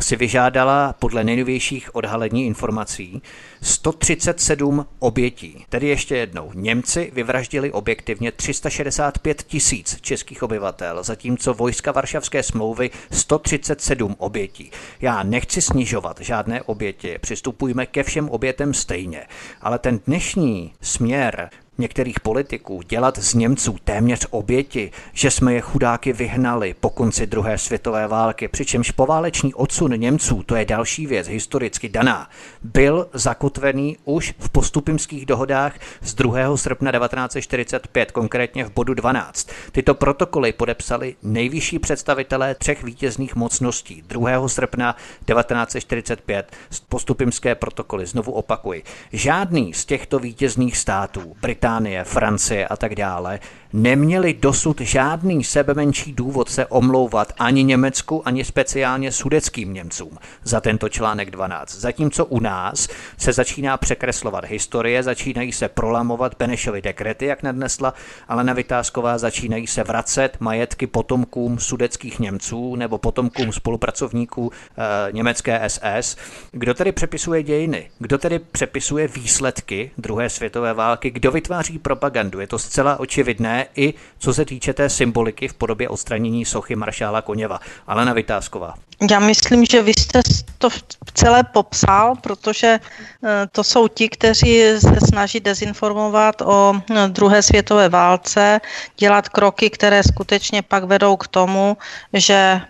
si 0.00 0.16
vyžádala 0.16 0.94
podle 0.98 1.24
nejnovějších 1.24 1.94
odhalení 1.94 2.46
informací 2.46 3.22
137 3.62 4.86
obětí. 4.98 5.64
Tedy 5.68 5.88
ještě 5.88 6.16
jednou, 6.16 6.50
Němci 6.54 7.10
vyvraždili 7.14 7.72
objektivně 7.72 8.32
365 8.32 9.42
tisíc 9.42 10.00
českých 10.00 10.42
obyvatel, 10.42 11.02
zatímco 11.02 11.54
vojska 11.54 11.92
Varšavské 11.92 12.42
smlouvy 12.42 12.90
137 13.10 14.16
obětí. 14.18 14.70
Já 15.00 15.22
nechci 15.22 15.62
snižovat 15.62 16.20
žádné 16.20 16.62
oběti, 16.62 17.18
přistupujme 17.18 17.86
ke 17.86 18.02
všem 18.02 18.28
obětem 18.28 18.74
stejně, 18.74 19.26
ale 19.60 19.81
ten 19.82 20.00
dnešní 20.06 20.74
směr 20.80 21.50
některých 21.78 22.20
politiků 22.20 22.82
dělat 22.88 23.18
z 23.18 23.34
Němců 23.34 23.76
téměř 23.84 24.26
oběti, 24.30 24.90
že 25.12 25.30
jsme 25.30 25.54
je 25.54 25.60
chudáky 25.60 26.12
vyhnali 26.12 26.74
po 26.80 26.90
konci 26.90 27.26
druhé 27.26 27.58
světové 27.58 28.06
války, 28.06 28.48
přičemž 28.48 28.90
poválečný 28.90 29.54
odsun 29.54 29.92
Němců, 29.92 30.42
to 30.42 30.56
je 30.56 30.64
další 30.64 31.06
věc 31.06 31.28
historicky 31.28 31.88
daná, 31.88 32.30
byl 32.62 33.08
zakotvený 33.12 33.96
už 34.04 34.34
v 34.38 34.48
postupimských 34.50 35.26
dohodách 35.26 35.74
z 36.02 36.14
2. 36.14 36.56
srpna 36.56 36.92
1945, 36.92 38.12
konkrétně 38.12 38.64
v 38.64 38.72
bodu 38.72 38.94
12. 38.94 39.48
Tyto 39.72 39.94
protokoly 39.94 40.52
podepsali 40.52 41.16
nejvyšší 41.22 41.78
představitelé 41.78 42.54
třech 42.54 42.82
vítězných 42.82 43.36
mocností 43.36 44.02
2. 44.06 44.48
srpna 44.48 44.96
1945, 45.26 46.52
postupimské 46.88 47.54
protokoly, 47.54 48.06
znovu 48.06 48.32
opakuji. 48.32 48.82
Žádný 49.12 49.74
z 49.74 49.84
těchto 49.84 50.18
vítězných 50.18 50.76
států, 50.76 51.36
Británie, 51.40 51.61
Británie, 51.62 52.04
Francie 52.04 52.68
a 52.68 52.76
tak 52.76 52.94
dále, 52.94 53.40
neměli 53.72 54.34
dosud 54.34 54.80
žádný 54.80 55.44
sebemenší 55.44 56.12
důvod 56.12 56.50
se 56.50 56.66
omlouvat 56.66 57.32
ani 57.38 57.64
Německu, 57.64 58.28
ani 58.28 58.44
speciálně 58.44 59.12
sudeckým 59.12 59.74
Němcům 59.74 60.18
za 60.44 60.60
tento 60.60 60.88
článek 60.88 61.30
12. 61.30 61.74
Zatímco 61.74 62.24
u 62.24 62.40
nás 62.40 62.88
se 63.18 63.32
začíná 63.32 63.76
překreslovat 63.76 64.44
historie, 64.44 65.02
začínají 65.02 65.52
se 65.52 65.68
prolamovat 65.68 66.34
Benešovy 66.38 66.82
dekrety, 66.82 67.26
jak 67.26 67.42
nadnesla 67.42 67.94
Alena 68.28 68.52
Vytázková, 68.52 69.18
začínají 69.18 69.66
se 69.66 69.84
vracet 69.84 70.36
majetky 70.40 70.86
potomkům 70.86 71.58
sudeckých 71.58 72.18
Němců 72.18 72.76
nebo 72.76 72.98
potomkům 72.98 73.52
spolupracovníků 73.52 74.50
e, 74.52 75.12
německé 75.12 75.60
SS. 75.68 76.16
Kdo 76.52 76.74
tedy 76.74 76.92
přepisuje 76.92 77.42
dějiny? 77.42 77.90
Kdo 77.98 78.18
tedy 78.18 78.38
přepisuje 78.38 79.08
výsledky 79.08 79.90
druhé 79.98 80.30
světové 80.30 80.74
války? 80.74 81.10
Kdo 81.10 81.30
vytváří 81.30 81.51
propagandu? 81.82 82.40
Je 82.40 82.46
to 82.46 82.58
zcela 82.58 83.00
očividné 83.00 83.66
i 83.76 83.94
co 84.18 84.34
se 84.34 84.44
týče 84.44 84.72
té 84.72 84.88
symboliky 84.88 85.48
v 85.48 85.54
podobě 85.54 85.88
odstranění 85.88 86.44
sochy 86.44 86.76
maršála 86.76 87.22
Koněva. 87.22 87.60
Alena 87.86 88.12
Vytázková. 88.12 88.74
Já 89.10 89.18
myslím, 89.18 89.64
že 89.64 89.82
vy 89.82 89.90
jste 89.90 90.22
to 90.58 90.68
celé 91.14 91.44
popsal, 91.44 92.14
protože 92.20 92.78
eh, 92.78 93.46
to 93.52 93.64
jsou 93.64 93.88
ti, 93.88 94.08
kteří 94.08 94.62
se 94.78 94.98
snaží 95.08 95.40
dezinformovat 95.40 96.42
o 96.42 96.74
eh, 96.74 97.08
druhé 97.08 97.42
světové 97.42 97.88
válce, 97.88 98.60
dělat 98.98 99.28
kroky, 99.28 99.70
které 99.70 100.02
skutečně 100.02 100.62
pak 100.62 100.84
vedou 100.84 101.16
k 101.16 101.28
tomu, 101.28 101.76
že 102.12 102.60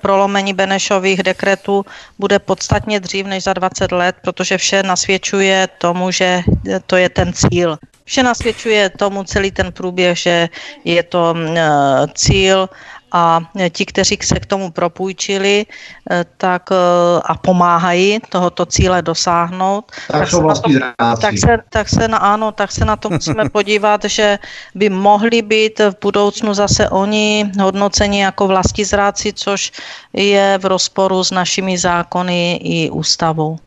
prolomení 0.00 0.52
Benešových 0.54 1.22
dekretů 1.22 1.84
bude 2.18 2.38
podstatně 2.38 3.00
dřív 3.00 3.26
než 3.26 3.44
za 3.44 3.52
20 3.52 3.92
let, 3.92 4.16
protože 4.22 4.58
vše 4.58 4.82
nasvědčuje 4.82 5.68
tomu, 5.78 6.10
že 6.10 6.42
to 6.86 6.96
je 6.96 7.08
ten 7.08 7.32
cíl. 7.32 7.78
Vše 8.10 8.22
nasvědčuje 8.22 8.90
tomu 8.90 9.24
celý 9.24 9.50
ten 9.50 9.72
průběh, 9.72 10.18
že 10.18 10.48
je 10.84 11.02
to 11.02 11.34
eh, 11.38 11.62
cíl 12.14 12.68
a 13.12 13.40
ti, 13.70 13.86
kteří 13.86 14.18
se 14.22 14.40
k 14.40 14.46
tomu 14.46 14.70
propůjčili 14.70 15.66
eh, 16.10 16.24
tak, 16.36 16.74
eh, 16.74 17.22
a 17.24 17.34
pomáhají 17.34 18.18
tohoto 18.28 18.66
cíle 18.66 19.02
dosáhnout, 19.02 19.92
tak, 20.10 20.20
tak, 20.20 20.30
se, 20.30 20.42
na 20.42 20.54
to, 20.54 21.20
tak, 21.20 21.38
se, 21.38 21.58
tak 21.70 21.88
se 21.88 22.08
na, 22.08 22.18
ano, 22.18 22.52
tak 22.52 22.72
se 22.72 22.84
na 22.84 22.96
to 22.96 23.10
musíme 23.10 23.48
podívat, 23.54 24.04
že 24.04 24.38
by 24.74 24.90
mohli 24.90 25.42
být 25.42 25.78
v 25.78 25.94
budoucnu 26.02 26.54
zase 26.54 26.90
oni 26.90 27.46
hodnoceni 27.62 28.22
jako 28.22 28.46
vlastizráci, 28.46 29.32
což 29.32 29.72
je 30.12 30.58
v 30.58 30.64
rozporu 30.66 31.24
s 31.24 31.30
našimi 31.30 31.78
zákony 31.78 32.58
i 32.62 32.90
ústavou. 32.90 33.58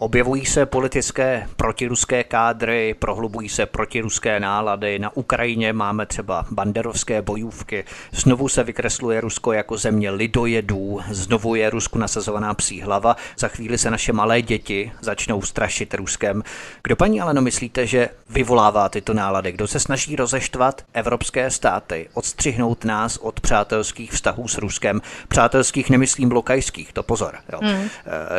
Objevují 0.00 0.46
se 0.46 0.66
politické 0.66 1.46
protiruské 1.56 2.24
kádry, 2.24 2.94
prohlubují 2.98 3.48
se 3.48 3.66
protiruské 3.66 4.40
nálady. 4.40 4.98
Na 4.98 5.16
Ukrajině 5.16 5.72
máme 5.72 6.06
třeba 6.06 6.46
banderovské 6.50 7.22
bojůvky. 7.22 7.84
Znovu 8.12 8.48
se 8.48 8.64
vykresluje 8.64 9.20
Rusko 9.20 9.52
jako 9.52 9.76
země 9.76 10.10
lidojedů. 10.10 11.00
Znovu 11.10 11.54
je 11.54 11.70
Rusku 11.70 11.98
nasazovaná 11.98 12.54
psí 12.54 12.80
hlava. 12.80 13.16
Za 13.38 13.48
chvíli 13.48 13.78
se 13.78 13.90
naše 13.90 14.12
malé 14.12 14.42
děti 14.42 14.92
začnou 15.00 15.42
strašit 15.42 15.94
Ruskem. 15.94 16.42
Kdo 16.82 16.96
paní 16.96 17.20
Aleno 17.20 17.42
myslíte, 17.42 17.86
že 17.86 18.08
vyvolává 18.30 18.88
tyto 18.88 19.14
nálady? 19.14 19.52
Kdo 19.52 19.66
se 19.66 19.80
snaží 19.80 20.16
rozeštvat 20.16 20.82
evropské 20.94 21.50
státy, 21.50 22.08
odstřihnout 22.14 22.84
nás 22.84 23.16
od 23.16 23.40
přátelských 23.40 24.12
vztahů 24.12 24.48
s 24.48 24.58
Ruskem? 24.58 25.00
Přátelských 25.28 25.90
nemyslím 25.90 26.32
lokajských, 26.32 26.92
to 26.92 27.02
pozor. 27.02 27.34
Jo. 27.52 27.58
Hmm. 27.62 27.88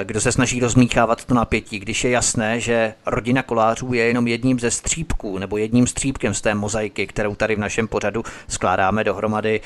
Kdo 0.03 0.21
se 0.21 0.31
snaží 0.31 0.59
rozmíchávat 0.59 1.25
to 1.25 1.33
na 1.33 1.48
napětí, 1.49 1.79
když 1.79 2.03
je 2.03 2.11
jasné, 2.11 2.59
že 2.59 2.93
rodina 3.05 3.43
kolářů 3.43 3.93
je 3.93 4.03
jenom 4.03 4.27
jedním 4.27 4.59
ze 4.59 4.71
střípků 4.71 5.37
nebo 5.37 5.57
jedním 5.57 5.87
střípkem 5.87 6.33
z 6.33 6.41
té 6.41 6.55
mozaiky, 6.55 7.07
kterou 7.07 7.35
tady 7.35 7.55
v 7.55 7.59
našem 7.59 7.87
pořadu 7.87 8.23
skládáme 8.47 9.03
dohromady. 9.03 9.61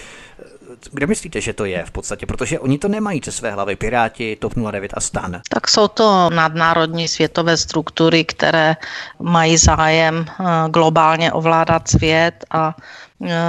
Kde 0.91 1.07
myslíte, 1.07 1.41
že 1.41 1.53
to 1.53 1.65
je 1.65 1.83
v 1.85 1.91
podstatě? 1.91 2.25
Protože 2.25 2.59
oni 2.59 2.77
to 2.77 2.87
nemají 2.87 3.21
ze 3.25 3.31
své 3.31 3.51
hlavy, 3.51 3.75
Piráti, 3.75 4.35
TOP 4.35 4.53
09 4.71 4.91
a 4.93 4.99
STAN. 4.99 5.41
Tak 5.49 5.67
jsou 5.67 5.87
to 5.87 6.29
nadnárodní 6.29 7.07
světové 7.07 7.57
struktury, 7.57 8.25
které 8.25 8.75
mají 9.19 9.57
zájem 9.57 10.25
eh, 10.27 10.43
globálně 10.69 11.31
ovládat 11.31 11.87
svět 11.87 12.45
a 12.51 12.75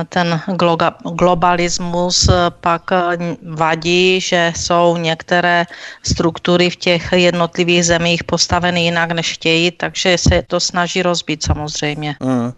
ten 0.08 0.40
globalismus 1.14 2.30
pak 2.60 2.90
vadí, 3.42 4.20
že 4.20 4.52
jsou 4.56 4.96
některé 4.96 5.66
struktury 6.02 6.70
v 6.70 6.76
těch 6.76 7.12
jednotlivých 7.12 7.84
zemích 7.86 8.24
postaveny 8.24 8.84
jinak, 8.84 9.10
než 9.10 9.32
chtějí, 9.32 9.70
takže 9.70 10.18
se 10.18 10.42
to 10.46 10.60
snaží 10.60 11.02
rozbít 11.02 11.42
samozřejmě. 11.42 12.16
Mm. 12.20 12.52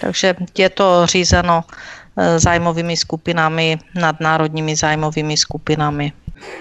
Takže 0.00 0.34
je 0.58 0.70
to 0.70 1.06
řízeno 1.06 1.64
eh, 1.64 2.01
zájmovými 2.36 2.96
skupinami, 2.96 3.78
nadnárodními 3.94 4.76
zájmovými 4.76 5.36
skupinami. 5.36 6.12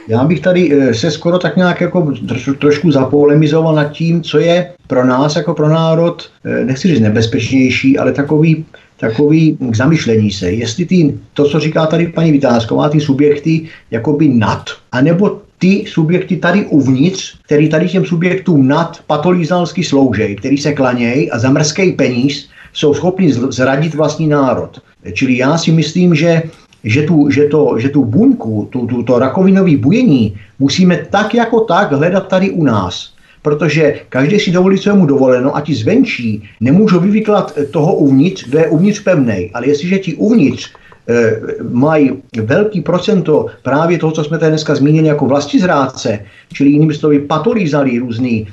Já 0.08 0.24
bych 0.24 0.40
tady 0.40 0.74
eh, 0.74 0.94
se 0.94 1.12
skoro 1.12 1.40
tak 1.40 1.58
nějak 1.58 1.82
jako 1.82 2.14
trošku 2.60 2.92
zapolemizoval 2.92 3.76
nad 3.76 3.92
tím, 3.92 4.22
co 4.22 4.40
je 4.40 4.74
pro 4.88 5.06
nás 5.06 5.36
jako 5.36 5.54
pro 5.54 5.70
národ, 5.70 6.30
eh, 6.46 6.66
nechci 6.66 6.88
říct 6.88 7.02
nebezpečnější, 7.02 7.98
ale 7.98 8.12
takový 8.12 8.66
takový 9.02 9.58
k 9.60 9.76
zamyšlení 9.76 10.32
se, 10.32 10.52
jestli 10.52 10.86
ty, 10.86 11.14
to, 11.34 11.50
co 11.50 11.60
říká 11.60 11.86
tady 11.86 12.08
paní 12.08 12.32
Vytázková, 12.32 12.90
ty 12.90 13.00
subjekty 13.00 13.66
jakoby 13.92 14.28
nad, 14.28 14.66
anebo 14.92 15.42
ty 15.58 15.86
subjekty 15.88 16.38
tady 16.38 16.66
uvnitř, 16.66 17.38
který 17.46 17.70
tady 17.70 17.90
těm 17.90 18.06
subjektům 18.06 18.68
nad 18.68 19.00
patolízalsky 19.08 19.84
sloužejí, 19.84 20.36
který 20.36 20.58
se 20.58 20.74
klanějí 20.74 21.32
a 21.32 21.40
za 21.40 21.50
mrzký 21.50 21.92
peníz 21.92 22.50
jsou 22.74 22.94
schopni 22.94 23.34
zradit 23.34 23.96
vlastní 23.96 24.28
národ. 24.28 24.82
Čili 25.14 25.38
já 25.38 25.58
si 25.58 25.72
myslím, 25.72 26.16
že 26.16 26.44
že 26.84 27.02
tu, 27.02 27.30
že 27.30 27.46
to, 27.46 27.78
že 27.78 27.90
tu 27.90 28.06
buňku, 28.06 28.68
tu, 28.72 28.88
tu, 28.88 29.04
to 29.04 29.20
rakovinové 29.20 29.78
bujení 29.78 30.34
musíme 30.60 31.06
tak 31.10 31.34
jako 31.34 31.60
tak 31.60 31.92
hledat 31.92 32.28
tady 32.28 32.50
u 32.50 32.64
nás. 32.64 33.14
protože 33.42 34.00
každý 34.10 34.40
si 34.40 34.52
dovolí, 34.52 34.78
co 34.80 34.90
je 34.90 34.96
mu 34.96 35.06
dovoleno 35.06 35.56
a 35.56 35.62
ti 35.62 35.76
zvenčí 35.76 36.44
nemůžou 36.62 37.00
vyvyklat 37.00 37.58
toho 37.72 37.96
uvnitř, 37.96 38.50
kdo 38.50 38.60
je 38.60 38.68
uvnitř 38.68 39.00
pevnej. 39.00 39.52
Ale 39.54 39.68
jestliže 39.68 40.00
ti 40.00 40.16
uvnitř 40.16 40.70
e, 40.70 41.38
mají 41.70 42.12
velký 42.42 42.82
procento 42.82 43.46
právě 43.64 43.98
toho, 43.98 44.12
co 44.12 44.24
jsme 44.24 44.38
tady 44.38 44.52
dneska 44.52 44.76
zmínili 44.76 45.08
jako 45.08 45.26
vlastizrádce, 45.26 46.20
čili 46.54 46.70
jinými 46.70 46.94
slovy 46.94 47.20
patolízalí 47.20 48.00
různý, 48.00 48.48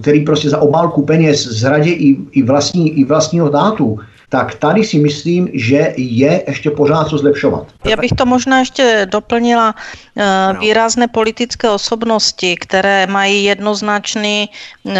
který 0.00 0.20
prostě 0.24 0.50
za 0.50 0.62
obálku 0.62 1.02
peněz 1.02 1.46
zradě 1.46 1.90
i, 1.90 2.16
i, 2.32 2.42
vlastní, 2.42 2.90
i 2.98 3.04
vlastního 3.04 3.48
dátu, 3.48 3.98
tak 4.32 4.54
tady 4.54 4.84
si 4.84 4.98
myslím, 4.98 5.48
že 5.52 5.92
je 5.96 6.42
ještě 6.48 6.70
pořád 6.70 7.08
co 7.08 7.18
zlepšovat. 7.18 7.66
Já 7.84 7.96
bych 7.96 8.16
to 8.16 8.26
možná 8.26 8.58
ještě 8.58 9.06
doplnila. 9.10 9.74
Eh, 10.12 10.52
výrazné 10.60 11.08
politické 11.08 11.72
osobnosti, 11.72 12.56
které 12.56 13.08
mají 13.08 13.44
jednoznačný 13.44 14.44
eh, 14.44 14.92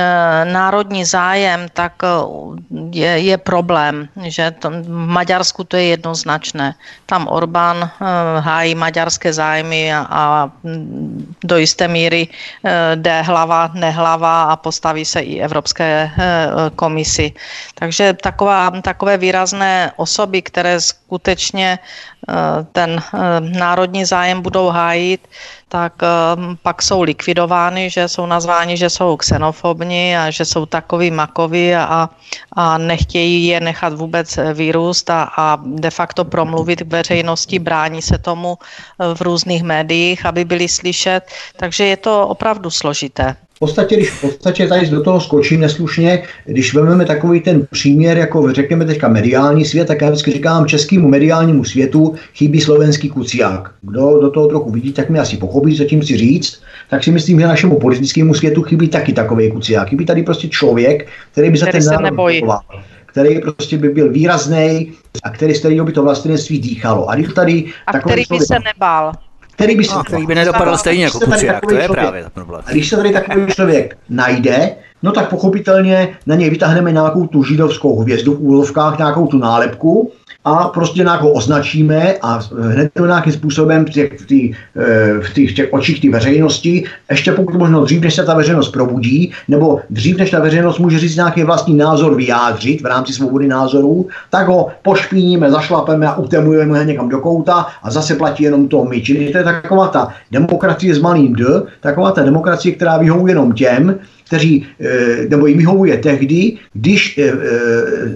národní 0.44 1.04
zájem, 1.04 1.68
tak 1.72 2.00
eh, 2.00 2.08
je, 2.90 3.12
je 3.20 3.36
problém, 3.38 4.08
že 4.24 4.56
to, 4.56 4.70
v 4.70 4.88
Maďarsku 4.88 5.64
to 5.64 5.76
je 5.76 5.84
jednoznačné. 5.96 6.74
Tam 7.06 7.28
Orbán 7.28 7.90
hájí 8.40 8.74
maďarské 8.74 9.32
zájmy 9.32 9.94
a, 9.94 10.06
a 10.10 10.50
do 11.44 11.56
jisté 11.56 11.88
míry 11.88 12.28
jde 12.94 13.22
hlava, 13.22 13.70
nehlava 13.74 14.42
a 14.42 14.56
postaví 14.56 15.04
se 15.04 15.20
i 15.20 15.40
Evropské 15.40 16.10
komisi. 16.76 17.32
Takže 17.74 18.12
taková, 18.12 18.70
takové 18.82 19.18
výrazné 19.22 19.92
osoby, 19.96 20.42
které 20.42 20.80
skutečně 20.82 21.78
Eh, 22.28 22.66
ten 22.72 23.02
eh, 23.02 23.40
národní 23.40 24.04
zájem 24.04 24.42
budou 24.42 24.68
hájit, 24.68 25.28
tak 25.68 25.92
eh, 26.02 26.06
pak 26.62 26.82
jsou 26.82 27.02
likvidovány, 27.02 27.90
že 27.90 28.08
jsou 28.08 28.26
nazváni, 28.26 28.76
že 28.76 28.90
jsou 28.90 29.16
xenofobní 29.16 30.16
a 30.16 30.30
že 30.30 30.44
jsou 30.44 30.66
takový 30.66 31.10
makoví 31.10 31.74
a, 31.74 32.10
a 32.52 32.78
nechtějí 32.78 33.46
je 33.46 33.60
nechat 33.60 33.92
vůbec 33.92 34.38
vyrůst 34.54 35.10
a, 35.10 35.22
a 35.36 35.58
de 35.66 35.90
facto 35.90 36.24
promluvit 36.24 36.82
k 36.86 36.92
veřejnosti, 36.92 37.58
brání 37.58 38.02
se 38.02 38.18
tomu 38.18 38.58
v 39.14 39.20
různých 39.20 39.62
médiích, 39.62 40.26
aby 40.26 40.44
byli 40.44 40.68
slyšet. 40.68 41.26
Takže 41.56 41.84
je 41.86 41.96
to 41.96 42.28
opravdu 42.28 42.70
složité 42.70 43.36
podstatě, 43.62 43.96
když 43.96 44.10
v 44.10 44.20
podstatě 44.20 44.68
tady 44.68 44.86
do 44.86 45.02
toho 45.02 45.20
skočím 45.20 45.60
neslušně, 45.60 46.22
když 46.46 46.74
vezmeme 46.74 47.04
takový 47.04 47.40
ten 47.40 47.66
příměr, 47.70 48.18
jako 48.18 48.52
řekněme 48.52 48.84
teďka 48.84 49.08
mediální 49.08 49.64
svět, 49.64 49.88
tak 49.88 50.02
já 50.02 50.10
vždycky 50.10 50.30
říkám, 50.30 50.66
českému 50.66 51.08
mediálnímu 51.08 51.64
světu 51.64 52.14
chybí 52.34 52.60
slovenský 52.60 53.08
kuciák. 53.08 53.70
Kdo 53.82 54.18
do 54.20 54.30
toho 54.30 54.46
trochu 54.48 54.70
vidí, 54.70 54.92
tak 54.92 55.10
mi 55.10 55.18
asi 55.18 55.36
pochopí, 55.36 55.76
co 55.76 55.84
tím 55.84 56.02
si 56.02 56.16
říct. 56.16 56.62
Tak 56.90 57.04
si 57.04 57.10
myslím, 57.10 57.40
že 57.40 57.46
našemu 57.46 57.78
politickému 57.78 58.34
světu 58.34 58.62
chybí 58.62 58.88
taky 58.88 59.12
takový 59.12 59.50
kuciák. 59.50 59.88
Chybí 59.88 60.04
tady 60.04 60.22
prostě 60.22 60.48
člověk, 60.48 61.08
který 61.32 61.50
by 61.50 61.58
za 61.58 61.66
který 61.66 61.84
ten 61.84 62.02
národ 62.02 62.60
který 63.06 63.40
prostě 63.40 63.78
by 63.78 63.88
byl 63.88 64.12
výrazný 64.12 64.92
a 65.22 65.30
který 65.30 65.54
z 65.54 65.58
kterého 65.58 65.84
by 65.84 65.92
to 65.92 66.02
vlastnictví 66.02 66.58
dýchalo. 66.58 67.08
A 67.08 67.14
když 67.14 67.28
tady 67.34 67.64
a 67.86 67.98
který 67.98 68.22
by 68.30 68.40
se 68.40 68.58
nebál 68.64 69.12
který 69.62 69.76
by, 69.76 69.84
se, 69.84 69.94
no, 69.94 70.04
který 70.04 70.26
by 70.26 70.34
nedopadl 70.34 70.76
stejně 70.76 71.04
jako 71.04 71.20
Kuciák, 71.20 71.66
to 71.66 71.74
je 71.74 71.84
člověk, 71.84 71.90
právě 71.90 72.24
problém. 72.34 72.62
Když 72.70 72.88
se 72.88 72.96
tady 72.96 73.12
takový 73.12 73.46
člověk 73.46 73.98
najde, 74.08 74.74
no 75.02 75.12
tak 75.12 75.28
pochopitelně 75.28 76.16
na 76.26 76.34
něj 76.34 76.50
vytáhneme 76.50 76.92
nějakou 76.92 77.26
tu 77.26 77.44
židovskou 77.44 78.00
hvězdu 78.00 78.34
v 78.34 78.40
úlovkách, 78.40 78.98
nějakou 78.98 79.26
tu 79.26 79.38
nálepku 79.38 80.12
a 80.44 80.68
prostě 80.68 81.02
nějak 81.02 81.20
ho 81.20 81.32
označíme 81.32 82.14
a 82.22 82.40
hned 82.60 82.92
to 82.94 83.06
nějakým 83.06 83.32
způsobem 83.32 83.84
v 83.84 83.90
těch, 83.90 84.20
v 84.20 84.26
těch, 84.26 84.56
v 85.22 85.34
těch, 85.34 85.50
v 85.50 85.54
těch 85.54 85.68
očích 85.72 86.00
té 86.00 86.10
veřejnosti, 86.10 86.84
ještě 87.10 87.32
pokud 87.32 87.54
možno 87.54 87.84
dřív, 87.84 88.00
než 88.00 88.14
se 88.14 88.24
ta 88.24 88.34
veřejnost 88.34 88.68
probudí, 88.68 89.32
nebo 89.48 89.80
dřív, 89.90 90.16
než 90.16 90.30
ta 90.30 90.40
veřejnost 90.40 90.78
může 90.78 90.98
říct 90.98 91.16
nějaký 91.16 91.42
vlastní 91.42 91.74
názor 91.74 92.14
vyjádřit 92.14 92.82
v 92.82 92.86
rámci 92.86 93.12
svobody 93.12 93.48
názorů, 93.48 94.08
tak 94.30 94.46
ho 94.46 94.68
pošpíníme, 94.82 95.50
zašlapeme 95.50 96.06
a 96.06 96.16
utemujeme 96.16 96.78
ho 96.78 96.84
někam 96.84 97.08
do 97.08 97.20
kouta 97.20 97.66
a 97.82 97.90
zase 97.90 98.14
platí 98.14 98.42
jenom 98.42 98.68
to 98.68 98.84
my. 98.84 99.02
Čili 99.02 99.28
to 99.32 99.38
je 99.38 99.44
taková 99.44 99.88
ta 99.88 100.08
demokracie 100.30 100.94
s 100.94 100.98
malým 100.98 101.32
d, 101.32 101.44
taková 101.80 102.10
ta 102.10 102.22
demokracie, 102.22 102.74
která 102.74 102.98
vyhovuje 102.98 103.30
jenom 103.30 103.52
těm, 103.52 103.98
kteří, 104.32 104.66
eh, 104.80 105.28
nebo 105.28 105.46
jim 105.46 105.58
vyhovuje 105.58 105.98
tehdy, 105.98 106.56
když, 106.72 107.18
eh, 107.18 107.22
eh, 107.22 107.36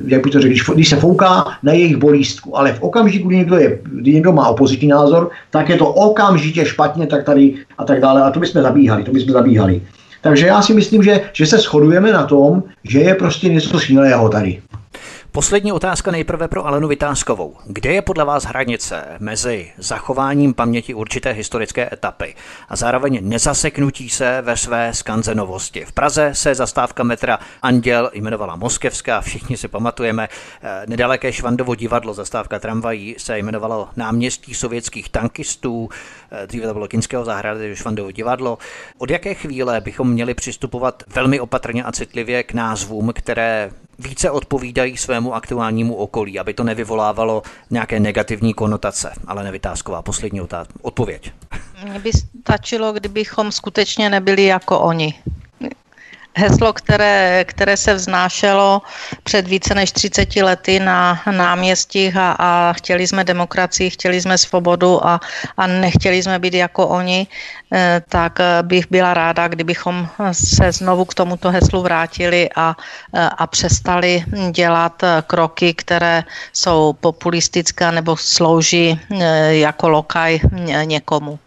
jak 0.07 0.25
by 0.25 0.31
to 0.31 0.41
řekl, 0.41 0.75
když, 0.75 0.89
se 0.89 0.97
fouká 0.97 1.45
na 1.63 1.73
jejich 1.73 1.97
bolístku. 1.97 2.57
Ale 2.57 2.73
v 2.73 2.83
okamžiku, 2.83 3.29
kdy 3.29 3.37
někdo, 3.37 3.57
je, 3.57 3.79
kdy 3.85 4.13
někdo 4.13 4.33
má 4.33 4.49
opozitní 4.49 4.89
názor, 4.89 5.29
tak 5.53 5.69
je 5.69 5.77
to 5.77 5.87
okamžitě 5.93 6.65
špatně, 6.65 7.07
tak 7.07 7.29
tady 7.29 7.55
a 7.79 7.85
tak 7.85 8.01
dále. 8.01 8.23
A 8.23 8.31
to 8.33 8.41
bychom 8.41 8.63
zabíhali, 8.63 9.05
to 9.05 9.13
bychom 9.13 9.33
zabíhali. 9.33 9.81
Takže 10.23 10.47
já 10.47 10.63
si 10.63 10.73
myslím, 10.75 11.03
že, 11.03 11.21
že 11.37 11.47
se 11.47 11.59
shodujeme 11.59 12.13
na 12.13 12.25
tom, 12.25 12.65
že 12.81 12.99
je 12.99 13.15
prostě 13.15 13.49
něco 13.49 13.77
snílého 13.77 14.29
tady. 14.29 14.59
Poslední 15.37 15.73
otázka 15.73 16.11
nejprve 16.11 16.49
pro 16.49 16.67
Alenu 16.67 16.89
Vytázkovou. 16.89 17.57
Kde 17.67 17.93
je 17.93 18.03
podle 18.03 18.25
vás 18.25 18.45
hranice 18.45 19.05
mezi 19.19 19.73
zachováním 19.79 20.55
paměti 20.55 20.95
určité 20.95 21.31
historické 21.31 21.89
etapy 21.93 22.35
a 22.69 22.77
zároveň 22.77 23.19
nezaseknutí 23.23 24.11
se 24.11 24.43
ve 24.43 24.57
své 24.57 24.95
skanzenovosti? 24.95 25.85
V 25.85 25.93
Praze 25.93 26.31
se 26.33 26.55
zastávka 26.55 27.03
metra 27.03 27.39
Anděl 27.63 28.11
jmenovala 28.13 28.57
Moskevská, 28.57 29.21
všichni 29.21 29.57
si 29.57 29.69
pamatujeme. 29.69 30.29
Eh, 30.63 30.83
nedaleké 30.87 31.33
Švandovo 31.33 31.75
divadlo, 31.75 32.15
zastávka 32.15 32.59
tramvají, 32.59 33.15
se 33.19 33.39
jmenovalo 33.39 33.89
náměstí 33.97 34.55
sovětských 34.55 35.09
tankistů, 35.09 35.89
dříve 36.47 36.67
to 36.67 36.73
bylo 36.73 36.89
Kinského 36.89 37.25
zahrady, 37.25 37.77
Švandovo 37.77 38.11
divadlo. 38.11 38.59
Od 38.99 39.11
jaké 39.11 39.35
chvíle 39.35 39.81
bychom 39.81 40.11
měli 40.11 40.35
přistupovat 40.35 41.03
velmi 41.15 41.41
opatrně 41.41 41.85
a 41.85 41.93
citlivě 41.93 42.43
k 42.43 42.53
názvům, 42.53 43.13
které 43.15 43.71
více 43.99 44.31
odpovídají 44.31 44.97
svému 44.97 45.35
aktuálnímu 45.35 45.95
okolí, 45.95 46.39
aby 46.39 46.55
to 46.55 46.65
nevyvolávalo 46.65 47.43
nějaké 47.71 48.01
negativní 48.01 48.55
konotace. 48.55 49.13
Ale 49.27 49.45
nevytázková, 49.45 50.03
poslední 50.03 50.41
otázka. 50.41 50.75
Odpověď. 50.83 51.33
Mně 51.85 51.99
by 51.99 52.11
stačilo, 52.13 52.93
kdybychom 52.93 53.53
skutečně 53.53 54.11
nebyli 54.11 54.45
jako 54.45 54.81
oni 54.81 55.15
heslo, 56.37 56.73
které, 56.73 57.45
které 57.49 57.77
se 57.77 57.95
vznášelo 57.95 58.83
před 59.23 59.49
více 59.49 59.75
než 59.75 59.93
30 59.93 60.37
lety 60.37 60.81
na 60.81 61.23
náměstích 61.31 62.17
a, 62.17 62.33
a 62.39 62.73
chtěli 62.73 63.07
jsme 63.07 63.25
demokracii, 63.25 63.91
chtěli 63.91 64.21
jsme 64.21 64.39
svobodu 64.39 65.07
a, 65.07 65.21
a 65.57 65.67
nechtěli 65.67 66.23
jsme 66.23 66.39
být 66.39 66.55
jako 66.55 66.89
oni, 66.89 67.27
eh, 67.73 68.03
tak 68.09 68.39
bych 68.63 68.87
byla 68.91 69.15
ráda, 69.15 69.49
kdybychom 69.49 70.09
se 70.33 70.73
znovu 70.73 71.05
k 71.05 71.15
tomuto 71.15 71.51
heslu 71.51 71.83
vrátili 71.83 72.49
a, 72.57 72.77
a 73.39 73.47
přestali 73.47 74.25
dělat 74.51 75.03
kroky, 75.27 75.75
které 75.75 76.25
jsou 76.53 76.93
populistické 77.01 77.93
nebo 77.93 78.17
slouží 78.17 79.01
eh, 79.11 79.55
jako 79.55 79.89
lokaj 79.89 80.41
někomu. 80.85 81.39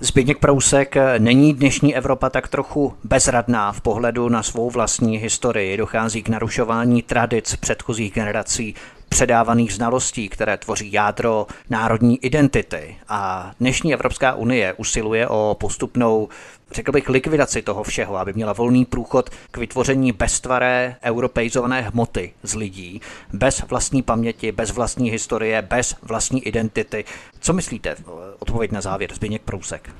Zbigněk 0.00 0.38
Prousek, 0.38 0.94
není 1.18 1.54
dnešní 1.54 1.96
Evropa 1.96 2.30
tak 2.30 2.48
trochu 2.48 2.94
bezradná 3.04 3.72
v 3.72 3.80
pohledu 3.80 4.28
na 4.28 4.42
svou 4.42 4.70
vlastní 4.70 5.18
historii? 5.18 5.76
Dochází 5.76 6.22
k 6.22 6.28
narušování 6.28 7.02
tradic 7.02 7.56
předchozích 7.56 8.12
generací, 8.12 8.74
předávaných 9.08 9.74
znalostí, 9.74 10.28
které 10.28 10.56
tvoří 10.56 10.92
jádro 10.92 11.46
národní 11.70 12.24
identity. 12.24 12.96
A 13.08 13.52
dnešní 13.60 13.94
Evropská 13.94 14.34
unie 14.34 14.72
usiluje 14.72 15.28
o 15.28 15.56
postupnou 15.60 16.28
řekl 16.72 16.92
bych, 16.92 17.08
likvidaci 17.08 17.62
toho 17.62 17.82
všeho, 17.82 18.16
aby 18.16 18.32
měla 18.32 18.52
volný 18.52 18.84
průchod 18.84 19.30
k 19.50 19.56
vytvoření 19.56 20.12
beztvaré 20.12 20.96
europeizované 21.04 21.80
hmoty 21.80 22.32
z 22.42 22.54
lidí, 22.54 23.00
bez 23.32 23.62
vlastní 23.62 24.02
paměti, 24.02 24.52
bez 24.52 24.70
vlastní 24.70 25.10
historie, 25.10 25.62
bez 25.62 25.94
vlastní 26.02 26.46
identity. 26.46 27.04
Co 27.40 27.52
myslíte? 27.52 27.96
Odpověď 28.38 28.72
na 28.72 28.80
závěr, 28.80 29.14
Zbigněk 29.14 29.42
Prousek. 29.42 29.90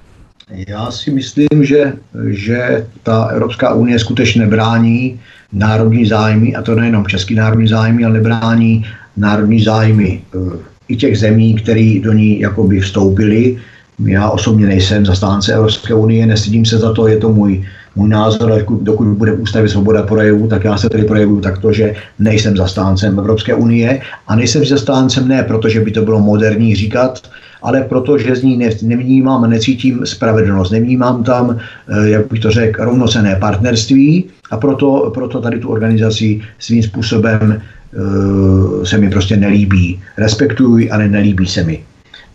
Já 0.50 0.90
si 0.90 1.10
myslím, 1.10 1.64
že, 1.64 1.92
že 2.28 2.86
ta 3.02 3.24
Evropská 3.24 3.74
unie 3.74 3.98
skutečně 3.98 4.40
nebrání 4.40 5.20
národní 5.52 6.06
zájmy, 6.06 6.54
a 6.54 6.62
to 6.62 6.74
nejenom 6.74 7.06
český 7.06 7.34
národní 7.34 7.68
zájmy, 7.68 8.04
ale 8.04 8.14
nebrání 8.14 8.84
národní 9.16 9.62
zájmy 9.62 10.22
eh, 10.34 10.58
i 10.88 10.96
těch 10.96 11.18
zemí, 11.18 11.54
které 11.54 12.00
do 12.02 12.12
ní 12.12 12.40
jakoby 12.40 12.80
vstoupily, 12.80 13.58
já 14.04 14.30
osobně 14.30 14.66
nejsem 14.66 15.06
zastánce 15.06 15.54
Evropské 15.54 15.94
unie, 15.94 16.26
nestydím 16.26 16.64
se 16.64 16.78
za 16.78 16.92
to, 16.92 17.08
je 17.08 17.16
to 17.16 17.32
můj, 17.32 17.64
můj 17.96 18.08
názor, 18.08 18.52
ale 18.52 18.64
dokud 18.80 19.06
bude 19.06 19.32
v 19.32 19.40
ústavě 19.40 19.68
svoboda 19.68 20.02
projevu, 20.02 20.48
tak 20.48 20.64
já 20.64 20.76
se 20.76 20.88
tedy 20.88 21.04
projevuju 21.04 21.40
takto, 21.40 21.72
že 21.72 21.94
nejsem 22.18 22.56
zastáncem 22.56 23.18
Evropské 23.18 23.54
unie. 23.54 24.00
A 24.28 24.36
nejsem 24.36 24.64
zastáncem 24.64 25.28
ne 25.28 25.42
protože 25.42 25.80
by 25.80 25.90
to 25.90 26.02
bylo 26.02 26.20
moderní 26.20 26.76
říkat, 26.76 27.30
ale 27.62 27.82
protože 27.82 28.36
z 28.36 28.42
ní 28.42 28.56
ne, 28.56 28.70
nevnímám 28.82 29.50
necítím 29.50 30.06
spravedlnost, 30.06 30.70
nevnímám 30.70 31.24
tam, 31.24 31.56
eh, 31.58 32.08
jak 32.08 32.28
bych 32.28 32.40
to 32.40 32.50
řekl, 32.50 32.84
rovnocené 32.84 33.36
partnerství 33.36 34.24
a 34.50 34.56
proto, 34.56 35.10
proto 35.14 35.40
tady 35.40 35.58
tu 35.58 35.68
organizaci 35.68 36.40
svým 36.58 36.82
způsobem 36.82 37.62
uh, 37.96 38.84
se 38.84 38.98
mi 38.98 39.10
prostě 39.10 39.36
nelíbí. 39.36 40.00
Respektuji, 40.18 40.90
ale 40.90 41.08
nelíbí 41.08 41.46
se 41.46 41.64
mi. 41.64 41.84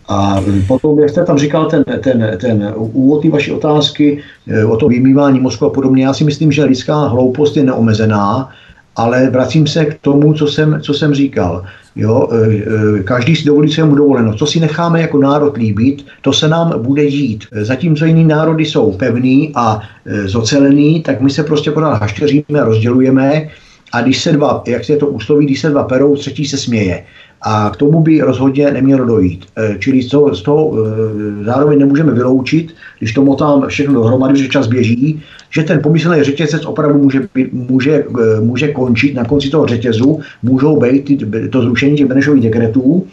A 0.08 0.42
potom, 0.68 1.00
jak 1.00 1.10
jste 1.10 1.26
tam 1.26 1.38
říkal, 1.38 1.66
ten, 1.66 1.84
ten, 2.00 2.38
ten 2.42 2.74
úvod 2.76 3.26
vaší 3.26 3.52
otázky 3.52 4.24
o 4.68 4.78
to 4.78 4.88
vymývání 4.88 5.40
mozku 5.40 5.66
a 5.66 5.70
podobně, 5.70 6.04
já 6.04 6.14
si 6.14 6.24
myslím, 6.24 6.52
že 6.52 6.64
lidská 6.64 7.08
hloupost 7.08 7.58
je 7.58 7.64
neomezená, 7.64 8.50
ale 8.96 9.30
vracím 9.30 9.68
se 9.68 9.86
k 9.86 10.00
tomu, 10.02 10.34
co 10.34 10.48
jsem, 10.48 10.80
co 10.82 10.94
jsem 10.94 11.14
říkal. 11.14 11.66
Jo, 11.96 12.30
e, 12.32 12.56
e, 13.00 13.04
každý 13.04 13.36
si 13.36 13.46
dovolí 13.46 13.72
svému 13.72 13.96
dovoleno. 13.96 14.34
Co 14.34 14.46
si 14.46 14.60
necháme 14.60 15.02
jako 15.02 15.18
národ 15.18 15.58
líbit, 15.58 16.06
to 16.22 16.34
se 16.34 16.48
nám 16.48 16.74
bude 16.82 17.06
dít. 17.06 17.46
Zatímco 17.52 18.06
jiný 18.06 18.26
národy 18.26 18.66
jsou 18.66 18.92
pevný 18.92 19.52
a 19.56 19.82
e, 20.06 20.28
zocelený, 20.28 21.02
tak 21.02 21.22
my 21.22 21.30
se 21.30 21.44
prostě 21.44 21.72
pořád 21.72 21.94
hašteříme, 21.94 22.64
rozdělujeme 22.64 23.50
a 23.92 24.02
když 24.02 24.22
se 24.22 24.32
dva, 24.32 24.64
jak 24.68 24.86
se 24.86 24.98
to 24.98 25.08
úsloví, 25.08 25.46
když 25.46 25.62
se 25.62 25.70
dva 25.70 25.84
perou, 25.84 26.16
třetí 26.16 26.46
se 26.46 26.58
směje. 26.58 27.04
A 27.42 27.70
k 27.70 27.78
tomu 27.78 28.02
by 28.02 28.22
rozhodně 28.22 28.72
nemělo 28.72 29.06
dojít. 29.06 29.46
E, 29.58 29.76
čili 29.80 30.02
z 30.02 30.10
toho, 30.10 30.36
z 30.36 30.42
toho 30.42 30.74
e, 30.74 31.44
zároveň 31.44 31.80
nemůžeme 31.80 32.12
vyloučit, 32.12 32.74
když 33.00 33.14
to 33.14 33.24
motám 33.24 33.68
všechno 33.68 33.94
dohromady, 33.94 34.40
že 34.40 34.50
čas 34.50 34.68
běží, 34.68 35.22
že 35.50 35.64
ten 35.64 35.82
pomyslný 35.82 36.24
řetězec 36.24 36.66
opravdu 36.66 37.00
může, 37.00 37.28
může, 37.52 37.94
e, 37.94 38.42
může 38.42 38.68
končit 38.68 39.16
na 39.16 39.26
konci 39.26 39.50
toho 39.50 39.68
řetězu, 39.68 40.20
můžou 40.44 40.80
být 40.80 41.24
to 41.50 41.62
zrušení 41.62 41.98
těch 41.98 42.08
Benešových 42.08 42.44
dekretů 42.44 43.08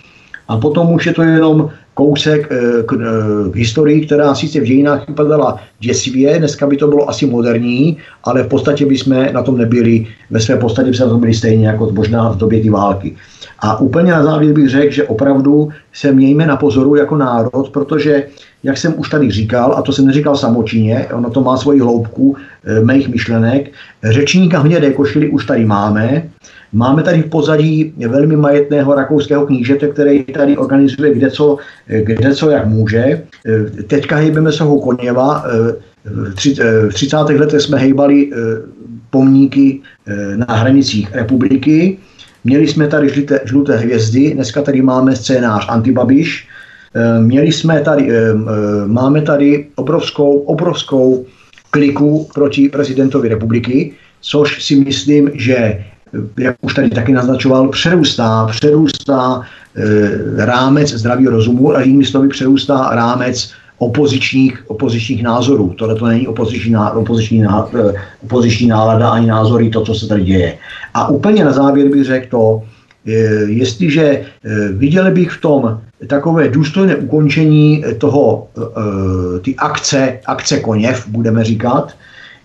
a 0.49 0.57
potom 0.57 0.93
už 0.93 1.07
je 1.07 1.13
to 1.13 1.23
jenom 1.23 1.71
kousek 1.95 2.49
k, 2.87 2.93
k 3.51 3.57
historii, 3.57 4.07
která 4.07 4.35
sice 4.35 4.61
v 4.61 4.65
dějinách 4.65 5.09
vypadala 5.09 5.61
děsivě, 5.81 6.39
dneska 6.39 6.67
by 6.67 6.77
to 6.77 6.89
bylo 6.89 7.11
asi 7.11 7.27
moderní, 7.27 7.97
ale 8.25 8.43
v 8.43 8.49
podstatě 8.49 8.87
bychom 8.87 9.27
na 9.33 9.43
tom 9.43 9.59
nebyli, 9.59 10.07
ve 10.31 10.41
své 10.41 10.57
podstatě 10.57 10.91
by 10.91 10.97
se 10.97 11.05
na 11.05 11.11
tom 11.11 11.21
byli 11.21 11.35
stejně 11.35 11.69
jako 11.69 11.91
možná 11.93 12.29
v 12.29 12.37
době 12.37 12.61
ty 12.61 12.71
války. 12.71 13.17
A 13.61 13.81
úplně 13.81 14.13
na 14.13 14.23
závěr 14.23 14.55
bych 14.55 14.69
řekl, 14.69 14.93
že 14.93 15.05
opravdu 15.05 15.69
se 15.93 16.13
mějme 16.13 16.47
na 16.47 16.57
pozoru 16.57 16.97
jako 16.97 17.17
národ, 17.17 17.71
protože, 17.71 18.27
jak 18.63 18.79
jsem 18.79 18.95
už 18.97 19.09
tady 19.09 19.31
říkal, 19.31 19.75
a 19.77 19.83
to 19.83 19.93
jsem 19.93 20.07
neříkal 20.07 20.37
samočině, 20.37 21.07
ono 21.13 21.31
to 21.31 21.41
má 21.41 21.57
svoji 21.57 21.81
hloubku 21.81 22.37
e, 22.65 22.81
mých 22.81 23.09
myšlenek, 23.09 23.71
řečníka 24.05 24.59
hnědé 24.59 24.93
košily 24.93 25.29
už 25.29 25.47
tady 25.47 25.65
máme, 25.65 26.23
Máme 26.73 27.03
tady 27.03 27.23
v 27.23 27.27
pozadí 27.27 27.93
velmi 28.09 28.37
majetného 28.37 28.95
rakouského 28.95 29.47
knížete, 29.47 29.89
který 29.89 30.25
tady 30.25 30.57
organizuje 30.57 31.15
kde 31.15 31.31
co, 31.31 31.57
kde 31.87 32.35
co 32.35 32.51
jak 32.51 32.67
může. 32.67 32.99
E, 32.99 33.23
teďka 33.83 34.17
hejbeme 34.17 34.53
se 34.53 34.65
ho 34.65 34.81
Koněva. 34.81 35.45
V 36.05 36.93
30. 36.93 37.17
letech 37.17 37.61
jsme 37.61 37.79
hejbali 37.79 38.31
pomníky 39.11 39.81
na 40.37 40.55
hranicích 40.55 41.15
republiky. 41.15 41.99
Měli 42.49 42.69
jsme 42.69 42.89
tady 42.89 43.09
žluté, 43.09 43.41
žluté 43.45 43.77
hvězdy, 43.77 44.31
dneska 44.35 44.63
tady 44.63 44.83
máme 44.83 45.17
scénář 45.17 45.67
Antibabiš. 45.69 46.49
Eh, 46.95 47.21
měli 47.21 47.53
jsme 47.53 47.81
tady, 47.81 48.11
eh, 48.11 48.15
eh, 48.17 48.35
máme 48.87 49.23
tady 49.23 49.67
obrovskou, 49.77 50.39
obrovskou 50.39 51.27
kliku 51.71 52.29
proti 52.35 52.69
prezidentovi 52.69 53.29
republiky, 53.29 53.93
což 54.21 54.65
si 54.65 54.81
myslím, 54.81 55.31
že 55.35 55.85
jak 56.39 56.57
už 56.61 56.75
tady 56.75 56.91
taky 56.91 57.13
naznačoval, 57.13 57.69
přerůstá, 57.69 58.47
přerůstá 58.51 59.41
e, 59.41 60.47
rámec 60.47 60.89
zdravého 60.89 61.31
rozumu 61.31 61.77
a 61.77 61.81
jinými 61.85 62.05
slovy 62.05 62.29
přerůstá 62.29 62.89
rámec 62.93 63.53
opozičních, 63.79 64.65
opozičních 64.67 65.23
názorů. 65.23 65.75
Tohle 65.79 65.95
to 65.95 66.07
není 66.07 66.27
opoziční, 66.27 66.77
opoziční, 66.95 67.45
eh, 67.45 67.93
opoziční 68.25 68.67
nálada 68.67 69.11
ani 69.11 69.27
názory, 69.27 69.71
to, 69.71 69.83
co 69.83 69.95
se 69.95 70.09
tady 70.09 70.25
děje. 70.25 70.59
A 70.95 71.09
úplně 71.09 71.45
na 71.45 71.53
závěr 71.53 71.89
bych 71.89 72.05
řekl 72.05 72.27
to, 72.31 72.63
eh, 73.07 73.13
jestliže 73.47 74.05
eh, 74.05 74.69
viděl 74.73 75.11
bych 75.11 75.31
v 75.31 75.41
tom 75.41 75.81
takové 76.07 76.49
důstojné 76.49 76.97
ukončení 76.97 77.85
toho, 77.99 78.47
ty 79.43 79.55
akce, 79.59 80.21
akce 80.27 80.61
Koněv, 80.61 81.09
budeme 81.09 81.45
říkat, 81.45 81.91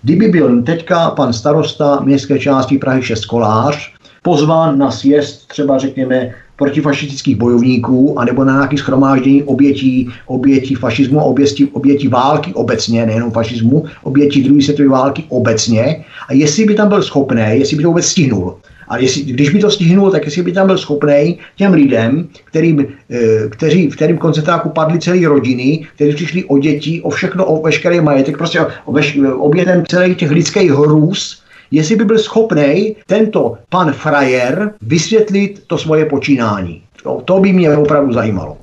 kdyby 0.01 0.27
byl 0.27 0.61
teďka 0.61 1.09
pan 1.13 1.33
starosta 1.33 2.01
městské 2.01 2.39
části 2.39 2.77
Prahy 2.77 3.01
6 3.01 3.25
Kolář 3.25 3.93
pozván 4.21 4.77
na 4.77 4.91
sjezd 4.91 5.47
třeba 5.47 5.77
řekněme 5.77 6.33
protifašistických 6.63 7.35
bojovníků, 7.35 8.19
anebo 8.19 8.43
na 8.43 8.53
nějaké 8.53 8.77
schromáždění 8.77 9.43
obětí, 9.43 10.09
obětí 10.25 10.75
fašismu 10.75 11.19
obětí, 11.19 11.65
obětí 11.65 12.07
války 12.07 12.53
obecně, 12.53 13.05
nejenom 13.05 13.31
fašismu, 13.31 13.85
obětí 14.03 14.43
druhé 14.43 14.61
světové 14.61 14.89
války 14.89 15.23
obecně. 15.29 16.05
A 16.27 16.33
jestli 16.33 16.65
by 16.65 16.73
tam 16.75 16.89
byl 16.89 17.03
schopný, 17.03 17.43
jestli 17.53 17.77
by 17.77 17.83
to 17.83 17.89
vůbec 17.89 18.05
stihnul, 18.05 18.55
a 18.87 18.97
jestli, 18.97 19.21
když 19.21 19.49
by 19.49 19.59
to 19.59 19.71
stihnul, 19.71 20.11
tak 20.11 20.25
jestli 20.25 20.41
by 20.41 20.51
tam 20.51 20.67
byl 20.67 20.77
schopný 20.77 21.37
těm 21.55 21.73
lidem, 21.73 22.27
kterým, 22.45 22.85
eh, 23.11 23.49
kteří, 23.49 23.89
v 23.89 23.95
kterým 23.95 24.17
koncentráku 24.17 24.69
padly 24.69 24.99
celé 24.99 25.27
rodiny, 25.27 25.87
kteří 25.95 26.15
přišli 26.15 26.43
o 26.43 26.57
děti, 26.57 27.01
o 27.01 27.09
všechno, 27.09 27.45
o 27.45 27.61
veškerý 27.61 28.01
majetek, 28.01 28.37
prostě 28.37 28.59
o, 28.85 28.91
veš, 28.91 29.19
obětem 29.35 29.83
celých 29.89 30.17
těch 30.17 30.31
lidských 30.31 30.71
hrůz, 30.71 31.42
jestli 31.73 31.95
by 31.95 32.05
byl 32.05 32.19
schopný 32.19 32.95
tento 33.07 33.57
pan 33.69 33.93
frajer 33.93 34.73
vysvětlit 34.81 35.63
to 35.67 35.77
svoje 35.77 36.05
počínání. 36.05 36.83
To, 37.03 37.21
to 37.25 37.39
by 37.39 37.53
mě 37.53 37.77
opravdu 37.77 38.13
zajímalo. 38.13 38.57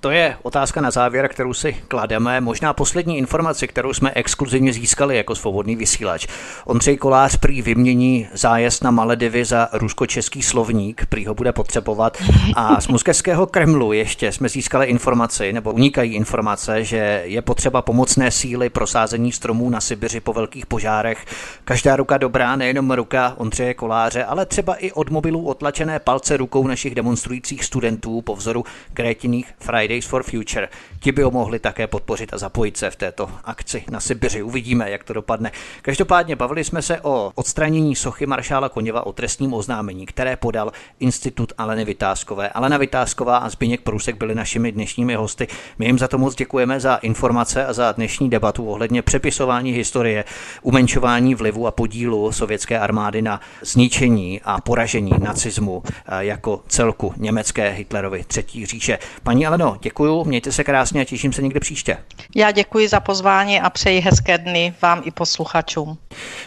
To 0.00 0.10
je 0.10 0.36
otázka 0.42 0.80
na 0.80 0.90
závěr, 0.90 1.28
kterou 1.28 1.54
si 1.54 1.76
klademe. 1.88 2.40
Možná 2.40 2.72
poslední 2.72 3.18
informaci, 3.18 3.68
kterou 3.68 3.92
jsme 3.92 4.12
exkluzivně 4.14 4.72
získali 4.72 5.16
jako 5.16 5.34
svobodný 5.34 5.76
vysílač. 5.76 6.26
Ondřej 6.64 6.96
Kolář 6.96 7.36
prý 7.36 7.62
vymění 7.62 8.28
zájezd 8.32 8.84
na 8.84 8.90
Maledivy 8.90 9.44
za 9.44 9.68
rusko-český 9.72 10.42
slovník, 10.42 11.06
prý 11.06 11.26
ho 11.26 11.34
bude 11.34 11.52
potřebovat. 11.52 12.22
A 12.56 12.80
z 12.80 12.88
moskevského 12.88 13.46
Kremlu 13.46 13.92
ještě 13.92 14.32
jsme 14.32 14.48
získali 14.48 14.86
informaci, 14.86 15.52
nebo 15.52 15.72
unikají 15.72 16.14
informace, 16.14 16.84
že 16.84 17.22
je 17.24 17.42
potřeba 17.42 17.82
pomocné 17.82 18.30
síly 18.30 18.70
pro 18.70 18.86
sázení 18.86 19.32
stromů 19.32 19.70
na 19.70 19.80
Sibiři 19.80 20.20
po 20.20 20.32
velkých 20.32 20.66
požárech. 20.66 21.24
Každá 21.64 21.96
ruka 21.96 22.18
dobrá, 22.18 22.56
nejenom 22.56 22.90
ruka 22.90 23.34
Ondřeje 23.36 23.74
Koláře, 23.74 24.24
ale 24.24 24.46
třeba 24.46 24.74
i 24.74 24.92
od 24.92 25.10
mobilů 25.10 25.46
otlačené 25.46 25.98
palce 25.98 26.36
rukou 26.36 26.66
našich 26.66 26.94
demonstrujících 26.94 27.64
studentů 27.64 28.22
po 28.22 28.36
vzoru 28.36 28.64
krétiných 28.94 29.48
Friday 29.58 29.89
Fridays 29.90 30.06
for 30.06 30.22
Future. 30.22 30.68
Ti 31.00 31.12
by 31.12 31.22
ho 31.22 31.30
mohli 31.30 31.58
také 31.58 31.86
podpořit 31.86 32.34
a 32.34 32.38
zapojit 32.38 32.76
se 32.76 32.90
v 32.90 32.96
této 32.96 33.30
akci 33.44 33.84
na 33.90 34.00
Sibiři. 34.00 34.42
Uvidíme, 34.42 34.90
jak 34.90 35.04
to 35.04 35.12
dopadne. 35.12 35.52
Každopádně 35.82 36.36
bavili 36.36 36.64
jsme 36.64 36.82
se 36.82 37.00
o 37.00 37.32
odstranění 37.34 37.96
sochy 37.96 38.26
maršála 38.26 38.68
Koněva 38.68 39.06
o 39.06 39.12
trestním 39.12 39.54
oznámení, 39.54 40.06
které 40.06 40.36
podal 40.36 40.72
Institut 41.00 41.52
Aleny 41.58 41.84
Vytázkové. 41.84 42.48
Alena 42.48 42.76
Vytázková 42.76 43.36
a 43.36 43.48
Zbigněk 43.48 43.80
Průsek 43.80 44.16
byli 44.16 44.34
našimi 44.34 44.72
dnešními 44.72 45.14
hosty. 45.14 45.48
My 45.78 45.86
jim 45.86 45.98
za 45.98 46.08
to 46.08 46.18
moc 46.18 46.34
děkujeme 46.34 46.80
za 46.80 46.96
informace 46.96 47.66
a 47.66 47.72
za 47.72 47.92
dnešní 47.92 48.30
debatu 48.30 48.70
ohledně 48.70 49.02
přepisování 49.02 49.72
historie, 49.72 50.24
umenšování 50.62 51.34
vlivu 51.34 51.66
a 51.66 51.70
podílu 51.70 52.32
sovětské 52.32 52.78
armády 52.78 53.22
na 53.22 53.40
zničení 53.62 54.40
a 54.44 54.60
poražení 54.60 55.12
nacismu 55.18 55.82
eh, 55.86 56.24
jako 56.24 56.62
celku 56.68 57.14
německé 57.16 57.70
Hitlerovy 57.70 58.24
třetí 58.26 58.66
říše. 58.66 58.98
Paní 59.22 59.46
Aleno, 59.46 59.79
děkuju, 59.82 60.24
mějte 60.24 60.52
se 60.52 60.64
krásně 60.64 61.00
a 61.00 61.04
těším 61.04 61.32
se 61.32 61.42
někde 61.42 61.60
příště. 61.60 61.96
Já 62.36 62.50
děkuji 62.50 62.88
za 62.88 63.00
pozvání 63.00 63.60
a 63.60 63.70
přeji 63.70 64.00
hezké 64.00 64.38
dny 64.38 64.74
vám 64.82 65.02
i 65.04 65.10
posluchačům. 65.10 65.98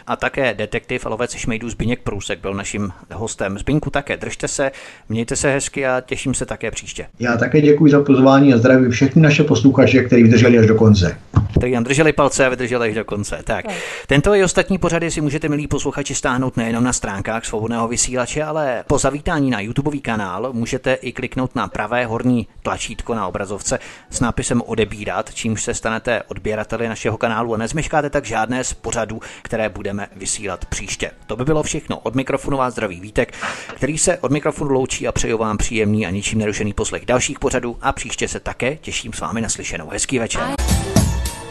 A 0.08 0.16
také 0.16 0.54
detektiv 0.54 1.06
a 1.06 1.10
lovec 1.10 1.36
šmejdů 1.36 1.70
Zbigněk 1.70 2.00
Průsek 2.00 2.40
byl 2.40 2.54
naším 2.54 2.94
hostem. 3.14 3.58
Zbinku 3.60 3.90
také 3.90 4.18
držte 4.18 4.48
se, 4.48 4.72
mějte 5.10 5.36
se 5.36 5.52
hezky 5.52 5.88
a 5.88 6.02
těším 6.02 6.34
se 6.34 6.46
také 6.46 6.72
příště. 6.72 7.06
Já 7.20 7.38
také 7.38 7.62
děkuji 7.62 7.92
za 7.92 8.04
pozvání 8.04 8.54
a 8.54 8.58
zdravím 8.58 8.92
všechny 8.92 9.22
naše 9.22 9.44
posluchače, 9.44 10.04
kteří 10.04 10.24
vydrželi 10.24 10.60
až 10.60 10.68
do 10.68 10.76
konce. 10.76 11.18
Kteří 11.58 11.74
nám 11.74 11.84
drželi 11.84 12.14
palce 12.14 12.46
a 12.46 12.50
vydrželi 12.50 12.90
až 12.90 12.96
do 12.96 13.06
konce. 13.06 13.40
Tak. 13.44 13.66
tak. 13.66 13.76
Tento 14.08 14.36
i 14.36 14.44
ostatní 14.44 14.78
pořady 14.78 15.12
si 15.12 15.22
můžete, 15.22 15.50
milí 15.50 15.68
posluchači, 15.68 16.16
stáhnout 16.16 16.58
nejenom 16.58 16.84
na 16.84 16.94
stránkách 16.94 17.46
svobodného 17.46 17.88
vysílače, 17.88 18.44
ale 18.44 18.84
po 18.88 18.98
zavítání 18.98 19.50
na 19.50 19.60
YouTube 19.60 19.98
kanál 19.98 20.50
můžete 20.54 20.94
i 20.94 21.12
kliknout 21.12 21.56
na 21.56 21.68
pravé 21.68 22.06
horní 22.06 22.48
tlačítko 22.64 23.16
na 23.16 23.23
obrazovce 23.28 23.80
s 24.10 24.20
nápisem 24.20 24.62
odebírat, 24.66 25.34
čímž 25.34 25.64
se 25.64 25.74
stanete 25.74 26.24
odběrateli 26.24 26.88
našeho 26.88 27.18
kanálu 27.18 27.54
a 27.54 27.58
nezmeškáte 27.58 28.10
tak 28.10 28.26
žádné 28.26 28.64
z 28.64 28.74
pořadů, 28.74 29.20
které 29.42 29.70
budeme 29.70 30.08
vysílat 30.16 30.66
příště. 30.66 31.12
To 31.28 31.36
by 31.36 31.46
bylo 31.46 31.64
všechno. 31.64 32.00
Od 32.00 32.16
mikrofonu 32.16 32.58
vás 32.58 32.74
zdraví 32.74 33.00
Vítek, 33.00 33.34
který 33.76 33.98
se 33.98 34.18
od 34.18 34.32
mikrofonu 34.32 34.72
loučí 34.72 35.08
a 35.08 35.12
přeju 35.12 35.38
vám 35.38 35.58
příjemný 35.58 36.06
a 36.06 36.10
ničím 36.10 36.40
nerušený 36.40 36.74
poslech 36.74 37.06
dalších 37.06 37.40
pořadů 37.40 37.78
a 37.82 37.92
příště 37.92 38.28
se 38.28 38.40
také 38.40 38.76
těším 38.76 39.14
s 39.14 39.20
vámi 39.20 39.42
na 39.42 39.50
slyšenou. 39.50 39.90
Hezký 39.90 40.20
večer. 40.20 40.44